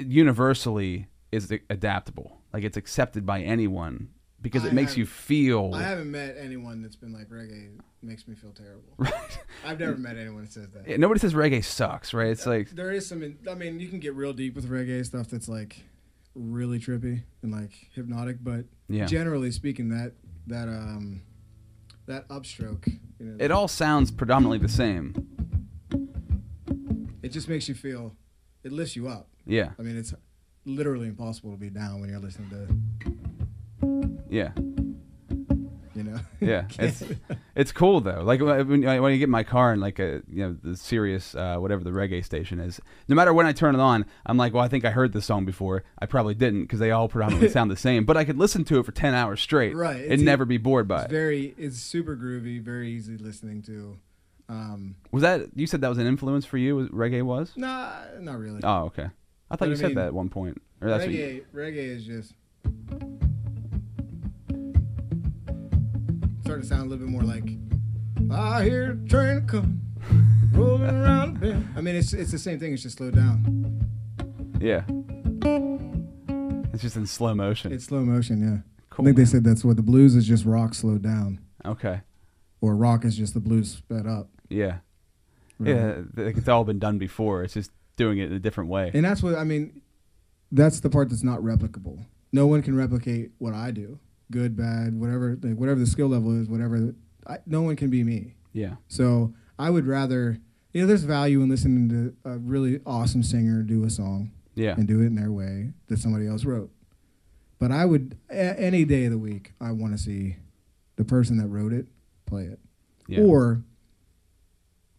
Universally, 0.00 1.08
is 1.32 1.50
adaptable. 1.68 2.40
Like 2.52 2.64
it's 2.64 2.76
accepted 2.76 3.26
by 3.26 3.40
anyone 3.42 4.08
because 4.40 4.64
it 4.64 4.70
I 4.70 4.74
makes 4.74 4.96
you 4.96 5.04
feel. 5.06 5.72
I 5.74 5.82
haven't 5.82 6.10
met 6.10 6.36
anyone 6.38 6.80
that's 6.82 6.96
been 6.96 7.12
like 7.12 7.28
reggae 7.28 7.78
makes 8.02 8.28
me 8.28 8.34
feel 8.34 8.52
terrible. 8.52 8.82
Right. 8.98 9.38
I've 9.64 9.80
never 9.80 9.96
met 9.96 10.16
anyone 10.16 10.42
that 10.42 10.52
says 10.52 10.70
that. 10.70 10.88
Yeah, 10.88 10.96
Nobody 10.96 11.18
says 11.20 11.34
reggae 11.34 11.64
sucks, 11.64 12.14
right? 12.14 12.28
It's 12.28 12.46
like 12.46 12.70
there 12.70 12.92
is 12.92 13.06
some. 13.06 13.36
I 13.50 13.54
mean, 13.54 13.80
you 13.80 13.88
can 13.88 13.98
get 13.98 14.14
real 14.14 14.32
deep 14.32 14.54
with 14.54 14.70
reggae 14.70 15.04
stuff 15.04 15.28
that's 15.28 15.48
like 15.48 15.82
really 16.34 16.78
trippy 16.78 17.22
and 17.42 17.52
like 17.52 17.72
hypnotic, 17.94 18.36
but 18.42 18.64
Yeah. 18.88 19.06
generally 19.06 19.50
speaking, 19.50 19.88
that 19.90 20.12
that 20.46 20.68
um 20.68 21.22
that 22.08 22.28
upstroke, 22.28 22.86
you 23.18 23.26
know, 23.26 23.36
it 23.38 23.50
all 23.50 23.68
sounds 23.68 24.10
predominantly 24.10 24.58
the 24.58 24.68
same. 24.68 25.14
it 27.22 27.28
just 27.28 27.48
makes 27.48 27.68
you 27.68 27.74
feel. 27.74 28.14
It 28.64 28.72
lifts 28.72 28.96
you 28.96 29.08
up. 29.08 29.28
Yeah, 29.46 29.70
I 29.78 29.82
mean, 29.82 29.96
it's 29.96 30.12
literally 30.64 31.06
impossible 31.08 31.52
to 31.52 31.56
be 31.56 31.70
down 31.70 32.00
when 32.00 32.10
you're 32.10 32.18
listening 32.18 32.50
to, 32.50 34.18
yeah, 34.28 34.50
know. 36.10 36.20
yeah. 36.40 36.64
It's 36.78 37.02
it's 37.56 37.72
cool 37.72 38.00
though. 38.00 38.22
Like 38.22 38.40
when, 38.40 38.66
when 38.68 39.12
you 39.12 39.18
get 39.18 39.24
in 39.24 39.30
my 39.30 39.42
car 39.44 39.72
and 39.72 39.80
like 39.80 39.98
a 39.98 40.22
you 40.30 40.44
know 40.44 40.56
the 40.62 40.76
Sirius 40.76 41.34
uh, 41.34 41.56
whatever 41.56 41.82
the 41.84 41.90
reggae 41.90 42.24
station 42.24 42.60
is, 42.60 42.80
no 43.08 43.14
matter 43.16 43.32
when 43.32 43.46
I 43.46 43.52
turn 43.52 43.74
it 43.74 43.80
on, 43.80 44.04
I'm 44.26 44.36
like, 44.36 44.52
well, 44.54 44.62
I 44.64 44.68
think 44.68 44.84
I 44.84 44.90
heard 44.90 45.12
this 45.12 45.26
song 45.26 45.44
before. 45.44 45.84
I 45.98 46.06
probably 46.06 46.34
didn't 46.34 46.62
because 46.62 46.78
they 46.80 46.90
all 46.90 47.08
predominantly 47.08 47.48
sound 47.50 47.70
the 47.70 47.76
same. 47.76 48.04
But 48.04 48.16
I 48.16 48.24
could 48.24 48.38
listen 48.38 48.64
to 48.66 48.78
it 48.78 48.86
for 48.86 48.92
ten 48.92 49.14
hours 49.14 49.40
straight, 49.40 49.74
Right, 49.76 50.04
and 50.04 50.24
never 50.24 50.44
be 50.44 50.56
bored 50.58 50.86
by 50.88 51.02
it's 51.02 51.04
it. 51.06 51.10
very. 51.10 51.54
It's 51.58 51.78
super 51.78 52.16
groovy. 52.16 52.60
Very 52.62 52.90
easy 52.90 53.16
listening 53.16 53.62
to. 53.62 53.98
Um, 54.50 54.96
Was 55.12 55.22
that 55.22 55.42
you 55.54 55.66
said 55.66 55.82
that 55.82 55.88
was 55.88 55.98
an 55.98 56.06
influence 56.06 56.46
for 56.46 56.56
you? 56.56 56.76
was- 56.76 56.88
Reggae 56.88 57.22
was? 57.22 57.52
nah, 57.56 57.90
not 58.18 58.38
really. 58.38 58.60
Oh, 58.64 58.84
okay. 58.86 59.08
I 59.50 59.56
thought 59.56 59.60
But 59.60 59.68
you 59.68 59.74
I 59.74 59.76
said 59.76 59.86
mean, 59.88 59.94
that 59.96 60.06
at 60.06 60.14
one 60.14 60.28
point. 60.30 60.60
Or 60.80 60.88
that's 60.88 61.04
what 61.04 61.12
you, 61.12 61.44
reggae, 61.52 61.72
reggae 61.74 61.76
is 61.96 62.04
just 62.04 62.32
starting 66.48 66.62
to 66.62 66.66
sound 66.74 66.86
a 66.86 66.88
little 66.88 67.04
bit 67.06 67.12
more 67.12 67.24
like 67.24 67.44
I 68.32 68.64
hear 68.64 68.92
a 68.92 69.08
train 69.08 69.46
coming, 69.46 69.82
rolling 70.52 70.88
around 70.88 71.34
the 71.34 71.40
bend. 71.40 71.68
I 71.76 71.82
mean, 71.82 71.94
it's 71.94 72.14
it's 72.14 72.30
the 72.32 72.38
same 72.38 72.58
thing. 72.58 72.72
It's 72.72 72.82
just 72.84 72.96
slowed 72.96 73.14
down. 73.14 73.86
yeah. 74.58 74.82
It's 76.72 76.80
just 76.80 76.96
in 76.96 77.04
slow 77.06 77.34
motion. 77.34 77.70
It's 77.70 77.84
slow 77.84 78.00
motion. 78.00 78.40
Yeah, 78.40 78.72
cool. 78.88 79.04
I 79.04 79.08
think 79.08 79.16
man. 79.18 79.24
they 79.26 79.30
said 79.30 79.44
that's 79.44 79.62
what 79.62 79.76
the 79.76 79.82
blues 79.82 80.16
is 80.16 80.26
just 80.26 80.46
rock 80.46 80.72
slowed 80.72 81.02
down, 81.02 81.38
Okay. 81.66 82.00
or 82.62 82.74
rock 82.74 83.04
is 83.04 83.14
just 83.14 83.34
the 83.34 83.40
blues 83.40 83.70
sped 83.72 84.06
up. 84.06 84.30
Yeah. 84.48 84.78
Really. 85.58 85.78
Yeah. 86.16 86.28
It's 86.28 86.48
all 86.48 86.64
been 86.64 86.78
done 86.78 86.96
before. 86.96 87.42
It's 87.42 87.52
just 87.52 87.72
doing 87.96 88.16
it 88.16 88.30
in 88.30 88.32
a 88.32 88.38
different 88.38 88.70
way. 88.70 88.90
And 88.94 89.04
that's 89.04 89.22
what 89.22 89.34
I 89.34 89.44
mean. 89.44 89.82
That's 90.50 90.80
the 90.80 90.88
part 90.88 91.10
that's 91.10 91.22
not 91.24 91.40
replicable. 91.40 92.06
No 92.32 92.46
one 92.46 92.62
can 92.62 92.74
replicate 92.74 93.32
what 93.36 93.52
I 93.52 93.70
do. 93.70 93.98
Good, 94.30 94.56
bad, 94.56 94.98
whatever, 94.98 95.38
like, 95.42 95.56
whatever 95.56 95.80
the 95.80 95.86
skill 95.86 96.08
level 96.08 96.40
is, 96.40 96.48
whatever. 96.48 96.94
I, 97.26 97.38
no 97.46 97.62
one 97.62 97.76
can 97.76 97.88
be 97.90 98.04
me. 98.04 98.34
yeah. 98.52 98.74
So 98.88 99.32
I 99.58 99.70
would 99.70 99.86
rather, 99.86 100.38
you 100.72 100.80
know, 100.82 100.86
there's 100.86 101.02
value 101.04 101.40
in 101.42 101.48
listening 101.48 101.88
to 101.88 102.14
a 102.30 102.38
really 102.38 102.80
awesome 102.86 103.22
singer 103.22 103.62
do 103.62 103.84
a 103.84 103.90
song 103.90 104.32
Yeah. 104.54 104.74
and 104.76 104.86
do 104.86 105.00
it 105.00 105.06
in 105.06 105.14
their 105.14 105.32
way 105.32 105.72
that 105.88 105.98
somebody 105.98 106.26
else 106.26 106.44
wrote. 106.44 106.70
But 107.58 107.72
I 107.72 107.84
would, 107.86 108.16
a- 108.30 108.60
any 108.60 108.84
day 108.84 109.06
of 109.06 109.12
the 109.12 109.18
week, 109.18 109.52
I 109.60 109.72
want 109.72 109.92
to 109.92 109.98
see 109.98 110.36
the 110.96 111.04
person 111.04 111.38
that 111.38 111.48
wrote 111.48 111.72
it 111.72 111.86
play 112.26 112.44
it. 112.44 112.60
Yeah. 113.08 113.20
Or 113.22 113.62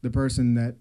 the 0.01 0.09
person 0.09 0.55
that, 0.55 0.75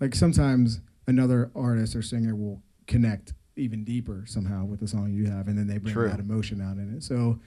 like 0.00 0.14
sometimes 0.14 0.80
another 1.06 1.50
artist 1.54 1.94
or 1.94 2.02
singer 2.02 2.34
will 2.34 2.62
connect 2.86 3.34
even 3.56 3.84
deeper 3.84 4.24
somehow 4.26 4.64
with 4.64 4.80
the 4.80 4.88
song 4.88 5.12
you 5.12 5.26
have, 5.30 5.46
and 5.48 5.56
then 5.56 5.66
they 5.68 5.78
bring 5.78 5.94
True. 5.94 6.08
that 6.08 6.18
emotion 6.18 6.60
out 6.60 6.76
in 6.76 6.94
it. 6.96 7.02
So 7.04 7.38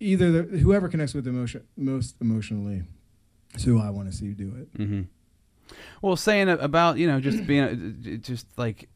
either 0.00 0.30
the, 0.42 0.58
whoever 0.58 0.88
connects 0.88 1.14
with 1.14 1.26
emotion 1.26 1.64
most 1.76 2.16
emotionally 2.20 2.82
is 3.54 3.64
who 3.64 3.80
I 3.80 3.90
want 3.90 4.10
to 4.10 4.16
see 4.16 4.32
do 4.32 4.54
it. 4.56 4.68
hmm 4.76 5.02
Well, 6.02 6.16
saying 6.16 6.48
about 6.48 6.98
you 6.98 7.06
know 7.06 7.20
just 7.20 7.46
being 7.46 8.20
just 8.22 8.46
like 8.58 8.88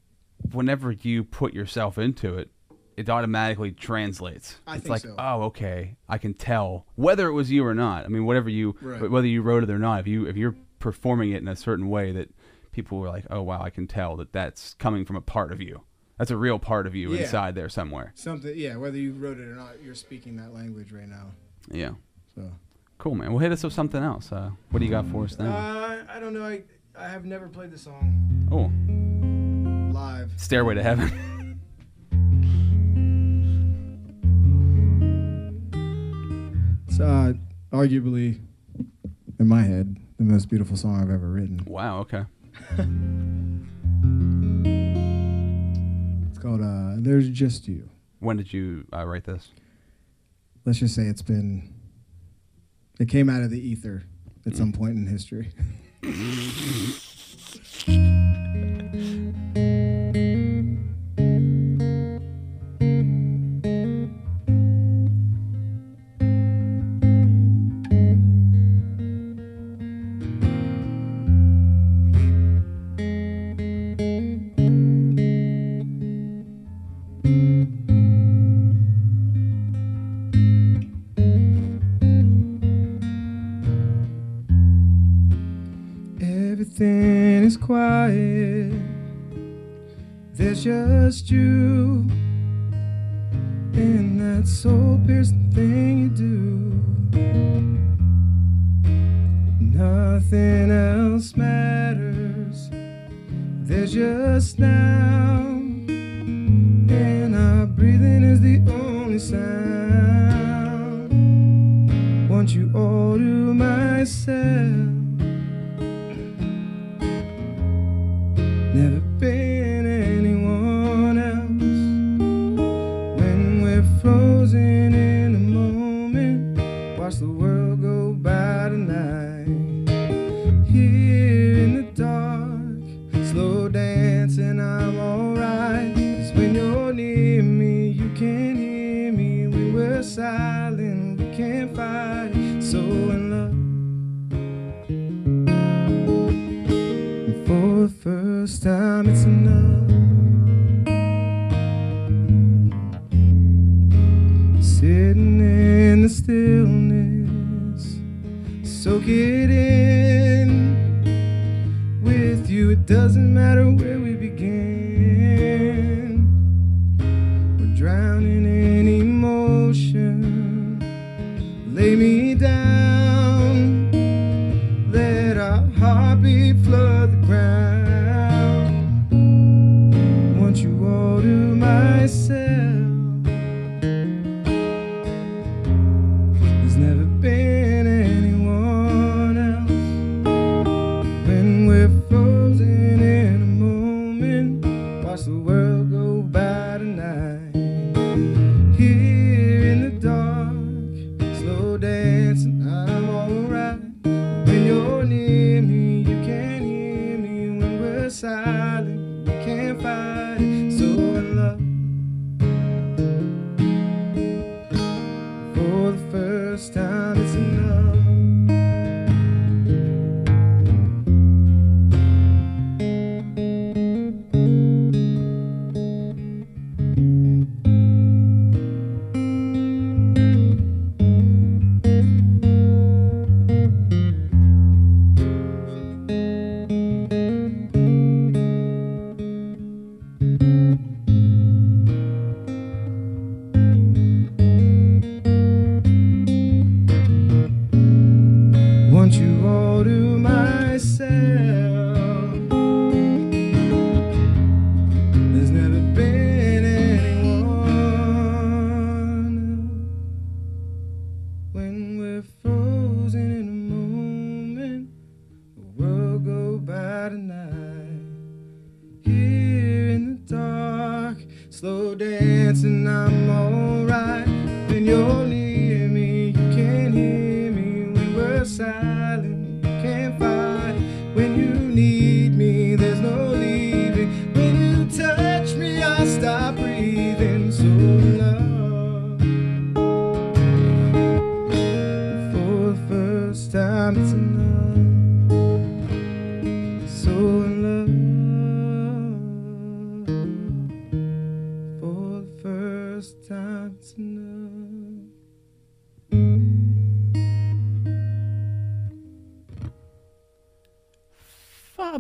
whenever 0.53 0.93
you 0.93 1.25
put 1.25 1.53
yourself 1.55 1.99
into 1.99 2.37
it, 2.39 2.51
it 2.97 3.09
automatically 3.09 3.73
translates. 3.73 4.57
I 4.67 4.77
it's 4.77 4.89
like, 4.89 5.03
so. 5.03 5.15
oh, 5.19 5.43
okay, 5.45 5.97
I 6.09 6.19
can 6.19 6.35
tell 6.35 6.87
whether 6.97 7.29
it 7.29 7.33
was 7.33 7.51
you 7.51 7.65
or 7.67 7.75
not. 7.75 8.05
I 8.05 8.09
mean, 8.09 8.25
whatever 8.25 8.49
you, 8.49 8.75
Right. 8.81 9.11
whether 9.11 9.27
you 9.27 9.43
wrote 9.43 9.63
it 9.63 9.71
or 9.71 9.79
not. 9.79 10.01
If 10.01 10.07
you 10.07 10.27
if 10.27 10.37
you're 10.37 10.55
performing 10.79 11.31
it 11.33 11.43
in 11.43 11.49
a 11.49 11.57
certain 11.57 11.89
way 11.89 12.13
that 12.13 12.31
people 12.73 12.99
were 12.99 13.09
like, 13.09 13.27
oh 13.31 13.43
wow, 13.43 13.61
I 13.63 13.71
can 13.71 13.87
tell 13.87 14.17
that 14.17 14.33
that's 14.33 14.75
coming 14.75 15.05
from 15.05 15.17
a 15.17 15.21
part 15.21 15.53
of 15.53 15.61
you. 15.61 15.83
That's 16.21 16.31
a 16.31 16.37
real 16.37 16.59
part 16.59 16.87
of 16.87 16.95
you 16.95 17.15
Yeah. 17.15 17.23
inside 17.23 17.55
there 17.55 17.71
somewhere. 17.71 18.13
Something, 18.15 18.53
yeah. 18.55 18.77
Whether 18.77 18.99
you 18.99 19.15
wrote 19.15 19.39
it 19.39 19.49
or 19.49 19.55
not, 19.55 19.83
you're 19.83 19.95
speaking 19.95 20.37
that 20.37 20.53
language 20.53 20.93
right 20.93 21.09
now. 21.09 21.29
Yeah. 21.71 21.93
So 22.35 22.43
Cool, 22.99 23.15
man. 23.15 23.31
Well, 23.33 23.39
hit 23.39 23.53
us 23.53 23.65
with 23.65 23.73
something 23.73 24.03
else. 24.03 24.31
Uh, 24.31 24.51
what 24.69 24.81
do 24.81 24.85
you 24.85 24.91
got 24.91 25.07
for 25.07 25.25
us 25.25 25.39
now? 25.39 25.51
uh, 25.51 26.05
I 26.11 26.21
don't 26.21 26.35
know. 26.35 26.45
I 26.45 26.65
I 26.95 27.09
have 27.09 27.25
never 27.25 27.49
played 27.49 27.71
the 27.71 27.79
song 27.79 28.47
oh, 28.53 28.71
live. 29.99 30.33
Stairway 30.37 30.75
to 30.75 30.83
Heaven. 30.83 31.59
It's 36.87 37.01
uh, 37.01 37.33
arguably, 37.73 38.41
in 39.39 39.49
my 39.49 39.63
head, 39.63 39.97
the 40.19 40.25
most 40.25 40.51
beautiful 40.51 40.77
song 40.77 41.01
I've 41.01 41.09
ever 41.09 41.29
written. 41.29 41.63
wow. 41.67 42.01
Okay. 42.01 42.25
called 46.41 46.61
uh, 46.61 46.95
"There's 46.97 47.29
Just 47.29 47.69
You." 47.69 47.89
When 48.19 48.37
did 48.37 48.53
you 48.53 48.87
uh, 48.93 49.07
write 49.07 49.25
this? 49.25 49.51
Let's 50.65 50.79
just 50.79 50.95
say 50.95 51.03
it's 51.03 51.23
been. 51.23 51.75
It 52.99 53.09
came 53.09 53.31
out 53.31 53.43
of 53.43 53.51
the 53.51 53.61
ether 53.61 54.05
at 54.47 54.57
some 54.57 54.73
point 54.73 54.97
in 54.97 55.07
history. 55.07 55.53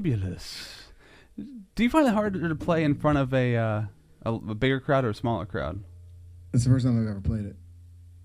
Fabulous. 0.01 0.85
Do 1.75 1.83
you 1.83 1.91
find 1.91 2.09
it 2.09 2.15
harder 2.15 2.49
to 2.49 2.55
play 2.55 2.85
in 2.85 2.95
front 2.95 3.19
of 3.19 3.35
a 3.35 3.55
uh, 3.55 3.83
a, 4.25 4.33
a 4.33 4.55
bigger 4.55 4.81
crowd 4.81 5.05
or 5.05 5.11
a 5.11 5.15
smaller 5.15 5.45
crowd? 5.45 5.85
That's 6.53 6.65
the 6.65 6.71
first 6.71 6.87
time 6.87 6.99
I've 7.03 7.07
ever 7.11 7.21
played 7.21 7.45
it. 7.45 7.57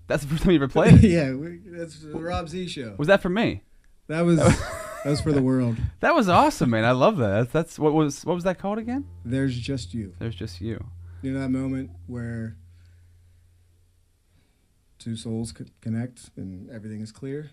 That's 0.06 0.22
the 0.22 0.28
first 0.30 0.42
time 0.42 0.52
you 0.52 0.56
ever 0.56 0.68
played 0.68 0.94
it. 1.04 1.08
yeah, 1.08 1.34
we, 1.34 1.58
that's 1.66 2.00
the 2.00 2.18
Rob 2.18 2.48
Z 2.48 2.68
show. 2.68 2.94
Was 2.96 3.08
that 3.08 3.20
for 3.20 3.28
me? 3.28 3.62
That 4.06 4.22
was 4.22 4.38
that 5.04 5.04
was 5.04 5.20
for 5.20 5.32
the 5.32 5.42
world. 5.42 5.76
That 6.00 6.14
was 6.14 6.30
awesome, 6.30 6.70
man. 6.70 6.86
I 6.86 6.92
love 6.92 7.18
that. 7.18 7.28
That's, 7.28 7.52
that's 7.52 7.78
what 7.78 7.92
was 7.92 8.24
what 8.24 8.34
was 8.34 8.44
that 8.44 8.58
called 8.58 8.78
again? 8.78 9.04
There's 9.26 9.58
just 9.58 9.92
you. 9.92 10.14
There's 10.18 10.34
just 10.34 10.62
you. 10.62 10.82
You 11.20 11.32
know 11.32 11.40
that 11.40 11.50
moment 11.50 11.90
where 12.06 12.56
two 14.98 15.14
souls 15.14 15.52
co- 15.52 15.64
connect 15.82 16.30
and 16.36 16.70
everything 16.70 17.02
is 17.02 17.12
clear. 17.12 17.50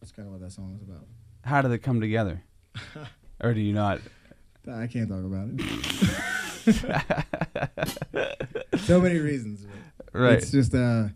That's 0.00 0.12
kind 0.12 0.26
of 0.28 0.32
what 0.32 0.40
that 0.40 0.52
song 0.52 0.74
is 0.76 0.82
about. 0.82 1.06
How 1.44 1.60
did 1.60 1.72
it 1.72 1.80
come 1.82 2.00
together? 2.00 2.42
or 3.42 3.54
do 3.54 3.60
you 3.60 3.72
not? 3.72 4.00
I 4.70 4.86
can't 4.86 5.08
talk 5.08 5.24
about 5.24 5.48
it. 5.52 5.60
so 8.80 9.00
many 9.00 9.18
reasons. 9.18 9.66
Right. 10.12 10.34
It's 10.34 10.50
just 10.50 10.74
uh 10.74 11.08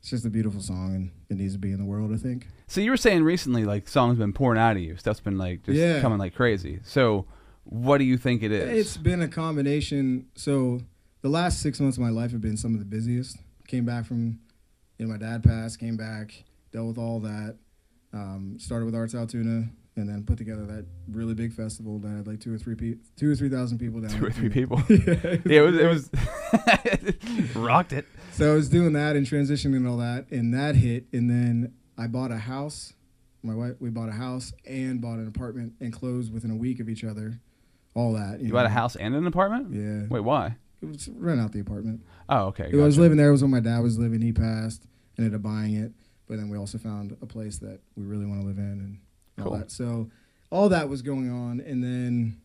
it's 0.00 0.10
just 0.10 0.24
a 0.24 0.30
beautiful 0.30 0.60
song 0.60 0.94
and 0.94 1.10
it 1.28 1.36
needs 1.36 1.52
to 1.54 1.58
be 1.58 1.72
in 1.72 1.78
the 1.78 1.84
world, 1.84 2.12
I 2.12 2.16
think. 2.16 2.46
So 2.66 2.80
you 2.80 2.90
were 2.90 2.96
saying 2.96 3.22
recently, 3.24 3.64
like 3.64 3.88
songs 3.88 4.18
been 4.18 4.32
pouring 4.32 4.60
out 4.60 4.76
of 4.76 4.82
you. 4.82 4.96
Stuff's 4.96 5.20
been 5.20 5.38
like 5.38 5.62
just 5.64 5.78
Yeah. 5.78 6.00
coming 6.00 6.18
like 6.18 6.34
crazy. 6.34 6.80
So 6.84 7.26
what 7.64 7.98
do 7.98 8.04
you 8.04 8.16
think 8.16 8.42
it 8.42 8.52
is? 8.52 8.86
It's 8.86 8.96
been 8.96 9.20
a 9.22 9.28
combination. 9.28 10.26
So 10.34 10.80
the 11.22 11.28
last 11.28 11.60
six 11.60 11.80
months 11.80 11.96
of 11.96 12.02
my 12.02 12.10
life 12.10 12.32
have 12.32 12.40
been 12.40 12.56
some 12.56 12.72
of 12.74 12.78
the 12.80 12.86
busiest. 12.86 13.36
Came 13.66 13.84
back 13.84 14.06
from, 14.06 14.38
you 14.98 15.06
know, 15.06 15.12
my 15.12 15.18
dad 15.18 15.42
passed. 15.44 15.78
Came 15.78 15.96
back, 15.96 16.44
dealt 16.72 16.86
with 16.88 16.98
all 16.98 17.20
that. 17.20 17.56
Um, 18.14 18.56
started 18.58 18.86
with 18.86 18.94
Arts 18.94 19.14
Altoona, 19.14 19.68
and 19.98 20.08
then 20.08 20.24
put 20.24 20.38
together 20.38 20.64
that 20.66 20.86
really 21.10 21.34
big 21.34 21.52
festival 21.52 21.98
that 21.98 22.08
had 22.08 22.26
like 22.26 22.40
two 22.40 22.54
or 22.54 22.58
three 22.58 22.74
pe- 22.74 22.96
two 23.16 23.30
or 23.30 23.34
three 23.34 23.48
thousand 23.48 23.78
people 23.78 24.00
down. 24.00 24.10
Two 24.10 24.26
or 24.26 24.30
three 24.30 24.48
people. 24.48 24.82
yeah, 24.88 25.36
yeah, 25.44 25.60
it 25.60 25.88
was. 25.88 26.10
It 26.12 27.24
was 27.44 27.56
rocked 27.56 27.92
it. 27.92 28.06
So 28.32 28.52
I 28.52 28.54
was 28.54 28.68
doing 28.68 28.92
that 28.92 29.16
and 29.16 29.26
transitioning 29.26 29.76
and 29.76 29.88
all 29.88 29.98
that, 29.98 30.30
and 30.30 30.54
that 30.54 30.76
hit, 30.76 31.06
and 31.12 31.28
then 31.28 31.74
I 31.96 32.06
bought 32.06 32.30
a 32.30 32.38
house. 32.38 32.94
My 33.42 33.54
wife, 33.54 33.74
we 33.80 33.90
bought 33.90 34.08
a 34.08 34.12
house 34.12 34.52
and 34.66 35.00
bought 35.00 35.18
an 35.18 35.28
apartment 35.28 35.74
and 35.80 35.92
closed 35.92 36.32
within 36.32 36.50
a 36.50 36.56
week 36.56 36.80
of 36.80 36.88
each 36.88 37.04
other, 37.04 37.40
all 37.94 38.12
that. 38.14 38.40
You 38.40 38.52
bought 38.52 38.66
a 38.66 38.70
house 38.70 38.96
and 38.96 39.14
an 39.14 39.26
apartment? 39.26 39.72
Yeah. 39.72 40.08
Wait, 40.08 40.20
why? 40.20 40.56
It 40.80 40.86
was 40.86 41.08
rent 41.08 41.40
out 41.40 41.52
the 41.52 41.60
apartment. 41.60 42.02
Oh, 42.28 42.46
okay. 42.46 42.70
I 42.72 42.76
was 42.76 42.98
living 42.98 43.16
there. 43.16 43.28
It 43.28 43.32
was 43.32 43.42
when 43.42 43.50
my 43.50 43.60
dad 43.60 43.80
was 43.80 43.98
living. 43.98 44.20
He 44.20 44.32
passed. 44.32 44.84
And 45.16 45.24
ended 45.24 45.34
up 45.34 45.42
buying 45.42 45.74
it, 45.74 45.90
but 46.28 46.36
then 46.36 46.48
we 46.48 46.56
also 46.56 46.78
found 46.78 47.16
a 47.20 47.26
place 47.26 47.58
that 47.58 47.80
we 47.96 48.04
really 48.04 48.24
want 48.24 48.40
to 48.40 48.46
live 48.46 48.58
in 48.58 48.64
and 48.64 48.98
Cool. 49.44 49.58
that. 49.58 49.70
So 49.70 50.10
all 50.50 50.68
that 50.68 50.88
was 50.88 51.02
going 51.02 51.30
on, 51.30 51.60
and 51.60 51.82
then 51.82 52.40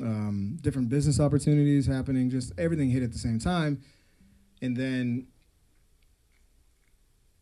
um, 0.00 0.58
different 0.60 0.88
business 0.88 1.20
opportunities 1.20 1.86
happening. 1.86 2.30
Just 2.30 2.52
everything 2.58 2.90
hit 2.90 3.02
at 3.02 3.12
the 3.12 3.18
same 3.18 3.38
time, 3.38 3.82
and 4.60 4.76
then 4.76 5.26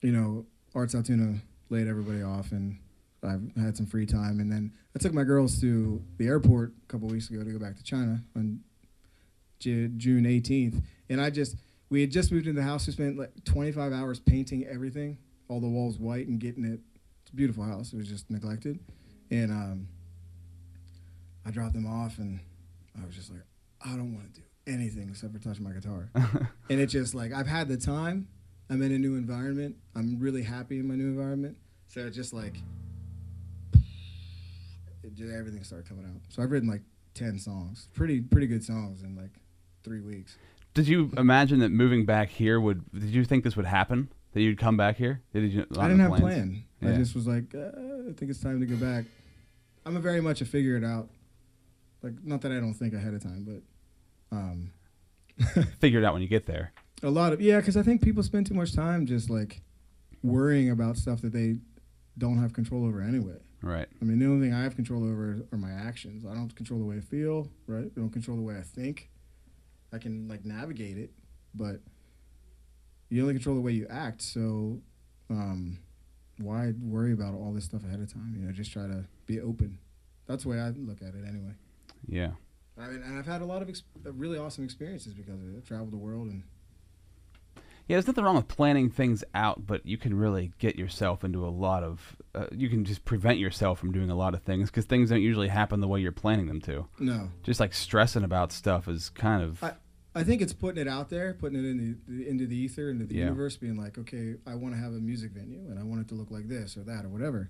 you 0.03 0.13
know, 0.13 0.47
Arts 0.75 0.95
Altoona 0.95 1.41
laid 1.69 1.87
everybody 1.87 2.23
off, 2.23 2.53
and 2.53 2.79
I 3.23 3.37
had 3.61 3.77
some 3.77 3.87
free 3.87 4.07
time, 4.07 4.41
and 4.41 4.51
then 4.51 4.73
I 4.97 4.99
took 4.99 5.13
my 5.13 5.25
girls 5.25 5.61
to 5.61 6.03
the 6.17 6.27
airport 6.27 6.73
a 6.83 6.87
couple 6.87 7.09
weeks 7.09 7.29
ago 7.31 7.45
to 7.45 7.51
go 7.51 7.59
back 7.59 7.77
to 7.77 7.83
China 7.83 8.23
on 8.35 8.61
Ju- 9.59 9.89
June 9.89 10.25
18th, 10.25 10.83
and 11.09 11.21
I 11.21 11.31
just 11.31 11.57
we 11.91 12.01
had 12.01 12.11
just 12.11 12.33
moved 12.33 12.47
into 12.47 12.61
the 12.61 12.67
house. 12.67 12.87
We 12.87 12.93
spent 12.93 13.19
like 13.19 13.45
25 13.45 13.93
hours 13.93 14.21
painting 14.21 14.67
everything, 14.67 15.19
all 15.49 15.61
the 15.61 15.69
walls 15.69 15.99
white, 15.99 16.27
and 16.29 16.41
getting 16.41 16.65
it. 16.65 16.81
It's 17.31 17.35
a 17.35 17.37
beautiful 17.37 17.63
house. 17.63 17.93
It 17.93 17.97
was 17.97 18.09
just 18.09 18.29
neglected, 18.29 18.81
and 19.31 19.53
um, 19.53 19.89
I 21.47 21.53
dropped 21.53 21.75
them 21.75 21.87
off, 21.87 22.19
and 22.19 22.41
I 23.01 23.07
was 23.07 23.15
just 23.15 23.31
like, 23.31 23.43
I 23.81 23.91
don't 23.91 24.13
want 24.13 24.35
to 24.35 24.41
do 24.41 24.47
anything 24.67 25.09
except 25.09 25.33
for 25.33 25.39
touch 25.39 25.61
my 25.61 25.71
guitar. 25.71 26.11
and 26.69 26.81
it's 26.81 26.93
just 26.93 27.15
like 27.15 27.33
I've 27.33 27.47
had 27.47 27.69
the 27.69 27.77
time. 27.77 28.27
I'm 28.69 28.83
in 28.83 28.91
a 28.91 28.99
new 28.99 29.15
environment. 29.15 29.77
I'm 29.95 30.19
really 30.19 30.43
happy 30.43 30.81
in 30.81 30.89
my 30.89 30.97
new 30.97 31.07
environment. 31.07 31.57
So 31.87 32.01
it's 32.01 32.17
just 32.17 32.33
like 32.33 32.57
it 35.05 35.15
just, 35.15 35.33
everything 35.33 35.63
started 35.63 35.89
coming 35.89 36.07
out. 36.07 36.21
So 36.31 36.43
I've 36.43 36.51
written 36.51 36.69
like 36.69 36.83
10 37.15 37.39
songs, 37.39 37.89
pretty 37.95 38.21
pretty 38.21 38.49
good 38.49 38.65
songs 38.65 39.05
in 39.05 39.15
like 39.15 39.31
three 39.85 40.01
weeks. 40.01 40.37
Did 40.75 40.89
you 40.89 41.13
imagine 41.17 41.61
that 41.61 41.71
moving 41.71 42.07
back 42.07 42.29
here 42.29 42.61
would? 42.61 42.83
Did 42.93 43.11
you 43.11 43.25
think 43.25 43.45
this 43.45 43.57
would 43.57 43.67
happen? 43.67 44.13
That 44.33 44.43
you'd 44.43 44.59
come 44.59 44.77
back 44.77 44.97
here? 44.97 45.23
Did 45.33 45.53
you? 45.53 45.67
I 45.79 45.87
didn't 45.87 46.01
have 46.01 46.13
a 46.13 46.17
plan. 46.17 46.65
Yeah. 46.81 46.91
I 46.91 46.97
just 46.97 47.15
was 47.15 47.27
like, 47.27 47.55
uh, 47.55 47.71
I 48.09 48.13
think 48.17 48.31
it's 48.31 48.41
time 48.41 48.61
to 48.61 48.67
go 48.67 48.77
back. 48.77 49.05
I'm 49.85 49.97
a 49.97 50.01
very 50.01 50.21
much 50.21 50.41
a 50.41 50.45
figure 50.45 50.77
it 50.77 50.85
out. 50.85 51.09
Like, 52.03 52.15
not 52.25 52.41
that 52.43 52.53
I 52.53 52.61
don't 52.61 52.75
think 52.75 52.95
ahead 52.95 53.13
of 53.15 53.23
time, 53.23 53.45
but 53.47 54.37
um, 54.37 54.71
Figure 55.81 55.99
it 56.01 56.05
out 56.05 56.13
when 56.13 56.23
you 56.23 56.29
get 56.29 56.47
there. 56.47 56.73
a 57.03 57.11
lot 57.11 57.33
of 57.33 57.41
yeah, 57.41 57.59
because 57.59 57.77
I 57.77 57.83
think 57.83 58.03
people 58.03 58.23
spend 58.23 58.47
too 58.47 58.55
much 58.55 58.75
time 58.75 59.07
just 59.07 59.29
like 59.31 59.61
worrying 60.23 60.71
about 60.71 60.97
stuff 60.97 61.21
that 61.23 61.33
they 61.33 61.57
don't 62.19 62.39
have 62.39 62.53
control 62.53 62.85
over 62.87 63.01
anyway. 63.01 63.37
Right. 63.63 63.89
I 64.01 64.05
mean, 64.05 64.19
the 64.19 64.27
only 64.27 64.47
thing 64.47 64.55
I 64.55 64.63
have 64.63 64.75
control 64.77 65.03
over 65.05 65.39
are 65.53 65.59
my 65.59 65.71
actions. 65.71 66.25
I 66.25 66.35
don't 66.35 66.55
control 66.55 66.79
the 66.81 66.87
way 66.87 66.97
I 66.97 67.01
feel, 67.01 67.49
right? 67.67 67.85
I 67.95 68.01
don't 68.01 68.11
control 68.11 68.37
the 68.37 68.43
way 68.43 68.57
I 68.57 68.63
think. 68.63 69.11
I 69.93 69.99
can 69.99 70.29
like 70.29 70.45
navigate 70.45 70.97
it, 70.97 71.11
but 71.55 71.81
you 73.11 73.21
only 73.23 73.35
control 73.35 73.55
the 73.57 73.61
way 73.61 73.73
you 73.73 73.87
act. 73.91 74.23
So, 74.23 74.81
um, 75.29 75.79
why 76.43 76.73
worry 76.83 77.13
about 77.13 77.35
all 77.35 77.53
this 77.53 77.65
stuff 77.65 77.85
ahead 77.85 78.01
of 78.01 78.13
time? 78.13 78.35
You 78.39 78.47
know, 78.47 78.53
just 78.53 78.73
try 78.73 78.87
to 78.87 79.05
be 79.27 79.41
open. 79.41 79.79
That's 80.27 80.45
the 80.45 80.49
way 80.51 80.61
I 80.61 80.69
look 80.71 81.03
at 81.03 81.15
it, 81.15 81.25
anyway. 81.27 81.53
Yeah. 82.07 82.31
I 82.79 82.87
mean, 82.89 83.03
and 83.03 83.19
I've 83.19 83.27
had 83.27 83.43
a 83.43 83.45
lot 83.45 83.63
of 83.63 83.69
ex- 83.69 83.83
uh, 84.07 84.13
really 84.13 84.39
awesome 84.39 84.65
experiences 84.65 85.13
because 85.13 85.35
of 85.41 85.49
it. 85.55 85.57
I've 85.59 85.65
traveled 85.67 85.93
the 85.93 85.97
world 85.99 86.29
and 86.29 86.45
Yeah, 87.89 87.97
there's 87.97 88.07
nothing 88.07 88.25
wrong 88.25 88.37
with 88.37 88.49
planning 88.49 88.89
things 88.89 89.25
out, 89.35 89.67
but 89.67 89.85
you 89.85 89.99
can 89.99 90.15
really 90.15 90.53
get 90.59 90.77
yourself 90.77 91.25
into 91.25 91.45
a 91.45 91.51
lot 91.51 91.83
of. 91.83 92.17
Uh, 92.35 92.47
you 92.53 92.69
can 92.69 92.85
just 92.85 93.05
prevent 93.05 93.39
yourself 93.39 93.79
from 93.81 93.91
doing 93.93 94.09
a 94.11 94.15
lot 94.15 94.33
of 94.35 94.43
things 94.43 94.71
because 94.71 94.85
things 94.85 95.11
don't 95.11 95.21
usually 95.21 95.49
happen 95.49 95.81
the 95.81 95.89
way 95.89 96.01
you're 96.01 96.13
planning 96.13 96.47
them 96.47 96.61
to. 96.63 96.87
no, 97.01 97.29
Just 97.43 97.59
like 97.61 97.75
stressing 97.75 98.23
about 98.25 98.53
stuff 98.53 98.89
is 98.89 99.11
kind 99.11 99.43
of. 99.43 99.63
I- 99.63 99.75
I 100.15 100.25
think 100.25 100.43
it's 100.43 100.53
putting 100.53 100.81
it 100.81 100.89
out 100.89 101.09
there, 101.09 101.35
putting 101.35 101.59
it 101.59 101.69
in 101.69 102.01
the, 102.09 102.29
into 102.29 102.47
the 102.47 102.57
ether, 102.57 102.91
into 102.91 103.07
the 103.07 103.15
Yeah. 103.15 103.25
universe, 103.25 103.57
being 103.57 103.77
like, 103.77 103.97
okay, 103.99 104.35
I 104.47 104.55
want 104.57 104.75
to 104.75 104.81
have 104.81 104.93
a 104.93 104.99
music 104.99 105.31
venue, 105.33 105.61
and 105.71 105.79
I 105.79 105.83
want 105.85 106.01
it 106.01 106.09
to 106.09 106.15
look 106.15 106.31
like 106.33 106.49
this 106.49 106.77
or 106.77 106.83
that 106.85 107.05
or 107.05 107.09
whatever. 107.09 107.49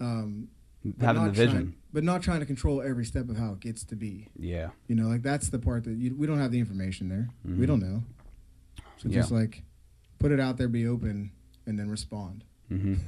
Um, 0.00 0.48
but 0.84 1.04
having 1.06 1.22
the 1.22 1.28
not 1.28 1.36
vision. 1.36 1.52
trying- 1.56 1.74
but 1.92 2.04
not 2.04 2.22
trying 2.22 2.40
to 2.40 2.46
control 2.46 2.82
every 2.82 3.04
step 3.04 3.28
of 3.28 3.36
how 3.36 3.52
it 3.52 3.60
gets 3.60 3.82
to 3.84 3.96
be. 3.96 4.28
Yeah. 4.38 4.70
You 4.88 4.94
know, 4.94 5.08
like 5.08 5.22
that's 5.22 5.48
the 5.48 5.58
part 5.58 5.84
that 5.84 5.96
you, 5.96 6.14
we 6.14 6.26
don't 6.26 6.38
have 6.38 6.52
the 6.52 6.58
information 6.58 7.08
there. 7.08 7.28
Mhm. 7.46 7.58
We 7.58 7.66
don't 7.66 7.80
know. 7.80 8.02
So 8.98 9.08
Yeah. 9.08 9.16
just 9.20 9.30
like 9.32 9.62
put 10.18 10.32
it 10.32 10.40
out 10.40 10.56
there, 10.56 10.68
be 10.68 10.86
open, 10.86 11.30
and 11.66 11.78
then 11.78 11.88
respond. 11.88 12.44
hmm 12.68 12.94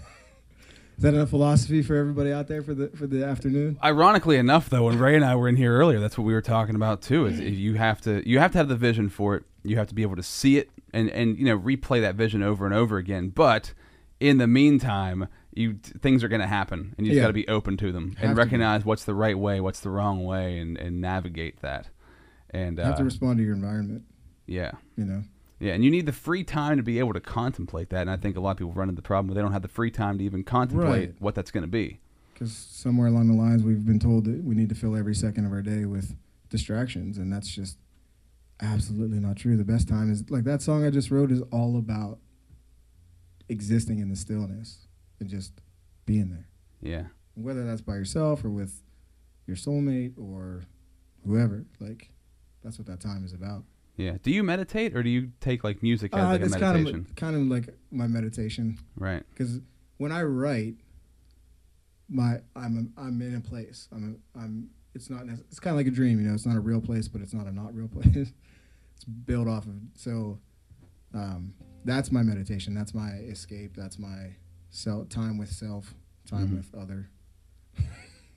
Is 1.00 1.04
that 1.04 1.14
enough 1.14 1.30
philosophy 1.30 1.80
for 1.80 1.96
everybody 1.96 2.30
out 2.30 2.46
there 2.46 2.60
for 2.60 2.74
the 2.74 2.88
for 2.88 3.06
the 3.06 3.24
afternoon? 3.24 3.78
Ironically 3.82 4.36
enough, 4.36 4.68
though, 4.68 4.82
when 4.84 4.98
Ray 4.98 5.16
and 5.16 5.24
I 5.24 5.34
were 5.34 5.48
in 5.48 5.56
here 5.56 5.74
earlier, 5.74 5.98
that's 5.98 6.18
what 6.18 6.24
we 6.24 6.34
were 6.34 6.42
talking 6.42 6.74
about 6.74 7.00
too. 7.00 7.24
Is 7.24 7.40
you 7.40 7.72
have 7.76 8.02
to 8.02 8.22
you 8.28 8.38
have 8.38 8.52
to 8.52 8.58
have 8.58 8.68
the 8.68 8.76
vision 8.76 9.08
for 9.08 9.34
it. 9.36 9.44
You 9.64 9.78
have 9.78 9.86
to 9.86 9.94
be 9.94 10.02
able 10.02 10.16
to 10.16 10.22
see 10.22 10.58
it 10.58 10.68
and 10.92 11.08
and 11.08 11.38
you 11.38 11.46
know 11.46 11.58
replay 11.58 12.02
that 12.02 12.16
vision 12.16 12.42
over 12.42 12.66
and 12.66 12.74
over 12.74 12.98
again. 12.98 13.30
But 13.30 13.72
in 14.20 14.36
the 14.36 14.46
meantime, 14.46 15.28
you 15.54 15.78
things 16.02 16.22
are 16.22 16.28
going 16.28 16.42
to 16.42 16.46
happen, 16.46 16.94
and 16.98 17.06
you 17.06 17.14
Yeah. 17.14 17.22
got 17.22 17.26
to 17.28 17.32
be 17.32 17.48
open 17.48 17.78
to 17.78 17.92
them 17.92 18.16
Have 18.18 18.28
and 18.28 18.36
recognize 18.36 18.84
what's 18.84 19.04
the 19.06 19.14
right 19.14 19.38
way, 19.38 19.58
what's 19.58 19.80
the 19.80 19.88
wrong 19.88 20.22
way, 20.22 20.58
and 20.58 20.76
and 20.76 21.00
navigate 21.00 21.62
that. 21.62 21.88
And 22.50 22.76
You 22.76 22.84
have 22.84 22.92
uh, 22.92 22.98
to 22.98 23.04
respond 23.04 23.38
to 23.38 23.42
your 23.44 23.54
environment. 23.54 24.02
yeah. 24.46 24.72
You 24.98 25.06
know. 25.06 25.22
Yeah, 25.60 25.74
and 25.74 25.84
you 25.84 25.90
need 25.90 26.06
the 26.06 26.12
free 26.12 26.42
time 26.42 26.78
to 26.78 26.82
be 26.82 26.98
able 26.98 27.12
to 27.12 27.20
contemplate 27.20 27.90
that. 27.90 28.00
And 28.00 28.10
I 28.10 28.16
think 28.16 28.36
a 28.36 28.40
lot 28.40 28.52
of 28.52 28.56
people 28.56 28.72
run 28.72 28.88
into 28.88 28.96
the 29.00 29.06
problem 29.06 29.28
where 29.28 29.34
they 29.34 29.42
don't 29.42 29.52
have 29.52 29.62
the 29.62 29.68
free 29.68 29.90
time 29.90 30.16
to 30.18 30.24
even 30.24 30.42
contemplate 30.42 31.10
Right. 31.10 31.20
what 31.20 31.34
that's 31.34 31.50
going 31.50 31.62
to 31.64 31.68
be. 31.68 32.00
Because 32.32 32.52
somewhere 32.52 33.08
along 33.08 33.28
the 33.28 33.34
lines, 33.34 33.62
we've 33.62 33.84
been 33.84 33.98
told 33.98 34.24
that 34.24 34.42
we 34.42 34.54
need 34.54 34.70
to 34.70 34.74
fill 34.74 34.96
every 34.96 35.14
second 35.14 35.44
of 35.44 35.52
our 35.52 35.60
day 35.60 35.84
with 35.84 36.16
distractions, 36.48 37.18
and 37.18 37.30
that's 37.30 37.48
just 37.54 37.76
absolutely 38.60 39.20
not 39.20 39.36
true. 39.36 39.56
The 39.58 39.64
best 39.64 39.86
time 39.86 40.10
is 40.10 40.28
like 40.30 40.44
that 40.44 40.62
song 40.62 40.82
I 40.84 40.88
just 40.90 41.10
wrote 41.10 41.30
is 41.30 41.42
all 41.52 41.76
about 41.76 42.18
existing 43.48 43.98
in 43.98 44.08
the 44.08 44.16
stillness 44.16 44.86
and 45.18 45.28
just 45.28 45.52
being 46.06 46.30
there, 46.30 46.48
Yeah. 46.80 47.08
whether 47.34 47.64
that's 47.66 47.80
by 47.82 47.96
yourself 47.96 48.44
or 48.44 48.50
with 48.50 48.82
your 49.46 49.56
soulmate 49.56 50.16
or 50.18 50.62
whoever. 51.26 51.66
Like 51.78 52.10
that's 52.62 52.78
what 52.78 52.86
that 52.86 53.00
time 53.00 53.24
is 53.24 53.32
about. 53.32 53.64
Yeah. 54.00 54.16
Do 54.22 54.30
you 54.30 54.42
meditate 54.42 54.96
or 54.96 55.02
do 55.02 55.10
you 55.10 55.32
take 55.40 55.62
like 55.62 55.82
music 55.82 56.14
as 56.14 56.20
Uh, 56.24 56.28
like 56.28 56.40
a 56.40 56.44
it's 56.46 56.56
kind 56.56 56.72
meditation? 56.78 57.06
of 57.08 57.14
kind 57.16 57.36
of 57.36 57.42
like 57.42 57.74
my 57.90 58.06
meditation. 58.06 58.78
right. 58.96 59.22
because 59.30 59.60
when 59.98 60.10
I 60.12 60.22
write, 60.22 60.76
my 62.08 62.40
I'm 62.56 62.92
a, 62.96 63.00
I'm 63.00 63.20
in 63.22 63.34
a 63.34 63.40
place. 63.40 63.88
I'm 63.92 64.18
a, 64.34 64.38
I'm. 64.38 64.70
It's 64.94 65.08
not. 65.10 65.22
It's 65.50 65.60
kind 65.60 65.72
of 65.74 65.76
like 65.78 65.86
a 65.86 65.90
dream, 65.90 66.18
you 66.20 66.26
know. 66.26 66.34
It's 66.34 66.46
not 66.46 66.56
a 66.56 66.60
real 66.60 66.80
place, 66.80 67.06
but 67.08 67.20
it's 67.20 67.34
not 67.34 67.46
a 67.46 67.52
not 67.52 67.74
real 67.74 67.88
place. 67.96 68.32
it's 68.94 69.04
built 69.26 69.46
off 69.46 69.66
of. 69.66 69.74
So, 69.94 70.38
um, 71.14 71.52
that's 71.84 72.10
my 72.10 72.22
meditation. 72.22 72.74
That's 72.74 72.94
my 72.94 73.10
escape. 73.28 73.76
That's 73.76 73.98
my 73.98 74.34
self 74.70 75.08
time 75.10 75.38
with 75.38 75.50
self, 75.52 75.94
time 76.26 76.48
Mhm. 76.48 76.56
with 76.56 76.74
other. 76.74 77.10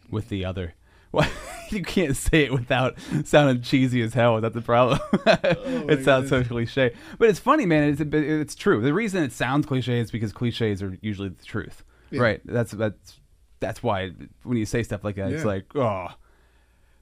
With 0.09 0.29
the 0.29 0.45
other. 0.45 0.75
Well, 1.13 1.29
you 1.69 1.81
can't 1.83 2.17
say 2.17 2.43
it 2.43 2.51
without 2.51 2.97
sounding 3.23 3.61
cheesy 3.61 4.01
as 4.01 4.13
hell. 4.13 4.41
That's 4.41 4.53
the 4.55 4.61
problem. 4.61 4.99
my 5.25 5.39
it 5.89 6.03
sounds 6.03 6.27
so 6.29 6.39
goodness. 6.43 6.47
cliche, 6.73 6.93
but 7.17 7.29
it's 7.29 7.39
funny, 7.39 7.65
man. 7.65 7.89
It's 7.89 8.01
it's 8.01 8.55
true. 8.55 8.81
The 8.81 8.93
reason 8.93 9.23
it 9.23 9.31
sounds 9.31 9.65
cliche 9.65 9.99
is 9.99 10.11
because 10.11 10.33
cliches 10.33 10.83
are 10.83 10.97
usually 11.01 11.29
the 11.29 11.45
truth, 11.45 11.83
Yeah. 12.11 12.21
right? 12.21 12.41
That's 12.43 12.71
that's 12.71 13.19
that's 13.61 13.81
why 13.81 14.11
when 14.43 14.57
you 14.57 14.65
say 14.65 14.83
stuff 14.83 15.05
like 15.05 15.15
that, 15.15 15.31
it's 15.31 15.45
like, 15.45 15.73
oh, 15.75 16.07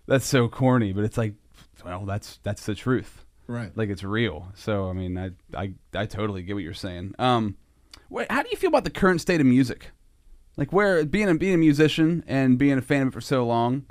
that's 0.06 0.26
so 0.26 0.48
corny. 0.48 0.94
But 0.94 1.06
it's 1.06 1.18
like, 1.18 1.34
well, 1.84 2.06
that's 2.06 2.40
that's 2.44 2.66
the 2.66 2.76
truth. 2.76 3.26
Right. 3.48 3.76
like 3.76 3.90
it's 3.90 4.04
real. 4.04 4.50
So 4.56 4.90
I 4.90 4.94
mean, 4.94 5.18
I 5.18 5.32
I, 5.58 5.74
I 5.94 6.06
totally 6.06 6.44
get 6.44 6.54
what 6.54 6.64
you're 6.64 6.74
saying. 6.74 7.16
Um, 7.20 7.58
what, 8.10 8.30
how 8.32 8.44
do 8.44 8.50
you 8.52 8.58
feel 8.58 8.68
about 8.70 8.84
the 8.84 8.90
current 8.92 9.22
state 9.22 9.40
of 9.42 9.48
music? 9.48 9.92
Like 10.58 10.72
where 10.74 11.04
being 11.06 11.30
a 11.30 11.36
being 11.36 11.54
a 11.56 11.58
musician 11.58 12.24
and 12.28 12.58
being 12.58 12.78
a 12.78 12.82
fan 12.82 13.04
of 13.04 13.08
it 13.10 13.14
for 13.14 13.22
so 13.22 13.46
long, 13.46 13.86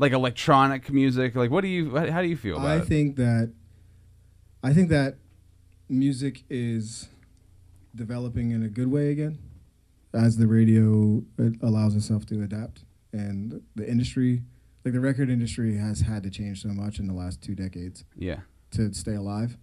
like 0.00 0.12
electronic 0.12 0.90
music. 0.92 1.34
Like 1.36 1.50
what 1.50 1.60
do 1.60 1.68
you 1.68 1.94
how 1.96 2.22
do 2.22 2.28
you 2.28 2.36
feel 2.36 2.56
about 2.56 2.68
I 2.68 2.76
it? 2.76 2.84
think 2.86 3.16
that. 3.16 3.52
I 4.62 4.72
think 4.74 4.88
that 4.90 5.16
music 5.88 6.42
is 6.50 7.08
developing 7.94 8.50
in 8.50 8.62
a 8.62 8.68
good 8.68 8.90
way 8.90 9.10
again, 9.10 9.38
as 10.12 10.36
the 10.36 10.46
radio 10.46 11.22
allows 11.62 11.96
itself 11.96 12.26
to 12.26 12.42
adapt, 12.42 12.84
and 13.12 13.62
the 13.74 13.88
industry, 13.88 14.42
like 14.84 14.92
the 14.94 15.00
record 15.00 15.30
industry, 15.30 15.76
has 15.78 16.00
had 16.02 16.22
to 16.24 16.30
change 16.30 16.62
so 16.62 16.68
much 16.68 16.98
in 16.98 17.06
the 17.06 17.14
last 17.14 17.40
two 17.40 17.54
decades 17.54 18.04
yeah, 18.16 18.40
to 18.72 18.92
stay 18.92 19.14
alive. 19.14 19.56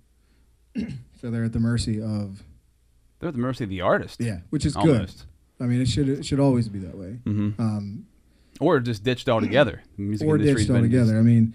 so 1.21 1.29
they're 1.29 1.43
at 1.45 1.53
the 1.53 1.59
mercy 1.59 2.01
of 2.01 2.43
they're 3.19 3.29
at 3.29 3.35
the 3.35 3.39
mercy 3.41 3.63
of 3.63 3.69
the 3.69 3.81
artist. 3.81 4.19
yeah, 4.19 4.39
which 4.49 4.65
is 4.65 4.75
good. 4.75 5.11
I 5.59 5.65
mean, 5.65 5.79
it 5.81 5.87
should 5.87 6.09
it 6.09 6.25
should 6.25 6.39
always 6.39 6.69
be 6.69 6.79
that 6.79 6.97
way. 6.97 7.19
hmm 7.23 7.51
Um, 7.59 8.07
Or 8.59 8.79
just 8.79 9.03
ditched 9.03 9.29
altogether. 9.29 9.83
The 9.97 10.01
music 10.03 10.27
or 10.27 10.37
ditched 10.37 10.69
altogether. 10.69 11.11
just- 11.13 11.15
I 11.15 11.21
mean, 11.21 11.53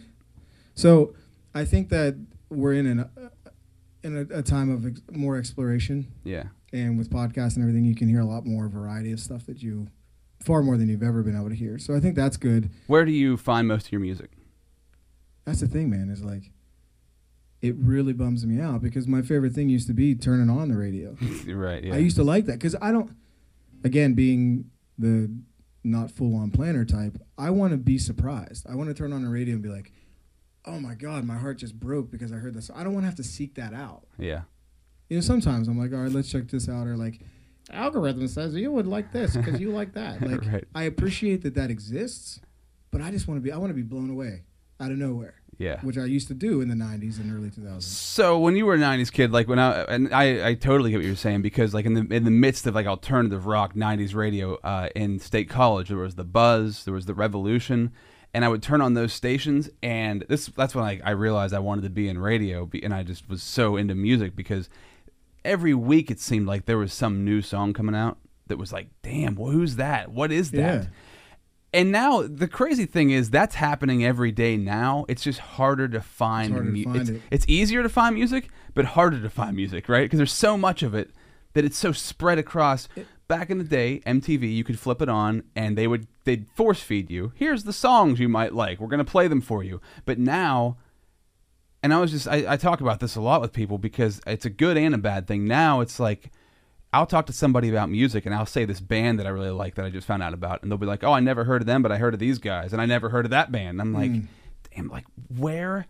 so 0.75 1.15
I 1.55 1.65
think 1.65 1.89
that 1.91 2.17
we're 2.51 2.75
in 2.75 2.87
an 2.87 3.11
in 4.03 4.17
a, 4.31 4.39
a 4.39 4.43
time 4.43 4.71
of 4.71 4.87
ex- 4.87 5.03
more 5.13 5.37
exploration, 5.37 6.07
yeah, 6.25 6.45
and 6.73 6.99
with 6.99 7.09
podcasts 7.11 7.55
and 7.57 7.63
everything, 7.63 7.85
you 7.85 7.95
can 7.95 8.09
hear 8.09 8.21
a 8.21 8.25
lot 8.25 8.45
more 8.47 8.69
variety 8.69 9.13
of 9.13 9.21
stuff 9.21 9.47
that 9.47 9.63
you 9.63 9.89
far 10.45 10.63
more 10.63 10.77
than 10.77 10.89
you've 10.89 11.03
ever 11.05 11.23
been 11.23 11.37
able 11.37 11.49
to 11.51 11.55
hear. 11.55 11.79
So 11.79 11.95
I 11.95 12.01
think 12.01 12.17
that's 12.17 12.37
good. 12.37 12.71
Where 12.89 13.05
do 13.05 13.13
you 13.13 13.37
find 13.37 13.69
most 13.69 13.87
of 13.87 13.93
your 13.93 14.01
music? 14.01 14.33
That's 15.45 15.61
the 15.61 15.69
thing, 15.69 15.89
man. 15.89 16.09
Is 16.11 16.23
like, 16.25 16.51
it 17.61 17.77
really 17.79 18.13
bums 18.13 18.45
me 18.45 18.61
out 18.61 18.83
because 18.83 19.07
my 19.07 19.23
favorite 19.23 19.53
thing 19.53 19.69
used 19.69 19.87
to 19.87 19.95
be 19.95 20.15
turning 20.17 20.51
on 20.51 20.69
the 20.69 20.77
radio. 20.77 21.17
right. 21.47 21.85
Yeah. 21.85 21.95
I 21.95 21.99
used 21.99 22.17
to 22.17 22.25
like 22.25 22.47
that 22.47 22.55
because 22.59 22.75
I 22.83 22.91
don't. 22.93 23.15
Again, 23.85 24.15
being 24.15 24.65
the 24.99 25.31
not 25.85 26.11
full 26.11 26.37
on 26.37 26.51
planner 26.51 26.85
type, 26.85 27.19
I 27.37 27.51
want 27.51 27.73
to 27.73 27.77
be 27.77 27.99
surprised. 27.99 28.67
I 28.69 28.75
want 28.75 28.89
to 28.89 28.95
turn 28.95 29.13
on 29.13 29.23
the 29.23 29.29
radio 29.29 29.55
and 29.55 29.63
be 29.63 29.69
like, 29.69 29.93
"Oh 30.65 30.79
my 30.79 30.95
god, 30.95 31.25
my 31.25 31.37
heart 31.37 31.59
just 31.59 31.79
broke 31.79 32.11
because 32.11 32.33
I 32.33 32.37
heard 32.37 32.55
this." 32.55 32.71
I 32.75 32.85
don't 32.85 32.93
want 32.95 33.03
to 33.05 33.09
have 33.09 33.17
to 33.17 33.25
seek 33.25 33.55
that 33.57 33.75
out. 33.75 34.07
yeah. 34.19 34.43
You 35.09 35.19
know, 35.19 35.21
sometimes 35.23 35.69
I'm 35.69 35.79
like, 35.79 35.93
"All 35.93 35.99
right, 35.99 36.11
let's 36.13 36.31
check 36.31 36.49
this 36.49 36.69
out," 36.69 36.87
or 36.87 36.97
like, 36.97 37.21
"Algorithm 37.71 38.27
says 38.29 38.55
you 38.55 38.73
would 38.73 38.87
like 38.87 39.13
this 39.13 39.37
because 39.37 39.61
you 39.61 39.71
like 39.71 39.93
that." 39.95 40.21
Like, 40.27 40.47
Right. 40.47 40.65
I 40.75 40.85
appreciate 40.85 41.43
that 41.43 41.55
that 41.57 41.71
exists, 41.71 42.41
but 42.91 43.03
I 43.03 43.11
just 43.11 43.29
want 43.29 43.37
to 43.39 43.43
be. 43.43 43.53
I 43.53 43.59
want 43.59 43.71
to 43.71 43.75
be 43.75 43.83
blown 43.83 44.09
away 44.09 44.45
out 44.81 44.91
of 44.91 44.97
nowhere, 44.99 45.35
Yeah. 45.63 45.81
which 45.83 45.97
I 45.97 46.05
used 46.05 46.29
to 46.29 46.35
do 46.35 46.61
in 46.61 46.69
the 46.69 46.75
'90s 46.75 47.19
and 47.21 47.33
early 47.33 47.51
2000s. 47.51 47.83
So 47.83 48.39
when 48.39 48.57
you 48.57 48.67
were 48.67 48.75
a 48.75 48.79
'90s 48.79 49.13
kid, 49.13 49.31
like 49.33 49.49
when 49.49 49.59
I 49.59 49.83
and 49.83 50.13
I, 50.13 50.49
I 50.49 50.55
totally 50.55 50.91
get 50.91 50.97
what 50.99 51.07
you're 51.07 51.17
saying 51.17 51.43
because 51.43 51.73
like 51.73 51.87
in 51.87 51.95
the 51.95 52.15
in 52.15 52.25
the 52.25 52.31
midst 52.31 52.67
of 52.67 52.75
like 52.75 52.87
alternative 52.87 53.47
rock 53.47 53.75
'90s 53.75 54.15
radio 54.15 54.57
uh, 54.65 54.89
in 54.97 55.19
State 55.21 55.49
College, 55.49 55.89
there 55.89 55.99
was 55.99 56.17
the 56.17 56.25
Buzz, 56.25 56.85
there 56.85 56.95
was 56.95 57.07
the 57.07 57.15
Revolution, 57.15 57.93
and 58.35 58.45
I 58.45 58.49
would 58.49 58.63
turn 58.63 58.81
on 58.81 58.95
those 58.95 59.13
stations, 59.13 59.71
and 59.83 60.25
this 60.29 60.47
that's 60.47 60.75
when 60.75 60.85
I, 60.85 61.01
I 61.05 61.11
realized 61.11 61.55
I 61.55 61.61
wanted 61.61 61.83
to 61.83 61.91
be 61.91 62.09
in 62.09 62.19
radio, 62.19 62.69
and 62.83 62.93
I 62.93 63.03
just 63.03 63.29
was 63.29 63.43
so 63.43 63.77
into 63.77 63.95
music 63.95 64.35
because 64.35 64.69
every 65.45 65.75
week 65.75 66.11
it 66.11 66.21
seemed 66.21 66.47
like 66.47 66.67
there 66.67 66.79
was 66.79 66.93
some 66.93 67.25
new 67.25 67.43
song 67.43 67.73
coming 67.73 67.95
out 67.95 68.19
that 68.47 68.59
was 68.59 68.73
like, 68.73 68.89
damn, 69.03 69.35
well, 69.35 69.51
who's 69.51 69.77
that? 69.77 70.11
What 70.11 70.33
is 70.33 70.51
that? 70.53 70.59
Yeah. 70.83 70.85
And 71.75 71.91
now 71.91 72.23
the 72.23 72.49
crazy 72.49 72.85
thing 72.85 73.11
is 73.11 73.31
that's 73.31 73.55
happening 73.55 74.05
every 74.05 74.31
day 74.31 74.57
now. 74.57 75.07
It's 75.09 75.23
just 75.23 75.39
harder 75.39 75.89
to 75.89 76.01
find. 76.03 76.53
harder 76.53 76.73
to 76.73 76.85
find 76.85 76.97
it's, 76.97 77.11
it. 77.11 77.23
it's 77.31 77.45
easier 77.49 77.83
to 77.83 77.89
find 77.89 78.15
music, 78.15 78.51
but 78.75 78.85
harder 78.85 79.21
to 79.21 79.31
find 79.31 79.57
music, 79.57 79.89
right? 79.89 80.03
Because 80.03 80.19
there's 80.19 80.33
so 80.33 80.59
much 80.59 80.83
of 80.83 80.95
it 80.95 81.11
that 81.55 81.65
it's 81.65 81.79
so 81.79 81.93
spread 81.93 82.39
across. 82.39 82.89
Back 83.27 83.49
in 83.49 83.57
the 83.57 83.65
day, 83.65 84.03
MTV, 84.07 84.53
you 84.55 84.65
could 84.65 84.79
flip 84.79 85.01
it 85.01 85.09
on, 85.09 85.45
and 85.57 85.79
they 85.79 85.87
would 85.87 86.07
they'd 86.25 86.47
force 86.55 86.81
feed 86.81 87.11
you. 87.11 87.33
Here's 87.35 87.65
the 87.65 87.73
songs 87.73 88.21
you 88.21 88.29
might 88.29 88.53
like. 88.53 88.79
We're 88.79 88.89
gonna 88.89 89.05
play 89.05 89.29
them 89.29 89.41
for 89.41 89.65
you. 89.65 89.81
But 90.05 90.19
now, 90.19 90.77
and 91.83 91.95
I 91.95 92.01
was 92.01 92.11
just 92.11 92.29
I, 92.29 92.53
I 92.53 92.57
talk 92.59 92.83
about 92.83 93.01
this 93.01 93.17
a 93.17 93.23
lot 93.23 93.41
with 93.41 93.55
people 93.55 93.79
because 93.79 94.21
it's 94.27 94.45
a 94.45 94.51
good 94.51 94.77
and 94.77 94.95
a 94.95 94.99
bad 94.99 95.27
thing. 95.27 95.47
Now 95.47 95.81
it's 95.81 95.99
like 95.99 96.31
I'll 96.93 97.07
talk 97.07 97.27
to 97.27 97.33
somebody 97.33 97.71
about 97.71 97.89
music 97.89 98.27
and 98.27 98.35
I'll 98.35 98.45
say 98.47 98.65
this 98.67 98.81
band 98.81 99.19
that 99.19 99.27
I 99.27 99.31
really 99.31 99.51
like 99.51 99.77
that 99.77 99.85
I 99.87 99.91
just 99.91 100.07
found 100.07 100.23
out 100.23 100.35
about, 100.35 100.63
and 100.63 100.71
they'll 100.71 100.79
be 100.79 100.87
like, 100.87 101.03
"Oh, 101.03 101.13
I 101.13 101.21
never 101.21 101.45
heard 101.45 101.63
of 101.63 101.67
them, 101.67 101.83
but 101.83 101.91
I 101.91 101.97
heard 101.99 102.13
of 102.15 102.21
these 102.21 102.39
guys, 102.39 102.73
and 102.73 102.83
I 102.83 102.87
never 102.87 103.09
heard 103.09 103.25
of 103.25 103.31
that 103.31 103.51
band." 103.51 103.71
And 103.71 103.81
I'm 103.81 103.95
like, 103.95 104.13
"Damn, 104.75 104.89
like 104.89 105.05
where, 105.37 105.87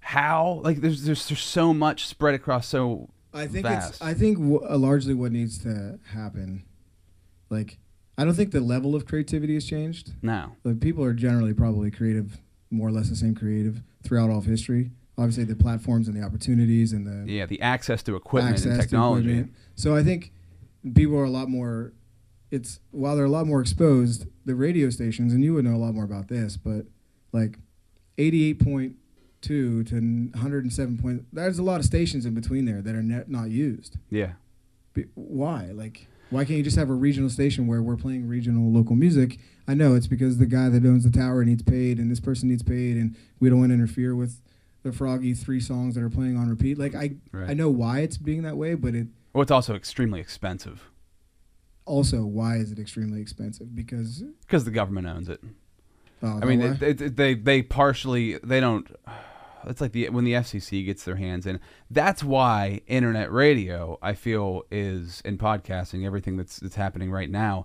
how? 0.00 0.60
Like 0.62 0.78
there's 0.78 1.02
there's 1.04 1.26
there's 1.26 1.40
so 1.42 1.74
much 1.74 2.06
spread 2.06 2.34
across 2.34 2.66
so 2.68 3.10
I 3.34 3.46
think 3.48 3.66
vast." 3.66 3.94
it's. 3.94 4.02
I 4.02 4.14
think 4.14 4.38
w- 4.38 4.64
uh, 4.64 4.78
largely 4.78 5.14
what 5.14 5.32
needs 5.32 5.58
to 5.64 5.98
happen, 6.12 6.64
like, 7.50 7.78
I 8.16 8.24
don't 8.24 8.34
think 8.34 8.52
the 8.52 8.60
level 8.60 8.94
of 8.94 9.04
creativity 9.06 9.54
has 9.54 9.64
changed. 9.64 10.12
now, 10.22 10.56
Like, 10.64 10.80
people 10.80 11.02
are 11.04 11.12
generally 11.12 11.54
probably 11.54 11.90
creative, 11.90 12.38
more 12.70 12.88
or 12.88 12.92
less 12.92 13.08
the 13.08 13.16
same 13.16 13.34
creative 13.34 13.82
throughout 14.04 14.30
all 14.30 14.38
of 14.38 14.44
history. 14.46 14.92
Obviously, 15.18 15.44
the 15.44 15.56
platforms 15.56 16.08
and 16.08 16.16
the 16.16 16.22
opportunities 16.24 16.92
and 16.92 17.06
the 17.06 17.30
yeah, 17.32 17.46
the 17.46 17.60
access 17.62 18.02
to 18.04 18.14
equipment 18.16 18.54
access 18.56 18.66
and 18.66 18.76
to 18.76 18.82
technology. 18.82 19.30
equipment. 19.30 19.54
So 19.74 19.96
I 19.96 20.02
think 20.04 20.32
people 20.94 21.16
are 21.16 21.24
a 21.24 21.30
lot 21.30 21.48
more. 21.48 21.92
It's 22.50 22.80
while 22.90 23.16
they're 23.16 23.24
a 23.24 23.30
lot 23.30 23.46
more 23.46 23.60
exposed, 23.60 24.26
the 24.44 24.54
radio 24.54 24.88
stations, 24.90 25.32
and 25.32 25.42
you 25.42 25.54
would 25.54 25.64
know 25.64 25.74
a 25.74 25.78
lot 25.78 25.94
more 25.94 26.04
about 26.04 26.28
this, 26.28 26.56
but 26.56 26.86
like 27.32 27.58
eighty-eight 28.18 28.60
point 28.64 28.96
two 29.40 29.84
to 29.84 29.94
one 29.96 30.32
hundred 30.36 30.64
and 30.64 30.72
seven 30.72 30.96
point. 30.96 31.26
There's 31.32 31.58
a 31.58 31.62
lot 31.62 31.80
of 31.80 31.86
stations 31.86 32.24
in 32.24 32.34
between 32.34 32.64
there 32.64 32.80
that 32.82 32.94
are 32.94 33.02
ne- 33.02 33.24
not 33.26 33.50
used. 33.50 33.96
Yeah, 34.10 34.32
Be- 34.94 35.06
why? 35.14 35.66
Like, 35.72 36.06
why 36.30 36.44
can't 36.44 36.56
you 36.56 36.62
just 36.62 36.76
have 36.78 36.88
a 36.88 36.94
regional 36.94 37.30
station 37.30 37.66
where 37.66 37.82
we're 37.82 37.96
playing 37.96 38.28
regional 38.28 38.70
local 38.72 38.94
music? 38.96 39.38
I 39.68 39.74
know 39.74 39.94
it's 39.94 40.06
because 40.06 40.38
the 40.38 40.46
guy 40.46 40.68
that 40.68 40.86
owns 40.86 41.02
the 41.04 41.10
tower 41.10 41.44
needs 41.44 41.62
paid, 41.62 41.98
and 41.98 42.10
this 42.10 42.20
person 42.20 42.48
needs 42.48 42.62
paid, 42.62 42.96
and 42.96 43.16
we 43.40 43.50
don't 43.50 43.58
want 43.58 43.70
to 43.70 43.74
interfere 43.74 44.14
with 44.14 44.40
the 44.84 44.92
Froggy 44.92 45.34
three 45.34 45.58
songs 45.60 45.96
that 45.96 46.04
are 46.04 46.08
playing 46.10 46.36
on 46.36 46.48
repeat. 46.48 46.78
Like, 46.78 46.94
I 46.94 47.16
Right. 47.32 47.50
I 47.50 47.54
know 47.54 47.70
why 47.70 48.00
it's 48.00 48.16
being 48.16 48.42
that 48.42 48.56
way, 48.56 48.74
but 48.74 48.94
it 48.94 49.08
well, 49.36 49.42
it's 49.42 49.50
also 49.52 49.74
extremely 49.74 50.20
expensive 50.20 50.90
also 51.86 52.24
why 52.24 52.56
is 52.56 52.72
it 52.72 52.78
extremely 52.78 53.20
expensive? 53.20 53.74
Because 53.74 54.24
because 54.40 54.64
the 54.64 54.70
government 54.70 55.06
owns 55.06 55.28
it. 55.28 55.40
oh, 56.22 56.40
I 56.42 56.44
mean, 56.44 56.60
it, 56.60 57.00
it, 57.00 57.16
they 57.16 57.34
they 57.34 57.62
partially 57.62 58.38
they 58.42 58.60
don't. 58.60 58.90
It's 59.68 59.80
like 59.80 59.92
the 59.92 60.08
when 60.10 60.24
the 60.24 60.32
FCC 60.32 60.84
gets 60.84 61.04
their 61.04 61.16
hands 61.16 61.46
in. 61.46 61.60
That's 61.90 62.22
why 62.22 62.82
internet 62.86 63.32
radio, 63.32 63.98
I 64.02 64.14
feel, 64.14 64.64
is 64.70 65.22
in 65.24 65.38
podcasting 65.38 66.04
everything 66.04 66.36
that's 66.36 66.58
that's 66.58 66.74
happening 66.76 67.10
right 67.10 67.30
now. 67.30 67.64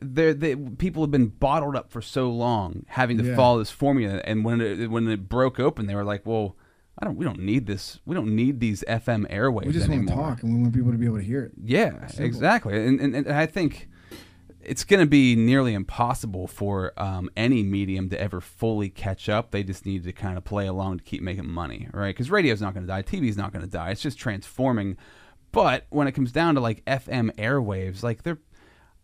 There, 0.00 0.32
they, 0.34 0.54
people 0.54 1.02
have 1.02 1.10
been 1.10 1.26
bottled 1.28 1.74
up 1.74 1.90
for 1.90 2.00
so 2.00 2.30
long, 2.30 2.84
having 2.88 3.18
to 3.18 3.24
Yeah. 3.24 3.36
follow 3.36 3.58
this 3.58 3.70
formula. 3.70 4.20
And 4.24 4.44
when 4.44 4.60
it 4.60 4.90
when 4.90 5.08
it 5.08 5.28
broke 5.28 5.58
open, 5.58 5.86
they 5.86 5.94
were 5.94 6.04
like, 6.04 6.24
"Well, 6.24 6.56
I 7.00 7.06
don't. 7.06 7.16
We 7.16 7.24
don't 7.24 7.40
need 7.40 7.66
this. 7.66 7.98
We 8.04 8.14
don't 8.14 8.34
need 8.36 8.60
these 8.60 8.84
FM 8.86 9.30
airwaves 9.30 9.66
we 9.66 9.72
just 9.72 9.88
want 9.88 10.08
to 10.08 10.14
talk, 10.14 10.42
and 10.42 10.54
we 10.54 10.62
want 10.62 10.74
people 10.74 10.92
to 10.92 10.98
be 10.98 11.06
able 11.06 11.16
to 11.16 11.24
hear 11.24 11.44
it. 11.44 11.52
Yeah, 11.62 12.06
Simple. 12.08 12.24
exactly. 12.26 12.86
And, 12.86 13.00
and, 13.00 13.14
and 13.14 13.28
I 13.28 13.46
think 13.46 13.88
it's 14.62 14.84
going 14.84 15.00
to 15.00 15.06
be 15.06 15.34
nearly 15.34 15.72
impossible 15.72 16.46
for 16.46 16.92
um, 16.98 17.30
any 17.36 17.62
medium 17.62 18.10
to 18.10 18.20
ever 18.20 18.40
fully 18.42 18.90
catch 18.90 19.28
up. 19.30 19.50
They 19.50 19.62
just 19.62 19.86
need 19.86 20.04
to 20.04 20.12
kind 20.12 20.36
of 20.36 20.44
play 20.44 20.66
along 20.66 20.98
to 20.98 21.04
keep 21.04 21.22
making 21.22 21.48
money, 21.50 21.88
right? 21.92 22.14
Because 22.14 22.30
radio's 22.30 22.60
not 22.60 22.74
going 22.74 22.84
to 22.84 22.88
die, 22.92 23.02
TV's 23.02 23.36
not 23.38 23.52
going 23.52 23.64
to 23.64 23.70
die. 23.70 23.90
It's 23.90 24.02
just 24.02 24.18
transforming. 24.18 24.98
But 25.52 25.86
when 25.88 26.06
it 26.06 26.12
comes 26.12 26.32
down 26.32 26.54
to 26.56 26.60
like 26.60 26.84
FM 26.84 27.32
airwaves, 27.36 28.02
like 28.02 28.22
they're. 28.22 28.38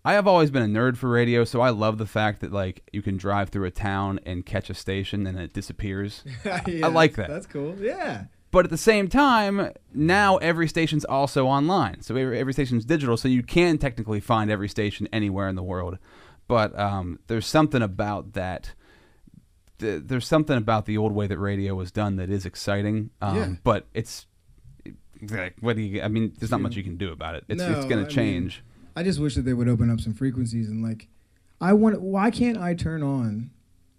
I 0.06 0.12
have 0.12 0.26
always 0.28 0.50
been 0.52 0.62
a 0.62 0.66
nerd 0.78 0.96
for 0.96 1.08
radio, 1.10 1.44
so 1.44 1.60
I 1.60 1.70
love 1.70 1.98
the 1.98 2.06
fact 2.06 2.40
that 2.40 2.52
like 2.52 2.88
you 2.92 3.02
can 3.02 3.16
drive 3.16 3.48
through 3.50 3.64
a 3.66 3.70
town 3.72 4.20
and 4.24 4.46
catch 4.46 4.70
a 4.70 4.74
station 4.74 5.26
and 5.26 5.38
it 5.38 5.52
disappears. 5.52 6.22
Yeah, 6.66 6.86
like 6.86 7.16
that. 7.16 7.28
That's 7.28 7.46
cool. 7.46 7.74
Yeah. 7.80 8.24
But 8.52 8.64
at 8.64 8.70
the 8.70 8.78
same 8.78 9.08
time, 9.08 9.72
now 9.92 10.36
every 10.36 10.68
station's 10.68 11.04
also 11.04 11.46
online. 11.46 12.00
So 12.02 12.14
every, 12.16 12.38
every 12.38 12.52
station's 12.52 12.84
digital, 12.84 13.16
so 13.16 13.26
you 13.28 13.42
can 13.42 13.76
technically 13.78 14.20
find 14.20 14.50
every 14.50 14.68
station 14.68 15.08
anywhere 15.12 15.48
in 15.48 15.56
the 15.56 15.62
world. 15.62 15.98
But 16.48 16.78
um, 16.78 17.18
there's 17.26 17.46
something 17.46 17.82
about 17.82 18.34
that. 18.34 18.74
th- 19.80 20.04
There's 20.06 20.26
something 20.26 20.56
about 20.56 20.86
the 20.86 20.96
old 20.96 21.12
way 21.12 21.26
that 21.26 21.38
radio 21.38 21.74
was 21.74 21.90
done 21.90 22.14
that 22.16 22.30
is 22.30 22.46
exciting. 22.46 23.10
Um, 23.20 23.36
Yeah. 23.36 23.52
But 23.64 23.86
it's 23.92 24.26
like, 25.28 25.56
what 25.60 25.74
do 25.76 25.82
you? 25.82 26.00
I 26.02 26.08
mean, 26.08 26.32
there's 26.38 26.52
not 26.52 26.60
much 26.60 26.76
you 26.76 26.84
can 26.84 26.96
do 26.96 27.10
about 27.10 27.34
it. 27.34 27.44
It's 27.48 27.60
it's 27.60 27.84
going 27.86 27.98
I 28.04 28.08
to 28.08 28.08
mean, 28.08 28.08
change. 28.10 28.62
I 28.96 29.02
just 29.02 29.20
wish 29.20 29.34
that 29.34 29.42
they 29.42 29.52
would 29.54 29.68
open 29.68 29.90
up 29.90 30.00
some 30.00 30.14
frequencies 30.14 30.68
and 30.68 30.82
like, 30.82 31.08
I 31.60 31.72
want. 31.74 32.00
Why 32.00 32.30
can't 32.30 32.58
I 32.58 32.74
turn 32.74 33.02
on 33.02 33.50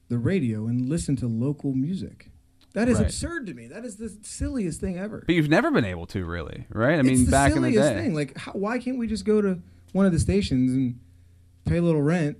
the 0.09 0.17
radio 0.17 0.67
and 0.67 0.89
listen 0.89 1.15
to 1.17 1.27
local 1.27 1.73
music? 1.73 2.31
That 2.73 2.87
is 2.89 2.97
Right. 2.97 3.05
absurd 3.05 3.47
to 3.47 3.53
me. 3.53 3.67
That 3.67 3.85
is 3.85 3.95
the 3.95 4.15
silliest 4.21 4.79
thing 4.79 4.97
ever. 4.97 5.23
but 5.25 5.33
you've 5.35 5.49
never 5.49 5.71
been 5.71 5.85
able 5.85 6.05
to, 6.07 6.25
really, 6.25 6.65
right? 6.69 6.99
I 6.99 7.01
mean, 7.01 7.25
back 7.25 7.55
in 7.55 7.61
the 7.63 7.71
silliest 7.71 7.93
day. 7.93 8.01
thing. 8.01 8.13
Like, 8.13 8.37
how, 8.37 8.51
why 8.51 8.77
can't 8.79 8.97
we 8.99 9.07
just 9.07 9.25
go 9.25 9.41
to 9.41 9.59
one 9.93 10.05
of 10.05 10.11
the 10.11 10.19
stations 10.19 10.71
and 10.73 10.99
pay 11.65 11.77
a 11.77 11.81
little 11.81 12.01
rent 12.03 12.37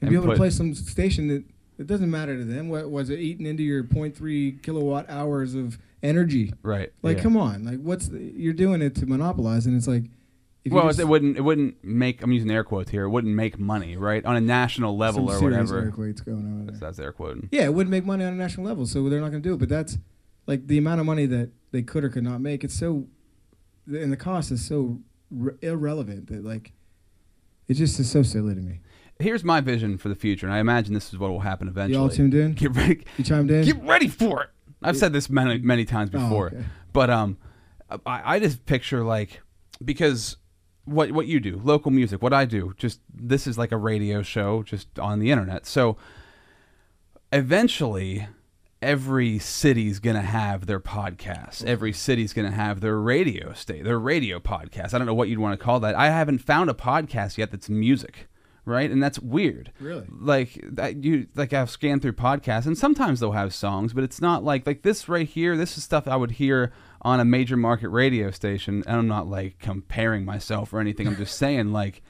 and, 0.00 0.08
And 0.08 0.10
be 0.10 0.16
able 0.16 0.26
put- 0.26 0.32
to 0.34 0.38
play 0.38 0.50
some 0.50 0.74
station 0.74 1.28
that 1.28 1.44
it 1.78 1.86
doesn't 1.86 2.10
matter 2.10 2.36
to 2.38 2.44
them? 2.44 2.68
What 2.70 2.90
was 2.90 3.10
it 3.10 3.18
eating 3.18 3.44
into 3.46 3.62
your 3.62 3.82
0.3 3.84 4.62
kilowatt 4.62 5.10
hours 5.10 5.54
of 5.54 5.76
energy? 6.02 6.54
Right. 6.62 6.90
Like, 7.02 7.18
yeah. 7.18 7.22
come 7.24 7.36
on. 7.36 7.64
Like, 7.64 7.80
what's 7.82 8.08
the, 8.08 8.20
you're 8.20 8.54
doing 8.54 8.80
it 8.80 8.94
to 8.96 9.06
monopolize? 9.06 9.66
And 9.66 9.76
it's 9.76 9.88
like, 9.88 10.04
if 10.68 10.72
Well, 10.74 10.86
just- 10.86 11.00
it 11.00 11.08
wouldn't. 11.08 11.36
It 11.36 11.42
wouldn't 11.42 11.82
make. 11.84 12.22
I'm 12.22 12.32
using 12.32 12.50
air 12.50 12.64
quotes 12.64 12.90
here. 12.90 13.04
It 13.04 13.10
wouldn't 13.10 13.34
make 13.34 13.58
money, 13.58 13.96
right, 13.96 14.24
on 14.24 14.36
a 14.36 14.40
national 14.40 14.96
level 14.96 15.28
some 15.28 15.38
or 15.38 15.42
whatever. 15.50 15.78
air 15.80 15.90
quotes 15.90 16.20
going 16.20 16.38
on. 16.38 16.66
That's, 16.66 16.80
that's 16.80 16.98
air 16.98 17.12
quoting. 17.12 17.48
Yeah, 17.52 17.64
it 17.64 17.74
wouldn't 17.74 17.90
make 17.90 18.04
money 18.04 18.24
on 18.24 18.32
a 18.32 18.36
national 18.36 18.66
level, 18.66 18.86
so 18.86 19.08
they're 19.08 19.20
not 19.20 19.30
going 19.30 19.42
to 19.42 19.48
do 19.48 19.54
it. 19.54 19.58
But 19.58 19.68
that's 19.68 19.98
like 20.46 20.66
the 20.66 20.78
amount 20.78 21.00
of 21.00 21.06
money 21.06 21.26
that 21.26 21.50
they 21.72 21.82
could 21.82 22.04
or 22.04 22.08
could 22.08 22.24
not 22.24 22.40
make. 22.40 22.64
It's 22.64 22.74
so, 22.78 23.06
and 23.86 24.10
the 24.12 24.16
cost 24.16 24.50
is 24.50 24.66
so 24.66 25.00
r- 25.44 25.56
irrelevant 25.60 26.28
that 26.28 26.44
like, 26.44 26.72
it 27.68 27.74
just 27.74 27.98
is 28.00 28.10
so 28.10 28.22
silly 28.22 28.54
to 28.54 28.60
me. 28.60 28.80
Here's 29.20 29.42
my 29.44 29.60
vision 29.60 29.98
for 29.98 30.08
the 30.08 30.14
future, 30.14 30.46
and 30.46 30.54
I 30.54 30.58
imagine 30.60 30.94
this 30.94 31.12
is 31.12 31.18
what 31.18 31.30
will 31.30 31.40
happen 31.40 31.66
eventually. 31.68 31.96
You 31.96 32.02
all 32.02 32.08
tuned 32.08 32.34
in? 32.34 32.52
Get 32.54 32.74
ready. 32.74 33.04
You 33.18 33.24
chimed 33.24 33.50
in. 33.50 33.64
Get 33.64 33.82
ready 33.84 34.08
for 34.08 34.44
it. 34.44 34.50
I've 34.82 34.96
said 34.96 35.12
this 35.12 35.28
many 35.28 35.58
many 35.58 35.84
times 35.84 36.10
Oh, 36.14 36.18
before, 36.20 36.46
okay. 36.46 36.64
but 36.92 37.10
um, 37.10 37.36
I, 38.06 38.36
I 38.36 38.38
just 38.38 38.64
picture 38.64 39.02
like 39.04 39.42
because 39.84 40.37
what 40.88 41.12
what 41.12 41.26
you 41.26 41.40
do, 41.40 41.60
local 41.62 41.90
music, 41.90 42.22
what 42.22 42.32
I 42.32 42.44
do, 42.44 42.74
just 42.76 43.00
this 43.12 43.46
is 43.46 43.58
like 43.58 43.72
a 43.72 43.76
radio 43.76 44.22
show 44.22 44.62
just 44.62 44.98
on 44.98 45.18
the 45.18 45.30
internet. 45.30 45.66
So 45.66 45.96
eventually 47.32 48.26
every 48.80 49.38
city's 49.38 49.98
gonna 49.98 50.22
have 50.22 50.66
their 50.66 50.80
podcast. 50.80 51.64
Every 51.64 51.92
city's 51.92 52.32
gonna 52.32 52.52
have 52.52 52.80
their 52.80 52.98
radio 52.98 53.52
state, 53.52 53.84
their 53.84 53.98
radio 53.98 54.38
podcast. 54.38 54.94
I 54.94 54.98
don't 54.98 55.06
know 55.06 55.14
what 55.14 55.28
you'd 55.28 55.38
want 55.38 55.58
to 55.58 55.64
call 55.64 55.80
that. 55.80 55.94
I 55.94 56.06
haven't 56.10 56.38
found 56.38 56.70
a 56.70 56.74
podcast 56.74 57.38
yet 57.38 57.50
that's 57.50 57.68
music, 57.68 58.28
right? 58.64 58.90
And 58.90 59.02
that's 59.02 59.18
weird. 59.18 59.72
Really? 59.80 60.06
Like 60.10 60.60
that 60.64 61.04
you 61.04 61.26
like 61.34 61.52
I've 61.52 61.70
scanned 61.70 62.02
through 62.02 62.12
podcasts 62.12 62.66
and 62.66 62.78
sometimes 62.78 63.20
they'll 63.20 63.32
have 63.32 63.54
songs, 63.54 63.92
but 63.92 64.04
it's 64.04 64.20
not 64.20 64.44
like 64.44 64.66
like 64.66 64.82
this 64.82 65.08
right 65.08 65.28
here, 65.28 65.56
this 65.56 65.76
is 65.76 65.84
stuff 65.84 66.06
I 66.06 66.16
would 66.16 66.32
hear 66.32 66.72
on 67.02 67.20
a 67.20 67.24
major 67.24 67.56
market 67.56 67.88
radio 67.88 68.30
station. 68.30 68.82
And 68.86 68.96
I'm 68.96 69.08
not 69.08 69.28
like 69.28 69.58
comparing 69.58 70.24
myself 70.24 70.72
or 70.72 70.80
anything. 70.80 71.06
I'm 71.06 71.16
just 71.16 71.36
saying 71.38 71.72
like 71.72 72.02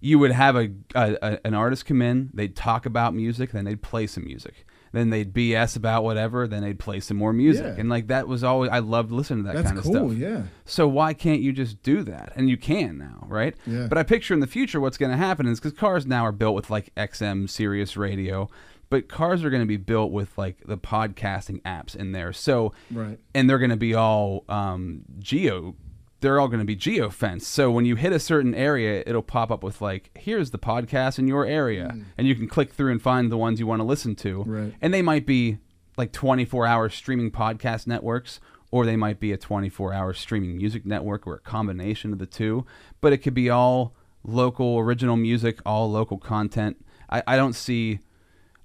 you 0.00 0.18
would 0.18 0.32
have 0.32 0.56
a, 0.56 0.70
a, 0.94 1.16
a 1.22 1.38
an 1.46 1.54
artist 1.54 1.86
come 1.86 2.02
in, 2.02 2.30
they'd 2.34 2.54
talk 2.54 2.84
about 2.84 3.14
music, 3.14 3.52
then 3.52 3.64
they'd 3.64 3.82
play 3.82 4.06
some 4.06 4.24
music. 4.24 4.66
Then 4.92 5.10
they'd 5.10 5.32
BS 5.32 5.76
about 5.76 6.04
whatever, 6.04 6.46
then 6.46 6.62
they'd 6.62 6.78
play 6.78 7.00
some 7.00 7.16
more 7.16 7.32
music. 7.32 7.64
Yeah. 7.64 7.80
And 7.80 7.88
like 7.88 8.06
that 8.08 8.28
was 8.28 8.44
always 8.44 8.70
I 8.70 8.78
loved 8.78 9.10
listening 9.10 9.42
to 9.44 9.48
that 9.48 9.54
That's 9.56 9.66
kind 9.66 9.78
of 9.78 9.84
cool. 9.84 10.10
stuff. 10.10 10.18
Yeah. 10.18 10.42
So 10.66 10.86
why 10.86 11.14
can't 11.14 11.40
you 11.40 11.52
just 11.52 11.82
do 11.82 12.02
that? 12.04 12.32
And 12.36 12.48
you 12.48 12.56
can 12.56 12.98
now, 12.98 13.26
right? 13.28 13.56
Yeah. 13.66 13.86
But 13.88 13.98
I 13.98 14.04
picture 14.04 14.34
in 14.34 14.40
the 14.40 14.46
future 14.46 14.80
what's 14.80 14.96
going 14.98 15.10
to 15.10 15.16
happen 15.18 15.46
is 15.46 15.58
because 15.58 15.76
cars 15.76 16.06
now 16.06 16.24
are 16.24 16.32
built 16.32 16.54
with 16.54 16.70
like 16.70 16.94
XM, 16.96 17.50
Sirius 17.50 17.96
Radio, 17.96 18.48
but 18.94 19.08
cars 19.08 19.42
are 19.42 19.50
going 19.50 19.62
to 19.62 19.66
be 19.66 19.76
built 19.76 20.12
with 20.12 20.38
like 20.38 20.56
the 20.66 20.78
podcasting 20.78 21.60
apps 21.62 21.96
in 21.96 22.12
there. 22.12 22.32
So 22.32 22.72
Right. 22.92 23.18
and 23.34 23.50
they're 23.50 23.58
going 23.58 23.70
to 23.70 23.76
be 23.76 23.92
all 23.94 24.44
um, 24.48 25.02
geo. 25.18 25.74
They're 26.20 26.38
all 26.38 26.46
going 26.46 26.60
to 26.60 26.64
be 26.64 26.76
geo 26.76 27.10
fenced. 27.10 27.48
So 27.50 27.70
when 27.72 27.84
you 27.86 27.96
hit 27.96 28.12
a 28.12 28.20
certain 28.20 28.54
area, 28.54 29.02
it'll 29.04 29.20
pop 29.22 29.50
up 29.50 29.62
with 29.64 29.80
like, 29.80 30.10
"Here's 30.16 30.52
the 30.52 30.58
podcast 30.58 31.18
in 31.18 31.26
your 31.26 31.44
area," 31.44 31.88
and 32.16 32.26
you 32.28 32.36
can 32.36 32.46
click 32.46 32.70
through 32.72 32.92
and 32.92 33.02
find 33.02 33.32
the 33.32 33.36
ones 33.36 33.58
you 33.58 33.66
want 33.66 33.80
to 33.80 33.84
listen 33.84 34.14
to. 34.16 34.42
Right. 34.44 34.74
And 34.80 34.94
they 34.94 35.02
might 35.02 35.26
be 35.26 35.58
like 35.96 36.12
24 36.12 36.66
hour 36.66 36.88
streaming 36.88 37.30
podcast 37.32 37.86
networks, 37.88 38.38
or 38.70 38.86
they 38.86 38.96
might 38.96 39.18
be 39.18 39.32
a 39.32 39.36
24 39.36 39.92
hour 39.92 40.14
streaming 40.14 40.56
music 40.56 40.86
network, 40.86 41.26
or 41.26 41.34
a 41.34 41.40
combination 41.40 42.12
of 42.12 42.18
the 42.20 42.26
two. 42.26 42.64
But 43.00 43.12
it 43.12 43.18
could 43.18 43.34
be 43.34 43.50
all 43.50 43.94
local 44.22 44.78
original 44.78 45.16
music, 45.16 45.58
all 45.66 45.90
local 45.90 46.18
content. 46.18 46.76
I, 47.10 47.22
I 47.26 47.36
don't 47.36 47.52
see, 47.54 47.98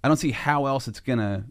I 0.03 0.07
don't 0.07 0.17
see 0.17 0.31
how 0.31 0.65
else 0.65 0.87
it's 0.87 0.99
gonna 0.99 1.45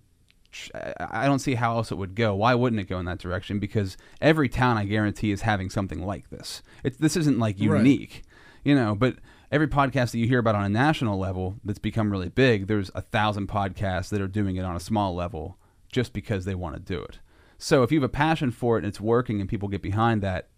I 0.75 0.95
I 0.99 1.27
don't 1.27 1.39
see 1.41 1.55
how 1.55 1.77
else 1.77 1.93
it 1.93 1.97
would 1.97 2.15
go. 2.15 2.35
Why 2.35 2.55
wouldn't 2.55 2.81
it 2.81 2.89
go 2.89 2.99
in 2.99 3.05
that 3.07 3.19
direction? 3.19 3.59
Because 3.59 3.97
every 4.21 4.49
town, 4.49 4.77
I 4.79 4.85
guarantee, 4.85 5.31
is 5.31 5.43
having 5.43 5.71
something 5.71 6.05
like 6.05 6.31
this. 6.31 6.63
It's 6.83 6.97
this 6.97 7.17
isn't 7.17 7.39
like 7.39 7.57
Right. 7.59 7.79
unique, 7.79 8.23
you 8.65 8.75
know. 8.75 8.95
But 8.95 9.17
every 9.53 9.69
podcast 9.69 10.13
that 10.13 10.19
you 10.19 10.27
hear 10.27 10.39
about 10.39 10.55
on 10.55 10.65
a 10.65 10.69
national 10.71 11.19
level 11.19 11.57
that's 11.65 11.79
become 11.79 12.11
really 12.11 12.29
big, 12.31 12.67
there's 12.67 12.91
a 12.95 13.03
thousand 13.03 13.49
podcasts 13.49 14.09
that 14.11 14.21
are 14.21 14.29
doing 14.29 14.57
it 14.57 14.65
on 14.65 14.77
a 14.77 14.81
small 14.81 15.15
level 15.15 15.59
just 15.93 16.13
because 16.13 16.45
they 16.45 16.55
want 16.55 16.75
to 16.77 16.81
do 16.81 17.03
it. 17.03 17.19
So 17.59 17.83
if 17.83 17.91
you 17.93 18.01
have 18.01 18.09
a 18.09 18.13
passion 18.13 18.51
for 18.51 18.77
it 18.77 18.85
and 18.85 18.87
it's 18.89 19.01
working 19.01 19.41
and 19.41 19.49
people 19.49 19.69
get 19.69 19.83
behind 19.83 20.23
that, 20.23 20.49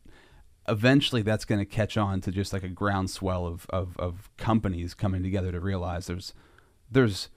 eventually 0.69 1.23
that's 1.23 1.45
going 1.45 1.59
to 1.59 1.65
catch 1.65 1.97
on 1.97 2.21
to 2.21 2.31
just 2.31 2.53
like 2.53 2.62
a 2.62 2.69
groundswell 2.69 3.47
of, 3.47 3.67
of, 3.71 3.97
of 3.99 4.29
companies 4.37 4.93
coming 4.95 5.23
together 5.23 5.51
to 5.51 5.61
realize 5.61 6.07
there's 6.07 6.35
there's 6.91 7.29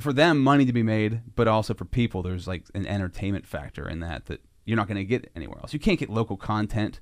for 0.00 0.12
them 0.12 0.38
money 0.42 0.64
to 0.66 0.72
be 0.72 0.82
made, 0.82 1.22
but 1.34 1.48
also 1.48 1.74
for 1.74 1.84
people 1.84 2.22
there's 2.22 2.46
like 2.46 2.64
an 2.74 2.86
entertainment 2.86 3.46
factor 3.46 3.88
in 3.88 4.00
that 4.00 4.26
that 4.26 4.40
you're 4.64 4.76
not 4.76 4.86
going 4.86 4.96
to 4.96 5.04
get 5.04 5.30
anywhere 5.34 5.58
else. 5.60 5.72
You 5.72 5.78
can't 5.78 5.98
get 5.98 6.10
local 6.10 6.36
content. 6.36 7.00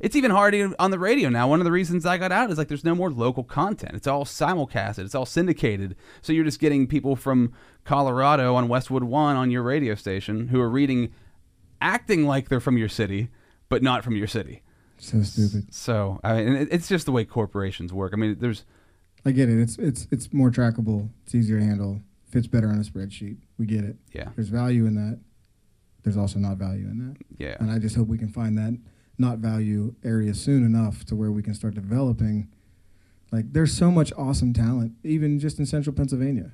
It's 0.00 0.16
even 0.16 0.32
hard 0.32 0.54
on 0.80 0.90
the 0.90 0.98
radio 0.98 1.28
now. 1.28 1.48
One 1.48 1.60
of 1.60 1.64
the 1.64 1.70
reasons 1.70 2.04
I 2.04 2.18
got 2.18 2.32
out 2.32 2.50
is 2.50 2.58
like 2.58 2.66
there's 2.66 2.84
no 2.84 2.96
more 2.96 3.10
local 3.10 3.44
content. 3.44 3.94
It's 3.94 4.08
all 4.08 4.24
simulcasted. 4.24 5.04
It's 5.04 5.14
all 5.14 5.24
syndicated. 5.24 5.94
So 6.20 6.32
you're 6.32 6.44
just 6.44 6.58
getting 6.58 6.88
people 6.88 7.14
from 7.14 7.52
Colorado 7.84 8.56
on 8.56 8.66
Westwood 8.66 9.04
One 9.04 9.36
on 9.36 9.52
your 9.52 9.62
radio 9.62 9.94
station 9.94 10.48
who 10.48 10.60
are 10.60 10.68
reading, 10.68 11.12
acting 11.80 12.26
like 12.26 12.48
they're 12.48 12.58
from 12.58 12.76
your 12.76 12.88
city, 12.88 13.28
but 13.68 13.82
not 13.82 14.02
from 14.02 14.16
your 14.16 14.26
city. 14.26 14.62
So 14.98 15.22
stupid. 15.22 15.72
So 15.72 16.20
I 16.24 16.42
mean, 16.42 16.68
it's 16.70 16.88
just 16.88 17.06
the 17.06 17.12
way 17.12 17.24
corporations 17.24 17.92
work. 17.92 18.12
I 18.12 18.16
mean, 18.16 18.36
there's 18.40 18.64
I 19.24 19.30
get 19.30 19.48
it. 19.48 19.60
It's 19.60 19.78
it's 19.78 20.08
it's 20.10 20.32
more 20.32 20.50
trackable. 20.50 21.08
It's 21.24 21.34
easier 21.34 21.58
to 21.58 21.64
handle. 21.64 22.00
Fits 22.34 22.48
better 22.48 22.68
on 22.68 22.74
a 22.80 22.82
spreadsheet. 22.82 23.36
We 23.58 23.64
get 23.66 23.84
it. 23.84 23.96
yeah, 24.12 24.30
There's 24.34 24.48
value 24.48 24.86
in 24.86 24.96
that. 24.96 25.20
There's 26.02 26.16
also 26.16 26.40
not 26.40 26.56
value 26.56 26.86
in 26.88 26.98
that. 26.98 27.16
yeah, 27.38 27.56
And 27.60 27.70
I 27.70 27.78
just 27.78 27.94
hope 27.94 28.08
we 28.08 28.18
can 28.18 28.28
find 28.28 28.58
that 28.58 28.76
not 29.18 29.38
value 29.38 29.94
area 30.04 30.34
soon 30.34 30.64
enough 30.66 31.04
to 31.06 31.14
where 31.14 31.30
we 31.30 31.42
can 31.44 31.54
start 31.54 31.74
developing. 31.76 32.48
Like, 33.30 33.52
there's 33.52 33.72
so 33.72 33.90
much 33.92 34.12
awesome 34.18 34.52
talent, 34.52 34.94
even 35.04 35.38
just 35.38 35.60
in 35.60 35.66
central 35.66 35.94
Pennsylvania. 35.94 36.50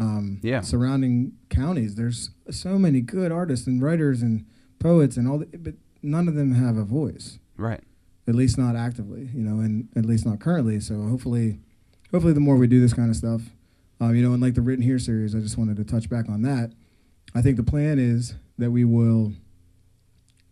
Um, 0.00 0.40
Yeah. 0.42 0.62
Surrounding 0.62 1.34
counties, 1.48 1.94
there's 1.94 2.30
so 2.50 2.76
many 2.76 3.00
good 3.00 3.30
artists 3.30 3.68
and 3.68 3.80
writers 3.80 4.20
and 4.20 4.44
poets 4.80 5.16
and 5.16 5.28
all, 5.28 5.38
the, 5.38 5.46
but 5.56 5.74
none 6.02 6.26
of 6.26 6.34
them 6.34 6.54
have 6.54 6.76
a 6.76 6.84
voice. 6.84 7.38
right. 7.56 7.84
At 8.26 8.34
least 8.34 8.56
not 8.58 8.74
actively, 8.74 9.28
you 9.34 9.42
know, 9.44 9.60
and 9.60 9.88
at 9.94 10.04
least 10.06 10.24
not 10.26 10.40
currently. 10.40 10.80
So 10.80 11.02
hopefully, 11.02 11.60
hopefully, 12.10 12.32
the 12.32 12.40
more 12.40 12.56
we 12.56 12.66
do 12.66 12.80
this 12.80 12.94
kind 12.94 13.10
of 13.10 13.16
stuff, 13.16 13.42
um, 14.04 14.14
you 14.14 14.22
know, 14.22 14.32
and 14.32 14.42
like 14.42 14.54
the 14.54 14.60
written 14.60 14.84
here 14.84 14.98
series, 14.98 15.34
I 15.34 15.40
just 15.40 15.56
wanted 15.56 15.76
to 15.76 15.84
touch 15.84 16.08
back 16.08 16.28
on 16.28 16.42
that. 16.42 16.72
I 17.34 17.42
think 17.42 17.56
the 17.56 17.64
plan 17.64 17.98
is 17.98 18.34
that 18.58 18.70
we 18.70 18.84
will, 18.84 19.32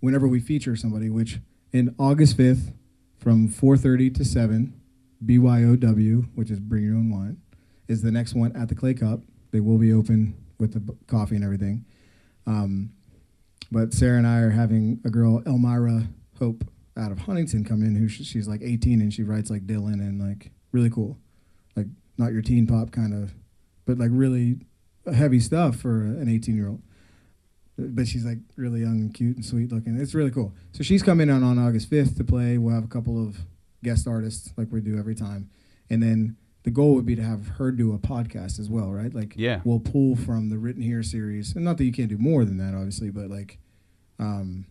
whenever 0.01 0.27
we 0.27 0.41
feature 0.41 0.74
somebody, 0.74 1.11
which 1.11 1.39
in 1.73 1.95
August 1.99 2.37
fifth, 2.37 2.73
from 3.19 3.49
four 3.49 3.77
thirty 3.77 4.11
to 4.11 4.24
seven, 4.24 4.81
BYOW, 5.24 6.29
which 6.35 6.51
is 6.51 6.59
Bring 6.59 6.85
Your 6.85 6.95
Own 6.95 7.11
Wine, 7.11 7.41
is 7.89 8.03
the 8.03 8.11
next 8.11 8.35
one 8.35 8.55
at 8.57 8.69
the 8.69 8.74
Clay 8.74 8.95
Cup. 8.95 9.20
They 9.53 9.61
will 9.61 9.79
be 9.79 9.93
open 9.93 10.35
with 10.59 10.73
the 10.73 10.97
coffee 11.07 11.37
and 11.37 11.45
everything. 11.45 11.85
Um, 12.47 12.91
but 13.70 13.93
Sarah 13.95 14.19
and 14.19 14.27
I 14.27 14.39
are 14.41 14.51
having 14.51 15.01
a 15.05 15.11
girl, 15.11 15.43
Elmira 15.47 16.09
Hope, 16.39 16.65
out 16.97 17.12
of 17.12 17.20
Huntingdon, 17.20 17.65
come 17.65 17.83
in. 17.83 17.95
Who 17.97 18.09
sh- 18.09 18.24
she's 18.24 18.49
like 18.49 18.61
18 18.62 19.01
and 19.01 19.12
she 19.12 19.23
writes 19.23 19.51
like 19.51 19.66
Dylan 19.66 19.95
and 19.95 20.20
like 20.20 20.51
really 20.73 20.91
cool, 20.91 21.19
like 21.77 21.87
not 22.19 22.33
your 22.33 22.43
teen 22.43 22.66
pop 22.66 22.91
kind 22.91 23.15
of, 23.15 23.35
but 23.94 23.98
like 24.02 24.10
really 24.12 24.56
heavy 25.12 25.40
stuff 25.40 25.77
for 25.77 26.02
an 26.02 26.28
18 26.28 26.56
year 26.56 26.69
old. 26.69 26.82
But 27.78 28.06
she's 28.06 28.24
like 28.24 28.39
really 28.56 28.81
young 28.81 29.01
and 29.01 29.14
cute 29.14 29.36
and 29.36 29.44
sweet 29.44 29.73
looking. 29.73 29.98
It's 29.98 30.14
really 30.14 30.31
cool. 30.31 30.55
So 30.73 30.82
she's 30.82 31.02
coming 31.02 31.31
on 31.31 31.43
on 31.43 31.59
August 31.59 31.90
5th 31.90 32.16
to 32.19 32.24
play. 32.24 32.59
We'll 32.59 32.74
have 32.74 32.85
a 32.85 32.89
couple 32.89 33.23
of 33.23 33.39
guest 33.82 34.06
artists 34.06 34.52
like 34.56 34.69
we 34.70 34.81
do 34.81 34.98
every 34.98 35.14
time, 35.14 35.51
and 35.90 36.02
then 36.02 36.36
the 36.62 36.70
goal 36.70 36.94
would 36.94 37.06
be 37.06 37.16
to 37.16 37.23
have 37.23 37.48
her 37.59 37.73
do 37.73 37.93
a 37.93 37.98
podcast 37.98 38.60
as 38.60 38.69
well, 38.70 38.93
right? 38.93 39.12
Like 39.12 39.35
Yeah. 39.36 39.60
we'll 39.64 39.81
pull 39.81 40.14
from 40.14 40.48
the 40.51 40.59
written 40.59 40.82
here 40.82 41.02
series, 41.02 41.56
and 41.56 41.64
not 41.64 41.77
that 41.78 41.85
you 41.85 41.93
can't 41.93 42.09
do 42.09 42.19
more 42.19 42.44
than 42.44 42.59
that, 42.59 42.74
obviously, 42.74 43.10
but 43.10 43.28
like 43.31 43.59
um, 44.20 44.66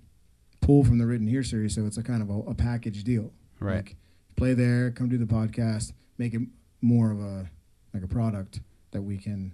pull 0.61 0.85
from 0.85 0.97
the 0.99 1.05
written 1.05 1.27
here 1.27 1.43
series, 1.43 1.75
so 1.75 1.85
it's 1.85 1.97
a 1.97 2.03
kind 2.03 2.21
of 2.21 2.29
a, 2.29 2.39
a 2.51 2.53
package 2.55 3.03
deal. 3.03 3.31
Right. 3.59 3.75
Like, 3.77 3.95
play 4.37 4.53
there, 4.53 4.89
come 4.91 5.09
do 5.09 5.17
the 5.17 5.25
podcast, 5.25 5.91
make 6.17 6.33
it 6.33 6.41
more 6.81 7.11
of 7.11 7.19
a 7.19 7.49
like 7.93 8.03
a 8.03 8.07
product 8.07 8.61
that 8.91 9.01
we 9.01 9.17
can. 9.17 9.53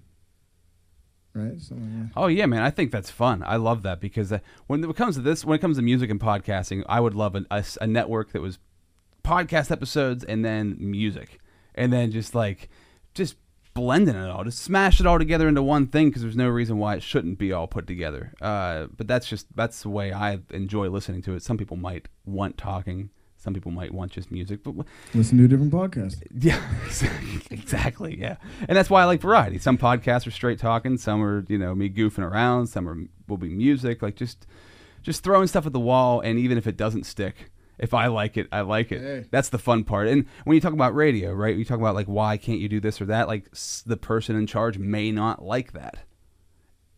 Right. 1.34 1.58
Yeah. 1.70 2.06
Oh 2.16 2.28
yeah, 2.28 2.48
man! 2.48 2.64
I 2.64 2.72
think 2.72 2.92
that's 2.92 3.12
fun. 3.12 3.44
I 3.46 3.58
love 3.58 3.84
that 3.84 4.00
because 4.00 4.32
uh, 4.32 4.40
when 4.66 4.84
it 4.84 4.96
comes 4.96 5.16
to 5.16 5.22
this, 5.22 5.46
when 5.46 5.56
it 5.56 5.62
comes 5.62 5.78
to 5.78 5.84
music 5.84 6.10
and 6.10 6.20
podcasting, 6.20 6.84
I 6.88 7.00
would 7.00 7.14
love 7.14 7.36
a 7.36 7.64
a 7.80 7.88
network 7.88 8.32
that 8.32 8.42
was 8.42 8.58
podcast 9.24 9.70
episodes 9.70 10.24
and 10.24 10.44
then 10.44 10.78
music, 10.80 11.40
and 11.76 11.94
then 11.94 12.12
just 12.12 12.34
like 12.34 12.70
just 13.14 13.36
blending 13.78 14.16
it 14.16 14.28
all, 14.28 14.44
just 14.44 14.58
smash 14.58 15.00
it 15.00 15.06
all 15.06 15.20
together 15.20 15.48
into 15.48 15.62
one 15.62 15.86
thing 15.86 16.10
because 16.10 16.24
there's 16.24 16.36
no 16.36 16.50
reason 16.50 16.80
why 16.80 16.96
it 16.96 17.04
shouldn't 17.04 17.38
be 17.38 17.52
all 17.52 17.68
put 17.68 17.86
together. 17.86 18.34
Uh, 18.42 18.88
but 18.98 19.08
that's 19.08 19.28
just 19.28 19.46
that's 19.56 19.84
the 19.84 19.90
way 19.90 20.12
I 20.12 20.40
enjoy 20.50 20.90
listening 20.90 21.22
to 21.24 21.36
it. 21.36 21.44
Some 21.44 21.58
people 21.58 21.78
might 21.78 22.08
want 22.26 22.58
talking. 22.58 23.12
Some 23.38 23.54
people 23.54 23.72
might 23.72 23.94
want 23.94 24.12
just 24.12 24.32
music, 24.32 24.64
but 24.64 24.74
Listen 25.14 25.38
to 25.38 25.46
a 25.46 25.48
different 25.48 25.72
podcast. 25.72 26.22
yeah, 26.40 26.62
exactly. 27.52 28.20
Yeah, 28.20 28.38
and 28.68 28.76
that's 28.78 28.90
why 28.90 29.02
I 29.02 29.06
like 29.06 29.22
variety. 29.22 29.58
Some 29.60 29.78
podcasts 29.78 30.26
are 30.28 30.32
straight 30.32 30.60
talking. 30.60 30.98
Some 30.98 31.24
are 31.24 31.46
you 31.48 31.58
know 31.58 31.76
me 31.76 31.90
goofing 31.90 32.24
around. 32.30 32.68
Some 32.68 32.88
are 32.90 32.98
will 33.28 33.38
be 33.38 33.50
music. 33.50 34.02
Like 34.02 34.16
just 34.16 34.48
just 35.04 35.24
throwing 35.24 35.48
stuff 35.48 35.66
at 35.66 35.74
the 35.74 35.80
wall, 35.80 36.20
and 36.20 36.40
even 36.40 36.58
if 36.58 36.68
it 36.68 36.76
doesn't 36.78 37.06
stick, 37.06 37.52
if 37.78 37.94
I 37.94 38.08
like 38.08 38.38
it, 38.38 38.48
I 38.52 38.62
like 38.62 38.92
it. 38.92 39.02
Hey. 39.02 39.26
That's 39.30 39.50
the 39.50 39.60
fun 39.60 39.84
part. 39.84 40.08
And 40.08 40.26
when 40.44 40.56
you 40.56 40.62
talk 40.62 40.74
about 40.74 40.96
radio, 40.96 41.32
right? 41.32 41.56
You 41.56 41.64
talk 41.64 41.80
about 41.80 41.96
like 41.96 42.08
why 42.08 42.38
can't 42.38 42.60
you 42.60 42.68
do 42.68 42.80
this 42.80 43.00
or 43.00 43.06
that? 43.06 43.28
Like 43.28 43.46
s- 43.54 43.84
the 43.86 43.98
person 43.98 44.36
in 44.36 44.48
charge 44.48 44.78
may 44.78 45.12
not 45.12 45.44
like 45.44 45.74
that 45.74 46.00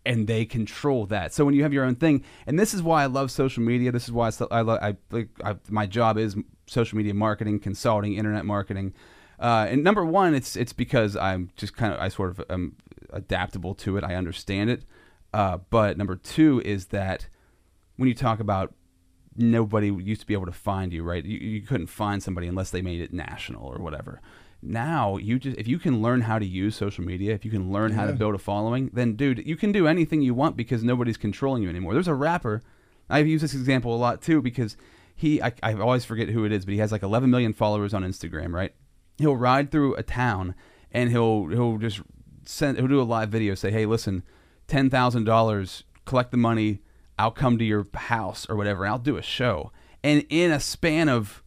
and 0.09 0.25
they 0.25 0.43
control 0.43 1.05
that. 1.05 1.31
So 1.35 1.45
when 1.45 1.53
you 1.53 1.61
have 1.61 1.71
your 1.71 1.85
own 1.85 1.93
thing, 1.93 2.23
and 2.47 2.59
this 2.59 2.73
is 2.73 2.81
why 2.81 3.03
I 3.03 3.05
love 3.05 3.29
social 3.29 3.61
media. 3.61 3.91
This 3.91 4.05
is 4.05 4.11
why 4.11 4.27
I, 4.27 4.29
still- 4.31 4.47
I. 4.49 4.61
I, 4.61 4.95
I 5.43 5.55
my 5.69 5.85
job 5.85 6.17
is 6.17 6.35
social 6.65 6.97
media 6.97 7.13
marketing, 7.13 7.59
consulting, 7.59 8.15
internet 8.15 8.43
marketing. 8.43 8.95
Uh, 9.39 9.67
and 9.69 9.83
number 9.83 10.03
one, 10.03 10.33
it's 10.33 10.55
it's 10.55 10.73
because 10.73 11.15
I'm 11.15 11.51
just 11.55 11.77
kind 11.77 11.93
of 11.93 11.99
I 11.99 12.09
sort 12.09 12.31
of 12.31 12.43
am 12.49 12.75
adaptable 13.11 13.75
to 13.75 13.97
it. 13.97 14.03
I 14.03 14.15
understand 14.15 14.71
it. 14.71 14.83
Uh, 15.31 15.59
but 15.69 15.95
number 15.95 16.15
two 16.15 16.59
is 16.65 16.87
that 16.87 17.27
when 17.97 18.09
you 18.09 18.15
talk 18.15 18.39
about 18.39 18.73
nobody 19.35 19.91
used 19.93 20.21
to 20.21 20.27
be 20.27 20.33
able 20.33 20.47
to 20.47 20.51
find 20.51 20.91
you, 20.91 21.03
right? 21.03 21.23
You, 21.23 21.37
you 21.37 21.61
couldn't 21.61 21.87
find 21.87 22.21
somebody 22.21 22.47
unless 22.47 22.71
they 22.71 22.81
made 22.81 22.99
it 22.99 23.13
national 23.13 23.67
or 23.67 23.77
whatever. 23.77 24.21
Now 24.61 25.17
you 25.17 25.39
just 25.39 25.57
if 25.57 25.67
you 25.67 25.79
can 25.79 26.01
learn 26.01 26.21
how 26.21 26.37
to 26.37 26.45
use 26.45 26.75
social 26.75 27.03
media, 27.03 27.33
if 27.33 27.45
you 27.45 27.51
can 27.51 27.71
learn 27.71 27.93
how 27.93 28.05
to 28.05 28.13
build 28.13 28.35
a 28.35 28.37
following, 28.37 28.89
then 28.93 29.15
dude, 29.15 29.45
you 29.45 29.55
can 29.55 29.71
do 29.71 29.87
anything 29.87 30.21
you 30.21 30.33
want 30.33 30.57
because 30.57 30.83
nobody's 30.83 31.17
controlling 31.17 31.63
you 31.63 31.69
anymore. 31.69 31.93
There's 31.93 32.07
a 32.07 32.13
rapper. 32.13 32.61
I've 33.09 33.27
used 33.27 33.43
this 33.43 33.53
example 33.53 33.95
a 33.95 33.97
lot 33.97 34.21
too 34.21 34.41
because 34.41 34.75
he 35.15 35.41
I, 35.41 35.53
I 35.63 35.73
always 35.75 36.03
forget 36.05 36.29
who 36.29 36.43
it 36.43 36.51
is, 36.51 36.65
but 36.65 36.73
he 36.73 36.79
has 36.79 36.91
like 36.91 37.03
11 37.03 37.29
million 37.29 37.53
followers 37.53 37.93
on 37.93 38.03
Instagram, 38.03 38.53
right? 38.53 38.73
He'll 39.17 39.37
ride 39.37 39.71
through 39.71 39.95
a 39.95 40.03
town 40.03 40.55
and 40.91 41.09
he'll 41.09 41.47
he'll 41.47 41.77
just 41.77 42.01
send 42.45 42.77
he'll 42.77 42.87
do 42.87 43.01
a 43.01 43.03
live 43.03 43.29
video 43.29 43.55
say, 43.55 43.71
hey, 43.71 43.85
listen, 43.85 44.23
ten 44.67 44.89
thousand 44.89 45.23
dollars, 45.23 45.83
collect 46.05 46.31
the 46.31 46.37
money, 46.37 46.81
I'll 47.17 47.31
come 47.31 47.57
to 47.57 47.65
your 47.65 47.87
house 47.93 48.45
or 48.49 48.55
whatever, 48.55 48.85
I'll 48.85 48.99
do 48.99 49.17
a 49.17 49.21
show. 49.21 49.71
And 50.03 50.25
in 50.29 50.51
a 50.51 50.59
span 50.59 51.09
of 51.09 51.43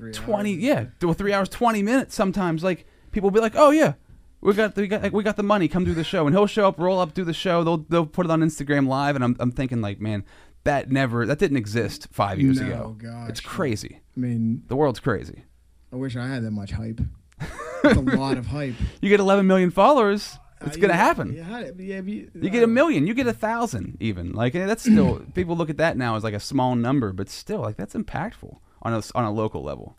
Three 0.00 0.12
20 0.12 0.52
hours. 0.54 0.62
yeah 0.62 0.84
well, 1.02 1.14
three 1.14 1.32
hours 1.32 1.48
20 1.48 1.82
minutes 1.82 2.14
sometimes 2.14 2.64
like 2.64 2.86
people 3.12 3.28
will 3.30 3.34
be 3.34 3.40
like 3.40 3.54
oh 3.56 3.70
yeah 3.70 3.94
we 4.40 4.52
got 4.54 4.74
we 4.76 4.86
got 4.88 5.12
we 5.12 5.22
got 5.22 5.36
the 5.36 5.42
money 5.42 5.68
come 5.68 5.84
do 5.84 5.94
the 5.94 6.02
show 6.04 6.26
and 6.26 6.34
he'll 6.34 6.46
show 6.46 6.66
up 6.68 6.78
roll 6.78 6.98
up 6.98 7.14
do 7.14 7.24
the 7.24 7.34
show 7.34 7.62
they'll 7.62 7.84
they'll 7.88 8.06
put 8.06 8.26
it 8.26 8.32
on 8.32 8.40
instagram 8.40 8.88
live 8.88 9.14
and 9.14 9.22
i'm, 9.24 9.36
I'm 9.38 9.52
thinking 9.52 9.80
like 9.80 10.00
man 10.00 10.24
that 10.64 10.90
never 10.90 11.26
that 11.26 11.38
didn't 11.38 11.56
exist 11.58 12.08
five 12.10 12.38
years 12.40 12.60
No, 12.60 12.66
ago 12.66 12.96
gosh. 12.98 13.28
it's 13.30 13.40
crazy 13.40 14.00
I 14.16 14.20
mean, 14.20 14.62
the 14.68 14.76
world's 14.76 15.00
crazy 15.00 15.44
I 15.92 15.96
wish 15.96 16.16
I 16.16 16.26
had 16.26 16.44
that 16.44 16.50
much 16.52 16.72
hype. 16.72 17.00
It's 17.82 17.96
a 17.96 18.00
lot 18.00 18.36
of 18.36 18.46
hype. 18.46 18.74
you 19.00 19.08
get 19.08 19.20
11 19.20 19.46
million 19.46 19.70
followers 19.70 20.38
it's 20.60 20.76
Uh, 20.76 20.80
gonna 20.80 20.92
yeah, 20.92 20.96
happen 20.98 21.34
Yeah, 21.34 21.70
yeah, 21.78 22.00
you, 22.02 22.30
you 22.34 22.50
get 22.50 22.62
a 22.62 22.66
million 22.66 23.06
you 23.06 23.14
get 23.14 23.26
a 23.26 23.32
thousand 23.32 23.96
even 24.00 24.32
like 24.32 24.52
that's 24.52 24.82
still 24.82 25.20
people 25.34 25.56
look 25.56 25.70
at 25.70 25.78
that 25.78 25.96
now 25.96 26.14
as 26.16 26.22
like 26.22 26.34
a 26.34 26.40
small 26.40 26.74
number 26.76 27.14
but 27.14 27.30
still 27.30 27.60
like 27.60 27.76
that's 27.78 27.94
impactful 27.94 28.58
on 28.82 28.92
a 28.94 29.02
on 29.14 29.24
a 29.24 29.30
local 29.32 29.62
level 29.62 29.96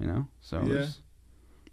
you 0.00 0.06
know 0.06 0.26
so 0.40 0.58
Yeah. 0.62 0.72
there's, 0.74 1.00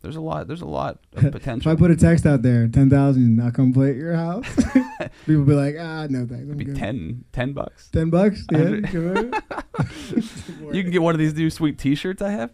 there's 0.01 0.15
a 0.17 0.21
lot 0.21 0.47
there's 0.47 0.61
a 0.61 0.65
lot 0.65 0.99
of 1.15 1.31
potential. 1.31 1.71
If 1.71 1.77
I 1.77 1.79
put 1.79 1.89
a 1.91 1.95
text 1.95 2.25
out 2.25 2.41
there, 2.41 2.67
ten 2.67 2.89
thousand, 2.89 3.41
I'll 3.41 3.51
come 3.51 3.71
play 3.71 3.91
at 3.91 3.95
your 3.95 4.13
house. 4.15 4.45
People 5.25 5.45
be 5.45 5.53
like, 5.53 5.75
ah, 5.79 6.07
no 6.09 6.25
thanks. 6.27 6.43
I'm 6.43 6.47
It'd 6.49 6.57
be 6.57 6.65
good. 6.65 6.75
10, 6.75 7.23
10 7.31 7.53
bucks. 7.53 7.89
Ten 7.89 8.09
bucks? 8.09 8.45
Yeah. 8.51 8.81
You 10.71 10.83
can 10.83 10.91
get 10.91 11.01
one 11.01 11.15
of 11.15 11.19
these 11.19 11.33
new 11.33 11.49
sweet 11.49 11.77
T-shirts 11.77 12.21
I 12.21 12.31
have. 12.31 12.51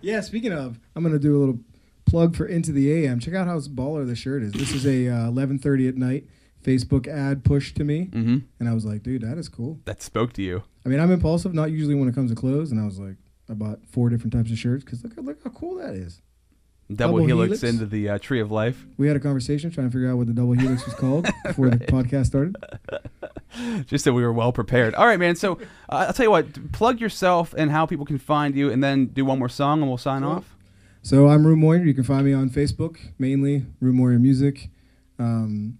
Yeah, 0.00 0.20
speaking 0.20 0.52
of, 0.52 0.78
I'm 0.94 1.02
gonna 1.02 1.18
do 1.18 1.36
a 1.36 1.38
little 1.40 1.58
plug 2.04 2.36
for 2.36 2.46
Into 2.46 2.72
the 2.72 2.92
AM. 2.92 3.18
Check 3.20 3.34
out 3.34 3.46
how 3.46 3.58
baller 3.60 4.06
the 4.06 4.14
shirt 4.14 4.42
is. 4.42 4.52
This 4.52 4.72
is 4.74 4.84
a 4.86 5.08
uh, 5.08 5.30
11:30 5.30 5.88
at 5.88 5.96
night 5.96 6.26
Facebook 6.62 7.06
ad 7.08 7.44
pushed 7.44 7.76
to 7.76 7.84
me, 7.84 8.06
Mm-hmm. 8.12 8.38
and 8.60 8.68
I 8.68 8.74
was 8.74 8.84
like, 8.84 9.02
dude, 9.02 9.22
that 9.22 9.38
is 9.38 9.48
cool. 9.48 9.78
That 9.86 10.02
spoke 10.02 10.32
to 10.34 10.42
you. 10.42 10.62
I 10.84 10.88
mean, 10.90 11.00
I'm 11.00 11.10
impulsive, 11.10 11.54
not 11.54 11.70
usually 11.70 11.94
when 11.94 12.08
it 12.08 12.14
comes 12.14 12.30
to 12.30 12.36
clothes, 12.36 12.70
and 12.72 12.80
I 12.80 12.84
was 12.84 12.98
like, 12.98 13.16
I 13.48 13.54
bought 13.54 13.80
four 13.90 14.08
different 14.08 14.32
types 14.32 14.50
of 14.50 14.58
shirts 14.58 14.84
because 14.84 15.02
look, 15.04 15.12
look 15.16 15.42
how 15.44 15.50
cool 15.50 15.76
that 15.76 15.94
is. 15.94 16.20
Double, 16.92 17.14
Double 17.16 17.26
helix, 17.26 17.60
helix? 17.60 17.62
into 17.62 17.86
the 17.86 18.10
uh, 18.10 18.18
tree 18.18 18.40
of 18.40 18.50
life. 18.50 18.84
We 18.98 19.06
had 19.06 19.16
a 19.16 19.20
conversation 19.20 19.70
trying 19.70 19.88
to 19.88 19.90
figure 19.92 20.10
out 20.10 20.18
what 20.18 20.26
the 20.26 20.34
double 20.34 20.52
helix 20.52 20.84
was 20.84 20.94
called 20.94 21.26
before 21.44 21.70
the 21.70 21.78
podcast 21.78 22.26
started. 22.26 22.56
Just 23.86 24.04
so 24.04 24.12
we 24.12 24.22
were 24.22 24.32
well 24.32 24.52
prepared. 24.52 24.94
All 24.94 25.06
right, 25.06 25.18
man. 25.18 25.34
So 25.36 25.52
uh, 25.88 26.06
I'll 26.08 26.12
tell 26.12 26.24
you 26.26 26.30
what. 26.30 26.72
Plug 26.72 27.00
yourself 27.00 27.54
and 27.56 27.70
how 27.70 27.86
people 27.86 28.04
can 28.04 28.18
find 28.18 28.54
you, 28.54 28.70
and 28.70 28.84
then 28.84 29.06
do 29.06 29.24
one 29.24 29.38
more 29.38 29.48
song, 29.48 29.80
and 29.80 29.88
we'll 29.88 29.96
sign 29.96 30.22
Cool. 30.22 30.32
off. 30.32 30.56
So 31.00 31.28
I'm 31.28 31.46
Rue 31.46 31.56
Moyer. 31.56 31.84
You 31.84 31.94
can 31.94 32.04
find 32.04 32.24
me 32.26 32.32
on 32.34 32.50
Facebook 32.50 32.98
mainly, 33.18 33.64
Rue 33.80 33.92
Moyer 33.94 34.18
Music. 34.18 34.68
Um, 35.18 35.78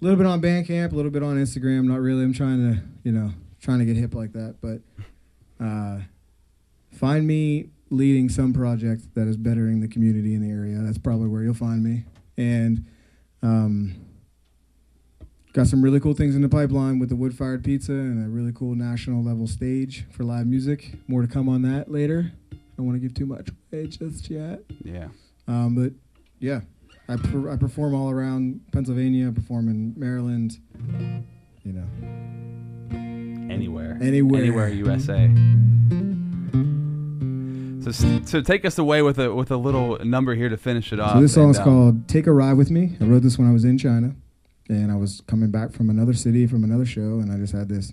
a 0.00 0.04
little 0.04 0.16
bit 0.16 0.26
on 0.26 0.40
Bandcamp, 0.40 0.92
a 0.92 0.94
little 0.94 1.10
bit 1.10 1.22
on 1.22 1.36
Instagram. 1.36 1.84
Not 1.84 2.00
really. 2.00 2.22
I'm 2.22 2.32
trying 2.32 2.72
to, 2.72 2.82
you 3.02 3.12
know, 3.12 3.30
trying 3.60 3.80
to 3.80 3.84
get 3.84 3.96
hip 3.96 4.14
like 4.14 4.32
that. 4.32 4.56
But 4.62 4.80
uh, 5.62 6.00
find 6.96 7.26
me 7.26 7.68
leading 7.90 8.28
some 8.28 8.52
project 8.52 9.14
that 9.14 9.28
is 9.28 9.36
bettering 9.36 9.80
the 9.80 9.88
community 9.88 10.34
in 10.34 10.42
the 10.42 10.50
area. 10.50 10.78
That's 10.78 10.98
probably 10.98 11.28
where 11.28 11.42
you'll 11.42 11.54
find 11.54 11.82
me. 11.82 12.04
And 12.36 12.84
um, 13.42 13.94
got 15.52 15.66
some 15.66 15.82
really 15.82 16.00
cool 16.00 16.14
things 16.14 16.34
in 16.34 16.42
the 16.42 16.48
pipeline 16.48 16.98
with 16.98 17.08
the 17.08 17.16
wood 17.16 17.36
fired 17.36 17.62
pizza 17.64 17.92
and 17.92 18.24
a 18.24 18.28
really 18.28 18.52
cool 18.52 18.74
national 18.74 19.22
level 19.22 19.46
stage 19.46 20.04
for 20.10 20.24
live 20.24 20.46
music. 20.46 20.94
More 21.06 21.22
to 21.22 21.28
come 21.28 21.48
on 21.48 21.62
that 21.62 21.90
later. 21.90 22.32
I 22.52 22.56
don't 22.76 22.86
want 22.86 22.96
to 22.96 23.00
give 23.00 23.14
too 23.14 23.26
much 23.26 23.48
away 23.72 23.86
just 23.86 24.28
yet. 24.28 24.62
Yeah. 24.84 25.08
Um, 25.46 25.74
but 25.74 25.92
yeah, 26.40 26.60
I, 27.08 27.16
per- 27.16 27.50
I 27.50 27.56
perform 27.56 27.94
all 27.94 28.10
around 28.10 28.60
Pennsylvania. 28.72 29.28
I 29.28 29.30
perform 29.30 29.68
in 29.68 29.94
Maryland. 29.96 30.58
You 31.62 31.72
know, 31.72 31.86
Anywhere. 33.52 33.98
Anywhere. 34.00 34.40
Anywhere 34.42 34.68
USA. 34.68 35.30
So, 37.92 38.20
so 38.24 38.40
take 38.40 38.64
us 38.64 38.78
away 38.78 39.02
with 39.02 39.18
a 39.18 39.34
with 39.34 39.50
a 39.50 39.56
little 39.56 39.98
number 40.04 40.34
here 40.34 40.48
to 40.48 40.56
finish 40.56 40.92
it 40.92 41.00
off. 41.00 41.12
so 41.14 41.20
this 41.20 41.34
song's 41.34 41.58
and, 41.58 41.66
um, 41.68 41.72
called 41.74 42.08
"Take 42.08 42.26
a 42.26 42.32
Ride 42.32 42.54
with 42.54 42.70
Me." 42.70 42.96
I 43.00 43.04
wrote 43.04 43.22
this 43.22 43.38
when 43.38 43.48
I 43.48 43.52
was 43.52 43.64
in 43.64 43.78
China, 43.78 44.14
and 44.68 44.90
I 44.90 44.96
was 44.96 45.22
coming 45.26 45.50
back 45.50 45.72
from 45.72 45.88
another 45.90 46.12
city 46.12 46.46
from 46.46 46.64
another 46.64 46.84
show, 46.86 47.20
and 47.20 47.30
I 47.32 47.36
just 47.36 47.52
had 47.52 47.68
this. 47.68 47.92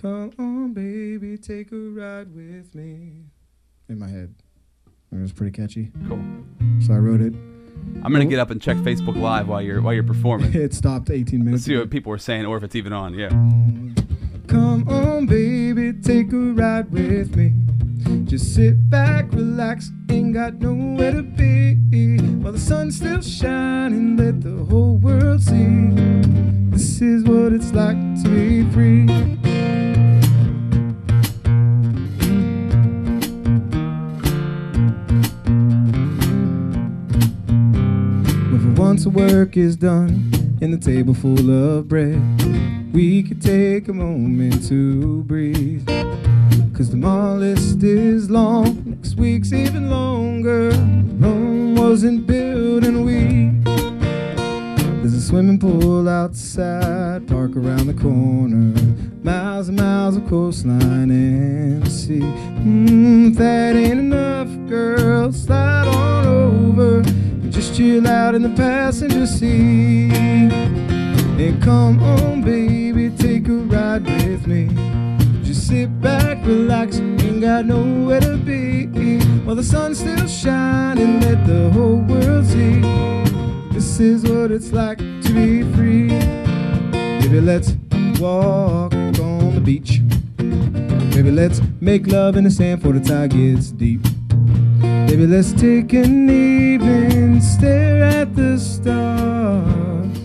Come 0.00 0.32
on, 0.38 0.72
baby, 0.72 1.36
take 1.38 1.70
a 1.70 1.76
ride 1.76 2.34
with 2.34 2.74
me, 2.74 3.24
in 3.88 3.98
my 3.98 4.08
head. 4.08 4.34
It 5.12 5.20
was 5.20 5.32
pretty 5.32 5.52
catchy, 5.52 5.92
Cool. 6.08 6.22
so 6.84 6.94
I 6.94 6.96
wrote 6.96 7.20
it. 7.20 7.34
I'm 8.02 8.12
gonna 8.12 8.24
get 8.24 8.38
up 8.38 8.50
and 8.50 8.60
check 8.60 8.76
Facebook 8.78 9.20
Live 9.20 9.46
while 9.48 9.62
you're 9.62 9.80
while 9.82 9.92
you're 9.94 10.02
performing. 10.02 10.52
It 10.56 10.74
stopped 10.74 11.10
18 11.10 11.38
minutes. 11.44 11.52
Let's 11.52 11.64
see 11.66 11.76
what 11.76 11.90
people 11.90 12.12
are 12.12 12.18
saying, 12.18 12.46
or 12.46 12.56
if 12.56 12.62
it's 12.64 12.74
even 12.74 12.92
on. 12.92 13.14
Yeah. 13.14 13.28
Come 14.48 14.88
on, 14.88 15.26
baby, 15.26 15.92
take 15.92 16.32
a 16.32 16.36
ride 16.36 16.90
with 16.90 17.36
me. 17.36 17.52
Just 18.24 18.54
sit 18.54 18.88
back, 18.88 19.32
relax, 19.32 19.90
ain't 20.10 20.34
got 20.34 20.54
nowhere 20.54 21.12
to 21.12 21.22
be. 21.22 21.76
While 22.42 22.52
the 22.52 22.58
sun's 22.58 22.96
still 22.96 23.20
shining, 23.20 24.16
let 24.16 24.40
the 24.40 24.64
whole 24.64 24.96
world 24.96 25.42
see. 25.42 25.90
This 26.70 27.00
is 27.00 27.24
what 27.24 27.52
it's 27.52 27.72
like 27.72 27.96
to 28.22 28.28
be 28.28 28.64
free. 28.72 29.06
For 38.58 38.80
once 38.80 39.04
the 39.04 39.10
work 39.10 39.56
is 39.56 39.76
done 39.76 40.30
and 40.60 40.72
the 40.72 40.78
table 40.78 41.14
full 41.14 41.50
of 41.50 41.88
bread, 41.88 42.20
we 42.92 43.22
could 43.22 43.40
take 43.40 43.88
a 43.88 43.92
moment 43.92 44.66
to 44.68 45.22
breathe. 45.24 45.88
Cause 46.74 46.88
tomorrow 46.88 47.36
list 47.36 47.82
is 47.82 48.30
long, 48.30 48.82
next 48.86 49.16
week's 49.16 49.52
even 49.52 49.90
longer. 49.90 50.70
Rome 50.70 51.74
wasn't 51.74 52.26
built 52.26 52.84
in 52.84 52.96
a 52.96 53.02
week. 53.02 53.62
There's 55.02 55.12
a 55.12 55.20
swimming 55.20 55.58
pool 55.58 56.08
outside, 56.08 57.28
park 57.28 57.56
around 57.56 57.88
the 57.88 57.94
corner. 57.94 58.72
Miles 59.22 59.68
and 59.68 59.78
miles 59.78 60.16
of 60.16 60.26
coastline 60.28 61.10
and 61.10 61.86
sea. 61.92 62.20
Mm, 62.20 63.32
if 63.32 63.36
that 63.36 63.76
ain't 63.76 64.00
enough, 64.00 64.48
girl, 64.66 65.30
slide 65.30 65.86
on 65.88 66.26
over. 66.26 67.00
and 67.00 67.52
Just 67.52 67.76
chill 67.76 68.08
out 68.08 68.34
in 68.34 68.40
the 68.40 68.54
passenger 68.56 69.26
seat. 69.26 70.10
And 70.10 71.62
come 71.62 72.02
on, 72.02 72.40
baby, 72.42 73.10
take 73.10 73.46
a 73.48 73.52
ride 73.52 74.04
with 74.04 74.46
me. 74.46 74.70
Sit 75.72 76.02
back, 76.02 76.36
relax, 76.44 76.98
ain't 76.98 77.40
got 77.40 77.64
nowhere 77.64 78.20
to 78.20 78.36
be. 78.36 79.20
While 79.46 79.56
the 79.56 79.64
sun's 79.64 80.00
still 80.00 80.28
shining, 80.28 81.18
let 81.22 81.46
the 81.46 81.70
whole 81.70 81.96
world 81.96 82.44
see. 82.44 82.82
This 83.72 83.98
is 83.98 84.22
what 84.22 84.50
it's 84.50 84.70
like 84.70 84.98
to 84.98 85.32
be 85.32 85.62
free. 85.74 86.08
Maybe 87.20 87.40
let's 87.40 87.74
walk 88.20 88.92
on 88.92 89.54
the 89.54 89.62
beach. 89.64 90.02
Maybe 91.16 91.30
let's 91.30 91.62
make 91.80 92.06
love 92.06 92.36
in 92.36 92.44
the 92.44 92.50
sand 92.50 92.82
before 92.82 92.92
the 92.92 93.00
tide 93.00 93.30
gets 93.30 93.70
deep. 93.70 94.02
Maybe 94.82 95.26
let's 95.26 95.54
take 95.54 95.94
an 95.94 96.28
evening, 96.28 97.40
stare 97.40 98.04
at 98.04 98.36
the 98.36 98.58
stars. 98.58 100.18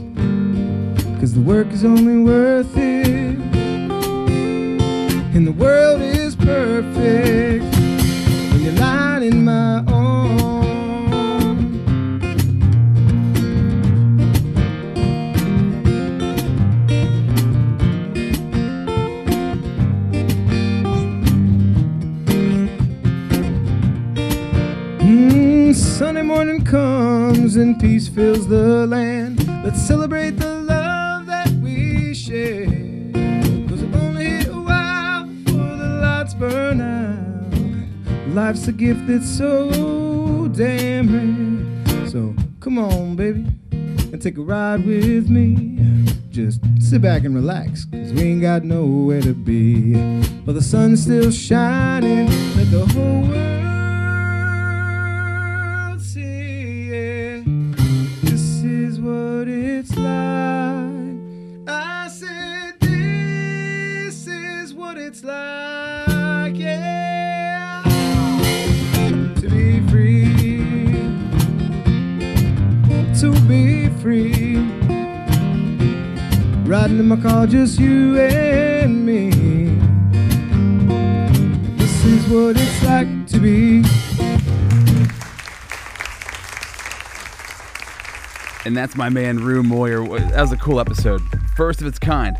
Cause 1.21 1.33
the 1.33 1.41
work 1.41 1.67
is 1.67 1.85
only 1.85 2.17
worth 2.17 2.75
it. 2.75 3.26
And 5.37 5.45
the 5.45 5.51
world 5.51 6.01
is 6.01 6.35
perfect 6.35 7.63
when 7.63 8.59
you're 8.63 8.73
lying 8.73 9.21
in 9.31 9.45
my 9.45 9.83
arms. 9.85 10.65
Mm, 25.03 25.75
Sunday 25.75 26.23
morning 26.23 26.65
comes 26.65 27.57
and 27.57 27.79
peace 27.79 28.07
fills 28.07 28.47
the 28.47 28.87
land. 28.87 29.45
Let's 29.63 29.85
celebrate 29.85 30.31
the 30.31 30.61
love 30.63 31.27
that 31.27 31.51
we 31.61 32.15
share. 32.15 32.76
Life's 38.37 38.67
a 38.67 38.71
gift 38.71 39.07
that's 39.07 39.27
so 39.27 40.47
damn 40.49 41.07
rare. 41.11 42.07
So 42.07 42.35
come 42.59 42.77
on, 42.77 43.15
baby, 43.15 43.47
and 43.71 44.21
take 44.21 44.37
a 44.37 44.41
ride 44.41 44.85
with 44.85 45.27
me. 45.27 46.05
Just 46.29 46.61
sit 46.79 47.01
back 47.01 47.23
and 47.23 47.33
relax, 47.33 47.85
cause 47.85 48.13
we 48.13 48.21
ain't 48.21 48.43
got 48.43 48.63
nowhere 48.63 49.23
to 49.23 49.33
be. 49.33 49.95
But 50.45 50.53
the 50.53 50.61
sun's 50.61 51.01
still 51.01 51.31
shining, 51.31 52.27
let 52.55 52.69
the 52.69 52.85
whole 52.85 53.23
world 55.89 55.99
see. 55.99 56.91
Yeah. 56.91 57.41
is 58.23 58.99
what 58.99 59.47
it's 59.47 59.97
like. 59.97 60.26
Riding 76.67 76.99
in 76.99 77.07
my 77.07 77.15
car, 77.15 77.47
just 77.47 77.79
you 77.79 78.19
and 78.19 79.05
me. 79.05 79.29
This 81.77 82.03
is 82.05 82.27
what 82.27 82.57
it's 82.59 82.83
like 82.83 83.07
to 83.27 83.39
be. 83.39 83.77
And 88.65 88.75
that's 88.75 88.97
my 88.97 89.07
man 89.07 89.37
Rue 89.37 89.63
Moyer. 89.63 90.05
That 90.19 90.41
was 90.41 90.51
a 90.51 90.57
cool 90.57 90.81
episode, 90.81 91.21
first 91.55 91.79
of 91.79 91.87
its 91.87 91.97
kind 91.99 92.35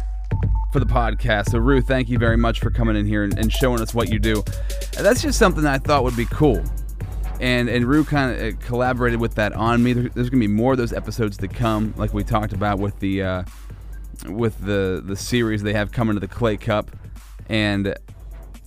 for 0.74 0.82
the 0.82 0.86
podcast. 0.86 1.52
So 1.52 1.60
Rue, 1.60 1.82
thank 1.82 2.10
you 2.10 2.18
very 2.18 2.36
much 2.38 2.60
for 2.60 2.70
coming 2.70 2.98
in 2.98 3.06
here 3.06 3.24
and, 3.24 3.38
and 3.40 3.50
showing 3.50 3.80
us 3.82 3.94
what 3.94 4.10
you 4.10 4.20
do. 4.20 4.44
And 4.98 5.06
that's 5.06 5.22
just 5.22 5.40
something 5.40 5.66
I 5.66 5.78
thought 5.78 6.04
would 6.04 6.18
be 6.18 6.26
cool. 6.26 6.62
And 7.40 7.70
and 7.70 7.86
Rue 7.86 8.04
kind 8.04 8.38
of 8.42 8.60
collaborated 8.60 9.22
with 9.22 9.36
that 9.36 9.54
on 9.54 9.82
me. 9.84 9.94
There- 9.94 10.10
There's 10.10 10.30
gonna 10.30 10.42
be 10.42 10.48
more 10.48 10.74
of 10.74 10.78
those 10.80 10.92
episodes 10.92 11.38
to 11.38 11.48
come, 11.48 11.94
like 11.96 12.14
we 12.14 12.26
talked 12.26 12.52
about 12.52 12.80
with 12.80 13.00
the 13.00 13.22
uh, 13.24 13.44
with 14.30 14.60
the 14.66 15.02
the 15.06 15.16
series 15.16 15.64
they 15.64 15.74
have 15.74 15.92
coming 15.92 16.16
to 16.16 16.20
the 16.20 16.28
Clay 16.28 16.58
Cup, 16.58 16.92
and 17.50 17.96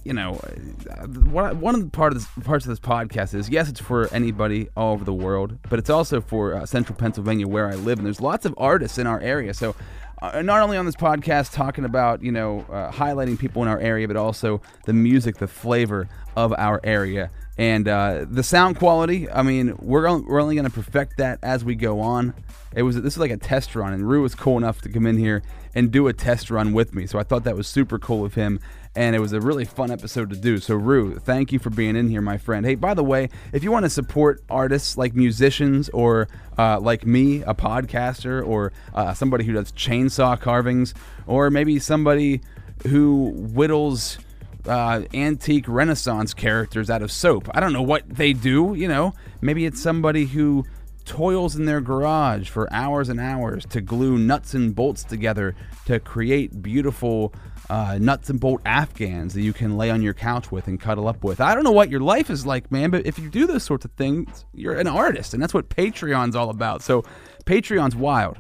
you 0.05 0.15
know, 0.15 0.35
one 0.35 1.75
of 1.75 1.81
the 1.83 1.91
part 1.91 2.13
of 2.13 2.19
this, 2.19 2.45
parts 2.45 2.65
of 2.65 2.71
this 2.71 2.81
podcast 2.81 3.35
is 3.35 3.49
yes, 3.49 3.69
it's 3.69 3.81
for 3.81 4.13
anybody 4.13 4.69
all 4.77 4.95
over 4.95 5.05
the 5.05 5.13
world, 5.13 5.59
but 5.69 5.79
it's 5.79 5.91
also 5.91 6.21
for 6.21 6.55
uh, 6.55 6.67
Central 6.67 6.97
Pennsylvania 6.97 7.47
where 7.47 7.69
I 7.69 7.75
live, 7.75 7.99
and 7.99 8.07
there's 8.07 8.21
lots 8.21 8.47
of 8.47 8.55
artists 8.57 8.99
in 8.99 9.07
our 9.07 9.21
area. 9.21 9.53
So, 9.53 9.77
uh, 10.23 10.43
not 10.43 10.63
only 10.63 10.77
on 10.77 10.87
this 10.87 10.97
podcast 10.97 11.53
talking 11.53 11.85
about 11.85 12.23
you 12.23 12.33
know 12.33 12.61
uh, 12.71 12.91
highlighting 12.91 13.39
people 13.39 13.63
in 13.63 13.69
our 13.69 13.79
area, 13.79 14.09
but 14.09 14.17
also 14.17 14.63
the 14.87 14.93
music, 14.93 15.37
the 15.37 15.49
flavor 15.49 16.09
of 16.37 16.55
our 16.57 16.81
area. 16.83 17.31
And 17.59 17.89
uh, 17.89 18.25
the 18.29 18.43
sound 18.43 18.79
quality, 18.79 19.29
I 19.31 19.43
mean, 19.43 19.77
we're, 19.81 20.07
on- 20.07 20.25
we're 20.25 20.41
only 20.41 20.55
going 20.55 20.65
to 20.67 20.71
perfect 20.73 21.19
that 21.19 21.39
as 21.43 21.65
we 21.65 21.75
go 21.75 22.01
on. 22.01 22.33
It 22.75 22.83
was 22.83 22.95
this 23.03 23.15
is 23.15 23.19
like 23.19 23.33
a 23.33 23.37
test 23.37 23.75
run, 23.75 23.93
and 23.93 24.09
Rue 24.09 24.23
was 24.23 24.37
cool 24.37 24.57
enough 24.57 24.81
to 24.83 24.89
come 24.89 25.05
in 25.05 25.19
here 25.19 25.43
and 25.75 25.91
do 25.91 26.07
a 26.07 26.13
test 26.13 26.51
run 26.51 26.73
with 26.73 26.95
me. 26.95 27.05
So 27.07 27.19
I 27.19 27.25
thought 27.25 27.43
that 27.43 27.57
was 27.57 27.67
super 27.67 27.99
cool 27.99 28.25
of 28.25 28.35
him, 28.35 28.61
and 28.95 29.17
it 29.17 29.19
was 29.19 29.33
a 29.33 29.41
really 29.41 29.65
fun 29.65 29.91
episode 29.91 30.31
to 30.31 30.37
do. 30.37 30.59
So 30.59 30.77
Rue, 30.77 31.19
thank 31.19 31.51
you 31.51 31.59
for 31.59 31.71
being 31.71 31.97
in 31.97 32.09
here, 32.09 32.21
my 32.21 32.39
friend. 32.39 32.65
Hey, 32.65 32.77
by 32.77 32.95
the 32.95 33.03
way, 33.03 33.29
if 33.53 33.65
you 33.65 33.73
want 33.73 33.87
to 33.87 33.91
support 33.91 34.45
artists 34.49 34.97
like 34.97 35.15
musicians 35.15 35.89
or 35.89 36.29
uh, 36.57 36.79
like 36.79 37.05
me, 37.05 37.43
a 37.43 37.55
podcaster, 37.55 38.47
or 38.47 38.73
uh, 38.95 39.15
somebody 39.15 39.45
who 39.45 39.53
does 39.53 39.73
chainsaw 39.73 40.41
carvings, 40.41 40.95
or 41.27 41.51
maybe 41.51 41.81
somebody 41.81 42.41
who 42.87 43.33
whittles 43.33 44.19
uh, 44.67 45.03
antique 45.15 45.67
Renaissance 45.69 46.35
characters 46.35 46.91
out 46.91 47.03
of 47.03 47.11
soap. 47.11 47.49
I 47.55 47.61
don't 47.61 47.73
know 47.73 47.83
what 47.83 48.09
they 48.09 48.33
do, 48.33 48.75
you 48.75 48.89
know. 48.89 49.15
Maybe 49.41 49.67
it's 49.67 49.81
somebody 49.81 50.27
who 50.27 50.65
toils 51.05 51.57
in 51.57 51.65
their 51.65 51.81
garage 51.81 52.49
for 52.49 52.73
hours 52.73 53.09
and 53.09 53.19
hours 53.19 53.65
to 53.67 53.81
glue 53.81 54.19
nuts 54.19 54.55
and 54.55 54.75
bolts 54.75 55.03
together 55.03 55.57
to 55.87 55.99
create 55.99 56.63
beautiful 56.63 57.33
uh, 57.69 57.99
nuts 58.01 58.31
and 58.31 58.39
bolt 58.39 58.61
afghans 58.65 59.35
that 59.35 59.43
you 59.43 59.53
can 59.53 59.77
lay 59.77 59.91
on 59.91 60.03
your 60.03 60.15
couch 60.15 60.53
with 60.53 60.67
and 60.67 60.81
cuddle 60.81 61.09
up 61.09 61.25
with. 61.25 61.41
I 61.41 61.55
don't 61.55 61.65
know 61.65 61.73
what 61.73 61.91
your 61.91 62.01
life 62.01 62.31
is 62.31 62.47
like, 62.47 62.71
man, 62.71 62.91
but 62.91 63.07
if 63.07 63.19
you 63.19 63.31
do 63.31 63.47
those 63.47 63.63
sorts 63.63 63.85
of 63.85 63.93
things, 63.93 64.45
you're 64.55 64.75
an 64.75 64.87
artist, 64.87 65.35
and 65.35 65.43
that's 65.43 65.55
what 65.55 65.69
Patreon's 65.69 66.37
all 66.37 66.51
about. 66.51 66.83
So, 66.83 67.05
Patreon's 67.45 67.97
wild 67.97 68.39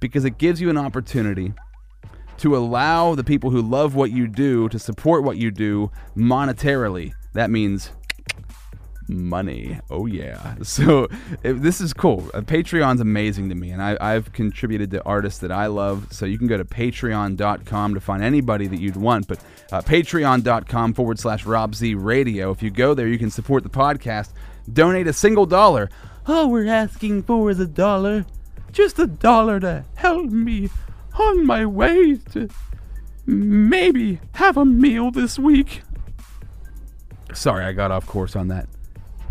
because 0.00 0.24
it 0.24 0.36
gives 0.36 0.60
you 0.60 0.68
an 0.68 0.76
opportunity 0.76 1.54
to 2.42 2.56
allow 2.56 3.14
the 3.14 3.22
people 3.22 3.50
who 3.50 3.62
love 3.62 3.94
what 3.94 4.10
you 4.10 4.26
do 4.26 4.68
to 4.68 4.76
support 4.76 5.22
what 5.22 5.36
you 5.36 5.52
do 5.52 5.92
monetarily. 6.16 7.12
That 7.34 7.50
means 7.50 7.92
money. 9.08 9.78
Oh 9.90 10.06
yeah. 10.06 10.56
So 10.64 11.06
if, 11.44 11.58
this 11.58 11.80
is 11.80 11.92
cool. 11.92 12.28
Uh, 12.34 12.40
Patreon's 12.40 13.00
amazing 13.00 13.48
to 13.50 13.54
me, 13.54 13.70
and 13.70 13.80
I, 13.80 13.96
I've 14.00 14.32
contributed 14.32 14.90
to 14.92 15.04
artists 15.04 15.38
that 15.40 15.52
I 15.52 15.66
love. 15.66 16.08
So 16.10 16.26
you 16.26 16.36
can 16.36 16.48
go 16.48 16.56
to 16.56 16.64
Patreon.com 16.64 17.94
to 17.94 18.00
find 18.00 18.24
anybody 18.24 18.66
that 18.66 18.80
you'd 18.80 18.96
want. 18.96 19.28
But 19.28 19.38
uh, 19.70 19.80
Patreon.com 19.82 20.94
forward 20.94 21.20
slash 21.20 21.46
Rob 21.46 21.76
Z 21.76 21.94
Radio. 21.94 22.50
If 22.50 22.60
you 22.60 22.70
go 22.70 22.92
there, 22.94 23.06
you 23.06 23.18
can 23.18 23.30
support 23.30 23.62
the 23.62 23.70
podcast. 23.70 24.30
Donate 24.72 25.06
a 25.06 25.12
single 25.12 25.46
dollar. 25.46 25.90
All 26.26 26.50
we're 26.50 26.66
asking 26.66 27.22
for 27.22 27.50
is 27.50 27.60
a 27.60 27.66
dollar. 27.66 28.26
Just 28.72 28.98
a 28.98 29.06
dollar 29.06 29.60
to 29.60 29.84
help 29.94 30.30
me 30.30 30.70
on 31.18 31.46
my 31.46 31.66
way 31.66 32.16
to 32.32 32.48
maybe 33.26 34.20
have 34.34 34.56
a 34.56 34.64
meal 34.64 35.10
this 35.10 35.38
week. 35.38 35.82
Sorry, 37.32 37.64
I 37.64 37.72
got 37.72 37.90
off 37.90 38.06
course 38.06 38.36
on 38.36 38.48
that. 38.48 38.68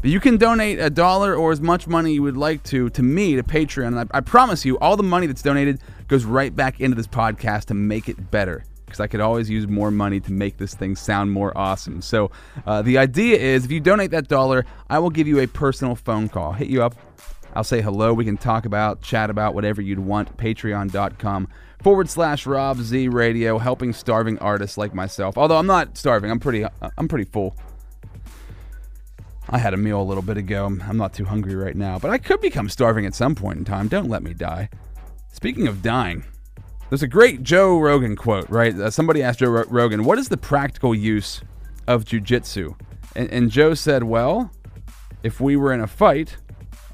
But 0.02 0.10
you 0.10 0.20
can 0.20 0.38
donate 0.38 0.80
a 0.80 0.90
dollar 0.90 1.36
or 1.36 1.52
as 1.52 1.62
much 1.62 1.88
money 1.88 2.14
you 2.14 2.24
would 2.24 2.38
like 2.38 2.64
to 2.64 2.90
to 2.90 3.04
me 3.04 3.36
to 3.36 3.44
Patreon. 3.44 3.88
And 3.88 4.00
I, 4.00 4.06
I 4.18 4.22
promise 4.22 4.66
you, 4.66 4.80
all 4.80 4.98
the 4.98 5.04
money 5.04 5.28
that's 5.28 5.44
donated 5.44 5.80
goes 6.08 6.26
right 6.26 6.56
back 6.56 6.82
into 6.82 6.96
this 6.96 7.08
podcast 7.08 7.66
to 7.66 7.76
make 7.76 8.10
it 8.10 8.32
better. 8.32 8.66
Because 8.86 9.00
I 9.00 9.08
could 9.08 9.22
always 9.22 9.50
use 9.50 9.68
more 9.68 9.92
money 9.92 10.20
to 10.20 10.32
make 10.34 10.58
this 10.58 10.74
thing 10.74 10.96
sound 10.96 11.32
more 11.32 11.56
awesome. 11.56 12.02
So 12.02 12.32
uh, 12.66 12.82
the 12.82 12.98
idea 12.98 13.38
is, 13.38 13.64
if 13.64 13.72
you 13.72 13.80
donate 13.80 14.12
that 14.12 14.28
dollar, 14.28 14.66
I 14.90 15.00
will 15.00 15.12
give 15.12 15.28
you 15.28 15.40
a 15.40 15.48
personal 15.48 15.96
phone 15.96 16.28
call. 16.28 16.54
Hit 16.54 16.68
you 16.68 16.84
up. 16.84 16.96
I'll 17.54 17.64
say 17.64 17.82
hello. 17.82 18.14
We 18.14 18.26
can 18.26 18.38
talk 18.38 18.66
about, 18.66 19.02
chat 19.02 19.30
about 19.30 19.54
whatever 19.54 19.82
you'd 19.82 20.00
want. 20.00 20.38
Patreon.com 20.38 21.48
forward 21.84 22.10
slash 22.10 22.46
Rob 22.46 22.78
Z 22.78 23.08
Radio, 23.10 23.58
helping 23.58 23.94
starving 23.94 24.38
artists 24.40 24.78
like 24.78 24.94
myself. 24.94 25.38
Although 25.38 25.58
I'm 25.58 25.68
not 25.68 25.98
starving, 25.98 26.32
I'm 26.32 26.40
pretty, 26.40 26.66
I'm 26.98 27.08
pretty 27.08 27.26
full. 27.26 27.56
I 29.50 29.58
had 29.58 29.74
a 29.74 29.78
meal 29.78 30.02
a 30.02 30.04
little 30.04 30.24
bit 30.24 30.38
ago. 30.38 30.66
I'm 30.66 30.98
not 30.98 31.14
too 31.14 31.26
hungry 31.26 31.56
right 31.56 31.76
now, 31.76 32.00
but 32.00 32.10
I 32.10 32.18
could 32.18 32.40
become 32.40 32.70
starving 32.70 33.06
at 33.06 33.14
some 33.14 33.36
point 33.36 33.60
in 33.60 33.66
time. 33.66 33.90
Don't 33.90 34.08
let 34.10 34.24
me 34.24 34.34
die. 34.34 34.70
Speaking 35.34 35.68
of 35.68 35.82
dying, 35.82 36.24
there's 36.90 37.04
a 37.04 37.08
great 37.08 37.44
Joe 37.44 37.78
Rogan 37.80 38.16
quote, 38.16 38.50
right? 38.50 38.74
Uh, 38.74 38.90
somebody 38.90 39.22
asked 39.22 39.40
Joe 39.40 39.50
Ro- 39.50 39.66
Rogan, 39.68 40.06
"What 40.06 40.20
is 40.20 40.30
the 40.30 40.38
practical 40.38 40.96
use 40.96 41.42
of 41.88 42.06
jujitsu?" 42.06 42.76
And, 43.16 43.30
and 43.32 43.50
Joe 43.52 43.74
said, 43.74 44.04
"Well, 44.04 44.52
if 45.24 45.42
we 45.42 45.56
were 45.58 45.74
in 45.74 45.82
a 45.82 45.88
fight, 45.88 46.38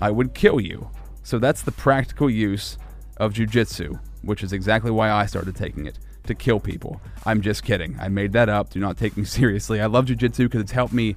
I 0.02 0.12
would 0.12 0.34
kill 0.34 0.60
you." 0.60 0.90
So 1.24 1.40
that's 1.40 1.62
the 1.62 1.72
practical 1.72 2.30
use 2.30 2.78
of 3.18 3.34
jujitsu, 3.34 4.00
which 4.22 4.44
is 4.44 4.54
exactly 4.54 4.92
why 4.92 5.12
I 5.12 5.26
started 5.26 5.56
taking 5.56 5.86
it 5.86 6.00
to 6.28 6.36
kill 6.36 6.60
people. 6.60 7.02
I'm 7.26 7.42
just 7.42 7.64
kidding. 7.64 7.98
I 8.00 8.08
made 8.10 8.34
that 8.34 8.50
up. 8.50 8.70
Do 8.70 8.80
not 8.80 8.98
take 8.98 9.18
me 9.18 9.24
seriously. 9.26 9.82
I 9.82 9.88
love 9.88 10.06
jujitsu 10.06 10.38
because 10.46 10.62
it's 10.62 10.72
helped 10.72 10.94
me 10.94 11.16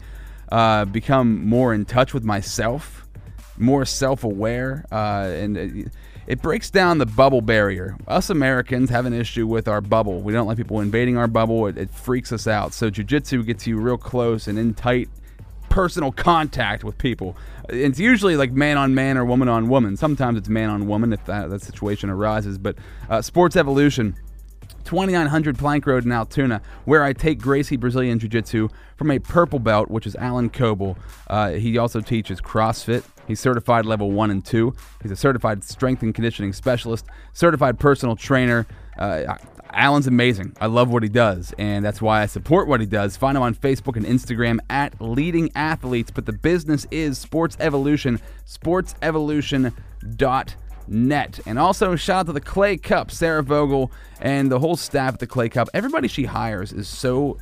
uh, 0.50 0.84
become 0.86 1.46
more 1.46 1.72
in 1.74 1.84
touch 1.84 2.12
with 2.12 2.24
myself, 2.24 3.06
more 3.56 3.84
self-aware, 3.84 4.84
uh, 4.90 5.28
and 5.32 5.56
it, 5.56 5.92
it 6.26 6.42
breaks 6.42 6.70
down 6.70 6.98
the 6.98 7.06
bubble 7.06 7.40
barrier. 7.40 7.96
Us 8.08 8.30
Americans 8.30 8.90
have 8.90 9.06
an 9.06 9.12
issue 9.12 9.46
with 9.46 9.68
our 9.68 9.80
bubble. 9.80 10.20
We 10.20 10.32
don't 10.32 10.46
like 10.46 10.56
people 10.56 10.80
invading 10.80 11.16
our 11.16 11.28
bubble. 11.28 11.66
It, 11.66 11.78
it 11.78 11.90
freaks 11.90 12.32
us 12.32 12.46
out. 12.46 12.72
So 12.72 12.90
jujitsu 12.90 13.44
gets 13.46 13.66
you 13.66 13.78
real 13.78 13.98
close 13.98 14.48
and 14.48 14.58
in 14.58 14.74
tight 14.74 15.08
personal 15.70 16.12
contact 16.12 16.84
with 16.84 16.98
people. 16.98 17.36
It's 17.70 17.98
usually 17.98 18.36
like 18.36 18.52
man 18.52 18.76
on 18.76 18.94
man 18.94 19.16
or 19.16 19.24
woman 19.24 19.48
on 19.48 19.68
woman. 19.68 19.96
Sometimes 19.96 20.36
it's 20.36 20.48
man 20.48 20.68
on 20.68 20.86
woman 20.86 21.14
if 21.14 21.24
that, 21.24 21.48
that 21.48 21.62
situation 21.62 22.10
arises. 22.10 22.58
But 22.58 22.76
uh, 23.08 23.22
Sports 23.22 23.56
Evolution 23.56 24.16
2900 24.84 25.58
Plank 25.58 25.86
Road 25.86 26.04
in 26.04 26.12
Altoona, 26.12 26.60
where 26.84 27.04
I 27.04 27.12
take 27.12 27.38
Gracie 27.38 27.76
Brazilian 27.76 28.18
Jiu 28.18 28.28
Jitsu 28.28 28.68
from 28.96 29.10
a 29.10 29.18
purple 29.18 29.58
belt, 29.58 29.90
which 29.90 30.06
is 30.06 30.16
Alan 30.16 30.50
Coble. 30.50 30.98
Uh, 31.28 31.52
he 31.52 31.78
also 31.78 32.00
teaches 32.00 32.40
CrossFit. 32.40 33.04
He's 33.28 33.38
certified 33.40 33.86
level 33.86 34.10
one 34.10 34.30
and 34.30 34.44
two. 34.44 34.74
He's 35.02 35.12
a 35.12 35.16
certified 35.16 35.62
strength 35.62 36.02
and 36.02 36.14
conditioning 36.14 36.52
specialist, 36.52 37.06
certified 37.32 37.78
personal 37.78 38.16
trainer. 38.16 38.66
Uh, 38.98 39.36
Alan's 39.72 40.06
amazing. 40.06 40.54
I 40.60 40.66
love 40.66 40.90
what 40.90 41.02
he 41.02 41.08
does, 41.08 41.54
and 41.58 41.82
that's 41.84 42.02
why 42.02 42.22
I 42.22 42.26
support 42.26 42.68
what 42.68 42.80
he 42.80 42.86
does. 42.86 43.16
Find 43.16 43.36
him 43.36 43.42
on 43.42 43.54
Facebook 43.54 43.96
and 43.96 44.06
Instagram 44.06 44.58
at 44.68 45.00
Leading 45.00 45.50
Athletes. 45.54 46.10
But 46.10 46.26
the 46.26 46.32
business 46.32 46.86
is 46.90 47.18
Sports 47.18 47.56
Evolution, 47.60 48.20
sportsevolution.net. 48.46 51.40
And 51.46 51.58
also, 51.58 51.96
shout 51.96 52.20
out 52.20 52.26
to 52.26 52.32
the 52.32 52.40
Clay 52.40 52.76
Cup, 52.76 53.10
Sarah 53.10 53.42
Vogel, 53.42 53.90
and 54.20 54.50
the 54.50 54.58
whole 54.58 54.76
staff 54.76 55.14
at 55.14 55.20
the 55.20 55.26
Clay 55.26 55.48
Cup. 55.48 55.68
Everybody 55.74 56.08
she 56.08 56.24
hires 56.24 56.72
is 56.72 56.88
so 56.88 57.38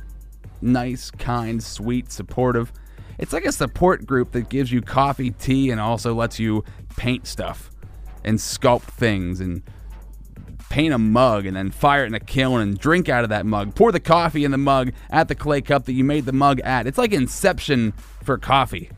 nice, 0.61 1.11
kind, 1.11 1.63
sweet, 1.63 2.11
supportive. 2.11 2.71
It's 3.17 3.33
like 3.33 3.45
a 3.45 3.51
support 3.51 4.05
group 4.05 4.31
that 4.31 4.49
gives 4.49 4.71
you 4.71 4.81
coffee, 4.81 5.31
tea, 5.31 5.71
and 5.71 5.81
also 5.81 6.13
lets 6.13 6.39
you 6.39 6.63
paint 6.95 7.27
stuff 7.27 7.69
and 8.23 8.37
sculpt 8.37 8.83
things 8.83 9.39
and 9.39 9.63
paint 10.69 10.93
a 10.93 10.97
mug 10.97 11.45
and 11.45 11.55
then 11.55 11.71
fire 11.71 12.03
it 12.03 12.07
in 12.07 12.13
a 12.13 12.19
kiln 12.19 12.61
and 12.61 12.77
drink 12.77 13.09
out 13.09 13.23
of 13.23 13.29
that 13.29 13.45
mug. 13.45 13.75
Pour 13.75 13.91
the 13.91 13.99
coffee 13.99 14.45
in 14.45 14.51
the 14.51 14.57
mug 14.57 14.93
at 15.09 15.27
the 15.27 15.35
clay 15.35 15.61
cup 15.61 15.85
that 15.85 15.93
you 15.93 16.03
made 16.03 16.25
the 16.25 16.31
mug 16.31 16.59
at. 16.61 16.87
It's 16.87 16.97
like 16.97 17.11
Inception 17.11 17.93
for 18.23 18.37
coffee. 18.37 18.89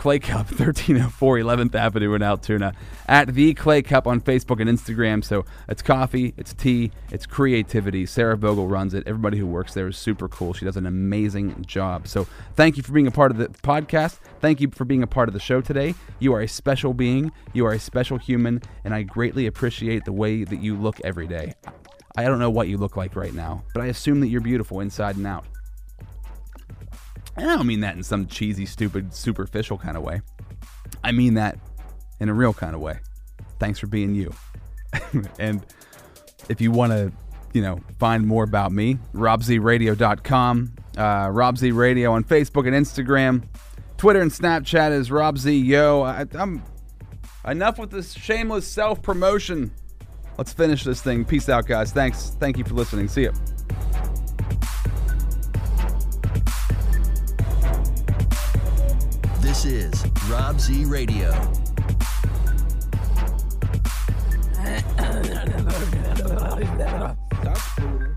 Clay 0.00 0.18
Cup, 0.18 0.46
1304 0.58 1.36
11th 1.36 1.74
Avenue 1.74 2.14
in 2.14 2.22
Altoona. 2.22 2.72
At 3.06 3.34
the 3.34 3.52
Clay 3.52 3.82
Cup 3.82 4.06
on 4.06 4.22
Facebook 4.22 4.58
and 4.58 4.70
Instagram. 4.70 5.22
So 5.22 5.44
it's 5.68 5.82
coffee, 5.82 6.32
it's 6.38 6.54
tea, 6.54 6.90
it's 7.12 7.26
creativity. 7.26 8.06
Sarah 8.06 8.38
Vogel 8.38 8.66
runs 8.66 8.94
it. 8.94 9.06
Everybody 9.06 9.36
who 9.36 9.46
works 9.46 9.74
there 9.74 9.86
is 9.88 9.98
super 9.98 10.26
cool. 10.26 10.54
She 10.54 10.64
does 10.64 10.78
an 10.78 10.86
amazing 10.86 11.66
job. 11.66 12.08
So 12.08 12.26
thank 12.56 12.78
you 12.78 12.82
for 12.82 12.92
being 12.92 13.08
a 13.08 13.10
part 13.10 13.30
of 13.30 13.36
the 13.36 13.48
podcast. 13.48 14.20
Thank 14.40 14.62
you 14.62 14.70
for 14.70 14.86
being 14.86 15.02
a 15.02 15.06
part 15.06 15.28
of 15.28 15.34
the 15.34 15.38
show 15.38 15.60
today. 15.60 15.94
You 16.18 16.32
are 16.32 16.40
a 16.40 16.48
special 16.48 16.94
being, 16.94 17.30
you 17.52 17.66
are 17.66 17.72
a 17.72 17.78
special 17.78 18.16
human, 18.16 18.62
and 18.84 18.94
I 18.94 19.02
greatly 19.02 19.46
appreciate 19.46 20.06
the 20.06 20.12
way 20.12 20.44
that 20.44 20.62
you 20.62 20.78
look 20.78 20.98
every 21.04 21.26
day. 21.26 21.52
I 22.16 22.24
don't 22.24 22.38
know 22.38 22.48
what 22.48 22.68
you 22.68 22.78
look 22.78 22.96
like 22.96 23.16
right 23.16 23.34
now, 23.34 23.64
but 23.74 23.82
I 23.82 23.88
assume 23.88 24.20
that 24.20 24.28
you're 24.28 24.40
beautiful 24.40 24.80
inside 24.80 25.16
and 25.16 25.26
out. 25.26 25.44
And 27.36 27.50
I 27.50 27.56
don't 27.56 27.66
mean 27.66 27.80
that 27.80 27.96
in 27.96 28.02
some 28.02 28.26
cheesy, 28.26 28.66
stupid, 28.66 29.14
superficial 29.14 29.78
kind 29.78 29.96
of 29.96 30.02
way. 30.02 30.20
I 31.02 31.12
mean 31.12 31.34
that 31.34 31.58
in 32.18 32.28
a 32.28 32.34
real 32.34 32.52
kind 32.52 32.74
of 32.74 32.80
way. 32.80 32.98
Thanks 33.58 33.78
for 33.78 33.86
being 33.86 34.14
you. 34.14 34.32
and 35.38 35.64
if 36.48 36.60
you 36.60 36.70
want 36.70 36.92
to, 36.92 37.12
you 37.52 37.62
know, 37.62 37.80
find 37.98 38.26
more 38.26 38.44
about 38.44 38.72
me, 38.72 38.98
robzradio.com, 39.14 40.72
uh, 40.96 41.00
robzradio 41.00 42.12
on 42.12 42.24
Facebook 42.24 42.66
and 42.66 42.76
Instagram. 42.76 43.44
Twitter 43.96 44.20
and 44.20 44.30
Snapchat 44.30 44.92
is 44.92 45.10
robzo. 45.10 46.04
I, 46.04 46.26
I'm 46.40 46.62
enough 47.46 47.78
with 47.78 47.90
this 47.90 48.12
shameless 48.12 48.66
self 48.66 49.02
promotion. 49.02 49.72
Let's 50.38 50.52
finish 50.52 50.84
this 50.84 51.02
thing. 51.02 51.24
Peace 51.24 51.48
out, 51.48 51.66
guys. 51.66 51.92
Thanks. 51.92 52.36
Thank 52.40 52.56
you 52.56 52.64
for 52.64 52.74
listening. 52.74 53.08
See 53.08 53.22
you. 53.22 53.32
This 59.62 59.92
is 59.92 60.06
Rob 60.30 60.58
Z 60.58 60.86
Radio. 60.86 61.32